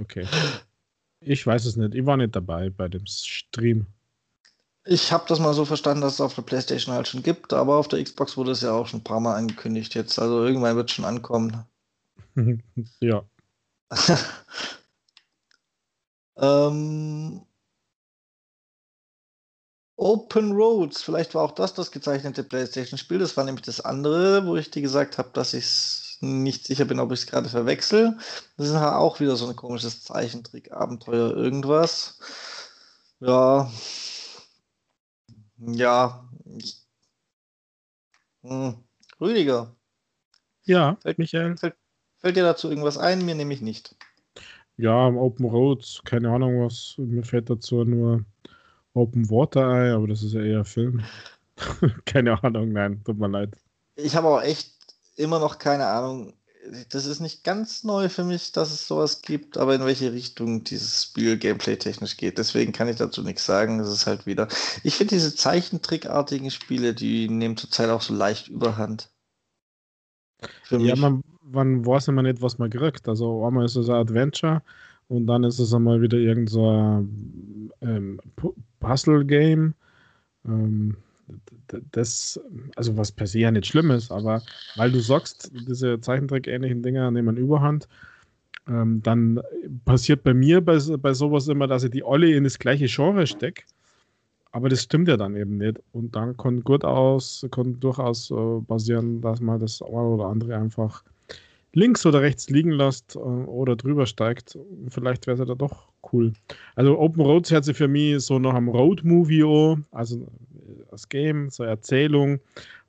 okay. 0.00 0.26
Ich 1.20 1.46
weiß 1.46 1.66
es 1.66 1.76
nicht. 1.76 1.94
Ich 1.94 2.06
war 2.06 2.16
nicht 2.16 2.34
dabei 2.34 2.70
bei 2.70 2.88
dem 2.88 3.04
Stream. 3.04 3.86
Ich 4.84 5.12
habe 5.12 5.24
das 5.28 5.38
mal 5.38 5.52
so 5.52 5.64
verstanden, 5.64 6.00
dass 6.00 6.14
es 6.14 6.20
auf 6.20 6.34
der 6.34 6.42
PlayStation 6.42 6.94
halt 6.94 7.06
schon 7.06 7.22
gibt, 7.22 7.52
aber 7.52 7.76
auf 7.76 7.88
der 7.88 8.02
Xbox 8.02 8.36
wurde 8.36 8.52
es 8.52 8.62
ja 8.62 8.72
auch 8.72 8.86
schon 8.86 9.00
ein 9.00 9.04
paar 9.04 9.20
Mal 9.20 9.36
angekündigt 9.36 9.94
jetzt. 9.94 10.18
Also 10.18 10.44
irgendwann 10.44 10.76
wird 10.76 10.88
es 10.90 10.96
schon 10.96 11.04
ankommen. 11.04 11.64
ja. 13.00 13.24
Ähm, 16.40 17.42
Open 19.96 20.52
Roads, 20.52 21.02
vielleicht 21.02 21.34
war 21.34 21.42
auch 21.42 21.52
das 21.52 21.74
das 21.74 21.90
gezeichnete 21.90 22.42
PlayStation-Spiel. 22.42 23.18
Das 23.18 23.36
war 23.36 23.44
nämlich 23.44 23.66
das 23.66 23.82
andere, 23.82 24.46
wo 24.46 24.56
ich 24.56 24.70
dir 24.70 24.80
gesagt 24.80 25.18
habe, 25.18 25.28
dass 25.34 25.52
ich 25.52 26.16
nicht 26.20 26.66
sicher 26.66 26.86
bin, 26.86 27.00
ob 27.00 27.12
ich 27.12 27.20
es 27.20 27.26
gerade 27.26 27.48
verwechsel. 27.50 28.16
Das 28.56 28.68
ist 28.68 28.74
auch 28.74 29.20
wieder 29.20 29.36
so 29.36 29.46
ein 29.48 29.56
komisches 29.56 30.02
Zeichentrick-Abenteuer, 30.02 31.36
irgendwas. 31.36 32.18
Ja. 33.20 33.70
Ja. 35.60 36.28
Hm. 38.42 38.74
Rüdiger. 39.20 39.74
Ja, 40.64 40.96
fällt, 41.02 41.18
Michael. 41.18 41.56
Fällt, 41.56 41.76
fällt 42.18 42.36
dir 42.36 42.42
dazu 42.42 42.68
irgendwas 42.68 42.96
ein? 42.96 43.24
Mir 43.24 43.34
nämlich 43.34 43.60
nicht. 43.60 43.96
Ja, 44.76 45.08
Open 45.08 45.46
Roads, 45.46 46.00
keine 46.04 46.30
Ahnung 46.30 46.64
was. 46.64 46.94
Mir 46.96 47.22
fällt 47.22 47.50
dazu 47.50 47.84
nur 47.84 48.24
Open 48.94 49.28
Water 49.28 49.68
ein, 49.68 49.92
aber 49.92 50.08
das 50.08 50.22
ist 50.22 50.32
ja 50.32 50.42
eher 50.42 50.64
Film. 50.64 51.02
keine 52.06 52.42
Ahnung, 52.42 52.72
nein, 52.72 53.02
tut 53.04 53.18
mir 53.18 53.28
leid. 53.28 53.54
Ich 53.96 54.16
habe 54.16 54.28
auch 54.28 54.42
echt 54.42 54.74
immer 55.16 55.38
noch 55.38 55.58
keine 55.58 55.86
Ahnung. 55.86 56.32
Das 56.90 57.06
ist 57.06 57.20
nicht 57.20 57.42
ganz 57.42 57.82
neu 57.82 58.08
für 58.08 58.22
mich, 58.22 58.52
dass 58.52 58.70
es 58.70 58.86
sowas 58.86 59.22
gibt, 59.22 59.58
aber 59.58 59.74
in 59.74 59.84
welche 59.84 60.12
Richtung 60.12 60.62
dieses 60.62 61.04
Spiel 61.04 61.36
gameplay-technisch 61.36 62.16
geht. 62.16 62.38
Deswegen 62.38 62.72
kann 62.72 62.88
ich 62.88 62.96
dazu 62.96 63.22
nichts 63.22 63.44
sagen. 63.44 63.78
Das 63.78 63.90
ist 63.92 64.06
halt 64.06 64.26
wieder. 64.26 64.46
Ich 64.84 64.94
finde 64.94 65.14
diese 65.14 65.34
Zeichentrickartigen 65.34 66.50
Spiele, 66.50 66.94
die 66.94 67.28
nehmen 67.28 67.56
zurzeit 67.56 67.90
auch 67.90 68.02
so 68.02 68.14
leicht 68.14 68.48
überhand. 68.48 69.10
Für 70.62 70.78
ja, 70.78 70.92
mich. 70.92 71.00
man, 71.00 71.22
man 71.42 71.84
weiß 71.84 72.08
immer 72.08 72.22
nicht, 72.22 72.40
was 72.40 72.58
man 72.58 72.70
kriegt. 72.70 73.08
Also 73.08 73.44
einmal 73.44 73.64
ist 73.64 73.76
es 73.76 73.88
ein 73.88 73.96
Adventure 73.96 74.62
und 75.08 75.26
dann 75.26 75.42
ist 75.42 75.58
es 75.58 75.74
einmal 75.74 76.00
wieder 76.02 76.18
irgend 76.18 76.50
so 76.50 76.70
ein 76.70 77.72
ähm, 77.80 78.20
Puzzle-Game. 78.78 79.74
Ähm, 80.46 80.96
das, 81.92 82.40
also 82.76 82.96
was 82.96 83.12
per 83.12 83.26
se 83.26 83.40
ja 83.40 83.50
nicht 83.50 83.66
schlimm 83.66 83.90
ist, 83.90 84.10
aber 84.12 84.42
weil 84.76 84.90
du 84.92 85.00
sagst, 85.00 85.50
diese 85.52 86.00
Zeichentrick-ähnlichen 86.00 86.82
Dinger 86.82 87.10
nehmen 87.10 87.36
Überhand, 87.36 87.88
ähm, 88.68 89.02
dann 89.02 89.40
passiert 89.84 90.22
bei 90.24 90.34
mir 90.34 90.60
bei, 90.64 90.78
bei 90.98 91.14
sowas 91.14 91.48
immer, 91.48 91.66
dass 91.66 91.84
ich 91.84 91.90
die 91.92 92.04
alle 92.04 92.30
in 92.34 92.44
das 92.44 92.58
gleiche 92.58 92.86
Genre 92.86 93.26
stecke. 93.26 93.64
aber 94.52 94.68
das 94.68 94.82
stimmt 94.82 95.08
ja 95.08 95.16
dann 95.16 95.36
eben 95.36 95.58
nicht. 95.58 95.80
Und 95.92 96.16
dann 96.16 96.36
kann 96.36 96.62
gut 96.62 96.84
aus, 96.84 97.46
kann 97.50 97.78
durchaus 97.80 98.30
äh, 98.30 98.60
basieren, 98.62 99.20
dass 99.20 99.40
man 99.40 99.60
das 99.60 99.80
eine 99.82 99.92
oder 99.92 100.26
andere 100.26 100.56
einfach 100.56 101.04
links 101.74 102.04
oder 102.06 102.20
rechts 102.22 102.50
liegen 102.50 102.72
lässt 102.72 103.16
äh, 103.16 103.18
oder 103.18 103.76
drüber 103.76 104.06
steigt. 104.06 104.58
Vielleicht 104.88 105.26
wäre 105.26 105.34
es 105.34 105.38
ja 105.40 105.46
da 105.46 105.54
doch 105.54 105.88
cool. 106.12 106.32
Also 106.74 106.98
Open 106.98 107.22
Roads 107.22 107.50
hört 107.52 107.64
sich 107.64 107.76
für 107.76 107.88
mich 107.88 108.20
so 108.24 108.38
nach 108.38 108.54
einem 108.54 108.68
Road-Movie 108.68 109.44
an, 109.44 109.86
also 109.92 110.26
das 111.00 111.08
Game, 111.08 111.50
so 111.50 111.64
Erzählung, 111.64 112.40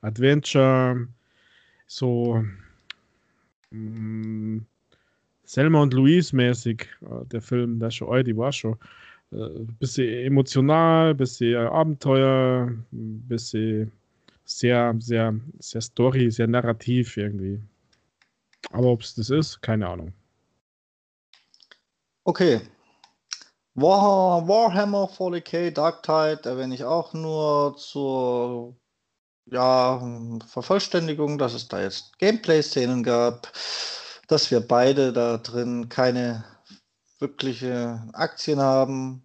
Adventure, 0.02 1.08
so 1.88 2.44
mh, 3.72 3.80
mm, 3.80 4.66
Selma 5.44 5.82
und 5.82 5.94
Louise 5.94 6.36
mäßig, 6.36 6.88
äh, 7.02 7.26
der 7.26 7.42
Film, 7.42 7.80
der 7.80 7.92
schon 7.92 8.10
alt, 8.10 8.28
die 8.28 8.38
war 8.38 8.52
schon. 8.52 8.78
Äh, 9.32 9.66
bisschen 9.80 10.26
emotional, 10.26 11.16
bisschen 11.16 11.68
Abenteuer, 11.68 12.72
bisschen 12.92 13.92
sehr, 14.46 14.96
sehr, 15.00 15.34
sehr 15.60 15.82
Story, 15.82 16.32
sehr 16.32 16.48
narrativ 16.48 17.18
irgendwie. 17.18 17.60
Aber 18.72 18.88
ob 18.88 19.02
es 19.02 19.16
das 19.16 19.30
ist, 19.30 19.62
keine 19.62 19.88
Ahnung. 19.88 20.14
Okay. 22.24 22.62
War, 23.82 24.48
Warhammer 24.48 25.10
40k 25.10 25.72
Dark 25.72 26.04
Tide 26.04 26.50
erwähne 26.50 26.76
ich 26.76 26.84
auch 26.84 27.14
nur 27.14 27.76
zur 27.78 28.76
ja, 29.46 30.02
Vervollständigung, 30.48 31.38
dass 31.38 31.54
es 31.54 31.68
da 31.68 31.82
jetzt 31.82 32.18
Gameplay-Szenen 32.20 33.04
gab, 33.04 33.52
dass 34.28 34.52
wir 34.52 34.62
beide 34.62 35.12
da 35.14 35.38
drin 35.38 35.90
keine 35.90 36.44
wirkliche 37.20 38.02
Aktien 38.14 38.60
haben. 38.60 39.24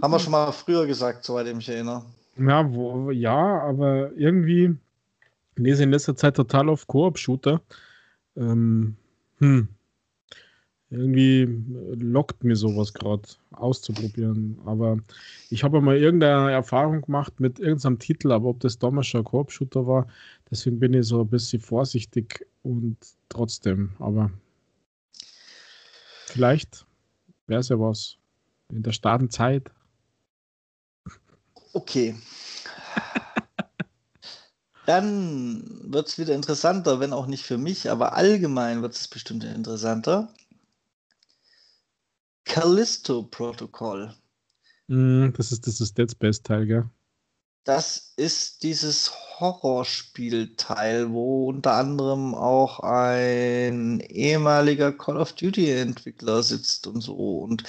Haben 0.00 0.12
wir 0.12 0.18
schon 0.18 0.32
mal 0.32 0.52
früher 0.52 0.86
gesagt, 0.86 1.24
soweit 1.24 1.46
ich 1.46 1.54
mich 1.54 1.68
erinnere. 1.68 2.04
Ja, 2.36 2.72
wo, 2.72 3.10
ja, 3.10 3.60
aber 3.60 4.12
irgendwie 4.12 4.74
lese 5.56 5.82
in 5.82 5.90
letzter 5.90 6.16
Zeit 6.16 6.36
total 6.36 6.68
auf 6.70 6.86
Koop-Shooter. 6.86 7.60
Ähm, 8.36 8.96
hm. 9.38 9.68
Irgendwie 10.92 11.48
lockt 11.94 12.44
mir 12.44 12.54
sowas 12.54 12.92
gerade 12.92 13.22
auszuprobieren. 13.52 14.58
Aber 14.66 14.98
ich 15.48 15.64
habe 15.64 15.80
mal 15.80 15.96
irgendeine 15.96 16.52
Erfahrung 16.52 17.00
gemacht 17.00 17.40
mit 17.40 17.58
irgendeinem 17.58 17.98
Titel, 17.98 18.30
aber 18.30 18.50
ob 18.50 18.60
das 18.60 18.78
damals 18.78 19.14
ein 19.14 19.24
Koop-Shooter 19.24 19.86
war, 19.86 20.06
deswegen 20.50 20.78
bin 20.78 20.92
ich 20.92 21.06
so 21.06 21.22
ein 21.22 21.28
bisschen 21.28 21.62
vorsichtig 21.62 22.46
und 22.62 22.98
trotzdem. 23.30 23.92
Aber 24.00 24.30
vielleicht 26.26 26.84
wäre 27.46 27.60
es 27.60 27.70
ja 27.70 27.80
was 27.80 28.18
in 28.70 28.82
der 28.82 28.92
starken 28.92 29.30
Zeit. 29.30 29.70
Okay. 31.72 32.14
Dann 34.84 35.62
wird 35.84 36.08
es 36.08 36.18
wieder 36.18 36.34
interessanter, 36.34 37.00
wenn 37.00 37.14
auch 37.14 37.26
nicht 37.26 37.44
für 37.44 37.56
mich, 37.56 37.90
aber 37.90 38.12
allgemein 38.14 38.82
wird 38.82 38.94
es 38.94 39.08
bestimmt 39.08 39.42
interessanter. 39.44 40.28
Callisto 42.52 43.22
Protocol. 43.22 44.12
Mm, 44.86 45.30
das 45.34 45.52
ist 45.52 45.66
das 45.66 45.80
ist 45.80 45.96
Dead 45.96 46.10
Space 46.10 46.42
Teil, 46.42 46.66
gell? 46.66 46.84
Das 47.64 48.12
ist 48.16 48.62
dieses 48.62 49.10
Horrorspielteil, 49.40 51.10
wo 51.10 51.48
unter 51.48 51.72
anderem 51.72 52.34
auch 52.34 52.80
ein 52.80 54.00
ehemaliger 54.00 54.92
Call 54.92 55.16
of 55.16 55.32
Duty 55.32 55.70
Entwickler 55.70 56.42
sitzt 56.42 56.86
und 56.86 57.00
so. 57.00 57.14
Und 57.14 57.64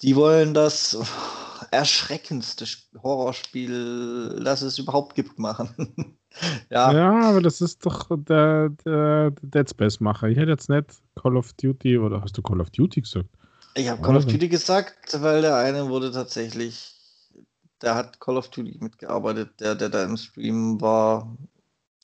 die 0.00 0.16
wollen 0.16 0.54
das 0.54 0.96
erschreckendste 1.70 2.64
Horrorspiel, 3.02 4.40
das 4.42 4.62
es 4.62 4.78
überhaupt 4.78 5.16
gibt, 5.16 5.38
machen. 5.38 6.16
ja. 6.70 6.92
ja, 6.92 7.28
aber 7.28 7.42
das 7.42 7.60
ist 7.60 7.84
doch 7.84 8.08
der, 8.10 8.70
der, 8.86 9.32
Dead 9.42 9.68
Space-Macher. 9.68 10.28
Ich 10.28 10.38
hätte 10.38 10.52
jetzt 10.52 10.70
nicht 10.70 11.02
Call 11.14 11.36
of 11.36 11.52
Duty 11.54 11.98
oder 11.98 12.22
hast 12.22 12.38
du 12.38 12.42
Call 12.42 12.62
of 12.62 12.70
Duty 12.70 13.02
gesagt? 13.02 13.28
Ich 13.76 13.88
habe 13.88 14.02
Call 14.02 14.16
of 14.16 14.26
Duty 14.26 14.48
gesagt, 14.48 15.20
weil 15.20 15.42
der 15.42 15.56
eine 15.56 15.88
wurde 15.88 16.12
tatsächlich, 16.12 16.94
der 17.82 17.96
hat 17.96 18.20
Call 18.20 18.36
of 18.36 18.48
Duty 18.48 18.78
mitgearbeitet, 18.80 19.60
der, 19.60 19.74
der 19.74 19.88
da 19.88 20.04
im 20.04 20.16
Stream 20.16 20.80
war. 20.80 21.36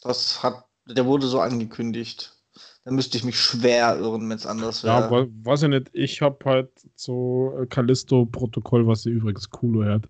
Das 0.03 0.43
hat, 0.43 0.65
der 0.87 1.07
wurde 1.07 1.27
so 1.27 1.41
angekündigt. 1.41 2.37
Da 2.85 2.91
müsste 2.91 3.19
ich 3.19 3.25
mich 3.25 3.39
schwer 3.39 3.99
irren, 3.99 4.29
wenn 4.29 4.37
es 4.37 4.47
anders 4.47 4.83
wäre. 4.83 5.01
Ja, 5.01 5.07
aber 5.07 5.29
weiß 5.45 5.65
ich 5.65 5.69
nicht. 5.69 5.91
Ich 5.93 6.23
habe 6.23 6.39
halt 6.45 6.71
so 6.97 7.67
Callisto-Protokoll, 7.69 8.87
was 8.87 9.03
sie 9.03 9.11
übrigens 9.11 9.49
cool 9.63 9.85
hört. 9.85 10.09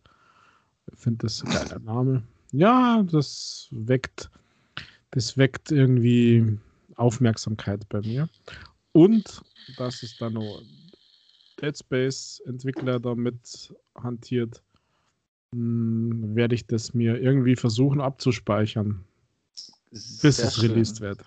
Ich 0.92 0.98
finde 0.98 1.26
das 1.26 1.42
ein 1.42 1.50
geiler 1.50 1.80
Name. 1.80 2.22
Ja, 2.52 3.02
das 3.10 3.68
weckt, 3.70 4.30
das 5.10 5.36
weckt 5.36 5.70
irgendwie 5.70 6.58
Aufmerksamkeit 6.96 7.86
bei 7.88 8.00
mir. 8.00 8.28
Und 8.92 9.42
dass 9.76 10.02
es 10.02 10.16
da 10.16 10.30
noch 10.30 10.62
Dead 11.60 11.76
Space 11.76 12.42
Entwickler 12.46 13.00
damit 13.00 13.74
hantiert, 13.94 14.62
hm, 15.54 16.34
werde 16.34 16.54
ich 16.54 16.66
das 16.66 16.94
mir 16.94 17.20
irgendwie 17.20 17.56
versuchen 17.56 18.00
abzuspeichern, 18.00 19.04
bis 19.90 20.20
Sehr 20.36 20.46
es 20.46 20.56
schön. 20.56 20.70
released 20.70 21.00
wird. 21.00 21.24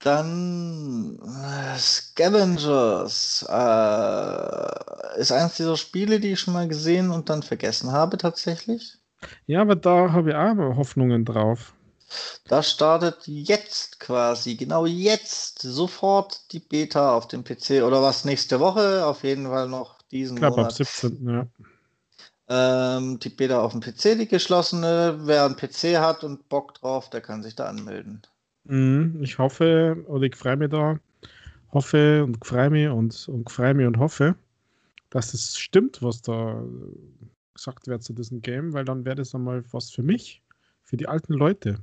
Dann 0.00 1.18
äh, 1.18 1.78
Scavengers 1.78 3.44
äh, 3.48 5.20
ist 5.20 5.32
eines 5.32 5.56
dieser 5.56 5.76
Spiele, 5.76 6.20
die 6.20 6.32
ich 6.32 6.40
schon 6.40 6.54
mal 6.54 6.68
gesehen 6.68 7.10
und 7.10 7.28
dann 7.28 7.42
vergessen 7.42 7.90
habe 7.92 8.18
tatsächlich. 8.18 8.98
Ja, 9.46 9.62
aber 9.62 9.74
da 9.74 10.12
habe 10.12 10.30
ich 10.30 10.36
auch 10.36 10.76
Hoffnungen 10.76 11.24
drauf. 11.24 11.75
Da 12.48 12.62
startet 12.62 13.26
jetzt 13.26 13.98
quasi, 13.98 14.54
genau 14.54 14.86
jetzt, 14.86 15.60
sofort 15.62 16.52
die 16.52 16.60
Beta 16.60 17.14
auf 17.14 17.28
dem 17.28 17.42
PC 17.42 17.82
oder 17.82 18.02
was 18.02 18.24
nächste 18.24 18.60
Woche, 18.60 19.04
auf 19.04 19.24
jeden 19.24 19.46
Fall 19.46 19.68
noch 19.68 19.98
diesen 20.10 20.36
ich 20.36 20.40
glaube, 20.40 20.56
Monat. 20.58 20.80
ab 20.80 20.86
17. 20.86 21.28
Ja. 21.28 21.46
Ähm, 22.48 23.18
die 23.18 23.30
Beta 23.30 23.60
auf 23.60 23.72
dem 23.72 23.80
PC, 23.80 24.16
die 24.16 24.28
geschlossene. 24.28 25.18
Wer 25.22 25.44
einen 25.44 25.56
PC 25.56 25.98
hat 25.98 26.22
und 26.22 26.48
Bock 26.48 26.74
drauf, 26.74 27.10
der 27.10 27.20
kann 27.20 27.42
sich 27.42 27.56
da 27.56 27.66
anmelden. 27.66 28.22
Mhm, 28.64 29.20
ich 29.22 29.38
hoffe, 29.38 30.04
oder 30.06 30.24
ich 30.24 30.36
freue 30.36 30.56
mich 30.56 30.70
da, 30.70 30.98
hoffe 31.72 32.22
und 32.24 32.44
freue 32.44 32.70
mich 32.70 32.88
und, 32.88 33.28
und 33.28 33.50
freue 33.50 33.74
mich 33.74 33.86
und 33.86 33.98
hoffe, 33.98 34.36
dass 35.10 35.34
es 35.34 35.58
stimmt, 35.58 36.02
was 36.02 36.22
da 36.22 36.62
gesagt 37.54 37.88
wird 37.88 38.02
zu 38.02 38.12
diesem 38.12 38.42
Game, 38.42 38.72
weil 38.72 38.84
dann 38.84 39.04
wäre 39.04 39.16
das 39.16 39.34
einmal 39.34 39.64
was 39.72 39.90
für 39.90 40.02
mich, 40.02 40.42
für 40.84 40.96
die 40.96 41.08
alten 41.08 41.32
Leute. 41.32 41.80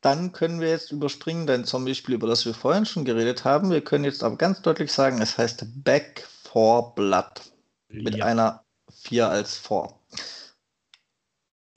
Dann 0.00 0.32
können 0.32 0.60
wir 0.60 0.68
jetzt 0.68 0.92
überspringen 0.92 1.46
dein 1.46 1.64
Zombie-Spiel, 1.64 2.14
über 2.14 2.28
das 2.28 2.46
wir 2.46 2.54
vorhin 2.54 2.86
schon 2.86 3.04
geredet 3.04 3.44
haben. 3.44 3.70
Wir 3.70 3.82
können 3.82 4.04
jetzt 4.04 4.22
aber 4.22 4.36
ganz 4.36 4.62
deutlich 4.62 4.92
sagen, 4.92 5.20
es 5.20 5.36
heißt 5.36 5.66
Back 5.82 6.24
for 6.44 6.94
Blood. 6.94 7.52
Mit 7.88 8.16
ja. 8.16 8.24
einer 8.26 8.64
4 8.90 9.28
als 9.28 9.56
vor. 9.56 10.00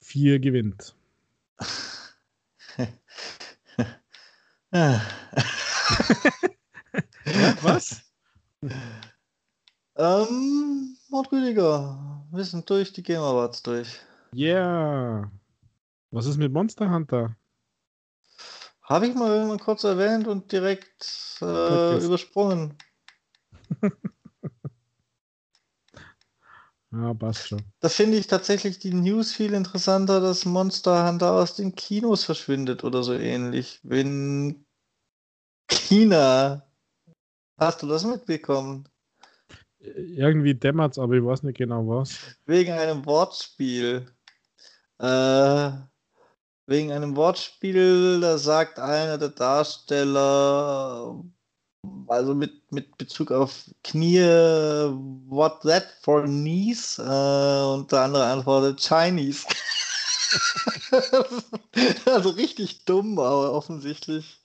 4 0.00 0.38
gewinnt. 0.38 0.94
ja, 4.72 5.00
was? 7.62 8.02
Ähm, 9.96 10.96
Mord 11.08 11.32
Rüdiger, 11.32 12.24
wir 12.30 12.44
sind 12.44 12.68
durch 12.70 12.92
die 12.92 13.02
Game 13.02 13.22
Awards 13.22 13.62
durch. 13.62 14.00
Yeah. 14.32 15.30
Was 16.10 16.26
ist 16.26 16.36
mit 16.38 16.52
Monster 16.52 16.90
Hunter? 16.90 17.36
Habe 18.90 19.06
ich 19.06 19.14
mal 19.14 19.30
irgendwann 19.30 19.60
kurz 19.60 19.84
erwähnt 19.84 20.26
und 20.26 20.50
direkt 20.50 21.38
äh, 21.40 22.04
übersprungen. 22.04 22.76
ja, 26.90 27.14
passt 27.14 27.46
schon. 27.46 27.62
Da 27.78 27.88
finde 27.88 28.16
ich 28.16 28.26
tatsächlich 28.26 28.80
die 28.80 28.92
News 28.92 29.30
viel 29.32 29.54
interessanter, 29.54 30.20
dass 30.20 30.44
Monster 30.44 31.06
Hunter 31.06 31.34
aus 31.34 31.54
den 31.54 31.76
Kinos 31.76 32.24
verschwindet 32.24 32.82
oder 32.82 33.04
so 33.04 33.12
ähnlich. 33.12 33.78
Wenn 33.84 34.66
China. 35.70 36.66
Hast 37.58 37.84
du 37.84 37.86
das 37.86 38.04
mitbekommen? 38.04 38.88
Irgendwie 39.78 40.56
dämmert 40.56 40.94
es, 40.94 40.98
aber 40.98 41.14
ich 41.14 41.24
weiß 41.24 41.44
nicht 41.44 41.58
genau 41.58 41.86
was. 41.86 42.18
Wegen 42.44 42.72
einem 42.72 43.06
Wortspiel. 43.06 44.10
Äh, 44.98 45.70
wegen 46.70 46.92
einem 46.92 47.16
Wortspiel, 47.16 48.20
da 48.20 48.38
sagt 48.38 48.78
einer 48.78 49.18
der 49.18 49.30
Darsteller, 49.30 51.20
also 52.06 52.34
mit, 52.36 52.70
mit 52.70 52.96
Bezug 52.96 53.32
auf 53.32 53.68
Knie, 53.82 54.20
what 55.26 55.62
that 55.62 55.88
for 56.00 56.22
knees? 56.22 56.96
Äh, 56.98 57.02
und 57.02 57.90
der 57.90 58.02
andere 58.02 58.24
antwortet 58.24 58.80
Chinese. 58.80 59.48
also 62.06 62.30
richtig 62.30 62.84
dumm, 62.84 63.18
aber 63.18 63.52
offensichtlich. 63.52 64.40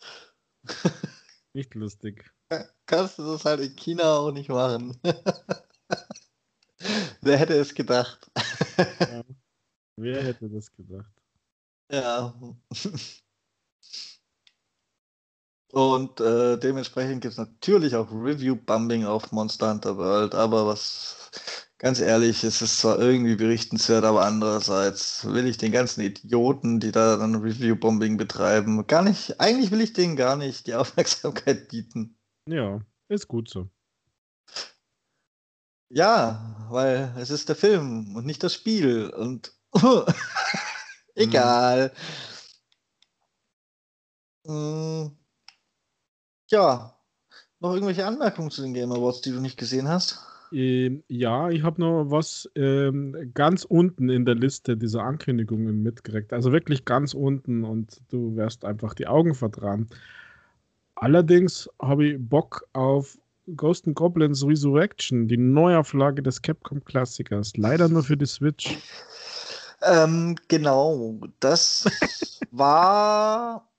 Nicht 1.53 1.75
lustig. 1.75 2.33
Kannst 2.87 3.19
du 3.19 3.23
das 3.23 3.45
halt 3.45 3.59
in 3.59 3.75
China 3.75 4.15
auch 4.15 4.31
nicht 4.31 4.49
machen. 4.49 4.99
Wer 7.21 7.37
hätte 7.37 7.53
es 7.53 7.75
gedacht? 7.75 8.31
Ja. 8.99 9.23
Wer 9.97 10.23
hätte 10.23 10.49
das 10.49 10.71
gedacht? 10.71 11.11
Ja. 11.91 12.33
Und 15.71 16.21
äh, 16.21 16.57
dementsprechend 16.57 17.21
gibt 17.21 17.33
es 17.33 17.37
natürlich 17.37 17.95
auch 17.95 18.09
Review-Bumping 18.09 19.05
auf 19.05 19.31
Monster 19.33 19.71
Hunter 19.71 19.97
World, 19.97 20.33
aber 20.33 20.65
was, 20.67 21.31
ganz 21.79 21.99
ehrlich, 21.99 22.45
es 22.45 22.61
ist 22.61 22.79
zwar 22.79 22.97
irgendwie 22.97 23.35
berichtenswert, 23.35 24.05
aber 24.05 24.23
andererseits 24.23 25.25
will 25.25 25.45
ich 25.47 25.57
den 25.57 25.73
ganzen 25.73 26.01
Idioten, 26.01 26.79
die 26.79 26.93
da 26.93 27.17
dann 27.17 27.35
Review-Bombing 27.35 28.15
betreiben, 28.15 28.87
gar 28.87 29.01
nicht, 29.01 29.41
eigentlich 29.41 29.71
will 29.71 29.81
ich 29.81 29.91
denen 29.91 30.15
gar 30.15 30.37
nicht 30.37 30.67
die 30.67 30.73
Aufmerksamkeit 30.75 31.67
bieten. 31.67 32.17
Ja, 32.47 32.79
ist 33.09 33.27
gut 33.27 33.49
so. 33.49 33.69
Ja, 35.89 36.67
weil 36.69 37.13
es 37.17 37.29
ist 37.29 37.49
der 37.49 37.55
Film 37.55 38.15
und 38.15 38.25
nicht 38.25 38.43
das 38.43 38.53
Spiel 38.53 39.09
und 39.09 39.53
egal. 41.15 41.91
Mm. 44.45 45.07
Ja, 46.51 46.95
noch 47.59 47.73
irgendwelche 47.73 48.05
Anmerkungen 48.05 48.51
zu 48.51 48.61
den 48.61 48.73
Game 48.73 48.91
Awards, 48.91 49.21
die 49.21 49.31
du 49.31 49.39
nicht 49.39 49.57
gesehen 49.57 49.87
hast? 49.87 50.19
Ähm, 50.51 51.03
ja, 51.07 51.49
ich 51.49 51.63
habe 51.63 51.81
noch 51.81 52.05
was 52.11 52.49
ähm, 52.55 53.31
ganz 53.33 53.65
unten 53.65 54.09
in 54.09 54.25
der 54.25 54.35
Liste 54.35 54.77
dieser 54.77 55.03
Ankündigungen 55.03 55.81
mitgekriegt. 55.81 56.31
Also 56.31 56.51
wirklich 56.51 56.85
ganz 56.85 57.13
unten 57.13 57.63
und 57.63 58.01
du 58.09 58.35
wirst 58.35 58.63
einfach 58.63 58.93
die 58.93 59.07
Augen 59.07 59.33
vertragen. 59.33 59.87
Allerdings 60.95 61.69
habe 61.81 62.05
ich 62.05 62.15
Bock 62.19 62.65
auf 62.73 63.17
Ghost 63.55 63.85
and 63.85 63.95
Goblins 63.95 64.45
Resurrection, 64.45 65.27
die 65.27 65.37
Neuauflage 65.37 66.23
des 66.23 66.41
Capcom-Klassikers. 66.41 67.57
Leider 67.57 67.89
nur 67.89 68.03
für 68.03 68.17
die 68.17 68.25
Switch. 68.25 68.77
Ähm, 69.85 70.35
genau, 70.47 71.19
das 71.39 71.85
war 72.51 73.71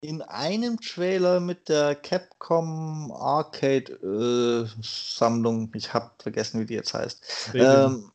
in 0.00 0.20
einem 0.22 0.78
Trailer 0.80 1.40
mit 1.40 1.68
der 1.68 1.94
Capcom 1.94 3.10
Arcade 3.12 3.92
äh, 3.92 4.82
Sammlung, 4.82 5.72
ich 5.74 5.94
habe 5.94 6.10
vergessen, 6.18 6.60
wie 6.60 6.66
die 6.66 6.74
jetzt 6.74 6.92
heißt. 6.92 7.52
Ähm, 7.54 8.12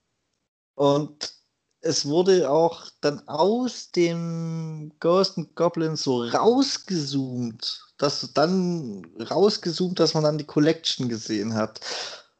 und 0.75 1.33
es 1.81 2.05
wurde 2.05 2.49
auch 2.49 2.87
dann 3.01 3.27
aus 3.27 3.91
dem 3.91 4.91
Ghost 4.99 5.37
and 5.37 5.55
Goblins 5.55 6.03
so 6.03 6.23
rausgezoomt, 6.23 7.93
dass 7.97 8.33
dann 8.33 9.05
rausgezoomt, 9.29 9.99
dass 9.99 10.13
man 10.13 10.23
dann 10.23 10.37
die 10.37 10.45
Collection 10.45 11.09
gesehen 11.09 11.55
hat. 11.55 11.79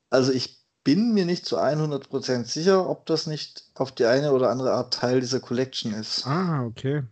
Also 0.10 0.32
ich 0.32 0.59
bin 0.84 1.14
mir 1.14 1.26
nicht 1.26 1.46
zu 1.46 1.58
100% 1.58 2.46
sicher, 2.46 2.90
ob 2.90 3.06
das 3.06 3.28
nicht 3.28 3.66
auf 3.76 3.92
die 3.92 4.06
eine 4.06 4.32
oder 4.32 4.50
andere 4.50 4.74
Art 4.74 4.94
Teil 4.94 5.20
dieser 5.20 5.40
Collection 5.40 5.94
ist. 5.94 6.26
Ah, 6.26 6.64
okay. 6.66 7.04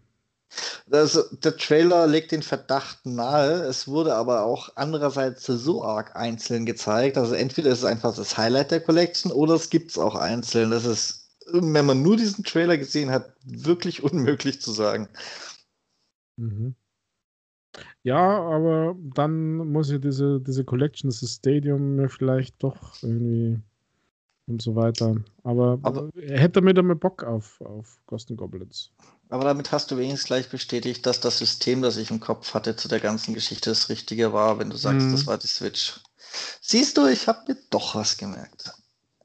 Also, 0.89 1.23
der 1.43 1.57
Trailer 1.57 2.07
legt 2.07 2.31
den 2.31 2.41
Verdacht 2.41 3.05
nahe. 3.05 3.63
Es 3.63 3.87
wurde 3.87 4.15
aber 4.15 4.43
auch 4.43 4.69
andererseits 4.75 5.45
so 5.45 5.83
arg 5.83 6.15
einzeln 6.15 6.65
gezeigt. 6.65 7.17
Also 7.17 7.33
entweder 7.35 7.71
ist 7.71 7.79
es 7.79 7.85
einfach 7.85 8.15
das 8.15 8.37
Highlight 8.37 8.71
der 8.71 8.81
Collection 8.81 9.31
oder 9.31 9.55
es 9.55 9.69
gibt 9.69 9.91
es 9.91 9.97
auch 9.97 10.15
einzeln. 10.15 10.71
Das 10.71 10.85
ist, 10.85 11.29
wenn 11.51 11.85
man 11.85 12.01
nur 12.01 12.15
diesen 12.15 12.43
Trailer 12.43 12.77
gesehen 12.77 13.11
hat, 13.11 13.33
wirklich 13.43 14.01
unmöglich 14.03 14.61
zu 14.61 14.71
sagen. 14.71 15.09
Mhm. 16.37 16.75
Ja, 18.03 18.39
aber 18.41 18.95
dann 19.15 19.57
muss 19.57 19.89
ich 19.89 20.01
diese, 20.01 20.39
diese 20.41 20.63
Collection, 20.63 21.09
dieses 21.09 21.35
Stadium 21.35 21.95
mir 21.95 22.09
vielleicht 22.09 22.61
doch 22.63 22.93
irgendwie 23.01 23.59
und 24.47 24.61
so 24.61 24.75
weiter. 24.75 25.15
Aber, 25.43 25.77
aber 25.83 26.09
er 26.15 26.39
hätte 26.39 26.61
mir 26.61 26.73
damit 26.73 26.99
Bock 26.99 27.23
auf, 27.23 27.59
auf 27.61 27.99
Ghost 28.07 28.31
Goblins. 28.35 28.91
Aber 29.29 29.43
damit 29.43 29.71
hast 29.71 29.91
du 29.91 29.97
wenigstens 29.97 30.27
gleich 30.27 30.49
bestätigt, 30.49 31.05
dass 31.05 31.19
das 31.19 31.37
System, 31.37 31.81
das 31.81 31.97
ich 31.97 32.11
im 32.11 32.21
Kopf 32.21 32.53
hatte 32.53 32.75
zu 32.75 32.87
der 32.87 33.01
ganzen 33.01 33.33
Geschichte, 33.33 33.69
das 33.71 33.89
Richtige 33.89 34.31
war, 34.31 34.57
wenn 34.57 34.69
du 34.69 34.77
sagst, 34.77 35.07
mhm. 35.07 35.11
das 35.11 35.27
war 35.27 35.37
die 35.37 35.47
Switch. 35.47 35.99
Siehst 36.61 36.97
du, 36.97 37.07
ich 37.07 37.27
habe 37.27 37.39
mir 37.47 37.57
doch 37.69 37.95
was 37.95 38.17
gemerkt. 38.17 38.71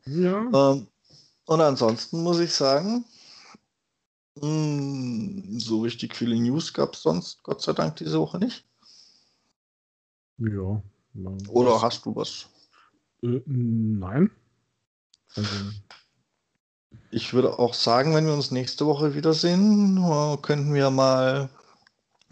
Ja. 0.07 0.73
Ähm, 0.73 0.89
und 1.47 1.61
ansonsten 1.61 2.23
muss 2.23 2.41
ich 2.41 2.53
sagen, 2.53 3.05
hm, 4.41 5.59
so 5.59 5.81
richtig 5.83 6.17
viele 6.17 6.37
News 6.37 6.73
gab 6.73 6.95
es 6.95 7.03
sonst, 7.03 7.43
Gott 7.43 7.63
sei 7.63 7.73
Dank, 7.73 7.97
diese 7.97 8.19
Woche 8.19 8.39
nicht. 8.39 8.65
Ja. 10.39 10.83
Oder 11.49 11.83
hast 11.83 12.07
du 12.07 12.17
was? 12.17 12.49
Äh, 13.23 13.41
nein. 13.47 14.31
Also, 15.37 15.55
ich 17.11 17.35
würde 17.35 17.59
auch 17.59 17.75
sagen, 17.75 18.15
wenn 18.15 18.27
wir 18.27 18.33
uns 18.33 18.51
nächste 18.51 18.87
Woche 18.87 19.15
wiedersehen, 19.15 19.99
äh, 19.99 20.37
könnten 20.39 20.73
wir 20.75 20.91
mal 20.91 21.51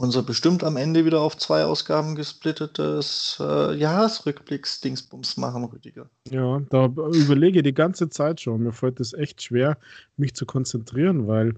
unser 0.01 0.23
bestimmt 0.23 0.65
am 0.65 0.79
Ende 0.79 1.05
wieder 1.05 1.21
auf 1.21 1.37
zwei 1.37 1.65
Ausgaben 1.65 2.15
gesplittetes 2.15 3.37
äh, 3.39 3.75
Jahresrückblicks-Dingsbums 3.75 5.39
machen, 5.39 5.65
Rüdiger. 5.65 6.09
Ja, 6.31 6.61
da 6.71 6.87
überlege 6.87 7.59
ich 7.59 7.65
die 7.65 7.75
ganze 7.75 8.09
Zeit 8.09 8.41
schon. 8.41 8.63
Mir 8.63 8.73
fällt 8.73 8.99
es 8.99 9.13
echt 9.13 9.43
schwer, 9.43 9.77
mich 10.17 10.35
zu 10.35 10.47
konzentrieren, 10.47 11.29
weil 11.29 11.55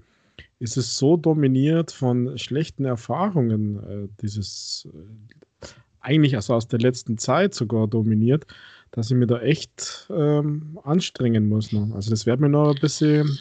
es 0.59 0.77
ist 0.77 0.97
so 0.97 1.17
dominiert 1.17 1.91
von 1.91 2.37
schlechten 2.37 2.85
Erfahrungen, 2.85 3.83
äh, 3.83 4.07
dieses 4.21 4.87
äh, 4.93 5.67
eigentlich 5.99 6.35
also 6.35 6.53
aus 6.53 6.67
der 6.67 6.79
letzten 6.79 7.17
Zeit 7.17 7.53
sogar 7.53 7.87
dominiert, 7.87 8.45
dass 8.91 9.09
ich 9.09 9.17
mir 9.17 9.27
da 9.27 9.39
echt 9.39 10.07
ähm, 10.09 10.79
anstrengen 10.83 11.49
muss. 11.49 11.71
Noch. 11.71 11.95
Also 11.95 12.11
das 12.11 12.25
wird 12.25 12.39
mir 12.39 12.49
noch 12.49 12.75
ein 12.75 12.81
bisschen, 12.81 13.39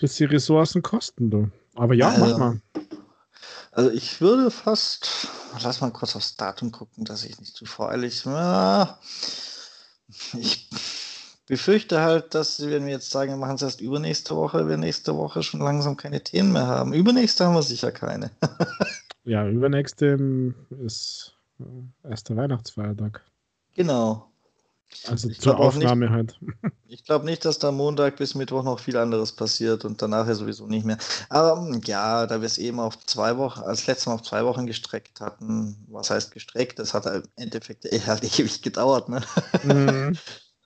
bisschen 0.00 0.30
Ressourcen 0.30 0.82
kosten. 0.82 1.30
Du. 1.30 1.50
Aber 1.74 1.94
ja, 1.94 2.10
also, 2.10 2.24
mach 2.26 2.38
mal. 2.38 2.60
Also 3.72 3.90
ich 3.90 4.20
würde 4.20 4.50
fast, 4.50 5.28
lass 5.62 5.80
mal 5.80 5.90
kurz 5.90 6.16
aufs 6.16 6.36
Datum 6.36 6.70
gucken, 6.70 7.04
dass 7.04 7.24
ich 7.24 7.38
nicht 7.40 7.54
zu 7.54 7.64
voreilig. 7.64 8.24
Ja, 8.24 8.98
ich 10.38 10.68
befürchte 11.50 12.00
halt, 12.00 12.32
dass 12.36 12.64
wenn 12.64 12.86
wir 12.86 12.92
jetzt 12.92 13.10
sagen, 13.10 13.32
wir 13.32 13.36
machen 13.36 13.56
es 13.56 13.62
erst 13.62 13.80
übernächste 13.80 14.36
Woche, 14.36 14.68
wir 14.68 14.76
nächste 14.76 15.16
Woche 15.16 15.42
schon 15.42 15.58
langsam 15.58 15.96
keine 15.96 16.22
Themen 16.22 16.52
mehr 16.52 16.68
haben. 16.68 16.92
Übernächste 16.92 17.44
haben 17.44 17.54
wir 17.54 17.62
sicher 17.62 17.90
keine. 17.90 18.30
ja, 19.24 19.48
übernächste 19.48 20.54
ist 20.84 21.36
äh, 21.58 22.08
erster 22.08 22.36
Weihnachtsfeiertag. 22.36 23.24
Genau. 23.74 24.30
Also 25.08 25.28
ich 25.28 25.40
zur 25.40 25.58
Aufnahme 25.58 26.06
nicht, 26.06 26.14
halt. 26.14 26.40
Ich 26.86 27.04
glaube 27.04 27.24
nicht, 27.24 27.44
dass 27.44 27.58
da 27.58 27.70
Montag 27.72 28.16
bis 28.16 28.34
Mittwoch 28.34 28.64
noch 28.64 28.78
viel 28.78 28.96
anderes 28.96 29.32
passiert 29.32 29.84
und 29.84 30.02
danach 30.02 30.26
ja 30.26 30.34
sowieso 30.34 30.66
nicht 30.66 30.84
mehr. 30.86 30.98
Aber 31.28 31.60
hm, 31.60 31.80
ja, 31.84 32.26
da 32.26 32.40
wir 32.40 32.46
es 32.46 32.58
eben 32.58 32.78
auf 32.78 32.96
zwei 33.06 33.36
Wochen, 33.38 33.60
als 33.60 33.88
letztes 33.88 34.06
Mal 34.06 34.14
auf 34.14 34.22
zwei 34.22 34.44
Wochen 34.44 34.66
gestreckt 34.66 35.20
hatten, 35.20 35.84
was 35.88 36.10
heißt 36.10 36.30
gestreckt? 36.32 36.78
Das 36.78 36.94
hat 36.94 37.06
im 37.06 37.22
Endeffekt 37.34 37.84
halt 38.06 38.22
ewig 38.38 38.62
gedauert, 38.62 39.08
ne? 39.08 39.22
Mhm. 39.64 40.16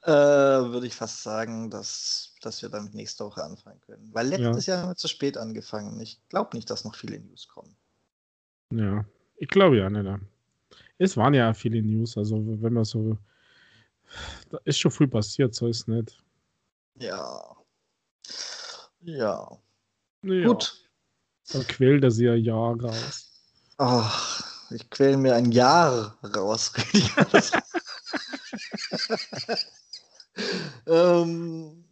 Äh, 0.04 0.10
Würde 0.10 0.86
ich 0.86 0.94
fast 0.94 1.22
sagen, 1.22 1.70
dass, 1.70 2.34
dass 2.42 2.62
wir 2.62 2.68
damit 2.68 2.94
nächste 2.94 3.24
Woche 3.24 3.42
anfangen 3.42 3.80
können. 3.80 4.10
Weil 4.12 4.28
letztes 4.28 4.66
ja. 4.66 4.74
Jahr 4.74 4.82
haben 4.82 4.90
wir 4.90 4.96
zu 4.96 5.08
spät 5.08 5.36
angefangen. 5.38 6.00
Ich 6.00 6.20
glaube 6.28 6.56
nicht, 6.56 6.70
dass 6.70 6.84
noch 6.84 6.94
viele 6.94 7.18
News 7.20 7.48
kommen. 7.48 7.74
Ja, 8.70 9.04
ich 9.36 9.48
glaube 9.48 9.78
ja, 9.78 9.88
ne. 9.88 10.20
Es 10.98 11.16
waren 11.16 11.34
ja 11.34 11.52
viele 11.54 11.82
News, 11.82 12.16
also 12.16 12.36
wenn 12.36 12.72
man 12.72 12.84
so 12.84 13.18
da 14.50 14.58
ist 14.64 14.78
schon 14.78 14.90
viel 14.90 15.08
passiert, 15.08 15.54
so 15.54 15.66
ist 15.68 15.88
nicht. 15.88 16.22
Ja. 16.96 17.56
Ja. 19.00 19.58
ja. 20.22 20.46
Gut. 20.46 20.90
Dann 21.52 21.66
quält 21.66 22.04
er 22.04 22.10
sie 22.10 22.28
ein 22.28 22.42
Jahr 22.42 22.80
raus. 22.80 23.30
Ach, 23.76 24.70
ich 24.70 24.88
quäle 24.90 25.16
mir 25.16 25.34
ein 25.34 25.52
Jahr 25.52 26.16
raus. 26.22 26.72
ähm, 30.86 31.84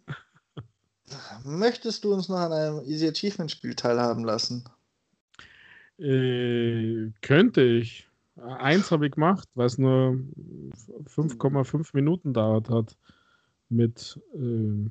möchtest 1.44 2.04
du 2.04 2.12
uns 2.12 2.28
noch 2.28 2.38
an 2.38 2.52
einem 2.52 2.84
Easy 2.84 3.08
Achievement 3.08 3.50
Spiel 3.50 3.74
teilhaben 3.74 4.24
lassen? 4.24 4.64
Äh, 5.98 7.10
könnte 7.20 7.62
ich. 7.62 8.08
Eins 8.36 8.90
habe 8.90 9.06
ich 9.06 9.12
gemacht, 9.12 9.48
weil 9.54 9.66
es 9.66 9.78
nur 9.78 10.18
5,5 11.04 11.90
Minuten 11.92 12.32
dauert 12.32 12.70
hat 12.70 12.96
mit 13.68 14.18
äh, 14.34 14.90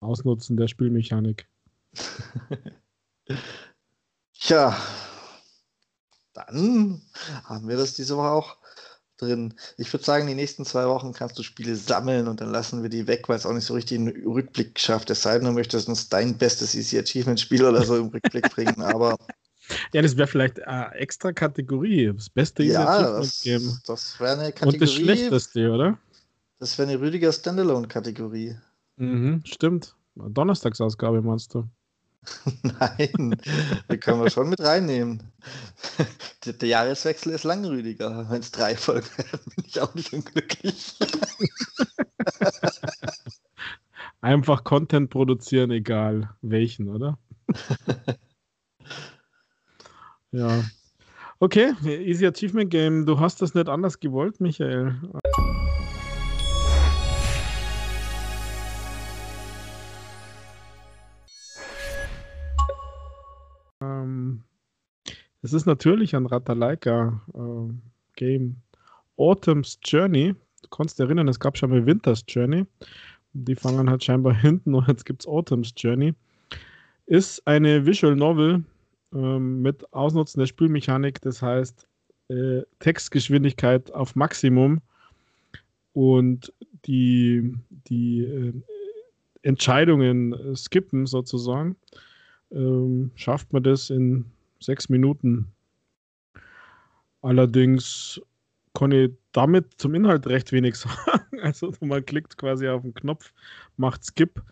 Ausnutzen 0.00 0.56
der 0.56 0.68
Spielmechanik. 0.68 1.46
Tja, 4.34 4.76
dann 6.34 7.00
haben 7.44 7.68
wir 7.68 7.76
das 7.76 7.94
diese 7.94 8.16
Woche 8.16 8.30
auch 8.30 8.56
drin. 9.24 9.54
Ich 9.76 9.92
würde 9.92 10.04
sagen, 10.04 10.26
die 10.26 10.34
nächsten 10.34 10.64
zwei 10.64 10.86
Wochen 10.86 11.12
kannst 11.12 11.38
du 11.38 11.42
Spiele 11.42 11.76
sammeln 11.76 12.28
und 12.28 12.40
dann 12.40 12.50
lassen 12.50 12.82
wir 12.82 12.90
die 12.90 13.06
weg, 13.06 13.28
weil 13.28 13.36
es 13.36 13.46
auch 13.46 13.52
nicht 13.52 13.64
so 13.64 13.74
richtig 13.74 13.98
einen 13.98 14.24
Rückblick 14.26 14.74
geschafft. 14.74 15.10
Es 15.10 15.22
sei 15.22 15.34
denn, 15.34 15.46
du 15.46 15.52
möchtest 15.52 15.88
uns 15.88 16.08
dein 16.08 16.36
bestes 16.36 16.74
Easy 16.74 16.98
Achievement 16.98 17.40
Spiel 17.40 17.64
oder 17.64 17.82
so 17.84 17.96
im 17.96 18.08
Rückblick 18.08 18.50
bringen, 18.54 18.82
aber 18.82 19.16
ja, 19.92 20.02
das 20.02 20.16
wäre 20.16 20.28
vielleicht 20.28 20.62
eine 20.66 20.94
extra 20.94 21.32
Kategorie. 21.32 22.12
Das 22.14 22.28
Beste 22.28 22.62
ja, 22.64 23.12
das, 23.12 23.42
das 23.86 24.20
wäre 24.20 24.38
eine 24.38 24.52
Kategorie. 24.52 24.74
Und 24.74 24.82
das 24.82 24.92
Schlechteste, 24.92 25.70
oder? 25.70 25.98
Das 26.58 26.78
wäre 26.78 26.90
eine 26.90 27.00
Rüdiger 27.00 27.32
Standalone-Kategorie. 27.32 28.56
Mhm, 28.96 29.42
stimmt. 29.44 29.96
Donnerstagsausgabe 30.14 31.22
meinst 31.22 31.54
du? 31.54 31.68
Nein, 32.62 33.36
die 33.90 33.98
können 33.98 34.22
wir 34.22 34.30
schon 34.30 34.48
mit 34.48 34.60
reinnehmen. 34.60 35.22
Der, 36.44 36.68
Jahreswechsel 36.68 37.32
ist 37.32 37.44
lang, 37.44 37.64
Rüdiger. 37.64 38.26
Wenn 38.30 38.40
es 38.40 38.50
drei 38.50 38.76
Folgen 38.76 39.08
werden, 39.16 39.40
bin 39.54 39.64
ich 39.66 39.80
auch 39.80 39.94
nicht 39.94 40.12
unglücklich. 40.12 40.96
Einfach 44.20 44.64
Content 44.64 45.10
produzieren, 45.10 45.70
egal 45.70 46.30
welchen, 46.40 46.88
oder? 46.88 47.18
ja. 50.32 50.64
Okay, 51.40 51.74
Easy 51.84 52.26
Achievement 52.26 52.70
Game. 52.70 53.04
Du 53.04 53.20
hast 53.20 53.42
das 53.42 53.54
nicht 53.54 53.68
anders 53.68 54.00
gewollt, 54.00 54.40
Michael. 54.40 54.98
Es 65.44 65.52
ist 65.52 65.66
natürlich 65.66 66.16
ein 66.16 66.24
Ratalaika 66.24 67.20
äh, 67.34 67.72
Game. 68.16 68.56
Autumn's 69.18 69.78
Journey. 69.84 70.34
Du 70.62 70.68
konntest 70.70 70.98
dich 70.98 71.04
erinnern, 71.04 71.28
es 71.28 71.38
gab 71.38 71.58
schon 71.58 71.68
mal 71.68 71.84
Winter's 71.84 72.24
Journey. 72.26 72.64
Die 73.34 73.54
fangen 73.54 73.90
halt 73.90 74.02
scheinbar 74.02 74.34
hinten 74.40 74.74
und 74.74 74.88
jetzt 74.88 75.04
gibt 75.04 75.20
es 75.20 75.26
Autumn's 75.28 75.74
Journey. 75.76 76.14
Ist 77.04 77.46
eine 77.46 77.84
Visual 77.84 78.16
Novel 78.16 78.64
ähm, 79.12 79.60
mit 79.60 79.92
Ausnutzen 79.92 80.40
der 80.40 80.46
Spielmechanik, 80.46 81.20
das 81.20 81.42
heißt 81.42 81.86
äh, 82.28 82.62
Textgeschwindigkeit 82.78 83.92
auf 83.92 84.16
Maximum 84.16 84.80
und 85.92 86.54
die, 86.86 87.54
die 87.68 88.24
äh, 88.24 88.54
Entscheidungen 89.42 90.32
äh, 90.32 90.56
skippen 90.56 91.04
sozusagen 91.04 91.76
ähm, 92.50 93.10
schafft 93.14 93.52
man 93.52 93.62
das 93.62 93.90
in 93.90 94.24
sechs 94.64 94.88
Minuten. 94.88 95.52
Allerdings 97.22 98.20
kann 98.74 98.92
ich 98.92 99.10
damit 99.32 99.72
zum 99.78 99.94
Inhalt 99.94 100.26
recht 100.26 100.52
wenig 100.52 100.76
sagen. 100.76 101.40
Also 101.40 101.72
man 101.80 102.04
klickt 102.04 102.36
quasi 102.36 102.68
auf 102.68 102.82
den 102.82 102.94
Knopf, 102.94 103.32
macht 103.76 104.04
Skip 104.04 104.42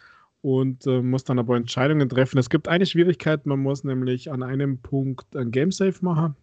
und 0.43 0.86
äh, 0.86 1.02
muss 1.02 1.24
dann 1.24 1.39
aber 1.39 1.56
Entscheidungen 1.56 2.09
treffen. 2.09 2.39
Es 2.39 2.51
gibt 2.51 2.68
eine 2.68 2.86
Schwierigkeit, 2.86 3.47
man 3.47 3.60
muss 3.60 3.84
nämlich 3.84 4.30
an 4.30 4.43
einem 4.43 4.78
Punkt 4.78 5.36
ein 5.36 5.51
Game 5.51 5.70
Save 5.70 5.94
machen, 6.01 6.36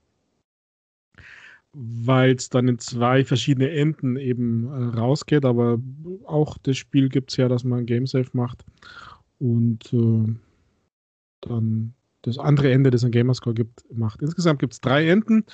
weil 1.74 2.36
es 2.36 2.50
dann 2.50 2.68
in 2.68 2.80
zwei 2.80 3.26
verschiedene 3.26 3.70
Enden 3.72 4.16
eben 4.16 4.68
äh, 4.68 4.98
rausgeht. 4.98 5.46
Aber 5.46 5.80
auch 6.26 6.58
das 6.60 6.78
Spiel 6.78 7.10
gibt 7.10 7.32
es 7.32 7.38
ja, 7.38 7.48
dass 7.48 7.64
man 7.64 7.80
ein 7.80 7.86
Game 7.86 8.08
Save 8.08 8.30
macht. 8.34 8.66
Und 9.40 9.94
äh, 9.94 10.34
dann 11.41 11.94
das 12.22 12.38
andere 12.38 12.72
Ende, 12.72 12.91
das 12.91 13.04
ein 13.04 13.12
Gamerscore 13.12 13.54
gibt, 13.54 13.86
macht. 13.94 14.22
Insgesamt 14.22 14.60
gibt 14.60 14.74
es 14.74 14.82
drei 14.82 15.08
Enden. 15.08 15.46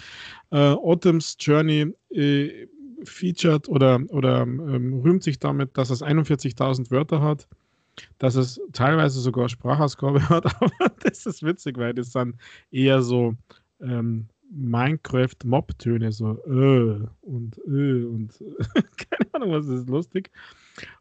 Äh, 0.51 0.57
Autumn's 0.57 1.37
Journey 1.39 1.93
äh, 2.09 2.67
featured 3.03 3.67
oder, 3.69 4.01
oder 4.09 4.41
ähm, 4.41 5.01
rühmt 5.03 5.23
sich 5.23 5.39
damit, 5.39 5.77
dass 5.77 5.89
es 5.89 6.03
41.000 6.03 6.89
Wörter 6.91 7.21
hat, 7.21 7.47
dass 8.17 8.35
es 8.35 8.59
teilweise 8.73 9.19
sogar 9.19 9.49
Sprachausgabe 9.49 10.27
hat, 10.29 10.45
aber 10.61 10.91
das 11.03 11.25
ist 11.25 11.43
witzig, 11.43 11.77
weil 11.77 11.93
das 11.93 12.11
dann 12.11 12.35
eher 12.71 13.01
so 13.01 13.35
ähm, 13.81 14.27
Minecraft-Mob-Töne, 14.51 16.11
so 16.11 16.37
äh 16.45 17.07
und 17.21 17.57
äh 17.67 18.03
und 18.05 18.31
keine 18.97 19.33
Ahnung, 19.33 19.51
was 19.51 19.67
ist 19.67 19.89
lustig. 19.89 20.31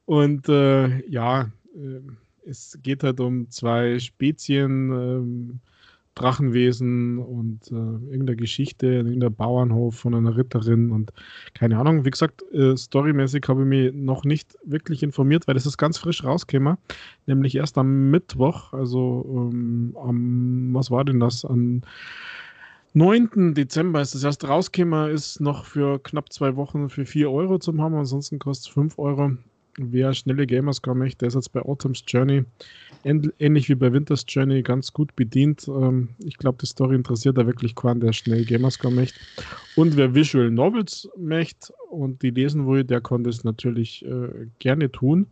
Und 0.04 0.48
äh, 0.48 1.06
ja, 1.08 1.50
äh, 1.74 2.00
es 2.46 2.78
geht 2.82 3.02
halt 3.02 3.20
um 3.20 3.50
zwei 3.50 3.98
Spezien, 3.98 4.90
ähm, 4.90 5.60
Drachenwesen 6.14 7.18
und 7.18 7.70
äh, 7.70 7.74
irgendeine 7.74 8.36
Geschichte, 8.36 8.86
irgendein 8.86 9.34
Bauernhof 9.34 9.96
von 9.96 10.14
einer 10.14 10.36
Ritterin 10.36 10.92
und 10.92 11.12
keine 11.54 11.78
Ahnung. 11.78 12.04
Wie 12.04 12.10
gesagt, 12.10 12.42
äh, 12.52 12.76
storymäßig 12.76 13.44
habe 13.48 13.62
ich 13.62 13.66
mich 13.66 13.92
noch 13.92 14.24
nicht 14.24 14.56
wirklich 14.64 15.02
informiert, 15.02 15.48
weil 15.48 15.54
das 15.54 15.66
ist 15.66 15.76
ganz 15.76 15.98
frisch 15.98 16.22
rausgekommen, 16.22 16.76
nämlich 17.26 17.56
erst 17.56 17.78
am 17.78 18.10
Mittwoch, 18.10 18.72
also 18.72 19.50
ähm, 19.52 19.96
am, 20.00 20.68
was 20.72 20.90
war 20.90 21.04
denn 21.04 21.18
das, 21.18 21.44
am 21.44 21.82
9. 22.92 23.54
Dezember 23.54 24.00
ist 24.00 24.14
es 24.14 24.22
erst 24.22 24.46
rausgekommen, 24.46 25.10
ist 25.10 25.40
noch 25.40 25.64
für 25.64 25.98
knapp 26.00 26.32
zwei 26.32 26.54
Wochen 26.54 26.90
für 26.90 27.04
4 27.04 27.28
Euro 27.28 27.58
zum 27.58 27.82
haben, 27.82 27.96
ansonsten 27.96 28.38
kostet 28.38 28.68
es 28.68 28.74
5 28.74 28.98
Euro. 29.00 29.32
Wer 29.76 30.14
schnelle 30.14 30.46
Gamerscore 30.46 30.96
möchte, 30.96 31.18
der 31.18 31.28
ist 31.28 31.34
jetzt 31.34 31.52
bei 31.52 31.60
Autumn's 31.62 32.04
Journey 32.06 32.44
ähnlich 33.04 33.68
wie 33.68 33.74
bei 33.74 33.92
Winter's 33.92 34.24
Journey 34.26 34.62
ganz 34.62 34.92
gut 34.92 35.14
bedient. 35.16 35.68
Ähm, 35.68 36.08
ich 36.18 36.38
glaube, 36.38 36.58
die 36.60 36.66
Story 36.66 36.96
interessiert 36.96 37.36
da 37.36 37.46
wirklich 37.46 37.74
keinen, 37.74 38.00
der 38.00 38.12
schnell 38.12 38.44
Gamerscore 38.44 38.92
möchte. 38.92 39.18
Und 39.76 39.96
wer 39.96 40.14
Visual 40.14 40.50
Novels 40.50 41.08
möchte 41.16 41.72
und 41.90 42.22
die 42.22 42.30
lesen 42.30 42.66
will, 42.66 42.84
der 42.84 43.00
kann 43.00 43.24
das 43.24 43.44
natürlich 43.44 44.04
äh, 44.04 44.46
gerne 44.58 44.90
tun. 44.90 45.26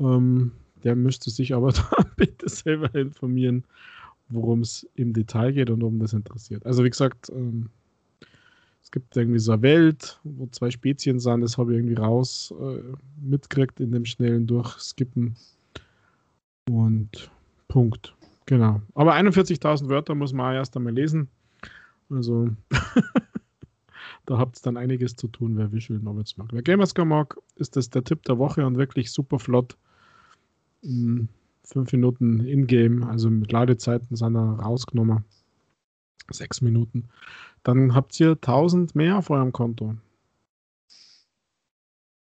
Ähm, 0.00 0.52
der 0.84 0.96
müsste 0.96 1.30
sich 1.30 1.54
aber 1.54 1.72
bitte 2.16 2.48
selber 2.48 2.94
informieren, 2.94 3.64
worum 4.28 4.60
es 4.60 4.88
im 4.94 5.12
Detail 5.12 5.52
geht 5.52 5.70
und 5.70 5.82
um 5.82 5.98
das 5.98 6.12
interessiert. 6.12 6.64
Also 6.64 6.84
wie 6.84 6.90
gesagt, 6.90 7.30
ähm, 7.30 7.68
es 8.86 8.92
gibt 8.92 9.16
irgendwie 9.16 9.40
so 9.40 9.50
eine 9.50 9.62
Welt, 9.62 10.20
wo 10.22 10.46
zwei 10.46 10.70
Spezien 10.70 11.18
sind, 11.18 11.40
das 11.40 11.58
habe 11.58 11.72
ich 11.72 11.78
irgendwie 11.78 12.00
raus 12.00 12.54
äh, 12.56 12.80
mitgekriegt 13.20 13.80
in 13.80 13.90
dem 13.90 14.04
schnellen 14.04 14.46
Durchskippen. 14.46 15.34
Und 16.70 17.28
Punkt. 17.66 18.14
Genau. 18.46 18.80
Aber 18.94 19.16
41.000 19.16 19.88
Wörter 19.88 20.14
muss 20.14 20.32
man 20.32 20.54
erst 20.54 20.76
einmal 20.76 20.92
lesen. 20.92 21.28
Also 22.10 22.50
da 24.26 24.38
habt 24.38 24.58
ihr 24.58 24.62
dann 24.62 24.76
einiges 24.76 25.16
zu 25.16 25.26
tun, 25.26 25.56
wer 25.56 25.72
Visual 25.72 25.98
Novels 25.98 26.36
mag. 26.36 26.50
Wer 26.52 26.62
Gamerscore 26.62 27.08
mag, 27.08 27.36
ist 27.56 27.74
das 27.74 27.90
der 27.90 28.04
Tipp 28.04 28.22
der 28.22 28.38
Woche 28.38 28.64
und 28.64 28.78
wirklich 28.78 29.10
super 29.10 29.40
flott. 29.40 29.76
Hm, 30.84 31.28
fünf 31.64 31.90
Minuten 31.90 32.38
in-game, 32.38 33.02
also 33.02 33.30
mit 33.30 33.50
Ladezeiten 33.50 34.14
sind 34.14 34.36
er 34.36 34.60
rausgenommen. 34.60 35.24
Sechs 36.30 36.60
Minuten 36.60 37.08
dann 37.66 37.94
habt 37.94 38.18
ihr 38.20 38.32
1000 38.32 38.94
mehr 38.94 39.18
auf 39.18 39.28
eurem 39.28 39.52
Konto. 39.52 39.96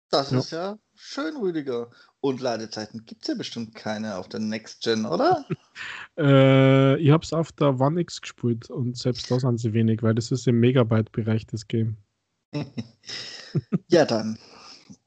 Das 0.10 0.32
ja. 0.32 0.40
ist 0.40 0.52
ja 0.52 0.80
schön, 0.96 1.36
Rüdiger. 1.36 1.90
Und 2.22 2.40
Ladezeiten 2.40 3.06
gibt 3.06 3.24
es 3.24 3.28
ja 3.28 3.36
bestimmt 3.36 3.76
keine 3.76 4.16
auf 4.16 4.30
der 4.30 4.40
Next 4.40 4.84
Gen, 4.84 5.06
oder? 5.06 5.46
äh, 6.18 6.98
ich 6.98 7.12
habe 7.12 7.26
es 7.26 7.34
auf 7.34 7.52
der 7.52 7.78
One 7.80 8.00
X 8.00 8.22
gespielt 8.22 8.70
und 8.70 8.98
selbst 8.98 9.30
da 9.30 9.38
sind 9.40 9.60
sie 9.60 9.74
wenig, 9.74 10.02
weil 10.02 10.16
das 10.16 10.32
ist 10.32 10.48
im 10.48 10.62
Megabyte-Bereich 10.62 11.46
das 11.48 11.68
Game. 11.68 11.98
ja, 13.90 14.06
dann. 14.06 14.40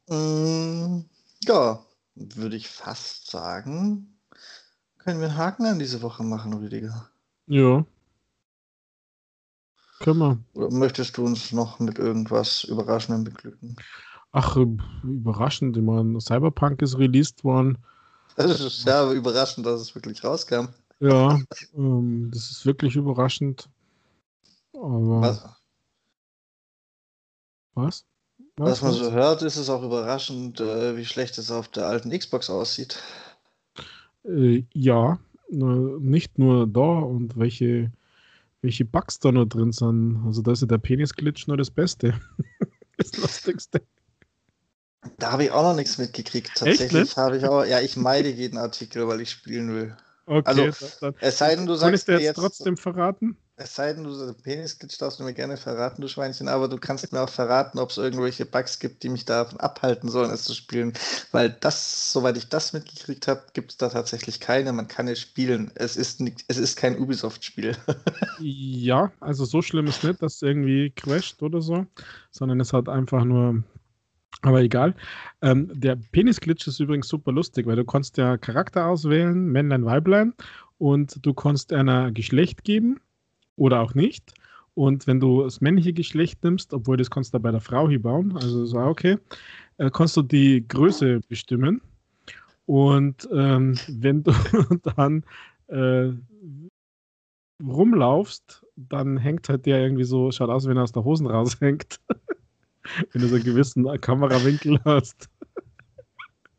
Mm, 0.09 1.07
ja, 1.45 1.83
würde 2.15 2.57
ich 2.57 2.69
fast 2.69 3.31
sagen, 3.31 4.21
können 4.99 5.21
wir 5.21 5.29
einen 5.29 5.39
Haken 5.39 5.65
an 5.65 5.79
diese 5.79 6.03
Woche 6.03 6.25
machen, 6.25 6.53
Rüdiger. 6.53 7.11
Ja. 7.47 7.87
Können 10.01 10.18
wir. 10.18 10.39
Oder 10.55 10.74
möchtest 10.74 11.16
du 11.18 11.24
uns 11.24 11.52
noch 11.52 11.78
mit 11.78 11.98
irgendwas 11.98 12.64
Überraschendem 12.64 13.24
beglücken? 13.24 13.77
Ach, 14.32 14.56
äh, 14.56 14.66
überraschend. 15.02 15.77
Ich 15.77 15.82
meine, 15.82 16.20
Cyberpunk 16.20 16.81
ist 16.82 16.98
released 16.98 17.44
worden. 17.44 17.78
Das 18.36 18.60
ist 18.60 18.86
ja 18.86 19.12
überraschend, 19.12 19.66
dass 19.66 19.81
es 19.81 19.94
wirklich 19.94 20.24
rauskam. 20.24 20.68
Ja, 21.01 21.39
ähm, 21.77 22.31
das 22.32 22.51
ist 22.51 22.64
wirklich 22.64 22.97
überraschend. 22.97 23.68
Aber. 24.72 25.20
Was? 25.20 25.44
Was? 27.74 28.06
Was, 28.56 28.70
Was 28.70 28.82
man 28.82 28.93
so 28.93 29.12
hört, 29.12 29.43
ist 29.43 29.56
es 29.56 29.68
auch 29.68 29.82
überraschend, 29.82 30.60
äh, 30.60 30.97
wie 30.97 31.05
schlecht 31.05 31.36
es 31.39 31.51
auf 31.51 31.68
der 31.68 31.86
alten 31.86 32.10
Xbox 32.10 32.48
aussieht. 32.48 33.02
Äh, 34.24 34.64
ja, 34.72 35.18
nicht 35.48 36.39
nur 36.39 36.66
da 36.66 36.81
und 37.01 37.36
welche 37.39 37.90
welche 38.62 38.85
Bugs 38.85 39.19
da 39.19 39.32
noch 39.32 39.47
drin 39.47 39.73
sind. 39.73 40.23
Also 40.27 40.43
da 40.43 40.53
ist 40.53 40.61
ja 40.61 40.66
der 40.66 40.78
Penis-Glitch 40.78 41.47
nur 41.47 41.57
das 41.57 41.70
Beste. 41.70 42.15
das 42.97 43.16
Lustigste. 43.16 43.82
Da 45.19 45.32
habe 45.32 45.45
ich 45.45 45.51
auch 45.51 45.62
noch 45.62 45.77
nichts 45.77 45.97
mitgekriegt. 45.99 46.51
Tatsächlich 46.55 47.16
habe 47.16 47.39
ich 47.39 47.45
auch, 47.45 47.65
ja, 47.65 47.81
ich 47.81 47.97
meide 47.97 48.28
jeden 48.28 48.59
Artikel, 48.59 49.09
weil 49.09 49.20
ich 49.20 49.31
spielen 49.31 49.74
will. 49.74 49.97
Okay, 50.27 50.43
also, 50.47 50.87
dann, 51.01 51.15
es 51.20 51.39
sei 51.39 51.57
denn, 51.57 51.66
du 51.66 51.74
sagst. 51.74 51.85
Kann 51.85 51.95
ich 51.95 52.05
dir 52.05 52.12
jetzt, 52.12 52.23
jetzt 52.23 52.37
trotzdem 52.37 52.77
verraten? 52.77 53.37
Es 53.62 53.74
sei 53.74 53.93
denn, 53.93 54.05
du 54.05 54.35
Penisglitch 54.43 54.97
darfst 54.97 55.20
du 55.20 55.24
mir 55.24 55.35
gerne 55.35 55.59
verraten, 55.59 56.01
du 56.01 56.09
Schweinchen, 56.09 56.49
aber 56.49 56.66
du 56.66 56.78
kannst 56.78 57.12
mir 57.12 57.20
auch 57.20 57.28
verraten, 57.28 57.78
ob 57.78 57.91
es 57.91 57.99
irgendwelche 57.99 58.47
Bugs 58.47 58.78
gibt, 58.78 59.03
die 59.03 59.11
mich 59.11 59.27
davon 59.27 59.61
abhalten 59.61 60.09
sollen, 60.09 60.31
es 60.31 60.45
zu 60.45 60.55
spielen. 60.55 60.95
Weil 61.31 61.51
das, 61.61 62.11
soweit 62.11 62.39
ich 62.39 62.49
das 62.49 62.73
mitgekriegt 62.73 63.28
habe, 63.28 63.43
gibt 63.53 63.73
es 63.73 63.77
da 63.77 63.91
tatsächlich 63.91 64.41
keine. 64.41 64.73
Man 64.73 64.89
kann 64.89 65.09
es 65.09 65.20
spielen. 65.20 65.70
Es 65.74 65.99
ist, 65.99 66.23
nicht, 66.23 66.43
es 66.49 66.57
ist 66.57 66.77
kein 66.77 66.99
Ubisoft-Spiel. 66.99 67.77
ja, 68.39 69.12
also 69.20 69.45
so 69.45 69.61
schlimm 69.61 69.89
ist 69.89 70.05
nicht, 70.05 70.23
dass 70.23 70.37
es 70.37 70.43
irgendwie 70.43 70.91
crasht 70.97 71.43
oder 71.43 71.61
so, 71.61 71.85
sondern 72.31 72.61
es 72.61 72.73
hat 72.73 72.89
einfach 72.89 73.24
nur 73.24 73.62
Aber 74.41 74.62
egal. 74.62 74.95
Ähm, 75.43 75.70
der 75.74 75.97
Penis-Glitch 75.97 76.66
ist 76.66 76.81
übrigens 76.81 77.09
super 77.09 77.31
lustig, 77.31 77.66
weil 77.66 77.77
du 77.77 77.85
kannst 77.85 78.16
ja 78.16 78.39
Charakter 78.39 78.87
auswählen, 78.87 79.45
Männlein, 79.53 79.85
Weiblein, 79.85 80.32
und 80.78 81.19
du 81.27 81.35
kannst 81.35 81.74
einer 81.74 82.11
Geschlecht 82.11 82.65
geben 82.65 83.01
oder 83.61 83.81
auch 83.81 83.95
nicht. 83.95 84.32
Und 84.74 85.07
wenn 85.07 85.20
du 85.20 85.43
das 85.43 85.61
männliche 85.61 85.93
Geschlecht 85.93 86.43
nimmst, 86.43 86.73
obwohl 86.73 86.97
das 86.97 87.11
kannst 87.11 87.35
du 87.35 87.39
bei 87.39 87.51
der 87.51 87.61
Frau 87.61 87.89
hier 87.89 88.01
bauen, 88.01 88.35
also 88.37 88.65
so 88.65 88.78
okay, 88.78 89.19
äh, 89.77 89.91
kannst 89.93 90.16
du 90.16 90.23
die 90.23 90.66
Größe 90.66 91.20
bestimmen. 91.28 91.82
Und 92.65 93.28
ähm, 93.32 93.77
wenn 93.89 94.23
du 94.23 94.32
dann 94.97 95.24
äh, 95.66 96.11
rumlaufst, 97.62 98.65
dann 98.77 99.19
hängt 99.19 99.49
halt 99.51 99.66
der 99.66 99.82
irgendwie 99.82 100.05
so, 100.05 100.31
schaut 100.31 100.49
aus, 100.49 100.66
wenn 100.66 100.78
er 100.78 100.85
aus 100.85 100.93
der 100.93 101.05
Hosen 101.05 101.27
raushängt. 101.27 102.01
wenn 103.12 103.20
du 103.20 103.28
so 103.28 103.35
einen 103.35 103.45
gewissen 103.45 103.85
Kamerawinkel 104.01 104.81
hast. 104.87 105.28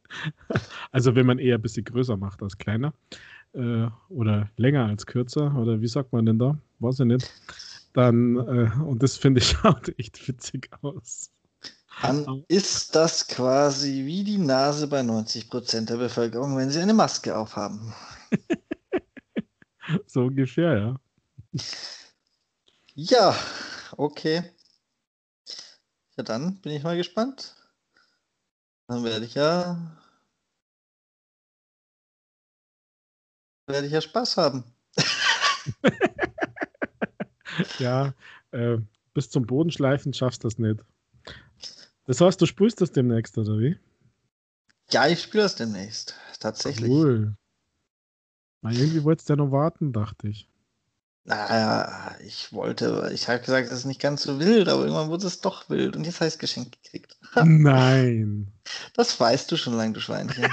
also 0.91 1.15
wenn 1.15 1.25
man 1.25 1.39
eher 1.39 1.55
ein 1.55 1.61
bisschen 1.61 1.85
größer 1.85 2.15
macht 2.17 2.43
als 2.43 2.57
kleiner. 2.59 2.93
Äh, 3.53 3.87
oder 4.09 4.49
länger 4.57 4.85
als 4.85 5.07
kürzer. 5.07 5.55
Oder 5.57 5.81
wie 5.81 5.87
sagt 5.87 6.13
man 6.13 6.27
denn 6.27 6.37
da? 6.37 6.59
Weiß 6.81 6.99
ich 6.99 7.05
nicht. 7.05 7.31
Dann, 7.93 8.37
äh, 8.37 8.71
und 8.83 9.03
das 9.03 9.17
finde 9.17 9.39
ich 9.39 9.47
schaut 9.61 9.87
echt 9.99 10.27
witzig 10.27 10.69
aus. 10.81 11.31
Dann 12.01 12.43
ist 12.47 12.95
das 12.95 13.27
quasi 13.27 14.05
wie 14.05 14.23
die 14.23 14.39
Nase 14.39 14.87
bei 14.87 15.01
90% 15.01 15.85
der 15.85 15.97
Bevölkerung, 15.97 16.57
wenn 16.57 16.71
sie 16.71 16.79
eine 16.79 16.95
Maske 16.95 17.37
aufhaben. 17.37 17.93
so 20.07 20.21
ungefähr, 20.21 20.77
ja. 20.77 21.61
Ja, 22.95 23.35
okay. 23.97 24.43
Ja, 26.17 26.23
dann 26.23 26.59
bin 26.61 26.71
ich 26.71 26.81
mal 26.81 26.97
gespannt. 26.97 27.55
Dann 28.87 29.03
werde 29.03 29.25
ich 29.25 29.35
ja. 29.35 29.77
werde 33.67 33.85
ich 33.85 33.93
ja 33.93 34.01
Spaß 34.01 34.37
haben. 34.37 34.63
ja, 37.79 38.13
äh, 38.51 38.77
bis 39.13 39.29
zum 39.29 39.45
Bodenschleifen 39.45 40.13
schaffst 40.13 40.43
du 40.43 40.47
das 40.47 40.57
nicht. 40.57 40.83
Das 42.05 42.21
heißt, 42.21 42.41
du 42.41 42.45
spielst 42.45 42.81
das 42.81 42.91
demnächst, 42.91 43.37
oder 43.37 43.59
wie? 43.59 43.77
Ja, 44.89 45.07
ich 45.07 45.21
spiele 45.21 45.43
das 45.43 45.55
demnächst. 45.55 46.15
Tatsächlich. 46.39 46.89
Cool. 46.89 47.35
Na, 48.61 48.71
irgendwie 48.71 49.03
wolltest 49.03 49.29
du 49.29 49.33
ja 49.33 49.37
noch 49.37 49.51
warten, 49.51 49.93
dachte 49.93 50.27
ich. 50.27 50.47
Naja, 51.23 52.15
ich 52.25 52.51
wollte, 52.51 53.11
ich 53.13 53.27
habe 53.27 53.39
gesagt, 53.39 53.67
es 53.67 53.79
ist 53.79 53.85
nicht 53.85 54.01
ganz 54.01 54.23
so 54.23 54.39
wild, 54.39 54.67
aber 54.67 54.81
irgendwann 54.81 55.09
wurde 55.09 55.27
es 55.27 55.39
doch 55.39 55.69
wild 55.69 55.95
und 55.95 56.03
jetzt 56.03 56.15
habe 56.15 56.27
ich 56.27 56.33
es 56.33 56.39
geschenkt 56.39 56.81
gekriegt. 56.81 57.15
Nein. 57.43 58.51
Das 58.95 59.19
weißt 59.19 59.51
du 59.51 59.57
schon 59.57 59.77
lange, 59.77 59.93
du 59.93 59.99
Schweinchen. 59.99 60.47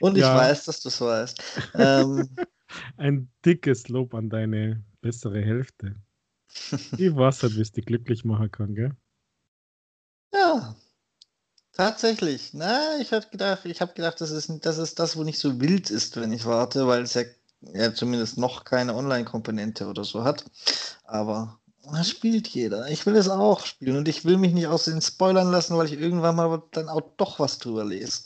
und 0.00 0.16
ich 0.16 0.22
ja. 0.22 0.34
weiß, 0.34 0.64
dass 0.64 0.80
du 0.80 0.88
es 0.88 1.00
weißt. 1.00 1.42
Ähm, 1.74 2.28
Ein 2.96 3.30
dickes 3.44 3.88
Lob 3.88 4.14
an 4.14 4.30
deine 4.30 4.84
bessere 5.00 5.40
Hälfte. 5.40 5.96
Ich 6.96 7.14
weiß 7.14 7.42
halt, 7.42 7.56
es 7.56 7.72
dich 7.72 7.86
glücklich 7.86 8.24
machen 8.24 8.50
kann, 8.50 8.74
gell? 8.74 8.96
Ja, 10.32 10.76
tatsächlich. 11.72 12.50
Na, 12.52 12.98
ich 13.00 13.12
habe 13.12 13.26
gedacht, 13.30 13.64
ich 13.64 13.80
habe 13.80 13.94
gedacht, 13.94 14.20
das 14.20 14.30
ist, 14.30 14.50
das 14.62 14.78
ist 14.78 14.98
das, 14.98 15.16
wo 15.16 15.24
nicht 15.24 15.38
so 15.38 15.60
wild 15.60 15.90
ist, 15.90 16.16
wenn 16.16 16.32
ich 16.32 16.44
warte, 16.46 16.86
weil 16.86 17.02
es 17.02 17.14
ja, 17.14 17.22
ja 17.60 17.94
zumindest 17.94 18.38
noch 18.38 18.64
keine 18.64 18.94
Online-Komponente 18.94 19.86
oder 19.86 20.04
so 20.04 20.24
hat. 20.24 20.44
Aber 21.04 21.58
das 21.92 22.10
spielt 22.10 22.48
jeder. 22.48 22.88
Ich 22.88 23.06
will 23.06 23.16
es 23.16 23.28
auch 23.28 23.64
spielen 23.64 23.96
und 23.96 24.08
ich 24.08 24.24
will 24.24 24.36
mich 24.36 24.52
nicht 24.52 24.66
aus 24.66 24.84
den 24.84 25.00
Spoilern 25.00 25.50
lassen, 25.50 25.76
weil 25.76 25.86
ich 25.86 25.98
irgendwann 25.98 26.36
mal 26.36 26.62
dann 26.72 26.88
auch 26.88 27.02
doch 27.16 27.38
was 27.38 27.58
drüber 27.58 27.84
lese. 27.84 28.22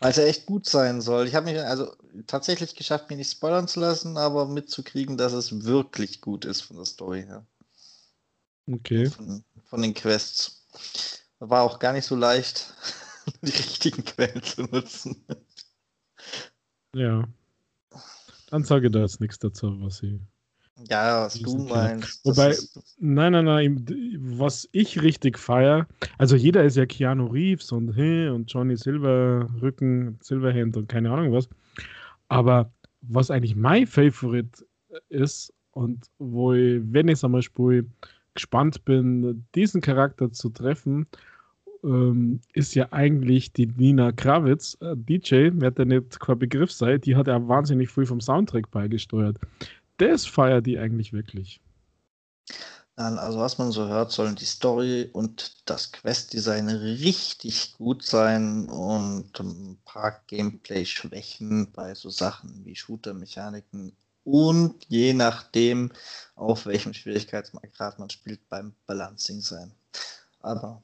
Weil 0.00 0.10
es 0.10 0.16
ja 0.16 0.24
echt 0.24 0.46
gut 0.46 0.66
sein 0.66 1.00
soll. 1.00 1.26
Ich 1.26 1.34
habe 1.34 1.50
mich 1.50 1.60
also 1.60 1.94
tatsächlich 2.26 2.74
geschafft, 2.74 3.08
mich 3.08 3.18
nicht 3.18 3.30
spoilern 3.30 3.68
zu 3.68 3.80
lassen, 3.80 4.16
aber 4.16 4.46
mitzukriegen, 4.46 5.16
dass 5.16 5.32
es 5.32 5.64
wirklich 5.64 6.20
gut 6.20 6.44
ist 6.44 6.60
von 6.60 6.76
der 6.76 6.86
Story 6.86 7.22
her. 7.22 7.46
Okay. 8.70 9.06
Von, 9.06 9.44
von 9.64 9.82
den 9.82 9.94
Quests. 9.94 10.66
War 11.38 11.62
auch 11.62 11.78
gar 11.78 11.92
nicht 11.92 12.06
so 12.06 12.14
leicht, 12.14 12.72
die 13.42 13.50
richtigen 13.50 14.04
Quellen 14.04 14.42
zu 14.42 14.62
nutzen. 14.62 15.24
Ja. 16.94 17.26
Dann 18.50 18.64
sage 18.64 18.90
da 18.90 19.00
jetzt 19.00 19.20
nichts 19.20 19.38
dazu, 19.38 19.80
was 19.80 20.02
ich 20.02 20.20
ja, 20.88 21.26
was 21.26 21.34
du 21.34 21.58
meinst. 21.58 22.24
Wobei, 22.24 22.56
nein, 22.98 23.32
nein, 23.32 23.44
nein, 23.44 23.86
was 24.18 24.68
ich 24.72 25.02
richtig 25.02 25.38
feiere, 25.38 25.86
also 26.18 26.36
jeder 26.36 26.64
ist 26.64 26.76
ja 26.76 26.86
Keanu 26.86 27.26
Reeves 27.26 27.72
und, 27.72 27.90
und 27.90 28.52
Johnny 28.52 28.76
Silver, 28.76 29.48
Rücken, 29.60 30.18
Silverhand 30.22 30.76
und 30.76 30.88
keine 30.88 31.10
Ahnung 31.10 31.32
was. 31.32 31.48
Aber 32.28 32.72
was 33.02 33.30
eigentlich 33.30 33.56
mein 33.56 33.86
Favorite 33.86 34.64
ist 35.08 35.52
und 35.72 36.06
wo 36.18 36.52
ich, 36.52 36.80
wenn 36.84 37.08
ich 37.08 37.18
zum 37.18 37.32
Beispiel 37.32 37.86
gespannt 38.34 38.84
bin, 38.84 39.44
diesen 39.54 39.80
Charakter 39.80 40.30
zu 40.32 40.48
treffen, 40.50 41.06
ähm, 41.84 42.40
ist 42.52 42.74
ja 42.74 42.88
eigentlich 42.92 43.52
die 43.52 43.66
Nina 43.66 44.12
Kravitz, 44.12 44.76
äh, 44.80 44.94
DJ, 44.96 45.50
wird 45.54 45.78
ja 45.78 45.84
nicht 45.84 46.20
kein 46.20 46.38
Begriff 46.38 46.70
sein, 46.70 47.00
die 47.00 47.16
hat 47.16 47.26
ja 47.26 47.48
wahnsinnig 47.48 47.90
viel 47.90 48.06
vom 48.06 48.20
Soundtrack 48.20 48.70
beigesteuert 48.70 49.38
das 49.96 50.26
feiert 50.26 50.66
die 50.66 50.78
eigentlich 50.78 51.12
wirklich. 51.12 51.60
Nein, 52.96 53.18
also 53.18 53.38
was 53.38 53.56
man 53.56 53.72
so 53.72 53.88
hört, 53.88 54.12
sollen 54.12 54.36
die 54.36 54.44
Story 54.44 55.08
und 55.12 55.68
das 55.68 55.92
Quest-Design 55.92 56.68
richtig 56.68 57.74
gut 57.78 58.04
sein 58.04 58.68
und 58.68 59.40
ein 59.40 59.78
paar 59.84 60.22
Gameplay-Schwächen 60.26 61.72
bei 61.72 61.94
so 61.94 62.10
Sachen 62.10 62.64
wie 62.66 62.76
Shooter-Mechaniken 62.76 63.96
und 64.24 64.84
je 64.88 65.14
nachdem, 65.14 65.90
auf 66.34 66.66
welchem 66.66 66.92
Schwierigkeitsgrad 66.92 67.98
man 67.98 68.10
spielt, 68.10 68.46
beim 68.48 68.74
Balancing 68.86 69.40
sein. 69.40 69.74
Aber 70.40 70.82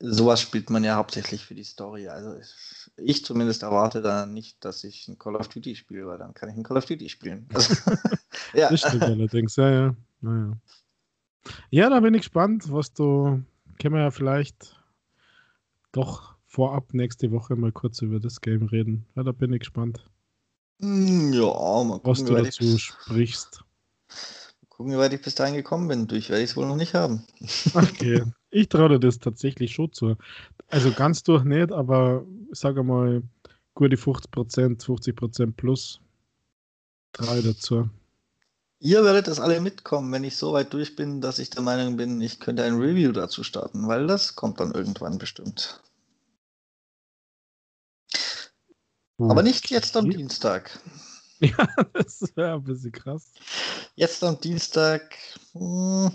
sowas 0.00 0.40
spielt 0.40 0.70
man 0.70 0.82
ja 0.82 0.96
hauptsächlich 0.96 1.44
für 1.44 1.54
die 1.54 1.64
Story. 1.64 2.08
Also 2.08 2.34
ich 2.96 3.24
zumindest 3.24 3.62
erwarte 3.62 4.00
dann 4.00 4.32
nicht, 4.32 4.64
dass 4.64 4.82
ich 4.82 5.06
ein 5.08 5.18
Call 5.18 5.36
of 5.36 5.48
Duty 5.48 5.76
spiele, 5.76 6.06
weil 6.06 6.18
dann 6.18 6.34
kann 6.34 6.48
ich 6.48 6.56
ein 6.56 6.62
Call 6.62 6.78
of 6.78 6.86
Duty 6.86 7.08
spielen. 7.08 7.46
Also, 7.54 7.74
ja. 8.54 8.70
Das 8.70 8.80
stimmt 8.80 9.02
allerdings, 9.02 9.56
ja, 9.56 9.70
ja. 9.70 9.96
Naja. 10.22 10.56
Ja, 11.70 11.90
da 11.90 12.00
bin 12.00 12.14
ich 12.14 12.22
gespannt, 12.22 12.72
was 12.72 12.92
du, 12.92 13.42
können 13.78 13.94
wir 13.94 14.02
ja 14.02 14.10
vielleicht 14.10 14.76
doch 15.92 16.34
vorab 16.46 16.94
nächste 16.94 17.30
Woche 17.30 17.56
mal 17.56 17.72
kurz 17.72 18.02
über 18.02 18.20
das 18.20 18.40
Game 18.40 18.64
reden. 18.64 19.06
Ja, 19.14 19.22
da 19.22 19.32
bin 19.32 19.52
ich 19.52 19.60
gespannt. 19.60 20.04
Hm, 20.80 21.32
ja, 21.32 21.42
mal 21.42 21.98
gucken, 21.98 22.10
was 22.10 22.24
du 22.24 22.34
dazu 22.34 22.64
ich... 22.64 22.82
sprichst. 22.82 23.64
Gucken, 24.80 24.94
wie 24.94 24.96
weit 24.98 25.12
ich 25.12 25.20
bis 25.20 25.34
dahin 25.34 25.56
gekommen 25.56 25.88
bin. 25.88 26.06
Durch 26.06 26.30
werde 26.30 26.42
ich 26.42 26.52
es 26.52 26.56
wohl 26.56 26.64
noch 26.64 26.74
nicht 26.74 26.94
haben. 26.94 27.22
Okay. 27.74 28.24
Ich 28.48 28.70
traue 28.70 28.88
dir 28.88 28.98
das 28.98 29.18
tatsächlich 29.18 29.74
schon 29.74 29.92
zu. 29.92 30.16
Also 30.68 30.90
ganz 30.90 31.22
durch 31.22 31.44
nicht, 31.44 31.70
aber 31.70 32.24
sage 32.50 32.82
mal, 32.82 33.22
gute 33.74 33.98
50 33.98 34.30
Prozent, 34.30 34.82
50 34.82 35.14
Prozent 35.14 35.56
plus. 35.58 36.00
Drei 37.12 37.42
dazu. 37.42 37.90
Ihr 38.78 39.04
werdet 39.04 39.28
es 39.28 39.38
alle 39.38 39.60
mitkommen, 39.60 40.10
wenn 40.12 40.24
ich 40.24 40.38
so 40.38 40.54
weit 40.54 40.72
durch 40.72 40.96
bin, 40.96 41.20
dass 41.20 41.38
ich 41.38 41.50
der 41.50 41.60
Meinung 41.60 41.98
bin, 41.98 42.22
ich 42.22 42.40
könnte 42.40 42.64
ein 42.64 42.80
Review 42.80 43.12
dazu 43.12 43.44
starten, 43.44 43.86
weil 43.86 44.06
das 44.06 44.34
kommt 44.34 44.60
dann 44.60 44.72
irgendwann 44.72 45.18
bestimmt. 45.18 45.82
Aber 49.18 49.42
nicht 49.42 49.68
jetzt 49.70 49.94
am 49.98 50.08
Dienstag. 50.08 50.80
Ja, 51.56 51.66
das 51.94 52.36
wäre 52.36 52.54
ein 52.54 52.64
bisschen 52.64 52.92
krass. 52.92 53.32
Jetzt 53.94 54.22
am 54.22 54.38
Dienstag, 54.40 55.16
hm, 55.52 56.10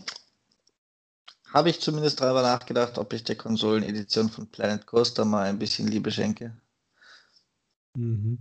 habe 1.52 1.70
ich 1.70 1.82
zumindest 1.82 2.22
darüber 2.22 2.44
nachgedacht, 2.44 2.98
ob 3.00 3.12
ich 3.12 3.24
der 3.24 3.36
Konsolenedition 3.36 4.30
von 4.30 4.48
Planet 4.48 4.86
Coaster 4.86 5.26
mal 5.26 5.46
ein 5.48 5.58
bisschen 5.58 5.88
Liebe 5.88 6.12
schenke. 6.12 6.56
Mhm. 7.96 8.38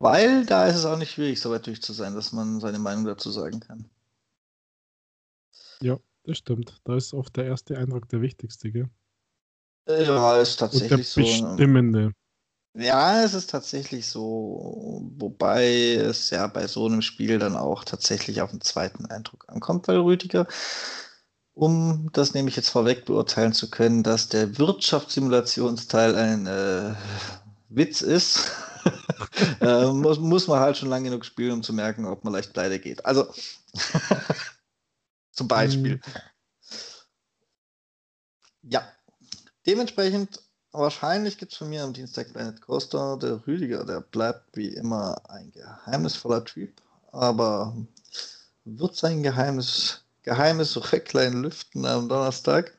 Weil 0.00 0.44
da 0.46 0.66
ist 0.66 0.76
es 0.76 0.84
auch 0.84 0.98
nicht 0.98 1.12
schwierig, 1.12 1.40
so 1.40 1.50
weit 1.50 1.66
durch 1.66 1.80
zu 1.80 1.92
sein, 1.92 2.14
dass 2.14 2.32
man 2.32 2.60
seine 2.60 2.78
Meinung 2.78 3.04
dazu 3.04 3.30
sagen 3.30 3.60
kann. 3.60 3.88
Ja, 5.80 5.98
das 6.24 6.38
stimmt. 6.38 6.80
Da 6.84 6.96
ist 6.96 7.14
oft 7.14 7.36
der 7.36 7.44
erste 7.44 7.78
Eindruck 7.78 8.08
der 8.08 8.20
wichtigste, 8.20 8.72
gell? 8.72 8.90
Ja, 9.86 10.40
ist 10.40 10.56
tatsächlich 10.56 10.92
Und 10.92 11.16
der 11.16 11.22
so. 11.24 11.56
Bestimmende. 11.56 12.14
Ja, 12.76 13.22
es 13.22 13.34
ist 13.34 13.50
tatsächlich 13.50 14.08
so, 14.08 15.00
wobei 15.16 15.94
es 15.94 16.30
ja 16.30 16.48
bei 16.48 16.66
so 16.66 16.86
einem 16.86 17.02
Spiel 17.02 17.38
dann 17.38 17.56
auch 17.56 17.84
tatsächlich 17.84 18.40
auf 18.42 18.50
den 18.50 18.60
zweiten 18.62 19.06
Eindruck 19.06 19.44
ankommt, 19.48 19.86
weil 19.86 19.98
Rüdiger, 19.98 20.48
um 21.54 22.10
das 22.12 22.34
nämlich 22.34 22.56
jetzt 22.56 22.68
vorweg 22.70 23.04
beurteilen 23.04 23.52
zu 23.52 23.70
können, 23.70 24.02
dass 24.02 24.28
der 24.28 24.58
Wirtschaftssimulationsteil 24.58 26.16
ein 26.16 26.46
äh, 26.46 26.94
Witz 27.68 28.02
ist, 28.02 28.50
äh, 29.60 29.86
muss, 29.92 30.18
muss 30.18 30.48
man 30.48 30.58
halt 30.60 30.76
schon 30.76 30.88
lange 30.88 31.10
genug 31.10 31.24
spielen, 31.24 31.52
um 31.52 31.62
zu 31.62 31.72
merken, 31.72 32.06
ob 32.06 32.24
man 32.24 32.32
leicht 32.32 32.52
pleite 32.52 32.80
geht. 32.80 33.06
Also 33.06 33.26
Zum 35.32 35.48
Beispiel. 35.48 35.96
Mhm. 35.96 36.00
Ja. 38.62 38.82
Dementsprechend, 39.66 40.40
wahrscheinlich 40.80 41.38
gibt 41.38 41.52
es 41.52 41.58
von 41.58 41.70
mir 41.70 41.82
am 41.82 41.92
Dienstag 41.92 42.32
Planet 42.32 42.60
Coaster. 42.60 43.16
Der 43.18 43.46
Rüdiger, 43.46 43.84
der 43.84 44.00
bleibt 44.00 44.56
wie 44.56 44.68
immer 44.68 45.20
ein 45.28 45.50
geheimnisvoller 45.52 46.44
Typ, 46.44 46.72
aber 47.12 47.76
wird 48.64 48.96
sein 48.96 49.22
Geheimnis, 49.22 50.04
geheimes 50.22 50.92
Röcklein 50.92 51.42
lüften 51.42 51.84
am 51.86 52.08
Donnerstag. 52.08 52.76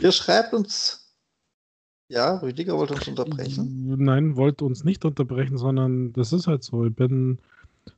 Ihr 0.00 0.12
schreibt 0.12 0.54
uns. 0.54 1.02
Ja, 2.08 2.36
Rüdiger 2.36 2.76
wollte 2.76 2.94
uns 2.94 3.08
unterbrechen. 3.08 3.96
Nein, 3.98 4.36
wollte 4.36 4.64
uns 4.64 4.84
nicht 4.84 5.04
unterbrechen, 5.04 5.58
sondern 5.58 6.12
das 6.12 6.32
ist 6.32 6.46
halt 6.46 6.62
so. 6.62 6.86
Ich 6.86 6.94
bin 6.94 7.38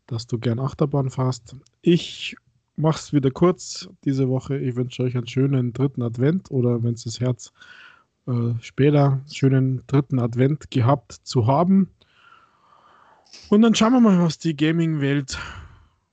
dass 0.08 0.26
du 0.26 0.40
gern 0.40 0.60
Achterbahn 0.60 1.10
fährst. 1.10 1.58
Ich 1.82 2.38
mache 2.77 2.99
es 2.99 3.14
wieder 3.14 3.31
kurz 3.31 3.89
diese 4.03 4.30
Woche. 4.30 4.57
Ich 4.57 4.76
wünsche 4.76 5.03
euch 5.03 5.15
einen 5.15 5.27
schönen 5.27 5.73
dritten 5.73 6.02
Advent 6.02 6.52
oder 6.52 6.84
wenn 6.84 6.93
es 6.93 7.03
das 7.03 7.19
Herz 7.19 7.52
äh, 8.27 8.53
später 8.61 9.22
schönen 9.31 9.84
dritten 9.88 10.19
Advent 10.19 10.72
gehabt 10.72 11.14
zu 11.23 11.47
haben. 11.47 11.89
Und 13.49 13.61
dann 13.61 13.76
schauen 13.76 13.93
wir 13.93 13.99
mal, 13.99 14.19
was 14.19 14.38
die 14.38 14.56
Gaming-Welt 14.56 15.38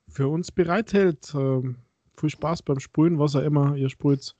für 0.08 0.28
uns 0.28 0.50
bereithält. 0.50 1.32
Ähm, 1.34 1.76
viel 2.16 2.30
Spaß 2.30 2.62
beim 2.62 2.80
Sprühen, 2.80 3.18
was 3.18 3.36
auch 3.36 3.42
immer 3.42 3.76
ihr 3.76 3.88
sprüht. 3.88 4.34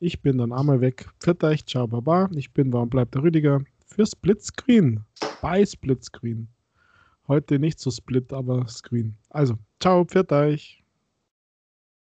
Ich 0.00 0.20
bin 0.20 0.38
dann 0.38 0.52
einmal 0.52 0.80
weg. 0.80 1.08
Pfiat 1.20 1.44
euch, 1.44 1.64
ciao, 1.66 1.86
baba. 1.86 2.28
Ich 2.34 2.52
bin, 2.52 2.72
warum 2.72 2.90
bleibt 2.90 3.14
der 3.14 3.22
Rüdiger? 3.22 3.62
Für 3.86 4.04
Splitscreen 4.04 5.04
bei 5.40 5.64
Splitscreen. 5.64 6.48
Heute 7.28 7.58
nicht 7.58 7.78
so 7.78 7.90
Split, 7.90 8.32
aber 8.32 8.66
Screen. 8.66 9.16
Also, 9.30 9.54
ciao, 9.80 10.04
pfiat 10.04 10.32
euch. 10.32 10.81